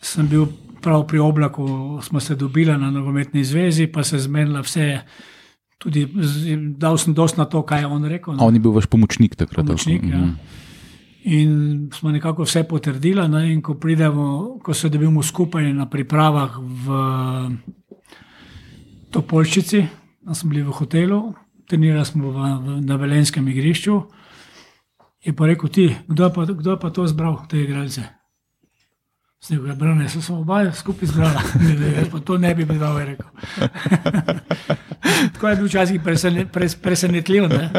sem 0.00 0.28
bil 0.28 0.46
prav 0.82 1.06
pri 1.06 1.18
oblaku, 1.18 1.66
smo 2.02 2.20
se 2.20 2.34
dobili 2.34 2.78
na 2.78 2.90
nogometni 2.90 3.44
zvezi, 3.44 3.86
pa 3.86 4.04
se 4.04 4.18
zmenila 4.18 4.60
vse. 4.60 5.00
Tudi 5.78 6.06
dal 6.78 6.98
sem 6.98 7.14
dosti 7.14 7.40
na 7.40 7.44
to, 7.44 7.62
kaj 7.66 7.80
je 7.80 7.86
on 7.86 8.04
rekel. 8.04 8.34
A 8.38 8.44
on 8.44 8.54
je 8.54 8.60
bil 8.60 8.70
vaš 8.70 8.86
pomočnik 8.86 9.34
takrat. 9.36 9.66
Pomočnik, 9.66 10.02
ja. 10.02 10.18
Mhm. 10.18 10.34
In 11.24 11.90
smo 11.94 12.10
nekako 12.10 12.42
vse 12.42 12.64
potrdili. 12.66 13.28
Ne? 13.28 13.52
In 13.52 13.62
ko 13.62 13.74
pridemo, 13.74 14.58
ko 14.62 14.74
se 14.74 14.88
dobimo 14.88 15.22
skupaj 15.22 15.72
na 15.72 15.86
pripravah 15.86 16.58
v 16.58 16.86
Topolčici, 19.10 19.84
tam 20.24 20.34
smo 20.34 20.50
bili 20.50 20.62
v 20.62 20.72
hotelu, 20.72 21.34
trenirali 21.68 22.04
smo 22.04 22.30
v, 22.30 22.34
v, 22.34 22.80
na 22.80 22.96
Velenskem 22.96 23.48
igrišču. 23.48 24.00
Je 25.22 25.36
pa 25.36 25.46
rekel 25.46 25.68
ti, 25.68 25.86
kdo 26.08 26.24
je 26.24 26.32
pa, 26.34 26.44
kdo 26.44 26.70
je 26.70 26.78
pa 26.80 26.90
to 26.90 27.06
zbral, 27.06 27.44
te 27.46 27.60
igralce. 27.62 28.21
Zdaj, 29.42 29.58
ko 29.58 29.66
je 29.66 29.74
brane, 29.74 30.08
so 30.08 30.20
se 30.22 30.32
oba 30.32 30.60
skupaj 30.72 31.08
jaz 31.96 32.08
pa 32.12 32.20
to 32.20 32.38
ne 32.38 32.54
bi 32.54 32.64
bil, 32.64 32.82
je 32.98 33.06
rekel. 33.06 33.26
Tako 35.34 35.48
je 35.48 35.56
bil 35.56 35.66
včasih 35.66 36.00
presene, 36.04 36.46
pres, 36.46 36.76
presenetljiv. 36.78 37.48
Ne? 37.50 37.70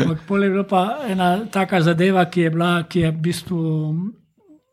Ampak 0.00 0.24
pol 0.28 0.44
je 0.44 0.50
bila 0.50 0.64
pa 0.64 0.84
ena 1.08 1.44
taka 1.52 1.82
zadeva, 1.82 2.24
ki 2.24 2.40
je 2.40 2.50
bila, 2.50 2.70
ki 2.88 3.00
je 3.00 3.10
v 3.10 3.20
bistvu 3.20 3.60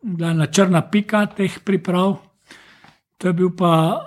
bila 0.04 0.34
na 0.34 0.48
črna 0.48 0.82
pika 0.88 1.26
teh 1.26 1.60
priprav. 1.60 2.16
To 3.18 3.28
je 3.28 3.34
bil 3.34 3.52
pa 3.52 4.00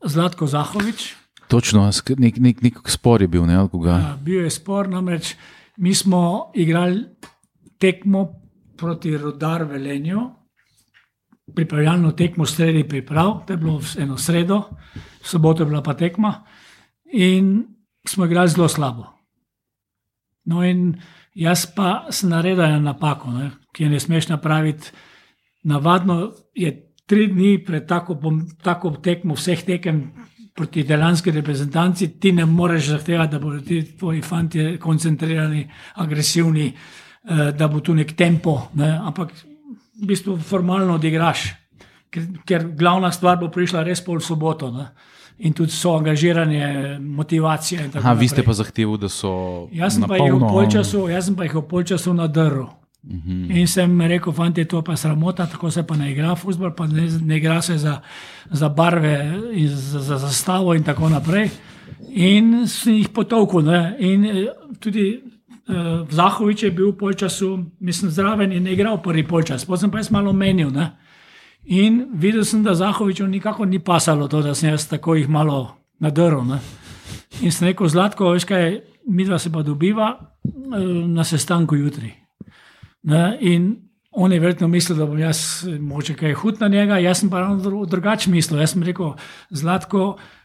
Zlatko 0.00 0.46
Zahovič. 0.46 1.12
Točno, 1.52 1.90
nek, 2.16 2.40
nek, 2.40 2.62
nek 2.62 2.88
spor 2.88 3.20
je 3.20 3.28
bil, 3.28 3.44
ne, 3.44 3.60
ali 3.60 3.68
koga. 3.68 3.98
Ja, 4.00 4.16
bil 4.16 4.46
je 4.46 4.50
spor, 4.50 4.88
namreč 4.88 5.34
mi 5.76 5.92
smo 5.94 6.50
igrali 6.54 7.04
tekmo 7.78 8.30
proti 8.76 9.18
Rodar 9.18 9.64
Velenju, 9.68 10.30
pripravljalno 11.54 12.12
tekmo 12.12 12.46
sredi 12.46 12.84
priprav, 12.88 13.46
to 13.46 13.52
je 13.52 13.56
bilo 13.56 13.80
eno 13.98 14.18
sredo, 14.18 14.62
soboto 15.22 15.62
je 15.62 15.66
bila 15.66 15.82
pa 15.82 15.94
tekma 15.94 16.44
in 17.12 17.66
smo 18.08 18.24
igrali 18.24 18.48
zelo 18.48 18.68
slabo. 18.68 19.04
No, 20.44 20.64
in 20.64 21.00
jaz 21.34 21.66
pa 21.74 22.06
sem 22.10 22.30
naredil 22.30 22.64
eno 22.64 22.80
napako, 22.80 23.30
ne, 23.30 23.50
ki 23.72 23.84
je 23.84 23.90
ne 23.90 24.00
smeš 24.00 24.28
napraviti. 24.28 24.90
Navadno 25.62 26.32
je 26.54 26.72
tri 27.06 27.26
dni 27.26 27.64
pred 27.64 27.86
tako, 27.86 28.14
bom, 28.14 28.42
tako 28.62 28.90
tekmo 29.02 29.34
vseh 29.34 29.62
tekem 29.64 30.02
proti 30.54 30.80
italijanski 30.80 31.30
reprezentanci, 31.30 32.08
ti 32.20 32.32
ne 32.32 32.46
moreš 32.46 32.86
zahtevati, 32.86 33.32
da 33.32 33.38
bodo 33.38 33.60
ti 33.60 33.96
tvoji 33.98 34.22
fanti 34.22 34.78
koncentrirani, 34.80 35.68
agresivni, 35.94 36.66
eh, 36.66 37.52
da 37.58 37.68
bo 37.68 37.80
tu 37.80 37.94
nek 37.94 38.16
tempo, 38.16 38.68
ne, 38.74 38.90
ampak 38.98 39.32
v 40.02 40.06
bistvu 40.06 40.36
formalno 40.36 40.98
odigraš. 40.98 41.62
ker, 42.12 42.28
ker 42.46 42.68
glavna 42.76 43.12
stvar 43.12 43.40
bo 43.40 43.48
prišla 43.52 43.84
res 43.86 44.02
pol 44.04 44.20
soboto. 44.20 44.70
Ne? 44.74 44.90
In 45.48 45.56
tudi 45.56 45.72
so 45.74 45.96
angažiranje, 45.96 46.98
motivacija. 47.00 47.86
in 47.86 47.90
tako 47.90 48.04
Aha, 48.04 48.12
vi 48.20 48.28
ste 48.28 48.44
pa 48.44 48.52
zahtevali, 48.52 49.00
da 49.00 49.08
so. 49.08 49.32
Jaz 49.72 49.96
sem, 49.96 50.04
pa 50.06 50.20
jih 50.20 50.28
v 50.28 50.38
polno- 50.38 50.52
polčasu, 50.52 51.08
jaz 51.08 51.26
sem 51.26 51.36
pa 51.36 51.48
jih 51.48 51.56
v 51.56 51.64
polčasu 51.68 52.14
nadrl. 52.14 52.68
Mhm. 53.02 53.16
Uh 53.16 53.48
-huh. 53.48 53.60
In 53.60 53.66
sem 53.66 54.00
rekel, 54.00 54.32
fanti, 54.32 54.64
to 54.64 54.76
je 54.76 54.84
pa 54.84 54.96
sramota, 54.96 55.46
tako 55.46 55.70
se 55.70 55.82
pa 55.82 55.96
ne 55.96 56.12
igra 56.12 56.36
futbol, 56.36 56.70
pa 56.70 56.86
ne, 56.86 57.08
ne 57.24 57.36
igra 57.36 57.62
se 57.62 57.78
za, 57.78 58.00
za 58.50 58.68
barve 58.68 59.40
in 59.52 59.68
za, 59.68 60.00
za 60.00 60.18
zastavo 60.18 60.74
in 60.74 60.84
tako 60.84 61.08
naprej. 61.08 61.50
In 62.10 62.68
sem 62.68 62.94
jih 62.94 63.08
potovkal. 63.08 63.62
ne. 63.62 63.96
In 63.98 64.24
eh, 64.24 64.46
tudi 64.80 65.31
uh, 65.68 66.08
Zahovič 66.10 66.62
je 66.62 66.70
bil 66.70 66.90
v 66.90 66.96
polčasu, 66.96 67.64
mislim, 67.80 68.10
zraven 68.10 68.52
in 68.52 68.66
je 68.66 68.72
igral 68.72 69.02
prvi 69.02 69.26
polčas, 69.28 69.64
potem 69.64 69.90
pa 69.90 69.98
jaz 69.98 70.10
malo 70.10 70.32
menil. 70.32 70.70
Ne. 70.70 70.90
In 71.64 72.06
videl 72.14 72.44
sem, 72.44 72.62
da 72.62 72.74
Zahoviču 72.74 73.26
nikako 73.26 73.64
ni 73.64 73.78
pasalo 73.78 74.28
to, 74.28 74.42
da 74.42 74.54
sem 74.54 74.70
jaz 74.70 74.88
tako 74.88 75.14
jih 75.14 75.28
malo 75.28 75.76
nadrl. 76.00 76.42
Ne. 76.44 76.58
In 77.40 77.52
sem 77.52 77.68
rekel, 77.68 77.88
Zlatko, 77.88 78.32
veš 78.34 78.44
kaj, 78.44 78.80
mi 79.06 79.24
dva 79.24 79.38
se 79.38 79.52
pa 79.52 79.62
dobiva 79.62 80.10
eh, 80.44 80.84
na 81.06 81.24
sestanku 81.24 81.76
jutri. 81.76 82.12
Ne, 83.02 83.38
in 83.40 83.72
on 84.12 84.32
je 84.32 84.40
verjetno 84.40 84.68
mislil, 84.68 84.98
da 84.98 85.06
bom 85.06 85.18
jaz 85.18 85.64
eh, 85.66 85.78
mogoče 85.78 86.14
kaj 86.14 86.34
hud 86.42 86.60
na 86.60 86.68
njega, 86.68 86.98
jaz 86.98 87.22
sem 87.22 87.30
pa 87.30 87.40
ravno 87.40 87.62
dru- 87.62 87.86
drugače 87.88 88.30
mislil. 88.30 88.60
Jaz 88.60 88.74
sem 88.74 88.82
rekel, 88.82 89.14
Zlatko, 89.50 90.16
eh, 90.18 90.41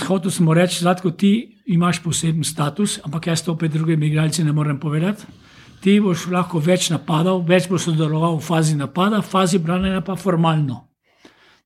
hotel 0.00 0.30
sem 0.30 0.48
reči, 0.48 0.80
Zlatko, 0.80 1.10
ti 1.10 1.32
imaš 1.66 2.00
poseben 2.00 2.44
status, 2.44 2.98
ampak 3.04 3.26
jaz 3.26 3.42
to 3.42 3.54
pred 3.54 3.72
drugimi 3.72 4.06
igralci 4.06 4.44
ne 4.44 4.52
morem 4.52 4.78
povedati. 4.78 5.24
Ti 5.80 6.00
boš 6.00 6.26
lahko 6.26 6.58
več 6.58 6.90
napadal, 6.90 7.38
več 7.40 7.68
boš 7.68 7.84
sodeloval 7.84 8.36
v 8.36 8.42
fazi 8.42 8.74
napada, 8.74 9.20
v 9.20 9.28
fazi 9.28 9.58
branjenja 9.58 10.00
pa 10.00 10.16
formalno. 10.16 10.84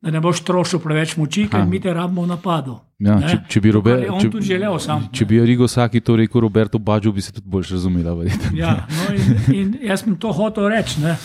Da 0.03 0.11
ne 0.11 0.21
boš 0.21 0.41
trošil 0.43 0.81
preveč 0.81 1.15
moči, 1.17 1.45
ker 1.47 1.63
mi 1.65 1.79
te 1.79 1.89
rabimo 1.89 2.23
v 2.23 2.29
napadu. 2.29 2.81
Ja, 2.99 3.17
Ne? 3.17 3.29
če, 3.29 3.37
če 3.49 3.61
bi 3.61 3.71
Robert, 3.71 4.03
če, 4.21 4.41
želel 4.41 4.79
sam. 4.79 5.09
če 5.11 5.25
bi 5.25 5.41
Rigo 5.41 5.67
Saki 5.67 6.01
to 6.01 6.17
rekel 6.17 6.41
Roberto 6.41 6.79
Baggio, 6.79 7.13
bi 7.13 7.21
se 7.21 7.33
tudi 7.33 7.49
bolj 7.49 7.71
razumela. 7.71 8.13
verjetno. 8.15 8.51
Ja, 8.55 8.87
no 8.89 9.15
in, 9.15 9.23
in 9.55 9.79
jaz 9.83 10.03
sem 10.03 10.17
to 10.17 10.31
hotel 10.31 10.69
reči, 10.69 11.01
ne. 11.01 11.17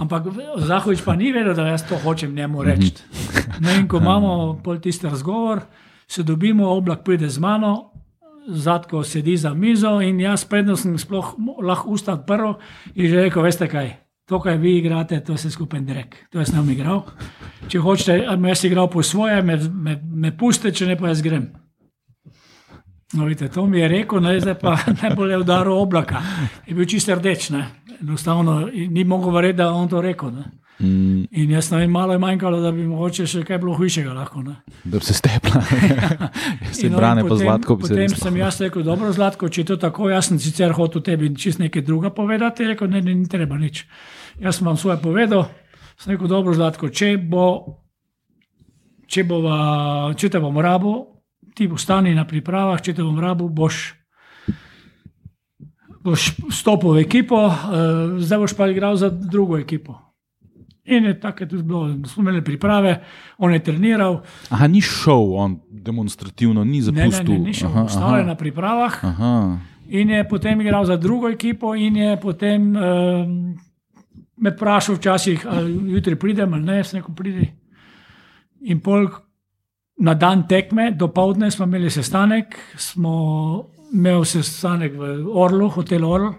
ampak 0.00 0.30
Zahovič 0.58 1.02
pa 1.02 1.14
ni 1.14 1.32
vedel, 1.32 1.54
da 1.54 1.66
jaz 1.68 1.82
to 1.82 1.98
hočem 1.98 2.34
njemu 2.34 2.62
reči. 2.62 2.92
No, 3.60 3.70
in 3.70 3.86
ko 3.86 3.98
imamo 3.98 4.60
pol 4.64 4.78
tisti 4.78 5.06
razgovor, 5.06 5.62
se 6.12 6.22
dobimo, 6.22 6.68
oblak 6.68 7.04
pride 7.04 7.28
z 7.28 7.38
mano, 7.38 7.92
zadko 8.48 9.04
sedi 9.04 9.36
za 9.36 9.54
mizo 9.54 10.00
in 10.00 10.20
jaz 10.20 10.44
predno 10.44 10.76
sem 10.76 10.98
sploh 10.98 11.34
lahko 11.62 11.90
usta 11.90 12.12
odprl 12.12 12.52
in 12.94 13.08
že 13.08 13.22
rekel, 13.22 13.42
veste 13.42 13.68
kaj. 13.68 13.96
To, 14.28 14.38
kar 14.40 14.58
vi 14.58 14.76
igrate, 14.78 15.20
to 15.24 15.34
vse 15.34 15.50
skupaj 15.50 15.80
direkt. 15.80 16.18
To 16.30 16.38
jaz 16.38 16.52
ne 16.52 16.60
bom 16.60 16.70
igral. 16.70 17.02
Če 17.68 17.80
hočete, 17.82 18.18
bom 18.28 18.46
jaz 18.48 18.64
igral 18.64 18.88
po 18.90 19.02
svoje, 19.02 19.42
me, 19.42 19.56
me, 19.56 19.96
me 20.02 20.36
pustite, 20.36 20.74
če 20.76 20.92
ne 20.92 20.96
pa 21.00 21.10
jaz 21.10 21.22
grem. 21.24 21.48
No, 23.12 23.24
vidite, 23.24 23.48
to 23.52 23.66
mi 23.66 23.80
je 23.80 23.88
rekel, 23.88 24.22
ne, 24.24 24.38
zdaj 24.40 24.56
pa 24.60 24.76
najbolj 25.02 25.34
je 25.34 25.38
udaril 25.42 25.76
oblaka. 25.76 26.22
Je 26.66 26.76
bil 26.76 26.88
čisto 26.88 27.16
rdeč. 27.16 27.50
Ne. 27.50 27.66
Enostavno 28.00 28.68
ni 28.72 29.04
mogel 29.04 29.34
verjeti, 29.34 29.56
da 29.60 29.70
je 29.70 29.80
on 29.80 29.88
to 29.88 30.00
rekel. 30.00 30.32
Ne. 30.32 30.44
Mm, 30.80 31.28
In 31.30 31.50
jaz 31.50 31.68
ne 31.70 31.78
vem, 31.78 31.90
malo 31.90 32.12
je 32.12 32.18
manjkalo, 32.18 32.60
da 32.60 32.72
bi 32.72 32.82
mogoče 32.88 33.26
še 33.28 33.42
kaj 33.46 33.58
bilo 33.62 33.74
hujšega 33.78 34.14
lahko. 34.16 34.40
Ne. 34.42 34.56
da 34.84 34.98
bi 34.98 35.04
se 35.04 35.14
stepla. 35.14 35.60
se 36.78 36.90
no, 36.90 36.96
brane 36.96 37.22
in 37.22 37.28
pa 37.28 37.36
zlatko, 37.38 37.76
bi 37.76 37.86
se 37.86 37.92
Potem 37.92 38.10
res 38.10 38.22
sem 38.24 38.38
jaz 38.40 38.58
rekel, 38.64 38.82
dobro, 38.86 39.12
zlatko, 39.14 39.50
če 39.52 39.62
je 39.62 39.68
to 39.70 39.76
tako, 39.84 40.08
jaz 40.10 40.32
sem 40.32 40.40
sicer 40.42 40.74
hotel 40.74 41.04
tebi 41.06 41.30
čist 41.38 41.62
nekaj 41.62 41.86
druga 41.86 42.10
povedati, 42.10 42.66
rekel, 42.72 42.90
ne, 42.90 43.02
ne, 43.04 43.14
ni 43.14 43.30
treba 43.30 43.60
nič. 43.60 43.84
Jaz 44.42 44.58
sem 44.58 44.66
vam 44.66 44.80
svoje 44.80 44.98
povedal, 45.04 45.46
sem 46.00 46.16
rekel, 46.16 46.30
dobro, 46.32 46.56
zlatko, 46.56 46.90
če 46.90 47.14
bo, 47.20 47.46
če, 49.06 49.26
bova, 49.28 49.56
če 50.18 50.34
te 50.34 50.42
bom 50.42 50.58
rabo, 50.58 50.96
ti 51.54 51.70
ostani 51.70 52.16
na 52.16 52.26
pripravah, 52.26 52.80
če 52.82 52.96
te 52.96 53.04
bom 53.04 53.20
rabo, 53.22 53.46
boš. 53.52 53.92
Boš 56.02 56.32
stopil 56.50 56.96
v 56.96 57.04
ekipo, 57.04 57.44
uh, 57.46 58.16
zdaj 58.18 58.40
boš 58.42 58.56
pa 58.58 58.66
igral 58.66 58.98
za 58.98 59.12
drugo 59.12 59.60
ekipo. 59.60 60.00
In 60.84 61.04
je 61.04 61.20
tako 61.20 61.44
je 61.44 61.48
tudi 61.48 61.62
bilo, 61.62 61.94
smo 62.06 62.22
imeli 62.22 62.44
priprave, 62.44 63.04
on 63.38 63.52
je 63.52 63.62
treniral, 63.62 64.22
Aha, 64.50 64.66
ni 64.66 64.80
šel 64.80 65.34
on 65.34 65.60
demonstrativno, 65.70 66.64
ni 66.64 66.80
ne, 66.80 66.92
ne, 66.92 67.10
zapustil. 67.10 67.34
ne, 67.34 67.38
ni 67.38 67.54
šel, 67.54 67.68
Aha, 67.68 67.82
ostal 67.82 68.16
je 68.16 68.22
aha. 68.22 68.28
na 68.28 68.34
pripravah. 68.34 69.04
Aha. 69.04 69.58
In 69.88 70.10
je 70.10 70.28
potem 70.28 70.60
igral 70.60 70.84
za 70.84 70.96
drugo 70.96 71.28
ekipo, 71.28 71.74
in 71.74 71.96
je 71.96 72.16
potem 72.20 72.76
um, 72.76 73.54
me 74.36 74.50
vprašal, 74.50 74.96
včasih, 74.96 75.46
ali 75.46 75.92
jutri 75.92 76.16
pridem 76.16 76.54
ali 76.54 76.62
ne, 76.62 76.84
sem 76.84 76.98
rekel, 76.98 77.14
pridi. 77.14 77.50
In 78.60 78.80
pol 78.80 79.06
na 79.98 80.14
dan 80.14 80.46
tekme, 80.48 80.90
do 80.90 81.08
povdne 81.08 81.50
smo 81.50 81.64
imeli 81.64 81.90
sestanek, 81.90 82.58
smo 82.76 83.14
imeli 83.92 84.26
sestanek 84.26 84.98
v 84.98 85.12
Orlu, 85.30 85.68
hotel 85.68 86.04
Orl. 86.04 86.32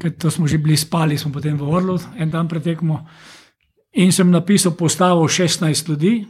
Ker 0.00 0.10
to 0.12 0.30
smo 0.30 0.46
že 0.46 0.58
bili 0.58 0.76
spali, 0.76 1.18
smo 1.18 1.30
potem 1.30 1.56
v 1.56 1.62
Orlu, 1.62 1.98
en 2.16 2.30
dan 2.30 2.48
pretekmo. 2.48 3.04
In 3.92 4.12
sem 4.12 4.30
napisal 4.30 4.72
postavo 4.72 5.28
16 5.28 5.60
ljudi, 5.88 6.24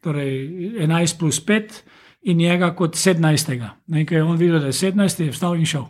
torej 0.00 0.48
11 0.78 1.18
plus 1.18 1.40
5, 1.40 1.82
in 2.22 2.36
njega 2.36 2.74
kot 2.74 2.94
17. 2.96 3.60
Ne, 3.86 4.04
ker 4.04 4.16
je 4.16 4.24
on 4.24 4.36
videl, 4.36 4.60
da 4.60 4.66
je 4.66 4.72
17, 4.74 5.20
je 5.20 5.30
vstal 5.30 5.54
in 5.54 5.66
šel. 5.66 5.84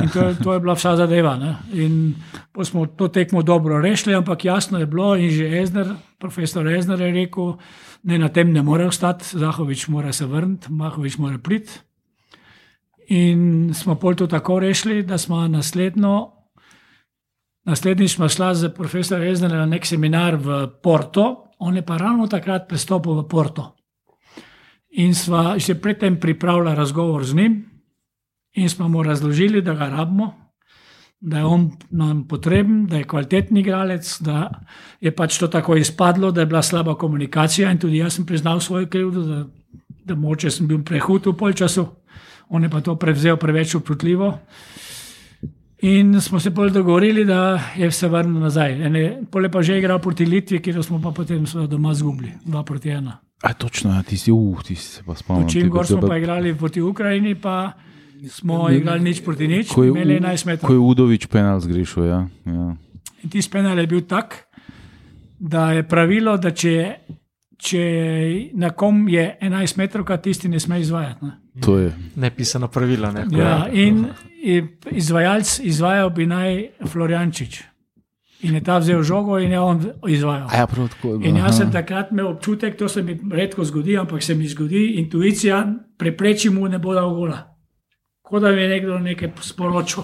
In 0.00 0.08
to, 0.08 0.20
je- 0.20 0.36
to 0.36 0.52
je 0.52 0.60
bila 0.60 0.74
vsa 0.74 0.96
zadeva. 0.96 1.36
Ne. 1.36 1.56
In 1.74 2.14
smo 2.62 2.86
to 2.86 3.08
tekmo 3.08 3.42
dobro 3.42 3.80
rešili, 3.80 4.14
ampak 4.14 4.44
jasno 4.44 4.78
je 4.78 4.86
bilo, 4.86 5.16
in 5.16 5.30
že 5.30 5.48
Ezner, 5.52 5.88
profesor 6.18 6.68
Ezner 6.68 7.00
je 7.00 7.12
rekel, 7.12 7.56
da 8.02 8.18
na 8.18 8.28
tem 8.28 8.52
ne 8.52 8.62
more 8.62 8.86
ostati, 8.86 9.24
Zahovič 9.32 9.88
mora 9.88 10.12
se 10.12 10.26
vrniti, 10.26 10.66
Mahovič 10.70 11.18
mora 11.18 11.38
priti. 11.38 11.70
In 13.08 13.70
smo 13.74 13.94
pol 13.94 14.14
to 14.14 14.26
tako 14.26 14.60
rešili, 14.60 15.02
da 15.02 15.18
smo 15.18 15.48
naslednjo, 15.48 16.30
naslednjič 17.64 18.14
smo 18.14 18.28
šla 18.28 18.54
z 18.54 18.74
profesorjem 18.74 19.32
Eznerjem 19.32 19.58
na 19.58 19.66
nek 19.66 19.86
seminar 19.86 20.36
v 20.36 20.66
Porto, 20.82 21.50
on 21.58 21.76
je 21.76 21.82
pa 21.86 21.96
ravno 21.96 22.26
takrat 22.26 22.68
prestopil 22.68 23.12
v 23.22 23.28
Porto. 23.28 23.74
In 24.92 25.14
sva 25.14 25.58
že 25.58 25.74
predtem 25.74 26.20
pripravila 26.20 26.74
razgovor 26.74 27.24
z 27.24 27.34
njim, 27.34 27.64
in 28.54 28.68
smo 28.68 28.88
mu 28.88 29.02
razložili, 29.02 29.62
da 29.62 29.74
ga 29.74 29.88
rabimo, 29.88 30.34
da 31.20 31.38
je 31.38 31.44
on 31.44 31.70
nam 31.90 32.28
potreben, 32.28 32.86
da 32.86 32.96
je 32.96 33.04
kvalitetni 33.04 33.60
igralec, 33.60 34.20
da 34.20 34.50
je 35.00 35.14
pač 35.16 35.38
to 35.38 35.48
tako 35.48 35.76
izpadlo, 35.76 36.30
da 36.30 36.40
je 36.40 36.46
bila 36.46 36.62
slaba 36.62 36.94
komunikacija. 36.94 37.70
In 37.70 37.78
tudi 37.78 37.96
jaz 37.96 38.14
sem 38.14 38.26
priznal 38.26 38.60
svojo 38.60 38.86
krivdo, 38.86 39.22
da, 39.22 39.44
da 40.04 40.14
moče 40.14 40.50
sem 40.50 40.66
bil 40.66 40.82
prehud 40.84 41.26
v 41.26 41.36
polčasu, 41.38 41.86
on 42.52 42.62
je 42.62 42.68
pa 42.68 42.80
to 42.80 42.94
prevzel 42.94 43.36
preveč 43.36 43.74
občutljivo. 43.74 44.34
In 45.82 46.20
smo 46.20 46.38
se 46.38 46.50
bolj 46.50 46.70
dogovorili, 46.70 47.24
da 47.24 47.40
je 47.76 47.90
se 47.90 48.08
vrnil 48.08 48.40
nazaj. 48.40 48.76
Ene, 48.82 49.00
pol 49.26 49.42
je 49.42 49.50
pa 49.50 49.62
že 49.62 49.78
igral 49.78 49.98
proti 49.98 50.24
Litvi, 50.24 50.60
kjer 50.60 50.78
smo 50.78 51.00
pa 51.02 51.10
potem 51.10 51.42
doma 51.66 51.90
zgubili, 51.92 52.32
2 52.46 52.62
proti 52.62 52.88
1. 52.90 53.10
A, 53.42 53.52
točno, 53.52 54.02
ti 54.02 54.16
si, 54.16 54.30
uh, 54.30 54.62
ti 54.62 54.76
si 54.76 54.86
se 54.88 55.02
pa 55.02 55.14
spomnil. 55.14 55.48
Čim 55.48 55.66
gor 55.68 55.86
smo 55.86 56.00
pa 56.00 56.16
igrali 56.16 56.54
proti 56.54 56.80
Ukrajini, 56.80 57.34
pa 57.34 57.72
smo 58.28 58.70
igrali 58.70 59.00
nič 59.02 59.24
proti 59.24 59.48
nič, 59.48 59.68
Ko 59.68 59.82
je, 59.82 59.90
imeli 59.90 60.14
U- 60.14 60.20
11 60.20 60.42
ko 60.42 60.46
metrov. 60.46 60.70
je 60.70 60.78
Udovič 60.78 61.26
penal 61.26 61.58
zgrešil. 61.58 62.04
Ja, 62.04 62.20
ja. 62.46 62.76
In 63.18 63.30
tisti 63.30 63.50
penal 63.50 63.78
je 63.78 63.86
bil 63.86 64.00
tak, 64.02 64.46
da 65.34 65.72
je 65.72 65.82
pravilo, 65.82 66.36
da 66.38 66.50
če, 66.50 66.94
če 67.62 67.82
na 68.58 68.72
kom 68.74 69.04
je 69.08 69.22
11 69.40 69.78
metrov, 69.78 70.08
tisti 70.22 70.50
ne 70.50 70.60
sme 70.60 70.80
izvajati. 70.82 71.24
Ne? 71.24 71.60
To 71.62 71.78
je. 71.78 71.92
Nepisano 72.16 72.68
pravilo. 72.68 73.12
Ne? 73.12 73.26
Ja, 73.30 73.68
in 73.70 74.06
in 74.42 74.68
izvajalec 74.90 75.60
izvajal 75.62 76.10
bi 76.10 76.26
naj 76.26 76.64
Floriančič. 76.90 77.62
In 78.42 78.56
je 78.58 78.62
ta 78.66 78.80
vzel 78.82 79.02
žogo 79.06 79.38
in 79.38 79.52
je 79.52 79.60
on 79.60 79.84
izvajal. 80.08 80.48
A 80.50 80.56
ja, 80.56 80.66
prav 80.66 80.88
tako. 80.90 81.14
In 81.22 81.36
jaz 81.38 81.60
sem 81.60 81.70
takrat 81.70 82.10
imel 82.10 82.32
občutek, 82.32 82.74
to 82.76 82.88
se 82.88 83.02
mi 83.02 83.14
redko 83.32 83.64
zgodi, 83.64 83.94
ampak 83.98 84.22
se 84.22 84.34
mi 84.34 84.48
zgodi, 84.48 84.96
intuicija 84.98 85.62
prepreči 85.98 86.50
mu 86.50 86.66
ne 86.68 86.82
bo 86.82 86.94
dal 86.94 87.14
gola. 87.14 87.38
Kot 88.22 88.42
da 88.42 88.50
mi 88.50 88.62
je 88.62 88.68
nekdo 88.68 88.98
nekaj 88.98 89.30
sporočil. 89.40 90.02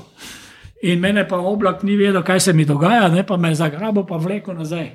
In 0.87 1.01
mene 1.03 1.27
pa 1.29 1.41
oblak 1.43 1.83
ni 1.83 1.97
vedel, 1.99 2.23
kaj 2.23 2.41
se 2.41 2.53
mi 2.53 2.65
dogaja, 2.65 3.09
ne 3.09 3.27
pa 3.27 3.37
me 3.37 3.51
je 3.51 3.59
zagrabil, 3.59 4.07
pa 4.07 4.17
vleko 4.17 4.55
nazaj. 4.55 4.93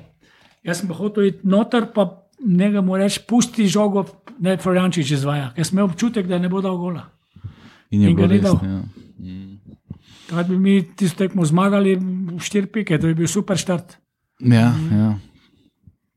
Jaz 0.64 0.80
sem 0.80 0.88
pa 0.88 0.96
hotel 0.96 1.28
iti 1.28 1.44
noter, 1.44 1.90
pa 1.92 2.23
nekaj 2.44 2.82
mu 2.84 2.96
reči, 3.00 3.22
pusti 3.28 3.66
žogo, 3.68 4.04
ne 4.44 4.56
Floriančič 4.60 5.10
izvaja, 5.16 5.50
ker 5.56 5.66
sem 5.66 5.78
imel 5.78 5.90
občutek, 5.90 6.28
da 6.28 6.38
ne 6.38 6.50
bo 6.52 6.62
dal 6.64 6.76
gola. 6.78 7.08
In 7.90 8.02
je 8.04 8.10
in 8.10 8.16
ga 8.16 8.28
bilo 8.28 8.54
res. 8.54 8.64
Ja. 8.68 8.80
Takrat 10.28 10.48
bi 10.48 10.58
mi 10.58 10.74
tisto 10.96 11.20
tekmo 11.20 11.44
zmagali, 11.44 11.98
štiri 12.40 12.70
pike, 12.72 12.98
to 12.98 13.10
je 13.10 13.18
bil 13.18 13.28
super 13.28 13.60
štart. 13.60 13.98
Ja, 14.40 14.72
ja. 14.92 15.14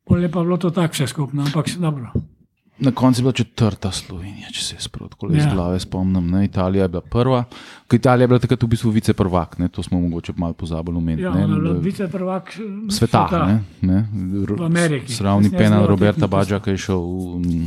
Pol 0.07 0.23
je 0.23 0.31
pa 0.31 0.43
bilo 0.43 0.57
to 0.57 0.71
tako 0.71 0.95
vse 0.95 1.07
skupno, 1.11 1.43
ampak 1.43 1.69
dobro. 1.77 2.11
Na 2.79 2.91
koncu 2.91 3.19
je 3.19 3.23
bila 3.23 3.31
četrta 3.33 3.91
Slovenija, 3.91 4.51
če 4.53 4.61
se 4.63 4.75
jaz 4.75 4.87
prav 4.87 5.09
tako 5.09 5.31
iz 5.31 5.45
Ja. 5.45 5.53
glave 5.53 5.79
spomnim. 5.79 6.29
Ne? 6.29 6.45
Italija 6.45 6.83
je 6.83 6.87
bila 6.87 7.01
prva, 7.01 7.43
ker 7.87 7.99
Italija 7.99 8.23
je 8.23 8.27
bila 8.27 8.39
takrat 8.39 8.63
v 8.63 8.67
bistvu 8.67 8.91
viceprvak, 8.91 9.57
ne? 9.57 9.67
to 9.67 9.83
smo 9.83 9.99
mogoče 9.99 10.33
malo 10.37 10.53
pozabili 10.53 10.97
omeniti. 10.97 11.23
Ja, 11.23 11.31
bila 11.31 11.73
viceprvak 11.73 12.53
eh, 12.59 12.91
Sveta, 12.91 13.47
ne, 13.47 13.63
ne, 13.81 14.07
V 14.47 14.65
Ameriki. 14.65 15.13
Sravni 15.13 15.49
penal 15.49 15.87
Roberta. 15.87 16.27
Bađa, 16.27 16.59
ki 16.59 16.69
je 16.69 16.77
šel 16.77 17.01
mm, 17.39 17.65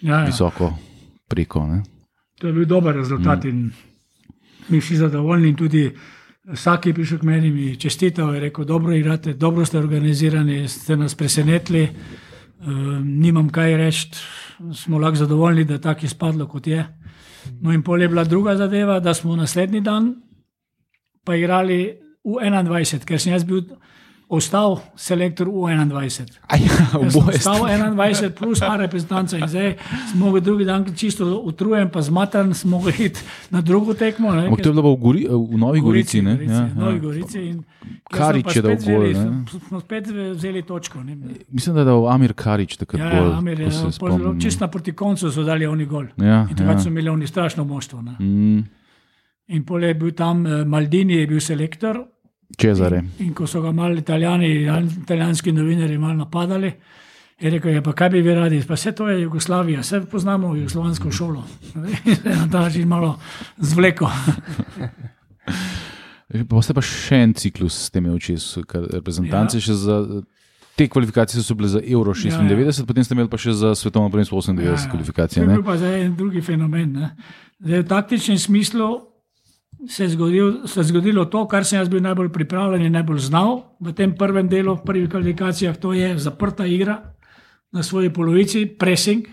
Ja, 0.00 0.18
ja. 0.18 0.24
visoko 0.24 0.74
preko. 1.28 1.66
Ne. 1.66 1.82
To 2.38 2.46
je 2.46 2.52
bil 2.52 2.64
dober 2.64 2.94
rezultat 2.94 3.44
mm. 3.44 3.48
in 3.48 3.70
mi 4.68 4.80
vsi 4.80 4.96
zadovoljni. 4.96 5.56
Tudi 5.56 5.90
vsak 6.52 6.86
je 6.86 6.94
prišel 6.94 7.18
k 7.18 7.22
meni 7.22 7.48
in 7.48 7.54
mi 7.54 7.76
čestital, 7.76 8.34
je 8.34 8.40
rekel: 8.40 8.64
Dobro 8.64 8.92
igrate, 8.92 9.32
dobro 9.34 9.64
ste 9.64 9.78
organizirani, 9.78 10.68
ste 10.68 10.96
nas 10.96 11.14
presenetili. 11.14 11.88
Uh, 12.56 13.00
nimam 13.04 13.50
kaj 13.52 13.76
reči, 13.76 14.10
smo 14.74 14.98
lahko 14.98 15.16
zadovoljni, 15.16 15.64
da 15.64 15.76
je 15.76 15.80
tako 15.80 16.06
izpadlo, 16.06 16.46
kot 16.48 16.66
je. 16.66 16.86
No, 17.60 17.72
in 17.72 17.82
pol 17.82 18.02
je 18.02 18.08
bila 18.08 18.24
druga 18.24 18.56
zadeva, 18.56 19.00
da 19.00 19.14
smo 19.14 19.36
naslednji 19.36 19.80
dan 19.80 20.14
pa 21.24 21.34
igrali 21.34 21.98
v 22.24 22.38
21, 22.38 23.04
ker 23.04 23.20
sem 23.20 23.32
jaz 23.34 23.44
bil 23.44 23.64
ostal 24.28 24.82
selektor 24.96 25.46
v 25.46 25.70
21. 25.70 26.26
Aj, 26.44 26.58
ja, 26.58 26.98
Ostal 26.98 27.30
ste. 27.30 28.26
21 28.26 28.30
plus 28.32 28.58
par 28.58 28.74
reprezentanca 28.76 29.38
in 29.38 29.46
zdaj 29.46 29.76
smo 30.10 30.26
mogli 30.26 30.40
drugi 30.40 30.64
dan 30.64 30.82
čisto 30.88 31.22
utrujen, 31.38 31.86
pa 31.86 32.02
zmatan, 32.02 32.50
smo 32.50 32.70
mogli 32.72 33.06
iti 33.06 33.20
na 33.50 33.60
drugo 33.60 33.94
tekmo. 33.94 34.32
Ne, 34.32 34.46
Ampak 34.46 34.60
to 34.60 34.68
je 34.68 34.74
bilo 34.74 34.90
v, 34.90 34.98
Gori, 34.98 35.22
v 35.24 35.56
Novi 35.56 35.80
Gorici. 35.80 36.22
ne? 36.22 36.34
Gorici, 36.34 36.52
Ja, 36.52 36.66
Novi 36.74 36.94
ja. 36.94 37.00
Gorici 37.00 37.38
in 37.40 37.62
Karič 38.04 38.50
je 38.50 38.62
dal 38.62 38.74
spet 38.74 38.86
gol, 38.88 39.04
smo- 39.60 39.80
spet 39.80 40.04
vzeli 40.32 40.62
točko. 40.64 41.02
Ne. 41.02 41.14
Mislim, 41.48 41.74
da 41.74 41.80
je 41.80 41.84
dal 41.86 42.08
Amir 42.08 42.34
Karič 42.34 42.76
takrat 42.76 42.98
Ja, 42.98 43.10
gol. 43.12 43.30
ja, 43.30 43.38
Amir 43.38 43.60
je 43.60 43.70
zelo- 43.70 44.34
čisto 44.36 44.60
na 44.60 44.68
proti 44.68 44.92
koncu 44.92 45.30
so 45.30 45.42
dali 45.42 45.66
oni 45.66 45.86
gol. 45.86 46.06
Ja, 46.16 46.46
In 46.50 46.56
takrat 46.56 46.76
ja. 46.76 46.80
so 46.80 46.88
imeli 46.88 47.08
oni 47.08 47.26
strašno 47.26 47.64
moštvo. 47.64 48.02
ne. 48.02 48.16
Mm, 48.18 48.64
In 49.48 49.62
pol 49.62 49.78
je 49.80 49.94
bil 49.94 50.10
tam 50.10 50.42
eh, 50.44 50.64
Maldini, 50.64 51.14
je 51.14 51.26
bil 51.26 51.40
selektor. 51.40 52.02
Čezare. 52.54 53.02
In 53.18 53.34
ko 53.34 53.46
so 53.46 53.60
ga 53.60 53.72
malo 53.72 53.98
italijani, 53.98 54.68
italijanski 55.02 55.52
novinari 55.52 55.98
malo 55.98 56.14
napadali, 56.14 56.72
je 57.40 57.50
rekel, 57.50 57.74
je, 57.74 57.82
pa 57.82 57.92
kaj 57.92 58.10
bi 58.10 58.22
vi 58.22 58.34
radi, 58.34 58.62
pa 58.68 58.74
vse 58.74 58.92
to 58.96 59.08
je 59.08 59.22
Jugoslavija, 59.22 59.80
vse 59.80 60.00
poznamo 60.10 60.54
jugoslovansko 60.54 61.10
šolo. 61.10 61.44
In 62.04 62.16
se 62.16 62.28
je 62.28 62.36
na 62.36 62.48
ta 62.52 62.60
način 62.60 62.88
malo 62.88 63.18
zvleko. 63.56 64.10
Pa 66.26 66.60
ste 66.62 66.74
pa 66.74 66.82
še 66.82 67.20
en 67.22 67.32
ciklus 67.38 67.76
s 67.86 67.90
temi 67.94 68.10
oči, 68.10 68.34
reprezentance. 68.90 69.60
Ja. 69.62 69.74
Za, 69.78 69.98
te 70.76 70.88
kvalifikacije 70.90 71.42
so 71.42 71.54
bile 71.54 71.68
za 71.70 71.80
Euro 71.86 72.12
96, 72.14 72.50
ja, 72.50 72.66
ja. 72.66 72.86
potem 72.86 73.04
ste 73.06 73.14
imeli 73.14 73.30
pa 73.30 73.38
še 73.40 73.54
za 73.56 73.74
svetovno 73.78 74.10
prvenstvo 74.10 74.42
98 74.42 74.64
ja, 74.64 74.74
ja. 74.74 74.90
kvalifikacije. 74.90 75.44
To 75.44 75.50
je 75.50 75.60
bil 75.60 75.64
pa 75.64 75.76
zdaj 75.78 76.02
en 76.02 76.16
drugi 76.18 76.42
fenomen. 76.42 76.92
Ne. 76.98 77.12
Zdaj, 77.62 77.84
v 77.84 77.88
taktičnem 77.88 78.40
smislu 78.42 78.88
se 79.88 80.04
je, 80.04 80.08
zgodil, 80.08 80.66
se 80.66 80.80
je 80.80 80.84
zgodilo 80.84 81.24
to, 81.24 81.46
kar 81.48 81.64
sem 81.64 81.78
jaz 81.78 81.88
bil 81.88 82.02
najbolj 82.02 82.32
pripravljen 82.32 82.86
in 82.86 82.92
najbolj 82.92 83.18
znal 83.28 83.62
v 83.80 83.92
tem 83.92 84.14
prvem 84.16 84.48
delu, 84.48 84.74
v 84.76 84.84
prvih 84.84 85.10
kvalifikacijah, 85.10 85.76
to 85.76 85.92
je 85.92 86.18
zaprta 86.18 86.66
igra 86.66 87.14
na 87.72 87.82
svoji 87.82 88.10
polovici, 88.12 88.66
pressing 88.66 89.26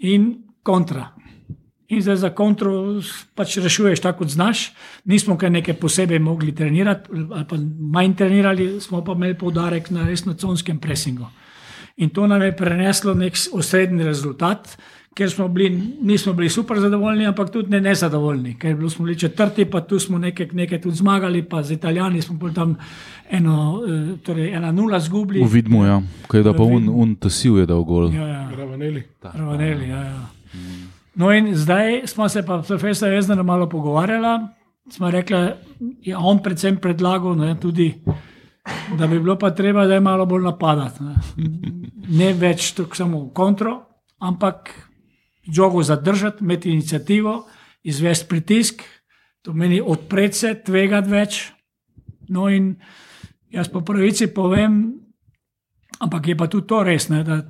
in 0.00 0.44
kontra. 0.62 1.12
In 1.88 2.00
zdaj 2.02 2.16
za 2.16 2.30
kontro 2.30 3.00
pač 3.36 3.58
rešuješ 3.60 4.00
tako, 4.00 4.24
kot 4.24 4.32
znaš. 4.32 4.72
Nismo 5.04 5.36
kaj 5.38 5.50
nekaj 5.50 5.76
posebej 5.76 6.18
mogli 6.18 6.54
trenirati, 6.54 7.10
ali 7.12 7.44
pa 7.48 7.56
manj 7.92 8.16
trenirali, 8.16 8.80
smo 8.80 9.04
pa 9.04 9.12
imeli 9.12 9.36
poudarek 9.38 9.90
na 9.90 10.06
res 10.08 10.24
na 10.24 10.34
conskem 10.34 10.80
pressingu. 10.80 11.28
In 11.96 12.10
to 12.10 12.26
nam 12.26 12.42
je 12.42 12.56
preneslo 12.56 13.14
nek 13.14 13.36
osrednji 13.52 14.04
rezultat, 14.04 14.76
ker 15.14 15.30
smo 15.30 15.48
bili, 15.48 15.96
nismo 16.02 16.32
bili 16.32 16.48
super 16.48 16.80
zadovoljni, 16.80 17.26
ampak 17.26 17.50
tudi 17.50 17.70
ne 17.70 17.80
nezadovoljni, 17.80 18.56
ker 18.58 18.76
smo 18.90 19.04
bili 19.04 19.18
četrti, 19.18 19.64
pa 19.64 19.80
tu 19.80 19.98
smo 19.98 20.18
nekaj, 20.18 20.48
nekaj 20.52 20.80
tudi 20.80 20.96
zmagali, 20.96 21.42
pa 21.42 21.62
z 21.62 21.72
Italijani 21.72 22.22
smo 22.22 22.36
bolj 22.36 22.54
tam 22.54 22.76
eno, 23.30 23.82
eh, 23.88 24.16
torej 24.22 24.54
ena 24.54 24.72
nula 24.72 25.00
zgubili. 25.00 25.44
V 25.44 25.52
Vidmu, 25.52 25.84
ja. 25.84 26.02
ko 26.26 26.36
je 26.36 26.42
da 26.42 26.52
pa 26.52 26.62
un, 26.62 26.88
un 26.88 27.14
tasil 27.16 27.58
je 27.58 27.66
dal 27.66 27.84
gol. 27.84 28.10
Ja, 28.14 28.26
ja. 28.26 28.50
Ravaneli. 28.56 29.02
Ravaneli, 29.22 29.88
ja, 29.88 30.02
ja. 30.02 30.26
No, 31.14 31.30
in 31.32 31.54
zdaj 31.56 32.06
smo 32.06 32.28
se 32.28 32.42
pa 32.46 32.62
s 32.62 32.66
profesorjem 32.66 33.14
Jezderom 33.14 33.46
malo 33.46 33.68
pogovarjali. 33.68 34.46
Smo 34.90 35.10
rekli, 35.10 35.36
je 36.02 36.16
on 36.16 36.42
predvsem 36.42 36.76
predlagal, 36.76 37.36
ne, 37.36 37.54
tudi, 37.60 37.94
da 38.98 39.06
bi 39.06 39.20
bilo 39.20 39.38
pa 39.38 39.50
treba 39.50 39.86
zdaj 39.86 40.00
malo 40.00 40.26
bolj 40.26 40.42
napadati. 40.42 41.04
Ne, 41.04 41.14
ne 42.08 42.32
več 42.32 42.72
tako 42.76 42.96
samo 42.96 43.28
kontro, 43.32 43.78
ampak 44.18 44.70
žogo 45.52 45.82
zadržati, 45.82 46.44
imeti 46.44 46.70
inicijativo, 46.70 47.46
izvesti 47.82 48.28
pritisk, 48.28 48.82
to 49.42 49.52
meni 49.52 49.80
odpreti 49.80 50.38
se, 50.38 50.54
tvegati 50.64 51.10
več. 51.10 51.40
No, 52.28 52.48
in 52.48 52.74
jaz 53.52 53.68
po 53.68 53.82
pravici 53.84 54.30
povem, 54.32 54.80
ampak 56.00 56.28
je 56.28 56.36
pa 56.36 56.48
tudi 56.48 56.66
to 56.66 56.82
res, 56.82 57.08
ne, 57.12 57.22
da 57.24 57.42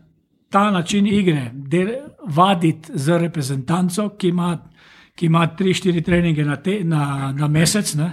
ta 0.51 0.71
način 0.71 1.07
igre, 1.07 1.51
del, 1.55 1.95
vaditi 2.27 2.93
z 2.95 3.19
reprezentanco, 3.19 4.09
ki 4.19 4.29
ima, 4.29 4.53
ki 5.15 5.27
ima 5.27 5.47
3-4 5.59 6.05
treninge 6.05 6.45
na, 6.45 6.57
te, 6.62 6.81
na, 6.85 7.33
na 7.33 7.49
mesec, 7.49 7.95
ne, 7.99 8.11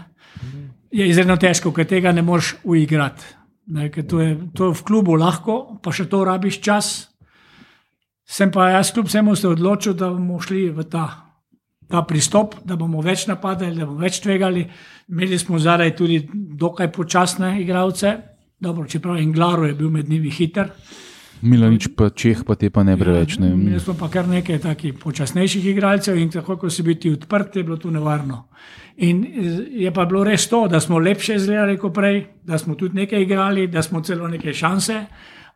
je 0.92 1.08
izredno 1.08 1.38
težko, 1.38 1.72
ker 1.74 1.88
tega 1.88 2.12
ne 2.12 2.22
moreš 2.22 2.56
uigrati. 2.64 3.24
Ne, 3.72 3.92
ker 3.94 4.06
to, 4.10 4.20
je, 4.20 4.36
to 4.58 4.68
je 4.70 4.80
v 4.80 4.84
klubu 4.84 5.16
lahko, 5.16 5.80
pa 5.84 5.94
še 5.96 6.10
to 6.12 6.24
rabiš 6.28 6.60
čas. 6.66 7.11
Sem 8.32 8.52
pa 8.52 8.70
jaz, 8.70 8.94
kljub 8.96 9.10
vsemu, 9.10 9.36
se 9.36 9.48
odločil, 9.50 9.94
da 10.00 10.08
bomo 10.10 10.40
šli 10.40 10.70
v 10.72 10.86
ta, 10.88 11.06
ta 11.92 12.04
pristop, 12.08 12.56
da 12.64 12.78
bomo 12.80 13.02
več 13.04 13.26
napadali, 13.28 13.76
da 13.76 13.86
bomo 13.90 14.00
več 14.00 14.22
tvegali. 14.24 14.64
Imeli 15.12 15.40
smo 15.40 15.60
zdaj 15.60 15.96
tudi 16.00 16.22
dokaj 16.32 16.92
počasne 16.96 17.58
igralce, 17.60 18.14
dobro, 18.60 18.88
čeprav 18.88 19.20
Englaro 19.20 19.68
je 19.68 19.76
bil 19.76 19.90
med 19.92 20.10
njimi 20.10 20.32
hiter. 20.32 20.72
Milanič 21.42 21.90
pa 21.98 22.12
Čeh, 22.14 22.46
pa 22.46 22.56
te 22.56 22.70
pa 22.70 22.84
ne 22.86 22.96
preveč. 22.98 23.36
Ne. 23.42 23.50
Imeli 23.52 23.82
smo 23.82 23.98
pa 24.00 24.08
kar 24.14 24.30
nekaj 24.30 24.62
takih 24.64 24.94
počasnejših 25.02 25.66
igralcev 25.74 26.20
in 26.22 26.30
tako, 26.32 26.56
ko 26.62 26.70
si 26.70 26.86
bil 26.86 27.00
ti 27.02 27.12
odprt, 27.12 27.58
je 27.58 27.66
bilo 27.66 27.82
to 27.82 27.92
nevarno. 27.92 28.46
In 29.02 29.26
je 29.76 29.92
pa 29.92 30.06
bilo 30.06 30.24
res 30.24 30.48
to, 30.48 30.68
da 30.72 30.80
smo 30.80 31.02
lepše 31.02 31.36
izgledali 31.36 31.80
kot 31.82 31.96
prej, 31.98 32.24
da 32.48 32.62
smo 32.62 32.78
tudi 32.80 33.02
nekaj 33.02 33.26
igrali, 33.26 33.68
da 33.68 33.82
smo 33.82 34.04
celo 34.06 34.28
neke 34.32 34.54
šanse, 34.54 35.02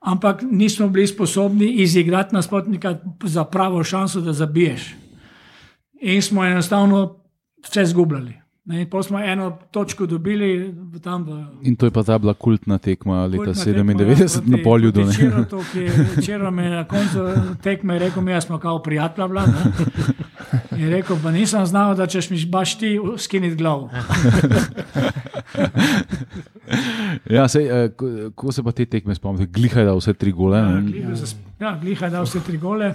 ampak 0.05 0.41
nismo 0.51 0.89
bili 0.89 1.07
sposobni 1.07 1.71
izigrati 1.71 2.35
nasprotnika 2.35 2.97
za 3.23 3.43
pravo 3.43 3.83
šanso, 3.83 4.21
da 4.21 4.33
zabiješ. 4.33 4.95
In 6.01 6.21
smo 6.21 6.45
enostavno 6.45 7.15
vse 7.67 7.85
zgubljali. 7.85 8.33
Ne, 8.65 8.81
in 8.81 8.89
potem 8.89 9.03
smo 9.03 9.19
eno 9.19 9.57
točko 9.71 10.05
dobili 10.05 10.73
tam 11.03 11.23
v 11.23 11.45
In 11.61 11.75
to 11.75 11.85
je 11.85 11.91
pa 11.91 12.03
ta 12.03 12.17
bila 12.17 12.33
kultna 12.33 12.77
tekma 12.77 13.25
leta 13.25 13.37
Kultna 13.37 13.63
tekma, 13.63 13.93
97 13.93 14.41
na 14.45 14.57
polju. 14.63 14.91
ki 15.71 15.79
je 15.79 16.07
včeraj 16.17 16.51
me 16.51 16.69
na 16.69 16.83
koncu 16.83 17.19
tekme 17.63 17.99
rekel, 17.99 18.23
mi 18.23 18.41
smo 18.41 18.57
kao 18.57 18.81
prijatelja. 18.81 19.45
Ne. 19.45 19.53
je 20.81 20.89
rekel, 20.89 21.17
pa 21.23 21.31
nisem 21.31 21.65
znal, 21.65 21.95
da 21.95 22.07
češ 22.07 22.29
mi 22.29 22.45
baš 22.45 22.77
ti 22.77 22.99
skiniti 23.17 23.55
glavo. 23.55 23.89
Ja, 27.27 27.47
sej, 27.47 27.65
eh, 27.65 27.89
ko, 27.89 28.05
ko 28.35 28.51
se 28.51 28.63
pa 28.63 28.71
te 28.71 28.85
tekme 28.85 29.15
spomnite, 29.15 29.49
gliha 29.49 29.79
je 29.79 29.85
dal 29.85 29.97
vse 29.97 30.13
tri 30.13 30.31
gole. 30.31 30.57
Ja. 30.59 30.79
Gliha 30.81 31.15
za- 31.15 31.35
Ja, 31.59 31.77
Gliha 31.77 32.05
je 32.05 32.11
dal 32.11 32.23
vse 32.23 32.39
tri 32.39 32.57
gole. 32.57 32.93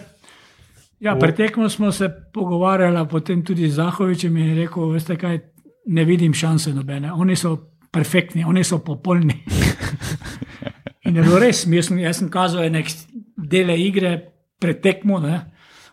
Ja, 1.01 1.16
pred 1.16 1.35
tekmo 1.35 1.69
smo 1.69 1.93
se 1.93 2.07
pogovarjali, 2.32 3.09
potem 3.09 3.43
tudi 3.43 3.69
z 3.69 3.74
Zahovičem 3.74 4.36
in 4.36 4.57
rekel, 4.57 4.90
veste 4.90 5.16
kaj, 5.16 5.39
ne 5.86 6.05
vidim 6.05 6.32
šanse 6.32 6.74
nobene. 6.74 7.12
Oni 7.12 7.36
so 7.36 7.57
perfektni, 7.90 8.44
oni 8.44 8.65
so 8.65 8.78
popolni. 8.78 9.35
In 11.05 11.16
je 11.16 11.23
bilo 11.23 11.39
res, 11.39 11.65
jaz 11.66 11.86
sem, 11.86 11.98
jaz 11.98 12.19
sem 12.19 12.28
kazal 12.28 12.69
nek 12.70 12.86
dele 13.36 13.74
igre 13.78 14.12
pred 14.61 14.81
tekmo, 14.81 15.19
ne, 15.19 15.40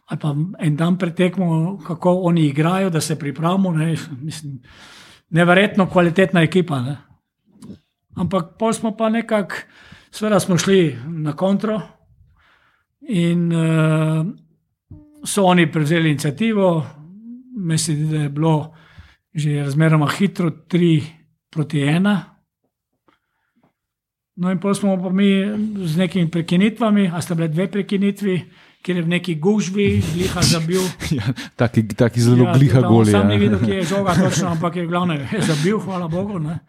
ali 0.05 0.19
pa 0.19 0.33
en 0.59 0.75
dan 0.75 0.97
pred 0.97 1.15
tekmo, 1.15 1.47
kako 1.79 2.13
oni 2.21 2.45
igrajo, 2.45 2.89
da 2.89 3.01
se 3.01 3.15
pripravimo. 3.15 3.71
Ne, 3.71 3.95
mislim, 4.21 4.59
neverjetno 5.29 5.87
kvalitetna 5.87 6.41
ekipa. 6.41 6.81
Ne. 6.81 6.97
Ampak 8.17 8.57
pol 8.57 8.73
smo 8.73 8.95
pa 8.97 9.09
nekako, 9.09 9.55
seveda 10.11 10.39
smo 10.39 10.57
šli 10.57 10.97
na 11.05 11.35
kontro 11.35 11.81
in 13.01 13.51
uh, 13.53 14.25
so 15.23 15.45
oni 15.45 15.71
prevzeli 15.71 16.09
inicijativo. 16.09 16.85
Mislim, 17.57 18.09
da 18.09 18.17
je 18.17 18.29
bilo 18.29 18.73
že 19.33 19.63
razmeroma 19.63 20.07
hitro, 20.09 20.49
3 20.49 21.03
proti 21.49 21.79
1. 21.79 22.17
No, 24.35 24.51
in 24.51 24.59
potem 24.59 24.75
smo 24.75 24.97
pa 25.01 25.09
mi 25.09 25.29
z 25.85 25.97
nekimi 25.97 26.31
prekinitvami, 26.31 27.11
a 27.13 27.21
sta 27.21 27.35
bile 27.35 27.47
dve 27.47 27.67
prekinitvi, 27.71 28.41
kjer 28.87 28.97
je 28.97 29.03
v 29.03 29.09
neki 29.09 29.35
gužvi, 29.37 29.85
gliha 30.07 30.41
zabil. 30.41 30.79
Ja, 31.11 31.27
taki, 31.57 31.83
taki 31.85 32.21
zelo 32.21 32.45
ja, 32.45 32.53
gliha 32.53 32.79
goli. 32.81 33.11
Sam 33.11 33.27
Ja. 33.27 33.35
videl, 33.37 33.59
kje 33.59 33.75
je 33.75 33.83
žoga 33.91 34.15
točno, 34.15 34.47
ampak 34.49 34.75
je 34.75 34.85
glavno 34.85 35.13
je 35.13 35.27
zabil, 35.51 35.75
hvala 35.77 36.07
Bogu. 36.07 36.39
Ne. 36.39 36.59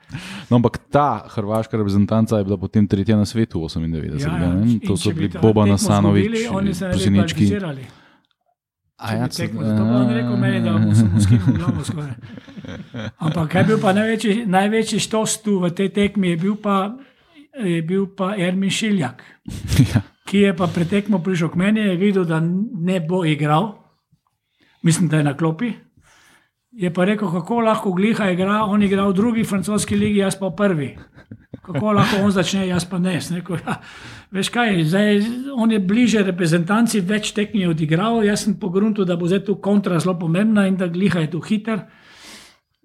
No, 0.50 0.56
ampak 0.56 0.82
ta 0.88 1.06
hrvaška 1.28 1.76
reprezentanca 1.76 2.34
je 2.34 2.44
bila 2.44 2.58
potem 2.58 2.82
tretja 2.84 3.14
na 3.14 3.22
svetu 3.24 3.60
v 3.60 3.70
98. 3.70 3.86
Ja, 4.18 4.26
Ja, 4.28 4.42
ja. 4.42 4.50
ne? 4.52 4.66
In 4.68 4.80
To 4.80 4.96
so 4.96 5.12
bili 5.12 5.28
ta 5.28 5.38
Boban 5.38 5.64
tekmo 5.66 5.74
Asanovič, 5.76 6.24
izgubili, 6.24 6.48
oni 6.50 6.74
se 6.74 6.84
ne 6.84 6.88
bi 6.88 6.92
Prosinečki. 6.92 7.46
kvalificirali. 7.46 7.84
A 8.98 9.14
ja, 9.14 9.26
tekmo- 9.28 9.62
To 9.62 9.76
pa 9.78 9.94
on 9.94 10.10
rekel 10.10 10.36
meni, 10.36 10.58
da 10.58 10.72
sem 10.92 11.06
skinil 11.16 11.54
glavo 11.54 11.84
skoraj. 11.84 12.18
Ampak 13.16 13.46
kaj 13.48 13.60
je 13.60 13.66
bil 13.66 13.78
pa 13.78 13.92
največji, 13.92 14.32
največji 14.44 14.98
štos 15.00 15.38
tu 15.38 15.60
v 15.60 15.70
tej 15.70 15.88
tekmi, 15.90 16.28
je 16.28 16.36
bil 16.38 16.56
pa, 16.56 16.98
je 17.56 17.78
bil 17.80 18.06
pa 18.08 18.34
Ermin 18.36 18.66
Šiljak, 18.68 19.22
ja. 19.86 20.02
Ki 20.28 20.44
je 20.44 20.56
pa 20.56 20.68
pred 20.68 20.88
tekmo 20.88 21.22
prišel 21.24 21.48
k 21.48 21.56
meni, 21.56 21.80
je 21.80 21.96
videl, 21.96 22.24
da 22.28 22.40
ne 22.40 23.00
bo 23.00 23.24
igral, 23.24 23.78
mislim, 24.84 25.08
da 25.08 25.16
je 25.16 25.24
na 25.24 25.36
klopi. 25.36 25.72
Je 26.72 26.92
pa 26.94 27.04
rekel, 27.08 27.30
kako 27.32 27.60
lahko 27.64 27.92
gliha 27.96 28.30
igra, 28.30 28.62
on 28.68 28.82
igra 28.82 29.08
v 29.08 29.14
drugi 29.16 29.44
francoski 29.44 29.96
ligi, 29.96 30.20
jaz 30.20 30.36
pa 30.38 30.50
prvi. 30.50 30.92
Kako 31.64 31.92
lahko 31.96 32.20
on 32.24 32.30
začne, 32.30 32.66
jaz 32.68 32.84
pa 32.84 33.00
ne. 33.00 33.16
Rekel, 33.34 33.56
ja, 33.64 33.78
veš 34.30 34.52
kaj, 34.52 34.84
zdaj, 34.84 35.22
on 35.56 35.72
je 35.72 35.80
bliže 35.80 36.22
reprezentanci, 36.28 37.00
več 37.00 37.32
tekmi 37.32 37.64
je 37.64 37.72
odigral, 37.72 38.20
jaz 38.24 38.44
sem 38.44 38.58
pogrunil, 38.60 39.08
da 39.08 39.16
bo 39.16 39.26
zdaj 39.26 39.46
tu 39.48 39.56
kontra 39.64 39.98
zelo 39.98 40.18
pomembna 40.20 40.68
in 40.68 40.76
da 40.76 40.86
gliha 40.92 41.24
je 41.24 41.32
tu 41.32 41.40
hiter. 41.40 41.86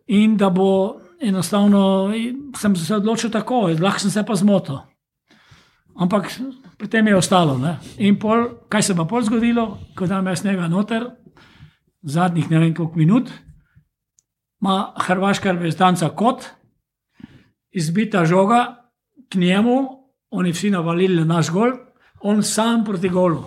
In 0.08 0.38
da 0.40 0.50
bo 0.50 1.00
enostavno, 1.22 2.12
sem 2.60 2.76
se 2.76 2.96
odločil 2.96 3.32
tako, 3.32 3.68
lahko 3.80 4.08
sem 4.08 4.16
se 4.16 4.24
pa 4.24 4.36
zmotil. 4.36 4.80
Ampak 5.96 6.32
pri 6.78 6.88
tem 6.90 7.08
je 7.08 7.16
ostalo. 7.16 7.58
Ne? 7.58 7.78
In 7.98 8.18
pol, 8.20 8.66
kaj 8.70 8.82
se 8.82 8.96
pa 8.98 9.06
pol 9.06 9.22
zgodilo, 9.24 9.78
ko 9.96 10.08
dam 10.10 10.28
jaz 10.28 10.44
njega 10.46 10.68
noter, 10.68 11.06
zadnjih 12.02 12.50
ne 12.52 12.60
vem 12.60 12.74
koliko 12.74 12.98
minut, 13.00 13.30
ima 14.62 14.94
hrvaška 14.98 15.52
reprezentanca 15.52 16.10
kot, 16.10 16.48
izbita 17.72 18.26
žoga 18.26 18.90
k 19.30 19.40
njemu, 19.40 19.78
oni 20.32 20.52
vsi 20.52 20.70
navalili 20.70 21.16
na 21.22 21.26
naš 21.36 21.52
gol, 21.52 21.72
on 22.22 22.44
sam 22.44 22.84
proti 22.86 23.10
golu. 23.10 23.44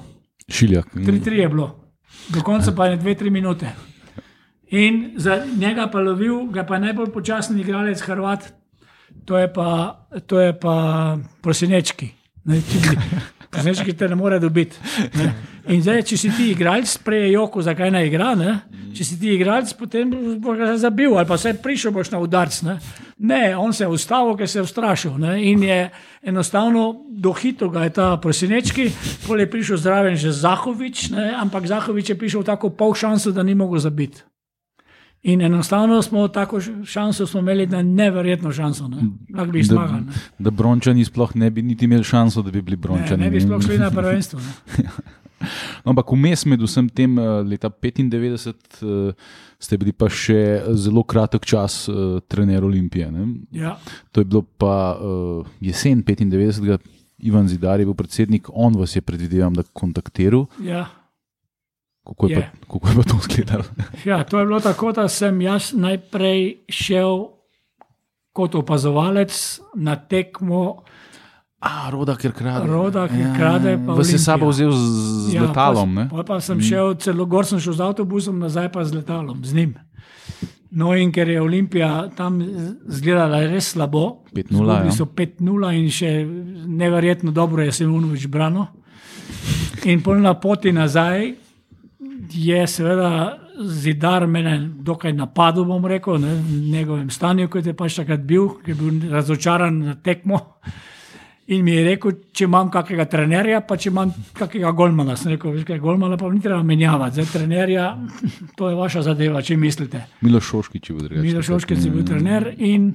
Šiljak. 0.48 0.94
3-3 0.94 1.32
je 1.32 1.48
bilo, 1.48 1.68
do 2.28 2.42
konca 2.42 2.72
pa 2.76 2.86
je 2.86 2.98
2-3 2.98 3.30
minute. 3.30 3.72
In 4.70 5.14
za 5.16 5.44
njega 5.58 5.86
pa 5.92 6.00
lovil, 6.00 6.46
ga 6.50 6.66
pa 6.66 6.78
najbolj 6.78 7.12
počasen 7.12 7.58
igralec 7.60 8.00
Hrvat, 8.00 8.52
to 9.24 9.38
je 9.38 9.52
pa, 9.52 10.06
to 10.26 10.40
je 10.40 10.58
pa 10.60 11.16
prosinečki. 11.42 12.15
Ne, 12.46 12.60
če 12.62 12.82
bi- 12.84 12.98
Prosinečki 13.56 13.92
te 13.96 14.08
ne 14.08 14.16
more 14.18 14.38
dobiti. 14.38 14.76
Ne. 15.16 15.30
In 15.72 15.80
zdaj, 15.82 16.02
če 16.10 16.16
si 16.18 16.30
ti 16.36 16.50
igralec, 16.52 16.90
prej 17.02 17.22
je 17.24 17.32
joko, 17.32 17.62
zakaj 17.62 17.90
ne 17.90 18.02
igra. 18.06 18.34
Ne? 18.38 18.52
Če 18.94 19.04
si 19.04 19.16
ti 19.20 19.32
igralec, 19.32 19.70
potem 19.78 20.10
boš 20.42 20.58
ga 20.58 20.76
zabil 20.80 21.14
ali 21.16 21.26
pa 21.26 21.38
se 21.40 21.54
prišel 21.62 21.94
boš 21.94 22.10
na 22.12 22.20
udarc. 22.22 22.58
Ne? 22.66 22.76
ne, 23.18 23.56
on 23.56 23.72
se 23.72 23.84
je 23.84 23.88
ustavil, 23.88 24.36
ker 24.36 24.48
se 24.50 24.58
je 24.58 24.66
ustrašil. 24.66 25.16
Ne? 25.18 25.38
In 25.50 25.62
je 25.62 25.78
enostavno 26.22 27.06
dohitil 27.08 27.70
ga 27.72 27.86
je 27.86 27.94
ta 27.96 28.08
prosinečki, 28.20 28.90
pol 29.26 29.40
je 29.40 29.50
prišel 29.50 29.80
zraven 29.80 30.16
že 30.20 30.34
Zahovič, 30.36 31.10
ne? 31.16 31.32
ampak 31.34 31.66
Zahovič 31.66 32.12
je 32.12 32.18
prišel 32.18 32.44
tako 32.44 32.70
pol 32.70 32.94
šanso, 32.94 33.32
da 33.32 33.42
ni 33.42 33.54
mogel 33.54 33.80
zabiti. 33.80 34.22
In 35.26 35.40
enostavno 35.42 36.02
smo 36.02 36.28
tako 36.28 36.60
šanso 36.84 37.26
smo 37.26 37.40
imeli, 37.40 37.66
da 37.66 37.76
je 37.76 37.84
neverjetno 37.84 38.52
šanso. 38.52 38.88
Ne? 38.88 38.96
Lahko 39.30 39.52
bi 39.52 39.58
Da, 39.60 39.64
zmagali. 39.66 40.00
ne. 40.02 40.12
da 40.38 40.50
brončani 40.52 41.04
sploh 41.04 41.36
ne 41.36 41.50
bi 41.50 41.62
niti 41.62 41.84
imeli 41.84 42.04
šanso, 42.04 42.42
da 42.42 42.50
bi 42.50 42.62
bili 42.62 42.76
Ne, 42.76 42.80
brončani. 42.80 43.24
ne 43.24 43.30
bi 43.30 43.40
sploh 43.40 43.62
šli 43.62 43.78
na 43.78 43.90
prvenstvo. 43.90 44.40
Ne? 44.40 44.84
No, 45.84 45.92
ampak 45.92 46.08
vmes 46.08 46.46
med 46.46 46.62
vsem 46.62 46.86
tem 46.88 47.18
eh, 47.18 47.22
leta 47.42 47.68
95 47.70 48.48
eh, 48.48 49.12
ste 49.58 49.76
bili 49.76 49.92
pa 49.92 50.08
še 50.08 50.38
zelo 50.74 51.02
kratek 51.02 51.44
čas 51.44 51.88
uh, 51.88 51.94
trener 52.22 52.64
Olimpije. 52.64 53.10
Ne? 53.10 53.26
Ja, 53.52 53.76
To 54.12 54.20
je 54.20 54.24
bilo 54.24 54.42
pa 54.42 54.96
jesen 55.60 56.02
95. 56.02 56.78
Ivan 57.20 57.48
Zidar 57.48 57.80
je 57.80 57.86
bil 57.86 57.94
predsednik, 57.94 58.48
on 58.50 58.74
vas 58.74 58.96
je 58.96 59.00
predvideval, 59.00 59.50
da 59.52 59.62
kontaktiral. 59.72 60.46
ja. 60.58 60.86
Kako 62.06 62.26
je, 62.26 62.36
Je. 62.36 62.50
pa, 62.60 62.66
kako 62.66 62.88
je 62.88 62.94
pa 62.94 63.02
to 63.02 63.16
izgledalo? 63.20 63.64
Ja, 64.04 64.24
to 64.24 64.38
je 64.38 64.46
bilo 64.46 64.60
tako, 64.60 64.92
da 64.92 65.08
sem 65.08 65.40
jaz 65.40 65.72
najprej 65.74 66.56
šel 66.68 67.26
kot 68.32 68.54
opazovalec 68.54 69.60
na 69.74 69.96
tekmo. 69.96 70.82
A, 71.60 71.90
roda, 71.90 72.14
ker 72.16 72.32
krade. 72.36 72.68
Roda, 72.70 73.08
ker 73.08 73.32
krade, 73.36 73.78
pa 73.86 73.96
Vas 73.98 74.12
je 74.12 74.18
sabo 74.18 74.52
vzel 74.52 74.70
z, 74.70 74.84
z 75.30 75.34
ja, 75.34 75.42
letalom. 75.42 75.96
Pa, 76.12 76.22
pa 76.22 76.40
sem 76.40 76.60
šel, 76.60 76.94
celo 77.00 77.26
gor 77.26 77.48
sem 77.48 77.58
šel 77.58 77.74
z 77.74 77.86
avtobusom, 77.88 78.38
nazaj 78.38 78.68
pa 78.72 78.84
z 78.84 79.00
letalom, 79.00 79.40
z 79.44 79.56
njim. 79.56 79.74
No, 80.76 80.92
in 80.94 81.10
ker 81.12 81.28
je 81.28 81.40
Olimpija 81.40 82.10
tam 82.16 82.38
izgledala 82.42 83.40
res 83.48 83.72
slabo, 83.72 84.22
5:0, 84.36 84.52
Izgubili 84.52 84.92
ja. 84.92 84.92
so 84.92 85.08
5-0 85.08 85.72
in 85.80 85.90
še 85.90 86.12
neverjetno 86.68 87.32
dobro 87.32 87.64
je 87.64 87.72
Simunovič 87.72 88.28
branil. 88.28 88.68
In 89.88 90.02
pol 90.04 90.20
na 90.20 90.34
poti 90.38 90.74
nazaj 90.76 91.45
je 92.34 92.66
seveda 92.66 93.38
zidar 93.56 94.26
mene 94.26 94.58
dokaj 94.84 95.12
napadel, 95.12 95.64
bom 95.64 95.86
rekel, 95.86 96.18
ne, 96.20 96.34
v 96.34 96.60
njegovem 96.72 97.10
stanju, 97.10 97.48
kot 97.52 97.66
je 97.66 97.74
pač 97.76 97.96
takrat 98.00 98.20
bil, 98.26 98.48
ki 98.64 98.74
je 98.74 98.76
bil 98.80 99.08
razočaran 99.12 99.78
na 99.78 99.94
tekmo. 99.94 100.40
In 101.46 101.62
mi 101.62 101.76
je 101.76 101.82
rekel, 101.86 102.14
če 102.34 102.48
imam 102.48 102.70
kakega 102.74 103.04
trenerja, 103.06 103.60
pa 103.62 103.76
če 103.78 103.90
imam 103.92 104.10
kakega 104.34 104.72
golmana. 104.74 105.14
Sem 105.16 105.36
rekel, 105.36 105.60
kaj, 105.66 105.78
golmana 105.78 106.18
pa 106.18 106.26
ni 106.32 106.42
treba 106.42 106.58
menjavati, 106.66 107.20
zdaj 107.20 107.28
trenerja, 107.36 107.90
to 108.58 108.70
je 108.72 108.78
vaša 108.78 109.04
zadeva, 109.06 109.42
če 109.46 109.56
mislite. 109.60 110.02
Milo 110.26 110.42
Šoškič 110.42 110.90
je 110.90 110.96
bil 110.96 111.06
drugačen. 111.06 111.28
Milo 111.28 111.44
Šoškec 111.46 111.84
je 111.86 111.92
bil 111.94 112.06
trener 112.08 112.48
in 112.56 112.88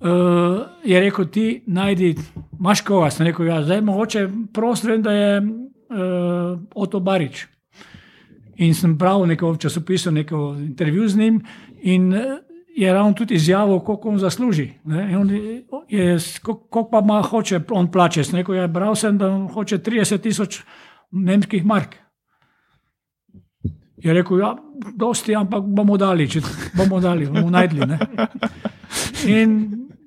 uh, 0.00 0.64
je 0.84 1.02
rekel, 1.04 1.28
ti 1.28 1.46
najdi, 1.66 2.14
imaš 2.58 2.86
koga, 2.88 3.12
sem 3.12 3.28
rekel, 3.28 3.52
ja, 3.52 3.60
zdaj 3.66 3.84
mogoče 3.84 4.28
prost 4.56 4.88
vem, 4.88 5.04
da 5.04 5.12
je 5.12 5.34
uh, 5.44 6.56
Oto 6.74 7.04
Barič. 7.04 7.44
In 8.56 8.74
sem 8.74 8.96
bral 8.98 9.26
neko 9.26 9.52
v 9.52 9.58
časopisu, 9.58 10.10
neko 10.10 10.54
intervju 10.58 11.08
z 11.08 11.16
njim 11.16 11.40
in 11.82 12.12
eh, 12.14 12.38
je 12.76 12.92
ravno 12.92 13.12
tudi 13.12 13.34
izjavil, 13.34 13.80
koliko 13.80 14.08
on 14.08 14.18
zasluži. 14.18 14.72
koliko 16.42 16.88
pa 16.90 16.98
ima, 16.98 17.22
hoče 17.22 17.60
on 17.70 17.90
plače. 17.92 18.24
Sem 18.24 18.38
rekel, 18.38 18.54
ja, 18.54 18.66
bral 18.66 18.94
sem, 18.94 19.18
da 19.18 19.30
hoče 19.54 19.78
30 19.78 20.20
tisoč 20.20 20.62
nemških 21.10 21.64
mark. 21.64 21.94
Je 23.96 24.12
rekel, 24.14 24.38
ja, 24.38 24.56
dosti, 24.94 25.36
ampak 25.36 25.64
bomo 25.64 25.96
dali, 25.96 26.28
če 26.28 26.40
bomo 26.76 27.00
dali, 27.00 27.26
bomo 27.26 27.50
najdli. 27.50 27.86
Ne? 27.86 27.98
In 29.26 29.54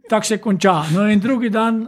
tako 0.10 0.26
se 0.26 0.38
konča. 0.38 0.84
No, 0.94 1.08
in 1.10 1.20
drugi 1.20 1.50
dan, 1.50 1.86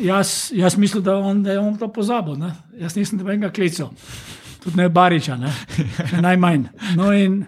jaz, 0.00 0.52
jaz 0.54 0.78
mislim, 0.78 1.02
da, 1.02 1.16
on, 1.16 1.42
da 1.42 1.52
je 1.52 1.58
on 1.58 1.76
to 1.76 1.88
pozabil. 1.92 2.38
Ne? 2.38 2.54
Jaz 2.78 2.96
nisem 2.96 3.18
nobenega 3.18 3.50
klical, 3.50 3.90
tudi 4.66 4.82
ne 4.82 4.90
Bariča, 4.92 5.38
ne? 5.40 5.54
še 6.10 6.20
najmanj. 6.20 6.68
No, 6.98 7.14
in 7.14 7.44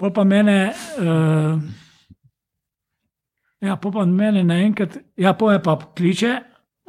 pa 0.00 0.24
mene. 0.24 0.58
Uh, 0.98 1.70
Ja, 3.62 3.76
pa 3.78 4.02
mene 4.02 4.40
naenkrat, 4.42 4.96
ja, 5.14 5.36
poje 5.38 5.60
pa 5.62 5.76
kliče, 5.94 6.32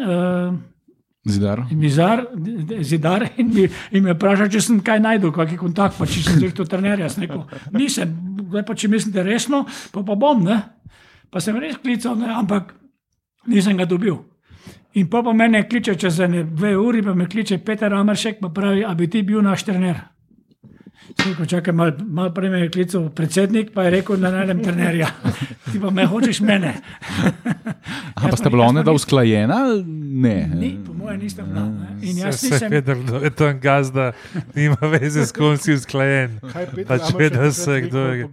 uh, 0.02 0.56
Zidar. 1.24 1.62
Mizar, 1.72 2.26
zidar 2.82 3.24
in, 3.38 3.54
mi, 3.54 3.68
in 3.96 4.04
me 4.04 4.12
vpraša, 4.12 4.50
če 4.52 4.60
sem 4.60 4.80
kaj 4.84 5.00
najdel, 5.00 5.32
kakšen 5.32 5.60
kontakt, 5.62 5.96
pa 5.96 6.04
če 6.10 6.24
sem 6.26 6.42
rekel 6.42 6.68
trenerja. 6.68 7.08
Sem 7.14 7.24
rekel, 7.24 7.46
nisem, 7.72 8.12
zdaj 8.50 8.66
pa 8.68 8.76
če 8.76 8.90
mislite 8.92 9.24
resno, 9.24 9.62
pa, 9.94 10.04
pa 10.04 10.18
bom, 10.20 10.42
ne. 10.44 10.58
Pa 11.32 11.40
sem 11.40 11.56
res 11.64 11.78
klical, 11.80 12.18
ne, 12.20 12.28
ampak 12.28 12.74
nisem 13.48 13.80
ga 13.80 13.88
dobil. 13.88 14.20
In 14.94 15.08
pa 15.10 15.24
pa 15.26 15.34
mene 15.34 15.64
kliče 15.70 15.96
čez 15.96 16.20
ene 16.20 16.44
dve 16.44 16.76
uri, 16.78 17.02
pa 17.04 17.14
me 17.14 17.26
kliče 17.26 17.58
Peter 17.66 17.94
Ameršek, 17.94 18.40
pa 18.42 18.50
pravi, 18.50 18.84
a 18.86 18.94
bi 18.94 19.08
ti 19.10 19.24
bil 19.26 19.42
naš 19.42 19.64
trener. 19.66 20.04
Rekel, 21.26 21.46
čakaj, 21.46 21.74
malo 21.76 21.92
mal 22.08 22.30
prej 22.34 22.50
me 22.50 22.60
je 22.62 22.70
klical 22.72 23.10
predsednik, 23.10 23.74
pa 23.74 23.84
je 23.84 23.90
rekel, 23.98 24.18
da 24.18 24.32
najdem 24.32 24.62
trenerja. 24.64 25.10
Ti 25.72 25.80
pa 25.82 25.90
me 25.90 26.06
hočeš 26.06 26.40
mene. 26.42 26.74
Aha, 28.16 28.30
pa 28.30 28.38
sta 28.38 28.50
bila 28.50 28.70
ona 28.70 28.84
da 28.84 28.92
usklajena? 28.96 29.58
Ne. 30.24 30.50
Ni, 30.56 30.78
po 30.86 30.94
mojem, 30.94 31.20
nisem 31.20 31.46
bila. 31.50 31.66
ne. 31.66 31.98
In 32.02 32.18
jaz 32.18 32.40
Se 32.40 32.54
nisem. 32.54 32.72
vedel, 32.72 33.04
kdo 33.04 33.20
je 33.24 33.30
to 33.30 33.50
en 33.50 33.60
gazda, 33.60 34.12
nima 34.56 34.78
veze, 34.94 35.26
s 35.26 35.32
kom 35.32 35.58
si 35.58 35.74
usklajen. 35.74 36.40
Pač 36.88 37.14
vedel 37.18 37.52
se, 37.52 37.82
kdo 37.82 38.00
je. 38.00 38.28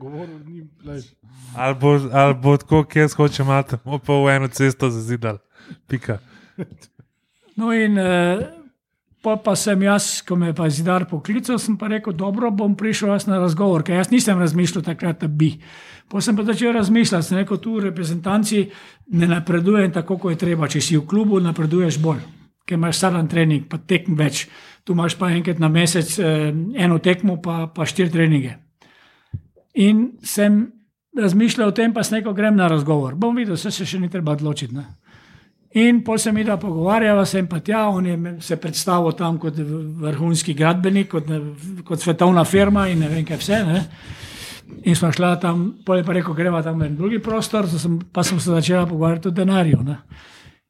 Ali 1.56 1.74
bo, 1.80 1.98
ali 2.12 2.34
bo 2.34 2.56
tako, 2.56 2.84
kje 2.84 3.08
hoče 3.16 3.42
imati, 3.42 3.76
bomo 3.84 3.98
pa 3.98 4.12
v 4.14 4.36
eno 4.36 4.48
cesto 4.48 4.90
zazidali. 4.90 5.38
Pika. 5.88 6.18
No, 7.60 7.72
in 7.76 7.98
uh, 7.98 8.40
pol 9.20 9.36
pa 9.44 9.52
sem 9.58 9.82
jaz, 9.84 10.20
ko 10.24 10.36
me 10.38 10.50
je 10.50 10.56
pa 10.56 10.68
zidar 10.72 11.04
poklical, 11.10 11.58
sem 11.60 11.76
pa 11.76 11.90
rekel, 11.92 12.14
dobro, 12.16 12.50
bom 12.54 12.76
prišel 12.78 13.12
jaz 13.12 13.26
na 13.28 13.40
razgovor, 13.42 13.84
ker 13.84 13.98
jaz 13.98 14.08
nisem 14.12 14.38
razmišljal 14.40 14.84
takrat, 14.86 15.20
da 15.20 15.28
bi. 15.28 15.52
Potem 16.08 16.30
sem 16.30 16.38
pa 16.38 16.46
začel 16.48 16.72
razmišljati, 16.74 17.26
sem 17.26 17.38
rekel, 17.42 17.60
tu 17.62 17.76
v 17.76 17.84
reprezentanci 17.90 18.64
ne 19.14 19.28
napredujem 19.30 19.92
tako, 19.92 20.18
kot 20.18 20.34
je 20.34 20.40
treba. 20.40 20.68
Če 20.70 20.80
si 20.82 20.96
v 20.98 21.04
klubu, 21.06 21.38
napreduješ 21.42 22.00
bolj, 22.02 22.24
ker 22.66 22.80
imaš 22.80 22.98
staren 22.98 23.28
trening, 23.30 23.68
pa 23.70 23.78
tekm 23.78 24.16
več. 24.18 24.48
tu 24.84 24.96
imaš 24.96 25.14
pa 25.14 25.28
enkrat 25.30 25.58
na 25.60 25.68
mesec 25.68 26.18
eh, 26.18 26.50
eno 26.74 26.98
tekmo, 26.98 27.36
pa, 27.42 27.68
pa 27.68 27.84
štiri 27.86 28.10
treninge. 28.10 28.56
In 29.74 30.16
sem 30.24 30.64
razmišljal 31.16 31.68
o 31.68 31.74
tem, 31.76 31.92
pa 31.92 32.02
s 32.02 32.10
neko 32.10 32.32
grem 32.32 32.56
na 32.56 32.68
razgovor. 32.68 33.14
Bom 33.14 33.36
videl, 33.36 33.56
se, 33.56 33.70
se 33.70 33.86
še 33.86 34.00
ni 34.00 34.08
treba 34.10 34.32
odločiti. 34.32 34.74
Ne? 34.74 34.86
In 35.78 36.00
pol 36.02 36.18
se 36.18 36.32
mi 36.32 36.42
da 36.44 36.56
pogovarjava, 36.58 37.22
sem 37.26 37.46
pa 37.46 37.60
tja, 37.62 37.84
on 37.88 38.06
je 38.06 38.16
se 38.42 38.56
predstavil 38.58 39.12
tam 39.14 39.36
kot 39.38 39.54
vrhunski 40.02 40.54
gradbenik, 40.54 41.08
kot, 41.12 41.28
kot 41.86 42.00
svetovna 42.02 42.42
firma 42.44 42.88
in 42.90 43.04
ne 43.04 43.08
vem 43.08 43.22
kaj 43.26 43.38
vse. 43.38 43.60
Ne? 43.68 43.84
In 44.90 44.96
smo 44.98 45.12
šla 45.14 45.36
tam, 45.38 45.62
pol 45.86 46.00
je 46.00 46.06
pa 46.06 46.16
rekel, 46.16 46.34
greva 46.34 46.62
tam 46.66 46.80
v 46.80 46.88
en 46.88 46.96
drugi 46.98 47.20
prostor, 47.22 47.68
sem, 47.70 48.00
pa 48.12 48.24
sem 48.26 48.40
se 48.40 48.50
začela 48.50 48.88
pogovarjati 48.90 49.30
o 49.30 49.34
denarju. 49.34 49.78
Ne? 49.86 49.96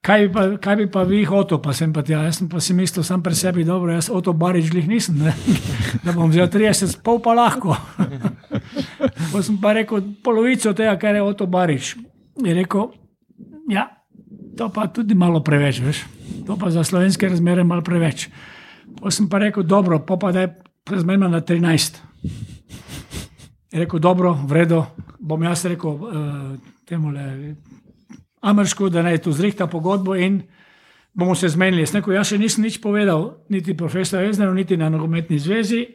Kaj 0.04 0.26
bi, 0.26 0.28
pa, 0.32 0.44
kaj 0.60 0.76
bi 0.76 0.86
pa 0.92 1.04
vi 1.08 1.22
hotel, 1.28 1.60
pa 1.64 1.72
sem 1.76 1.92
pa 1.92 2.04
tja, 2.04 2.22
jaz 2.24 2.40
sem 2.40 2.48
pa 2.48 2.60
si 2.60 2.76
mislil 2.76 3.04
sam 3.04 3.22
pri 3.24 3.36
sebi, 3.36 3.64
dobro, 3.64 3.92
jaz 3.92 4.10
Oto 4.12 4.32
Barič 4.32 4.68
glih 4.72 4.88
nisem, 4.88 5.16
ne? 5.20 5.32
da 6.04 6.12
bom 6.12 6.28
vzel 6.32 6.48
30, 6.48 7.00
pol 7.04 7.22
pa 7.24 7.32
lahko. 7.36 7.76
pa 9.32 9.42
sem 9.44 9.56
pa 9.60 9.72
rekel 9.76 10.04
polovico 10.24 10.72
tega, 10.76 10.96
kar 11.00 11.16
je 11.16 11.24
Oto 11.24 11.48
Barič. 11.48 11.94
Je 12.40 12.56
rekel, 12.56 12.92
ja, 13.68 13.88
to 14.60 14.68
pa 14.68 14.92
tudi 14.92 15.16
malo 15.16 15.40
preveč, 15.40 15.80
veš, 15.80 16.04
to 16.44 16.52
pa 16.60 16.68
za 16.68 16.84
slovenske 16.84 17.28
razmere 17.28 17.64
malo 17.64 17.80
preveč. 17.80 18.28
Pa 19.00 19.08
sem 19.08 19.24
pa 19.24 19.38
rekel, 19.40 19.64
dobro, 19.64 20.02
pa 20.04 20.18
pa 20.20 20.32
da 20.36 20.40
je 20.40 20.50
razmerno 20.84 21.28
na 21.28 21.40
13. 21.40 21.96
Je 23.72 23.80
rekel, 23.80 23.98
dobro, 23.98 24.34
vredo, 24.44 24.84
bom 25.16 25.40
jaz 25.42 25.64
rekel 25.64 25.90
uh, 25.90 26.12
temu 26.84 27.08
le 27.08 27.54
Ameršku, 28.40 28.90
da 28.92 29.02
naj 29.02 29.22
tu 29.24 29.32
zrihta 29.32 29.66
pogodbo 29.66 30.14
in 30.16 30.42
bomo 31.14 31.34
se 31.34 31.48
zmenili. 31.48 31.80
Jaz, 31.80 31.94
rekel, 31.96 32.18
jaz 32.18 32.28
še 32.28 32.38
nisem 32.38 32.64
nič 32.64 32.76
povedal, 32.84 33.40
niti 33.48 33.76
profesor 33.76 34.24
Ezner, 34.24 34.52
niti 34.52 34.76
na 34.76 34.90
nogometni 34.92 35.38
zvezi. 35.40 35.86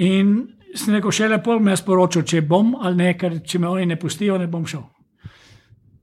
In 0.00 0.56
sem 0.72 0.96
rekel, 0.96 1.12
še 1.12 1.28
lepo 1.28 1.58
mi 1.60 1.74
je 1.74 1.82
sporočil, 1.82 2.24
če 2.24 2.40
bom 2.48 2.72
ali 2.80 2.96
ne, 2.96 3.12
ker 3.20 3.42
če 3.44 3.60
me 3.60 3.68
oni 3.68 3.92
ne 3.92 4.00
pustijo, 4.00 4.40
ne 4.40 4.48
bom 4.48 4.64
šel. 4.64 4.88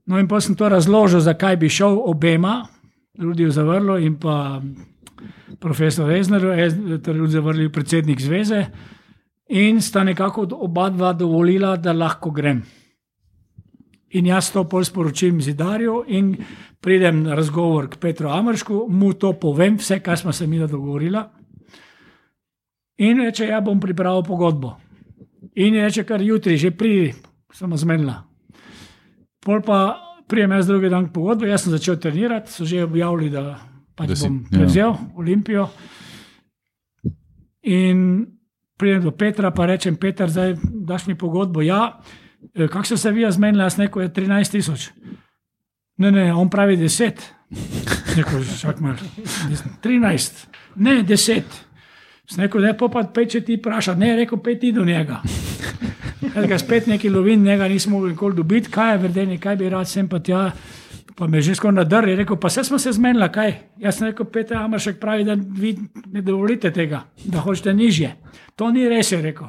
No, 0.08 0.16
in 0.16 0.28
pa 0.28 0.40
sem 0.40 0.56
to 0.56 0.68
razložil, 0.68 1.20
zakaj 1.20 1.56
bi 1.60 1.68
šel 1.68 1.98
obema, 2.08 2.62
Rudijo 3.18 3.50
Zavrlo 3.50 3.98
in 3.98 4.14
pa 4.16 4.62
profesor 5.60 6.10
Ezner, 6.10 6.40
torej 7.04 7.18
Rudijo 7.18 7.40
Zavrlo, 7.40 7.68
predsednik 7.70 8.20
zveze. 8.20 8.64
In 9.48 9.82
sta 9.82 10.04
nekako 10.04 10.46
oba 10.52 10.88
dva 10.90 11.12
dovolila, 11.12 11.76
da 11.76 11.92
lahko 11.92 12.30
grem. 12.30 12.62
In 14.10 14.26
jaz 14.26 14.52
to 14.52 14.64
pol 14.64 14.84
sporočim 14.84 15.42
zidarju 15.42 16.04
in 16.06 16.36
pridem 16.80 17.22
na 17.22 17.34
razgovor 17.34 17.88
k 17.88 18.00
Petru 18.00 18.28
Amršku, 18.28 18.86
mu 18.88 19.12
to 19.12 19.32
povem, 19.40 19.76
vse, 19.76 20.00
kar 20.00 20.18
smo 20.18 20.32
se 20.32 20.46
mi 20.46 20.58
dogovorila. 20.58 21.26
In 22.98 23.20
reče, 23.20 23.46
ja 23.46 23.60
bom 23.60 23.80
pripravil 23.80 24.22
pogodbo. 24.22 24.76
In 25.54 25.74
reče, 25.74 26.04
kar 26.04 26.22
jutri, 26.22 26.56
že 26.56 26.70
pridi, 26.70 27.12
sem 27.52 27.76
zmenila. 27.76 28.27
Pol 29.48 29.62
pa 29.62 29.96
prijem 30.28 30.52
jaz 30.52 30.66
drugi 30.66 30.90
dan 30.90 31.06
k 31.06 31.12
pogodbi, 31.12 31.48
jaz 31.48 31.62
sem 31.62 31.72
začel 31.72 31.96
trenirati, 31.96 32.52
so 32.52 32.64
že 32.64 32.82
objavili, 32.82 33.30
da 33.30 33.56
pač 33.96 34.08
Da 34.08 34.16
si- 34.16 34.28
bom 34.28 34.42
ja. 34.42 34.48
prevzel 34.52 34.82
ja. 34.82 34.96
Olimpijo. 35.16 35.68
In 37.64 38.26
pridem 38.76 39.02
do 39.02 39.10
Petra, 39.10 39.50
pa 39.50 39.66
rečem, 39.66 39.96
Peter, 39.96 40.28
zdaj 40.28 40.54
daš 40.62 41.06
mi 41.06 41.14
pogodbo. 41.14 41.62
Ja, 41.62 41.98
"E, 42.54 42.68
kako 42.68 42.84
so 42.84 42.96
se 42.96 43.10
vi 43.10 43.24
zmenili, 43.30 43.62
jaz 43.62 43.78
neko 43.78 44.00
je 44.00 44.08
13 44.10 44.50
tisoč. 44.50 44.90
Ne, 45.98 46.10
ne, 46.12 46.34
on 46.34 46.48
pravi 46.48 46.76
10. 46.76 47.18
Neko, 48.16 48.30
čak 48.60 48.80
malo. 48.80 48.96
13, 49.80 50.46
ne 50.76 51.02
10. 51.02 51.42
Sem 52.26 52.44
rekel, 52.44 52.60
ne, 52.60 52.76
pa 52.76 52.88
pet, 53.04 53.30
če 53.30 53.40
ti 53.40 53.56
vpraša, 53.56 53.94
ne, 53.94 54.16
rekel, 54.16 54.38
pet 54.38 54.60
ti 54.60 54.72
do 54.72 54.84
njega. 54.84 55.22
Jaz 56.20 56.46
ga 56.46 56.58
spet 56.58 56.86
neki 56.86 57.10
lovin, 57.10 57.42
njega 57.42 57.68
nismo 57.68 57.96
mogli 57.96 58.10
nikoli 58.10 58.36
dobiti, 58.36 58.70
kaj 58.70 58.92
je 58.92 58.98
verdeni, 58.98 59.38
kaj 59.38 59.56
bi 59.56 59.68
rad 59.68 59.88
sem 59.88 60.08
pa 60.08 60.18
tja. 60.18 60.50
Pa 61.18 61.26
me 61.26 61.38
je 61.38 61.42
že 61.42 61.54
skoraj 61.54 61.74
nadrl, 61.74 62.08
je 62.08 62.16
rekel, 62.16 62.36
pa 62.36 62.48
vse 62.48 62.64
smo 62.64 62.78
se 62.78 62.92
zmenili, 62.92 63.28
kaj. 63.32 63.54
Jaz 63.78 63.98
sem 63.98 64.06
rekel, 64.06 64.26
Peter 64.26 64.56
Amaršek 64.56 65.00
pravi, 65.00 65.24
da 65.24 65.34
vi 65.34 65.76
ne 66.12 66.22
dovolite 66.22 66.70
tega, 66.72 67.04
da 67.24 67.40
hočete 67.40 67.74
nižje. 67.74 68.12
To 68.56 68.70
ni 68.70 68.88
res, 68.88 69.12
je 69.12 69.22
rekel. 69.22 69.48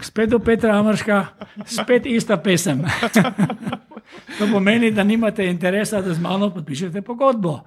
Spet 0.00 0.30
do 0.30 0.38
Petra 0.38 0.78
Amarška, 0.78 1.26
spet 1.66 2.06
ista 2.06 2.36
pesem. 2.36 2.82
to 4.38 4.48
pomeni, 4.52 4.90
da 4.90 5.04
nimate 5.04 5.46
interesa, 5.46 6.00
da 6.00 6.14
z 6.14 6.20
mano 6.20 6.50
podpišete 6.50 7.02
pogodbo. 7.02 7.60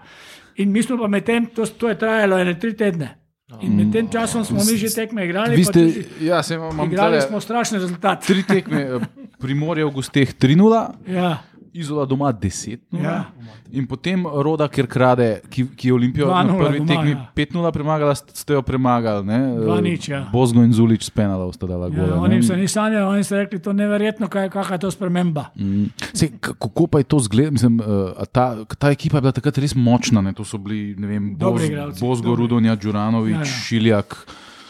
In 0.55 0.71
mi 0.71 0.83
smo 0.83 0.97
pa 0.97 1.07
medtem, 1.07 1.45
to, 1.45 1.65
to 1.65 1.89
je 1.89 1.97
trajalo 1.97 2.37
ene 2.39 2.59
tri 2.59 2.73
tedne. 2.73 3.24
In 3.61 3.75
med 3.75 3.91
tem 3.91 4.07
časom 4.09 4.41
smo 4.41 4.57
mi 4.57 4.73
že 4.75 4.89
tekme 4.89 5.25
igrali. 5.25 5.63
Ste, 5.63 5.71
tudi- 5.71 6.05
ja, 6.21 6.43
se 6.43 6.55
imam 6.55 6.71
Igrali 6.81 6.95
tale 7.13 7.21
smo 7.21 7.39
strašne 7.39 7.77
rezultate. 7.77 8.25
tri 8.25 8.43
tekme, 8.43 8.81
eh, 8.81 8.99
Primorje 9.37 9.85
v 9.85 9.91
gosteh 9.91 10.33
3-0, 10.33 10.89
Ja, 11.07 11.37
Izola 11.75 12.05
doma 12.05 12.31
10. 12.31 12.79
Ja. 12.93 13.25
In 13.71 13.83
potem 13.83 14.23
Roda, 14.23 14.67
kjer 14.67 14.87
krade, 14.87 15.25
ki, 15.49 15.65
ki 15.75 15.87
je 15.87 15.93
Olimpijo 15.93 16.27
na 16.27 16.39
2:0 16.41 16.57
prvi 16.57 16.79
doma, 16.79 16.87
tekmi 16.87 17.11
ja. 17.11 17.25
5-0 17.35 17.71
premagala, 17.71 18.13
st- 18.13 18.31
ste 18.33 18.53
jo 18.53 18.61
premagali. 18.61 19.25
2:0, 19.25 20.07
ja. 20.07 20.21
Bozgo 20.31 20.63
in 20.63 20.71
Zulič 20.71 21.03
s 21.03 21.09
penala 21.09 21.43
sta 21.51 21.67
dala 21.67 21.89
ja, 21.89 22.15
oni 22.15 22.39
se 22.39 22.55
ni 22.55 22.65
sanjali, 22.65 23.03
oni 23.03 23.23
so 23.23 23.35
rekli, 23.35 23.59
to 23.59 23.69
je 23.69 23.73
neverjetno, 23.75 24.27
kaj, 24.27 24.47
kakšna 24.49 24.75
je 24.75 24.79
to 24.79 24.91
sprememba. 24.91 25.51
Mm. 25.53 25.91
Sej, 26.13 26.29
k- 26.39 26.55
kako 26.55 26.87
pa 26.87 26.97
je 26.97 27.03
to 27.05 27.19
zgled? 27.19 27.51
Mislim, 27.51 27.81
a 28.15 28.23
ta, 28.25 28.45
ta 28.65 28.89
ekipa 28.89 29.17
je 29.17 29.21
bila 29.21 29.31
takrat 29.33 29.57
res 29.57 29.75
močna. 29.75 30.21
Ne? 30.21 30.31
To 30.31 30.43
so 30.43 30.57
bili 30.57 30.95
ne 30.95 31.07
vem, 31.07 31.35
Boz, 31.35 31.59
Bozgo, 31.99 32.31
dobri. 32.31 32.41
Rudonja, 32.41 32.75
Đuranovič, 32.75 33.35
ja. 33.35 33.39
ja. 33.41 33.45
Šiljak. 33.45 34.15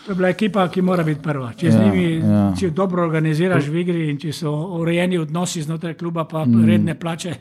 To 0.06 0.12
je 0.12 0.16
bila 0.16 0.30
ekipa, 0.30 0.68
ki 0.70 0.82
mora 0.86 1.04
biti 1.04 1.22
prva. 1.22 1.54
Če, 1.58 1.68
ja, 1.68 1.74
Ja, 1.74 1.86
njimi, 1.86 2.10
ja. 2.20 2.42
če 2.60 2.70
dobro 2.70 3.04
organiziraš 3.04 3.70
v 3.74 3.82
igri 3.82 4.10
in 4.12 4.20
če 4.22 4.34
so 4.38 4.52
urejeni 4.78 5.18
odnosi 5.18 5.64
znotraj 5.66 5.96
kluba, 5.98 6.28
pa 6.30 6.44
mm. 6.46 6.66
redne 6.70 6.96
plače, 7.00 7.34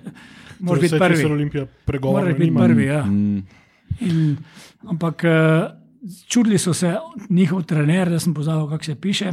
moraš 0.60 0.86
biti 0.86 0.94
Vse, 0.94 0.98
če 0.98 1.16
se 1.16 1.22
prvi. 1.22 1.32
Olimpija 1.32 1.66
pregovori, 1.84 2.32
Moraš 2.32 2.38
biti 2.38 2.56
prvi. 2.56 2.86
Ja. 2.86 3.02
Mm. 3.04 3.44
In, 4.00 4.36
ampak 4.88 5.24
eh, 5.28 5.68
čudili 6.28 6.58
so 6.58 6.74
se 6.74 6.94
njihov 7.28 7.62
trener, 7.68 8.10
da 8.10 8.18
sem 8.18 8.34
pozabil, 8.34 8.66
kako 8.72 8.84
se 8.84 8.94
piše. 8.94 9.32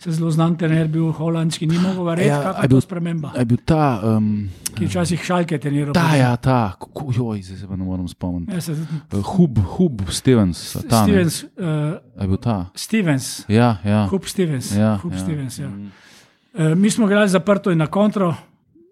Se 0.00 0.10
zelo 0.10 0.30
znan 0.30 0.56
trener 0.56 0.88
bil 0.88 1.10
holandski, 1.12 1.66
ni 1.66 1.76
mogel 1.78 2.04
verjeti, 2.04 2.28
Ja, 2.28 2.34
ja, 2.34 2.40
a 2.40 2.44
kakšna 2.44 2.56
je 2.56 2.64
je 2.64 2.68
bil- 2.68 2.76
to 2.76 2.80
sprememba. 2.80 3.30
Je 3.36 3.44
bil 3.44 3.58
ta, 3.60 4.00
um, 4.06 4.48
Ki 4.74 4.84
je 4.84 4.88
včasih 4.88 5.20
šalke 5.20 5.58
treniral. 5.58 5.92
ta, 5.92 6.16
ja, 6.16 6.36
ta, 6.36 6.72
kako, 6.72 7.12
joj, 7.12 7.42
zdaj 7.42 7.58
se 7.58 7.68
pa 7.68 7.76
ne 7.76 7.84
morem 7.84 8.08
spomniti. 8.08 8.52
Ja, 8.52 8.60
se, 8.60 8.72
Uh, 8.72 9.20
Hub, 9.26 9.58
Hub, 9.68 10.00
Stevens, 10.08 10.72
ta? 10.88 11.02
Stevens, 11.04 11.42
uh, 11.44 11.68
je 12.16 12.26
bil 12.26 12.36
ta. 12.38 12.66
Stevens, 12.74 13.44
Ja, 13.48 13.76
ja. 13.84 14.06
Hub 14.06 14.24
Stevens. 14.24 14.72
Ja, 14.72 14.96
Hub 14.96 15.12
ja. 15.12 15.18
Stevens 15.18 15.58
ja. 15.58 15.68
Uh, 15.68 16.74
mi 16.74 16.90
smo 16.90 17.06
igrali 17.06 17.28
zaprto 17.28 17.70
in 17.70 17.78
na 17.78 17.86
kontro, 17.86 18.34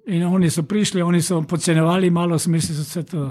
in 0.06 0.24
oni 0.24 0.50
so 0.50 0.62
prišli, 0.62 1.02
oni 1.02 1.22
so 1.22 1.42
podcenjevali 1.42 2.10
malo, 2.10 2.38
smisli 2.38 2.74
so 2.74 2.84
se 2.84 3.02
to. 3.02 3.30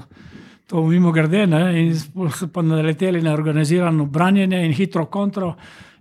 To 0.68 0.84
mimo 0.84 1.12
grede, 1.12 1.48
ne, 1.48 1.62
in 1.80 1.94
so 2.30 2.48
pa 2.48 2.62
naleteli 2.62 3.22
na 3.22 3.32
organizirano 3.32 4.06
branjenje 4.06 4.58
in 4.60 4.74
hitro 4.74 5.06
kontro, 5.06 5.54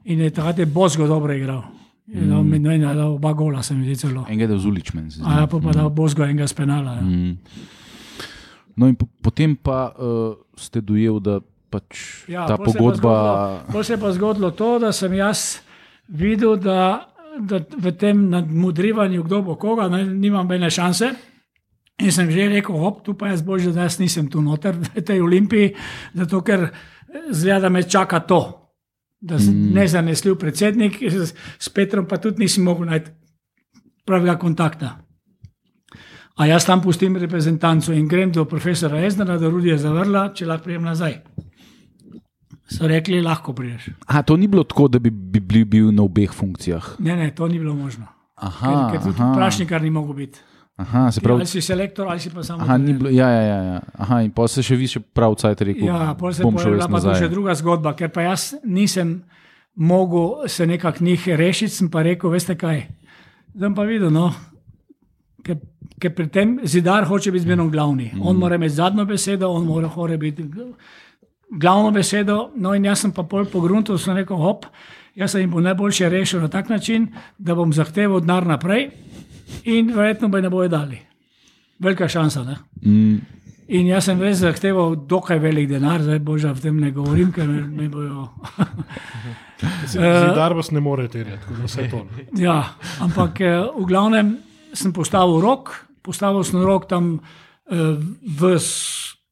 in 0.07 0.23
je 0.23 0.31
takrat 0.31 0.59
je 0.59 0.67
Bozgo 0.67 1.07
dobro 1.07 1.35
igral. 1.35 1.63
Je 2.07 2.23
dal 2.23 2.45
mm. 2.45 2.81
dal 2.81 3.15
oba 3.15 3.33
gola, 3.33 3.63
se 3.63 3.75
mi 3.75 3.85
zdi 3.85 3.97
celo. 3.97 4.25
Enega 4.29 4.53
je 4.53 4.59
Zulič 4.59 4.93
meni. 4.95 5.11
A 5.25 5.41
ja, 5.41 5.47
pa 5.47 5.59
pa 5.59 5.73
dal 5.75 5.91
Bozgo 5.91 6.23
enega 6.23 6.47
spenala. 6.47 6.95
Ja. 6.95 7.03
Mm. 7.03 7.39
No, 8.77 8.87
in 8.87 8.95
po, 8.95 9.09
potem 9.23 9.57
pa 9.57 9.91
uh, 9.91 10.37
ste 10.55 10.81
dojel, 10.85 11.19
da 11.19 11.41
pač 11.73 12.27
Ja, 12.31 12.47
ta 12.47 12.61
pol 12.61 12.71
je 12.71 12.79
pogodba. 12.79 13.15
Pol 13.73 13.83
se 13.83 13.97
je 13.97 14.01
pa 14.01 14.13
zgodilo 14.15 14.53
to, 14.55 14.77
da 14.79 14.93
sem 14.95 15.17
jaz 15.17 15.65
videl, 16.07 16.61
da, 16.63 17.09
da 17.41 17.59
v 17.59 17.93
tem 17.99 18.29
nadmudrivanju, 18.31 19.25
kdo 19.27 19.43
bo 19.43 19.57
koga, 19.59 19.89
ne, 19.91 20.05
nimam 20.07 20.47
bene 20.47 20.71
šanse. 20.71 21.11
In 21.97 22.13
sem 22.13 22.29
že 22.31 22.47
rekel, 22.53 22.77
hop, 22.77 23.01
tu 23.03 23.17
pa 23.17 23.33
jaz 23.33 23.41
božje, 23.43 23.73
da 23.73 23.89
jaz 23.89 23.97
nisem 23.99 24.29
tu 24.29 24.45
noter 24.45 24.77
v 24.77 25.01
tej 25.01 25.25
olimpiji, 25.25 25.73
zato 26.13 26.45
ker 26.45 26.69
zgleda, 27.33 27.67
da 27.67 27.73
me 27.73 27.83
čaka 27.83 28.21
to. 28.29 28.66
Da 29.21 29.39
sem 29.39 29.55
mm. 29.55 29.73
nezanesljiv 29.75 30.37
predsednik, 30.39 30.99
s, 31.59 31.69
Petrom 31.75 32.07
pa 32.07 32.19
tudi 32.21 32.45
nisem 32.45 32.65
mogel 32.65 32.91
najti 32.91 33.11
pravega 34.07 34.37
kontakta. 34.39 34.97
A 36.37 36.47
jaz 36.47 36.67
tam 36.69 36.83
pustim 36.85 37.17
reprezentanco 37.17 37.95
in 37.97 38.09
grem 38.09 38.33
do 38.33 38.45
profesora 38.45 39.01
Eznera, 39.07 39.39
da 39.41 39.49
Rudija 39.49 39.79
zavrla, 39.81 40.29
če 40.37 40.47
lahko 40.47 40.69
prijem 40.69 40.85
nazaj. 40.85 41.17
So 42.69 42.89
rekli, 42.91 43.23
lahko 43.23 43.55
priješ. 43.55 43.89
A, 44.07 44.23
to 44.23 44.37
ni 44.37 44.49
bilo 44.51 44.65
tako, 44.67 44.89
da 44.89 44.99
bi, 44.99 45.11
bi 45.11 45.41
bil, 45.41 45.65
bil 45.65 45.89
na 45.95 46.03
obeh 46.03 46.33
funkcijah. 46.35 46.97
Ne, 46.99 47.17
ne, 47.17 47.31
to 47.35 47.49
ni 47.49 47.59
bilo 47.59 47.75
možno. 47.75 48.11
Aha, 48.37 48.69
Ker, 48.69 48.93
ker 48.93 49.05
tudi 49.07 49.23
aha, 49.23 49.33
vprašnikar 49.33 49.83
ni 49.83 49.91
mogel 49.91 50.19
biti. 50.19 50.43
Aha, 50.77 51.11
se 51.13 51.21
Prav, 51.21 51.37
pravi. 51.37 51.41
ali 51.41 51.47
si 51.47 51.61
selektor 51.61 52.09
ali 52.09 52.21
si 52.21 52.31
pa 52.31 52.43
samo. 52.43 52.63
Aha, 52.63 52.77
ni 52.79 52.93
bilo, 52.93 53.11
ja, 53.11 53.29
ja, 53.29 53.43
ja, 53.43 53.63
ja. 53.63 53.81
Aha, 53.99 54.21
in 54.23 54.31
pa 54.31 54.49
se 54.49 54.63
še 54.63 54.77
više 54.77 55.01
prav 55.01 55.35
cajt 55.35 55.61
rekel. 55.61 55.87
Ja, 55.87 56.15
pol 56.19 56.33
se 56.33 56.43
bom 56.43 56.55
je 56.55 56.63
šel 56.63 56.75
jaz 56.75 56.87
pojavila 56.87 56.89
pa 56.89 57.01
tu 57.01 57.09
nazaj. 57.09 57.23
še 57.23 57.29
druga 57.33 57.55
zgodba, 57.55 57.95
ker 57.97 58.09
pa 58.13 58.23
jaz 58.23 58.55
nisem 58.65 59.23
mogel 59.75 60.49
se 60.49 60.67
nekako 60.67 61.05
njih 61.05 61.29
rešiti, 61.37 61.73
sem 61.75 61.89
pa 61.91 62.03
rekel, 62.03 62.31
veste 62.31 62.57
kaj. 62.57 62.87
Zdaj 63.55 63.75
pa 63.77 63.83
videl, 63.89 64.11
no, 64.13 64.31
ker, 65.45 65.57
ker 66.01 66.15
pri 66.15 66.29
tem 66.29 66.59
zidar 66.65 67.05
hoče 67.09 67.33
biti 67.33 67.45
zmerno 67.45 67.69
glavni. 67.69 68.11
On 68.21 68.37
mora 68.37 68.57
imeti 68.57 68.75
zadnjo 68.75 69.05
besedo, 69.05 69.51
on 69.51 69.65
mora 69.67 69.89
hore 69.89 70.17
biti. 70.19 70.45
glavno 71.61 71.91
besedo, 71.91 72.51
no 72.57 72.75
in 72.75 72.85
jaz 72.85 73.01
sem 73.01 73.13
pa 73.13 73.23
pol 73.23 73.45
pogrunil, 73.47 73.99
sem 73.99 74.17
rekel, 74.17 74.37
hop, 74.37 74.65
jaz 75.15 75.31
sem 75.33 75.41
jim 75.41 75.51
bo 75.51 75.61
najboljše 75.61 76.09
rešil 76.09 76.41
na 76.41 76.49
tak 76.49 76.69
način, 76.69 77.09
da 77.39 77.55
bom 77.55 77.73
zahteval 77.73 78.21
denar 78.21 78.47
naprej 78.47 78.91
in 79.65 79.93
verjetno 79.95 80.29
bi 80.29 80.43
ne 80.43 80.51
bojo 80.51 80.69
dali. 80.69 80.99
Velika 81.79 82.09
šansa. 82.09 82.45
Ne? 82.45 82.57
Mm, 82.83 83.19
In 83.67 83.89
jaz 83.91 84.07
sem 84.07 84.21
res 84.23 84.39
zahteval 84.45 84.95
dokaj 85.11 85.41
velik 85.43 85.67
denar, 85.73 85.99
zdaj 86.05 86.21
božja 86.23 86.53
v 86.55 86.63
tem 86.63 86.77
ne 86.79 86.93
govorim, 86.95 87.33
ker 87.35 87.49
me, 87.51 87.65
me 87.67 87.89
bojo. 87.91 88.29
Zidar 89.91 90.55
vas 90.55 90.71
ne 90.71 90.83
more 90.85 91.09
terjati, 91.11 91.41
tako 91.43 91.57
da 91.59 91.67
vse 91.67 91.87
to. 91.91 92.03
Ja, 92.39 92.61
ampak 93.03 93.41
eh, 93.43 93.65
v 93.75 93.87
glavnem 93.89 94.37
sem 94.77 94.95
postavil 94.95 95.41
rok, 95.43 95.73
postavil 96.07 96.47
sem 96.47 96.63
rok 96.63 96.87
tam 96.87 97.17
eh, 97.19 97.99
v 98.23 98.53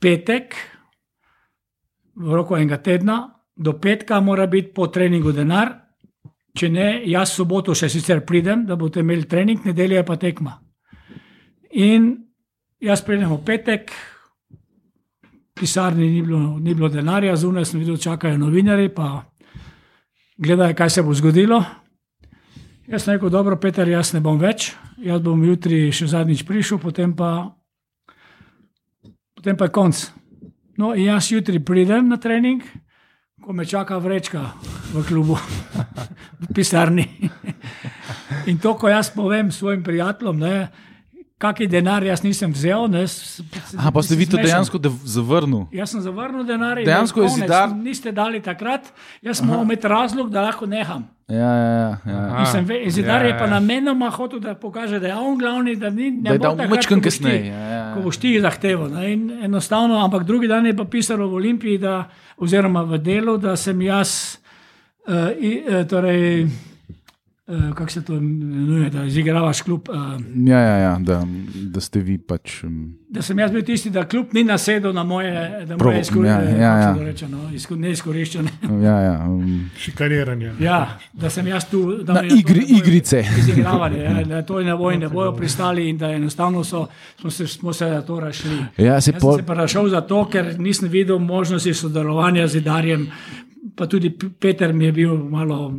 petek, 0.03 0.59
v 2.19 2.35
roku 2.35 2.59
enega 2.59 2.81
tedna, 2.83 3.21
do 3.55 3.77
petka 3.79 4.19
mora 4.19 4.49
biti 4.51 4.75
po 4.75 4.91
treningu 4.91 5.31
denar, 5.31 5.84
če 6.55 6.71
ne, 6.71 6.89
jaz 7.11 7.35
soboto 7.35 7.75
še 7.75 7.89
sicer 7.91 8.23
pridem, 8.27 8.65
da 8.67 8.77
boste 8.79 9.03
imeli 9.03 9.27
trening, 9.27 9.65
nedelja 9.67 10.01
je 10.01 10.07
pa 10.07 10.17
tekma. 10.17 10.59
In 11.75 12.13
jaz 12.83 13.03
pridem 13.03 13.33
v 13.33 13.41
petek, 13.47 13.91
pisarni 15.55 16.11
ni 16.11 16.23
bilo, 16.23 16.59
ni 16.59 16.75
bilo 16.75 16.91
denarja, 16.91 17.35
zunaj 17.37 17.67
sem 17.67 17.81
videl, 17.83 17.99
čakajo 17.99 18.39
novinari, 18.39 18.89
pa 18.95 19.25
gledajo, 20.39 20.77
kaj 20.79 20.91
se 20.91 21.03
bo 21.03 21.15
zgodilo. 21.15 21.63
Jaz 22.87 23.03
sem 23.07 23.15
rekel, 23.15 23.31
dobro, 23.33 23.57
Peter, 23.59 23.89
jaz 23.89 24.13
ne 24.15 24.21
bom 24.21 24.39
več, 24.39 24.75
jaz 25.03 25.23
bom 25.25 25.41
jutri 25.47 25.89
še 25.95 26.11
zadnjič 26.13 26.45
prišel, 26.47 26.79
potem 26.83 27.15
pa, 27.17 27.55
potem 29.35 29.57
pa 29.57 29.71
je 29.71 29.75
konc. 29.75 30.03
No, 30.79 30.93
in 30.93 31.09
jaz 31.09 31.31
jutri 31.33 31.63
pridem 31.65 32.11
na 32.11 32.19
trening, 32.21 32.63
ko 33.45 33.53
me 33.53 33.69
čaka 33.69 34.01
vrečka 34.01 34.57
v 34.97 35.05
klubu, 35.05 35.37
v 36.43 36.47
pisarni. 36.57 37.05
In 38.49 38.57
to, 38.57 38.73
ko 38.73 38.89
jaz 38.89 39.13
povem 39.13 39.53
svojim 39.53 39.85
prijateljem, 39.85 40.41
ne, 40.41 40.73
kakšen 41.45 41.69
denar 41.71 42.03
jaz 42.03 42.23
nisem 42.23 42.51
vzel. 42.51 42.89
Ne, 42.89 43.05
s- 43.05 43.43
Aha, 43.75 43.91
pa 43.91 44.01
ste 44.01 44.17
vi 44.17 44.27
to 44.27 44.37
dejansko 44.39 44.79
dev- 44.79 45.05
zavrnil. 45.07 45.67
Jaz 45.71 45.91
sem 45.91 46.01
zavrnil 46.01 46.45
denar. 46.45 46.79
in 46.79 46.85
Dejansko 46.85 47.23
je 47.23 47.29
Zidar- 47.31 47.75
Niste 47.77 48.13
dali 48.13 48.41
takrat, 48.41 48.89
jaz 49.21 49.37
sem 49.37 49.49
imeti 49.51 49.85
razlog, 49.87 50.31
da 50.31 50.43
lahko 50.43 50.67
neham. 50.67 51.05
Ja, 51.27 51.37
ja, 51.37 51.69
ja, 51.69 51.89
ja. 52.07 52.37
Mislim, 52.39 52.65
ve- 52.65 52.91
Zidar 52.91 53.23
ja, 53.23 53.27
je 53.27 53.35
pa 53.35 53.45
ja. 53.45 53.51
namenoma 53.51 54.11
hotel, 54.11 54.41
da 54.41 54.55
pokaže, 54.55 54.99
da 54.99 55.07
je 55.07 55.15
on 55.17 55.39
glavni, 55.39 55.77
da 55.77 55.91
ni 55.91 56.11
Da 56.19 56.33
je 56.33 56.39
dal 56.39 56.57
majčkeno 56.59 57.01
kasneje. 57.01 57.47
Ja, 57.47 57.59
ja, 57.69 57.83
Ko 57.93 57.99
ja. 57.99 58.05
boš 58.05 58.17
ti 58.19 58.41
zahteval. 58.41 58.89
ne, 58.91 59.13
in 59.13 59.23
Enostavno, 59.43 59.97
ampak 59.99 60.25
drugi 60.25 60.49
dan 60.49 60.67
je 60.67 60.75
pa 60.75 60.85
pisalo 60.87 61.29
v 61.29 61.35
Olimpiji, 61.35 61.79
da, 61.79 62.09
oziroma 62.37 62.83
v 62.83 62.99
delu, 62.99 63.39
da 63.39 63.57
sem 63.57 63.81
jaz, 63.83 64.37
uh, 65.07 65.15
i, 65.41 65.63
uh, 65.63 65.85
torej, 65.85 66.47
uh, 67.47 67.75
kako 67.75 67.91
se 67.91 68.05
to 68.05 68.15
imenuje, 68.15 68.91
da 68.91 69.05
izigravaš 69.05 69.63
klub. 69.63 69.89
Uh, 69.89 69.97
Ja, 70.47 70.59
ja, 70.61 70.77
ja 70.77 70.99
da, 71.01 71.27
da 71.55 71.81
ste 71.81 72.01
vi 72.01 72.19
pač. 72.19 72.65
Um, 72.65 72.95
da 73.09 73.23
sem 73.23 73.39
jaz 73.39 73.53
bil 73.53 73.63
tisti, 73.63 73.91
da 73.91 74.05
klub 74.05 74.27
ni 74.33 74.45
nasedel 74.45 74.93
na 74.93 75.03
moje, 75.05 75.33
da 75.67 75.77
moje 75.77 76.01
izkoriščanje. 76.01 76.51
ja, 76.53 76.77
ja, 76.77 76.79
ja. 76.81 77.29
No, 77.29 77.51
izko- 77.53 77.77
neizkoriščene. 77.77 78.49
ja, 78.83 79.01
ja, 79.01 79.25
um, 79.29 79.71
Šikaniranje. 79.79 80.53
Ja, 80.61 80.81
da 81.13 81.31
sem 81.31 81.47
jaz 81.47 81.65
tu. 81.65 81.97
Da 82.05 82.13
na 82.13 82.21
to 82.21 82.27
igri, 82.27 82.61
ne 82.61 82.67
bojo 82.67 82.79
igrice. 82.79 83.25
Izigravali, 83.39 83.99
ja, 83.99 84.25
da 84.25 84.43
to 84.43 84.61
ne 84.61 84.77
bojo, 84.77 84.99
ne 84.99 85.09
bojo 85.09 85.33
pristali 85.33 85.89
in 85.89 85.99
da 85.99 86.11
enostavno 86.11 86.65
so, 86.65 86.87
smo, 87.21 87.31
se, 87.31 87.47
smo 87.47 87.73
se 87.73 87.89
za 87.89 88.03
to 88.03 88.21
rašli. 88.21 88.59
Ja, 88.79 89.01
se 89.01 89.11
Jaz 89.13 89.21
pol, 89.23 89.37
sem 89.37 89.47
se 89.47 89.55
rašel 89.55 89.89
zato, 89.89 90.25
ker 90.25 90.59
nisem 90.59 90.89
videl 90.89 91.19
možnosti 91.19 91.75
sodelovanja 91.75 92.49
z 92.49 92.61
Darjem, 92.61 93.07
pa 93.77 93.87
tudi 93.87 94.11
Peter 94.41 94.73
mi 94.73 94.85
je 94.85 94.93
bil 94.93 95.15
malo 95.15 95.75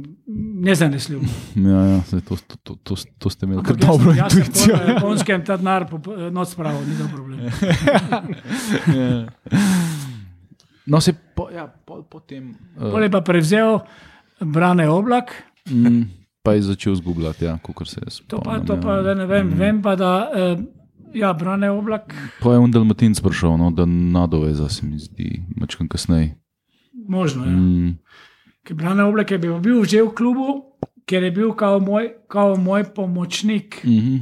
nezanesljiv. 0.65 1.21
ja, 1.69 1.81
ja, 1.91 1.99
saj 2.09 2.21
to, 2.25 2.35
to, 2.47 2.55
to, 2.63 2.75
to, 2.83 2.93
to 3.21 3.29
ste 3.29 3.45
imeli 3.45 3.63
kar 3.63 3.77
jaz 3.77 3.85
dobro 3.87 4.13
jaz 4.17 4.33
intuicijo. 4.37 4.75
pol 4.77 4.85
Na 4.87 4.93
Japonskem 4.93 5.45
ta 5.45 5.57
denar 5.57 5.85
po- 5.89 6.01
po- 6.01 6.17
noč 6.33 6.55
spravil, 6.55 6.81
ni 6.89 6.97
to 6.97 7.07
problem. 7.13 7.39
Ja. 8.95 9.25
No, 10.85 11.01
se 11.01 11.13
po, 11.35 11.47
ja, 11.49 11.65
pol 11.85 12.03
potem. 12.05 12.51
Uh, 12.77 12.91
Pol 12.93 13.03
je 13.03 13.09
pa 13.09 13.21
prevzel 13.25 13.79
Brane 14.41 14.85
Oblak, 14.89 15.31
mm, 15.65 16.03
pa 16.45 16.53
je 16.53 16.61
začel 16.61 16.95
zgubljati, 16.95 17.45
ja, 17.45 17.57
kot 17.57 17.87
se 17.89 18.01
jaz. 18.05 18.19
to 18.27 18.37
pa, 18.37 18.59
to 18.61 18.77
pa 18.77 18.99
ja. 19.01 19.15
ne 19.17 19.25
vem, 19.25 19.49
vem 19.57 19.81
pa, 19.81 19.95
da 19.97 20.29
eh, 20.29 20.61
ja, 21.17 21.33
Brane 21.33 21.71
Oblak, 21.73 22.13
Pa 22.37 22.53
je 22.53 22.61
on 22.61 22.71
Dalmatinc 22.71 23.17
prišel, 23.19 23.57
no, 23.57 23.71
da 23.73 23.85
nadoveza 23.89 24.69
se 24.69 24.85
mi 24.85 24.99
zdi, 24.99 25.41
mačkam 25.57 25.87
kasneje. 25.89 26.35
možno 26.93 27.45
je. 27.45 27.51
Ja. 27.51 27.57
Mm, 27.57 27.97
Ker 28.65 28.75
Brane 28.75 29.03
Oblak 29.03 29.31
je 29.31 29.37
bil, 29.37 29.59
bil 29.61 29.83
že 29.85 30.01
v 30.01 30.13
klubu, 30.17 30.77
ker 31.05 31.23
je 31.23 31.31
bil 31.31 31.53
kao 31.53 31.79
moj, 31.79 32.25
kao 32.27 32.55
moj 32.57 32.83
pomočnik. 32.83 33.83
mm 33.83 33.99
-hmm. 33.99 34.21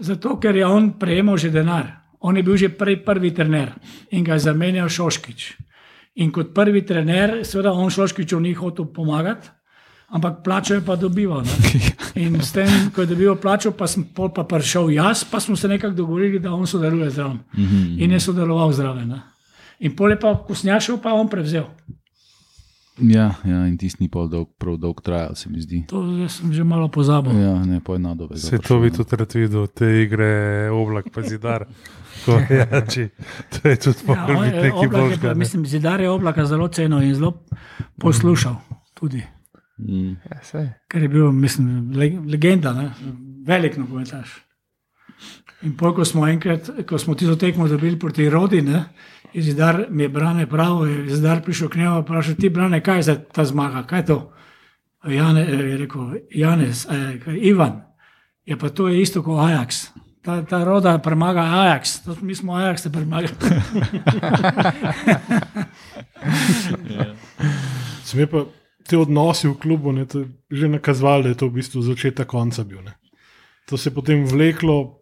Zato, 0.00 0.36
ker 0.40 0.56
je 0.56 0.66
on 0.66 0.98
prejemal 0.98 1.36
že 1.36 1.50
denar. 1.50 1.86
On 2.20 2.36
je 2.36 2.42
bil 2.42 2.56
že 2.56 2.68
prej 2.68 3.04
prvi 3.04 3.30
trener 3.34 3.72
in 4.10 4.24
ga 4.24 4.32
je 4.32 4.38
zamenjal 4.38 4.88
Šoškič. 4.88 5.56
In 6.14 6.32
kot 6.32 6.54
prvi 6.54 6.82
trener, 6.86 7.44
seveda, 7.44 7.72
on 7.72 7.90
Šoškiču 7.90 8.40
ni 8.40 8.54
hotel 8.54 8.84
pomagati, 8.84 9.48
ampak 10.08 10.42
plačo 10.44 10.74
je 10.74 10.80
pa 10.80 10.96
dobival. 10.96 11.42
Ne? 11.42 11.80
In 12.24 12.40
s 12.40 12.52
tem, 12.52 12.90
ko 12.94 13.00
je 13.00 13.06
dobival 13.06 13.36
plačo, 13.36 13.70
pa 13.76 13.86
sem 13.86 14.04
pol 14.04 14.32
pa 14.32 14.44
prišel 14.44 14.90
jaz, 14.90 15.24
pa 15.24 15.40
smo 15.40 15.56
se 15.56 15.68
nekako 15.68 15.94
dogovorili, 15.94 16.38
da 16.38 16.52
on 16.52 16.66
sodeluje 16.66 17.10
zraven. 17.10 17.38
In 17.98 18.12
je 18.12 18.20
sodeloval 18.20 18.72
zraven. 18.72 19.08
Ne? 19.08 19.20
In 19.78 19.96
pol 19.96 20.10
je 20.10 20.20
pa, 20.20 20.32
ko 20.46 20.54
sem 20.54 20.70
jaz 20.70 20.84
šel, 20.84 20.98
pa 21.02 21.08
je 21.08 21.14
on 21.14 21.28
prevzel. 21.28 21.66
Ja, 22.98 23.34
ja, 23.44 23.66
in 23.66 23.76
tisti 23.76 24.00
ni 24.00 24.08
pol 24.08 24.28
dolg, 24.28 24.48
prav 24.56 24.78
dolg 24.78 25.02
trajal, 25.02 25.34
se 25.34 25.50
mi 25.50 25.60
zdi. 25.60 25.82
To 25.86 26.00
sem 26.28 26.48
že 26.50 26.64
malo 26.64 26.88
pozabil. 26.88 27.34
Ja, 27.34 27.52
ne, 27.60 27.80
pa 27.80 27.92
je 27.92 27.98
nadoveza. 27.98 28.48
Se 28.48 28.58
to 28.58 28.80
bi 28.80 28.88
tudi 28.90 29.16
rad 29.16 29.34
videl, 29.34 29.66
te 29.68 29.84
igre, 30.02 30.30
oblak 30.70 31.10
pa 31.10 31.22
zidar. 31.22 31.66
To 32.24 32.32
je, 32.40 32.64
či, 32.88 33.02
to 33.52 33.68
je 33.68 33.76
tudi 33.76 33.98
Ja, 34.00 34.14
moglo 34.16 34.34
on 34.34 34.42
biti 34.42 34.56
je- 34.56 34.62
nekaj 34.62 34.70
Oblak 34.72 34.82
je 34.82 34.90
pa, 34.90 34.98
boljšega. 34.98 35.28
ne. 35.28 35.34
mislim, 35.34 35.66
zidar 35.66 36.00
je 36.00 36.10
oblaka 36.10 36.46
zelo 36.46 36.68
cenil 36.68 37.02
in 37.02 37.14
zelo 37.14 37.44
poslušal. 37.96 38.56
Tudi. 38.94 39.20
Mm. 39.78 40.16
Ja, 40.24 40.40
ker 40.88 41.02
je 41.02 41.08
bil, 41.10 41.28
mislim, 41.30 41.66
le, 41.92 42.08
legenda, 42.26 42.72
ne? 42.72 42.90
velik 43.44 43.76
nogometaš. 43.76 44.32
In 45.62 45.72
pol, 45.72 45.92
ko 45.92 46.04
smo 46.04 46.26
enkrat, 46.26 46.70
ko 46.82 46.98
smo 46.98 47.14
tisto 47.14 47.36
tekmo 47.36 47.68
dobili 47.68 47.98
proti 47.98 48.30
Rodi, 48.30 48.62
je 49.36 49.42
zidar 49.42 49.86
mi 49.90 50.02
je 50.02 50.08
brane 50.08 50.46
prav, 50.46 50.88
je 50.88 51.14
zidar 51.16 51.42
prišel 51.42 51.68
k 51.68 51.76
njemu 51.76 51.96
in 51.96 52.02
vprašal, 52.02 52.34
ti 52.34 52.48
brane, 52.48 52.80
kaj 52.80 52.98
je 52.98 53.02
za 53.02 53.14
ta 53.32 53.44
zmaga, 53.44 53.82
kaj 53.82 53.98
je 53.98 54.06
to? 54.06 54.32
Jane, 55.08 55.40
je 55.40 55.76
rekel, 55.76 56.10
Janez, 56.30 56.86
eh, 56.90 57.18
Ivan, 57.40 57.82
je 58.44 58.56
pa 58.58 58.68
to 58.68 58.88
je 58.88 59.02
isto 59.02 59.22
kot 59.22 59.38
Ajax. 59.44 59.86
Ta, 60.22 60.42
ta 60.42 60.64
roda 60.64 60.98
premaga 60.98 61.40
Ajax, 61.40 62.00
to, 62.04 62.16
mi 62.22 62.34
smo 62.34 62.54
Ajax 62.54 62.88
premagali. 62.92 63.28
Sem 68.04 68.20
je 68.20 68.26
pa 68.26 68.44
te 68.88 68.98
odnosi 68.98 69.48
v 69.48 69.54
klubu 69.60 69.92
ne, 69.92 70.06
že 70.50 70.68
nakazovali, 70.68 71.22
da 71.22 71.28
je 71.28 71.34
to 71.34 71.46
v 71.46 71.52
bistvu 71.60 71.82
začetek 71.82 72.26
konca 72.26 72.64
bil. 72.64 72.82
Ne. 72.82 72.96
To 73.68 73.76
se 73.76 73.90
je 73.90 73.94
potem 73.94 74.24
vleklo 74.24 74.98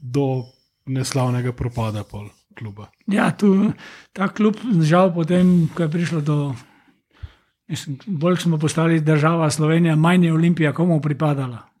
do 0.00 0.44
neslavnega 0.86 1.52
propada 1.52 2.04
pol 2.04 2.30
kluba. 2.54 2.90
Ja, 3.06 3.30
tu, 3.30 3.72
ta 4.12 4.28
klub, 4.28 4.56
žal, 4.82 5.12
potem, 5.14 5.68
ko 5.74 5.86
je 5.86 5.90
prišlo 5.90 6.20
do. 6.20 6.38
Mislim, 7.68 7.98
bolj 8.06 8.36
smo 8.36 8.58
postali 8.58 9.00
država 9.00 9.50
Slovenija, 9.50 9.96
manj 9.96 10.26
je 10.26 10.32
Olimpija 10.32 10.72
komu 10.72 11.00
pripadala. 11.00 11.72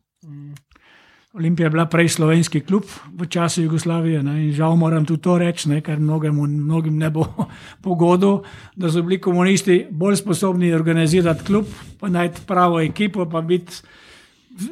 Olimpija 1.32 1.66
je 1.66 1.70
bila 1.70 1.86
prej 1.86 2.08
slovenski 2.08 2.60
klub 2.60 2.84
v 3.16 3.26
času 3.26 3.62
Jugoslavije 3.62 4.22
ne, 4.22 4.34
in 4.44 4.52
žal 4.52 4.76
moram 4.76 5.04
tudi 5.08 5.22
to 5.22 5.38
reči, 5.40 5.68
ne, 5.68 5.80
ker 5.80 6.00
mnogemu, 6.00 6.46
mnogim 6.46 6.98
ne 6.98 7.08
bo 7.10 7.24
pogodo, 7.84 8.42
da 8.76 8.90
so 8.92 9.02
bili 9.02 9.20
komunisti 9.20 9.86
bolj 9.90 10.16
sposobni 10.20 10.74
organizirati 10.74 11.44
klub, 11.44 11.66
pa 12.00 12.08
najti 12.08 12.44
pravo 12.46 12.80
ekipo, 12.80 13.24
pa 13.24 13.40
biti 13.40 13.80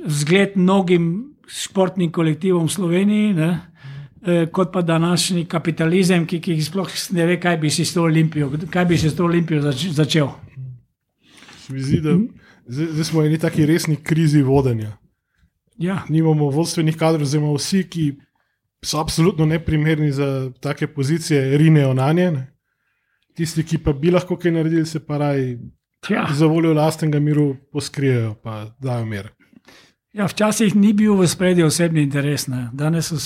zgled 0.06 0.56
mnogim 0.56 1.32
športnim 1.48 2.12
kolektivom 2.12 2.68
v 2.68 2.72
Sloveniji. 2.72 3.32
Ne, 3.34 3.48
eh, 3.48 3.99
kot 4.52 4.72
pa 4.72 4.82
današnji 4.82 5.44
kapitalizem, 5.48 6.26
ki, 6.26 6.40
ki 6.40 6.58
sploh 6.62 6.90
ne 7.16 7.26
ve, 7.26 7.40
kaj 7.40 7.56
bi 7.56 7.70
si 7.70 7.84
s 7.84 7.94
to 7.94 8.02
olimpijo, 8.02 8.50
kaj 8.70 8.84
bi 8.84 8.98
si 8.98 9.10
s 9.10 9.16
to 9.16 9.24
olimpijo 9.24 9.62
zač, 9.62 9.86
začel. 9.96 10.28
Mi 11.68 11.80
zdi, 11.80 12.00
da 12.00 12.16
zdaj, 12.66 12.86
zdaj 12.92 13.04
smo 13.04 13.20
v 13.20 13.30
eni 13.30 13.38
taki 13.38 13.66
resni 13.66 13.96
krizi 13.96 14.42
vodenja. 14.42 14.96
Ja, 15.80 16.02
Nimamo 16.08 16.50
vodstvenih 16.52 16.96
kadrov, 16.96 17.24
oziroma 17.24 17.54
vsi, 17.56 17.86
ki 17.88 18.04
so 18.84 19.00
absolutno 19.00 19.46
neprimerni 19.46 20.12
za 20.12 20.50
take 20.60 20.86
pozicije, 20.86 21.58
rinejo 21.58 21.94
na 21.94 22.12
nje. 22.12 22.30
ne. 22.30 22.46
Tisti, 23.34 23.64
ki 23.64 23.78
pa 23.78 23.92
bi 23.92 24.10
lahko 24.10 24.36
kaj 24.36 24.52
naredili, 24.52 24.86
se 24.86 25.00
pa 25.00 25.18
raj 25.18 25.56
ja. 26.08 26.26
za 26.34 26.46
voljo 26.46 26.74
lastnega 26.74 27.20
miru 27.20 27.56
poskrijejo, 27.72 28.34
pa 28.42 28.66
dajo 28.80 29.06
mir. 29.06 29.30
ja, 30.12 30.26
včasih 30.26 30.76
ni 30.76 30.92
bil 30.92 31.14
v 31.14 31.26
spredju 31.28 31.66
osebni 31.66 32.02
interes, 32.02 32.46
ne. 32.46 32.68
danes 32.72 33.08
so 33.08 33.16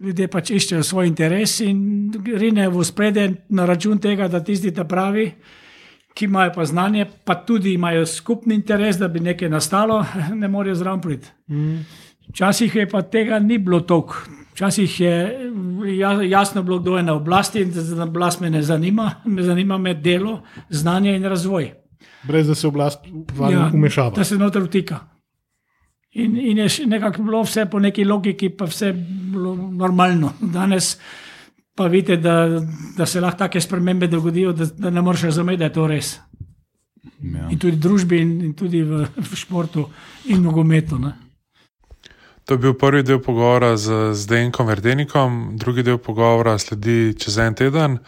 ljudje 0.00 0.28
pač 0.28 0.50
iščejo 0.50 0.82
svoj 0.82 1.08
interes 1.10 1.60
in 1.60 2.12
rinejo 2.36 2.70
v 2.70 2.84
spredje 2.84 3.24
na 3.48 3.66
račun 3.66 3.98
tega, 3.98 4.28
da 4.28 4.40
tisti 4.44 4.70
ta 4.74 4.84
pravi, 4.84 5.32
ki 6.14 6.24
imajo 6.24 6.52
pa 6.54 6.64
znanje, 6.64 7.06
pa 7.24 7.34
tudi 7.34 7.72
imajo 7.74 8.06
skupni 8.06 8.54
interes, 8.54 8.98
da 8.98 9.08
bi 9.08 9.20
nekaj 9.20 9.48
nastalo, 9.48 10.04
ne 10.40 10.48
morejo 10.48 10.74
zraven 10.74 11.00
priti. 11.00 11.28
Včasih 12.28 12.74
je 12.74 12.88
pa 12.88 13.02
tega 13.02 13.38
ni 13.38 13.58
bilo 13.58 13.80
toliko. 13.80 14.14
Včasih 14.52 15.00
je 15.00 15.14
ja- 15.98 16.22
jasno 16.22 16.62
bilo, 16.62 16.78
kdo 16.78 16.96
je 16.96 17.02
na 17.02 17.14
oblasti 17.14 17.60
in 17.60 17.70
da 17.70 18.02
oblast 18.02 18.40
me 18.40 18.50
ne 18.50 18.62
zanima, 18.62 19.10
me 19.24 19.42
zanima 19.42 19.78
me 19.78 19.94
delo, 19.94 20.40
znanje 20.70 21.16
in 21.16 21.24
razvoj. 21.24 21.72
Brez 22.22 22.46
da 22.46 22.54
se 22.54 22.66
oblast 22.66 22.98
ja, 23.52 23.70
umešava. 23.74 24.10
Da 24.10 24.24
se 24.24 24.38
noter 24.38 24.62
vtika. 24.62 24.98
In, 26.18 26.36
in 26.36 26.58
je 26.58 26.68
nekako 26.86 27.22
bilo 27.22 27.42
vse 27.46 27.66
po 27.70 27.78
neki 27.78 28.04
logiki, 28.04 28.50
pa 28.50 28.66
vse 28.66 28.92
bilo 28.92 29.54
normalno. 29.54 30.32
Danes 30.40 30.96
pa 31.74 31.86
vidite, 31.86 32.16
da, 32.16 32.60
da 32.96 33.06
se 33.06 33.20
lahko 33.20 33.38
take 33.38 33.60
spremembe 33.60 34.06
dogodijo, 34.06 34.52
da, 34.52 34.66
da 34.66 34.90
ne 34.90 35.02
moreš 35.02 35.22
razumeti, 35.22 35.58
da 35.58 35.64
je 35.64 35.72
to 35.72 35.86
res. 35.86 36.16
Ja. 37.22 37.46
In 37.50 37.58
tudi 37.58 37.76
v 37.76 37.80
družbi, 37.80 38.18
in, 38.18 38.32
in 38.50 38.54
tudi 38.58 38.82
v, 38.82 39.04
v 39.16 39.38
športu, 39.38 39.86
in 40.26 40.42
nogometu. 40.42 40.98
ne. 40.98 41.14
To 42.48 42.54
je 42.54 42.58
bil 42.58 42.74
prvi 42.74 43.02
del 43.04 43.20
pogovora 43.20 43.76
z, 43.76 44.14
z 44.16 44.26
Denkom 44.26 44.66
Verdenikom, 44.66 45.32
drugi 45.60 45.82
del 45.84 45.98
pogovora 46.00 46.56
sledi 46.58 47.12
čez 47.12 47.36
en 47.38 47.54
teden. 47.54 47.98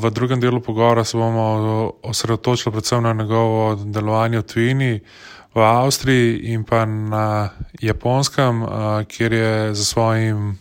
V 0.00 0.10
drugem 0.10 0.40
delu 0.40 0.60
pogovora 0.60 1.04
se 1.04 1.16
bomo 1.16 1.92
osredotočili 2.02 2.72
predvsem 2.72 3.02
na 3.02 3.12
njegovo 3.12 3.74
delovanje 3.76 4.38
v 4.38 4.42
tujini, 4.42 5.00
v 5.54 5.62
Avstriji 5.62 6.52
in 6.52 6.64
pa 6.66 6.84
na 6.84 7.50
Japonskem, 7.80 8.62
a, 8.62 9.04
kjer 9.08 9.32
je 9.32 9.74
za 9.74 9.84
svojim 9.84 10.58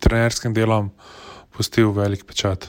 trenerskim 0.00 0.54
delom 0.54 0.90
pustil 1.54 1.92
velik 1.94 2.26
pečat. 2.26 2.66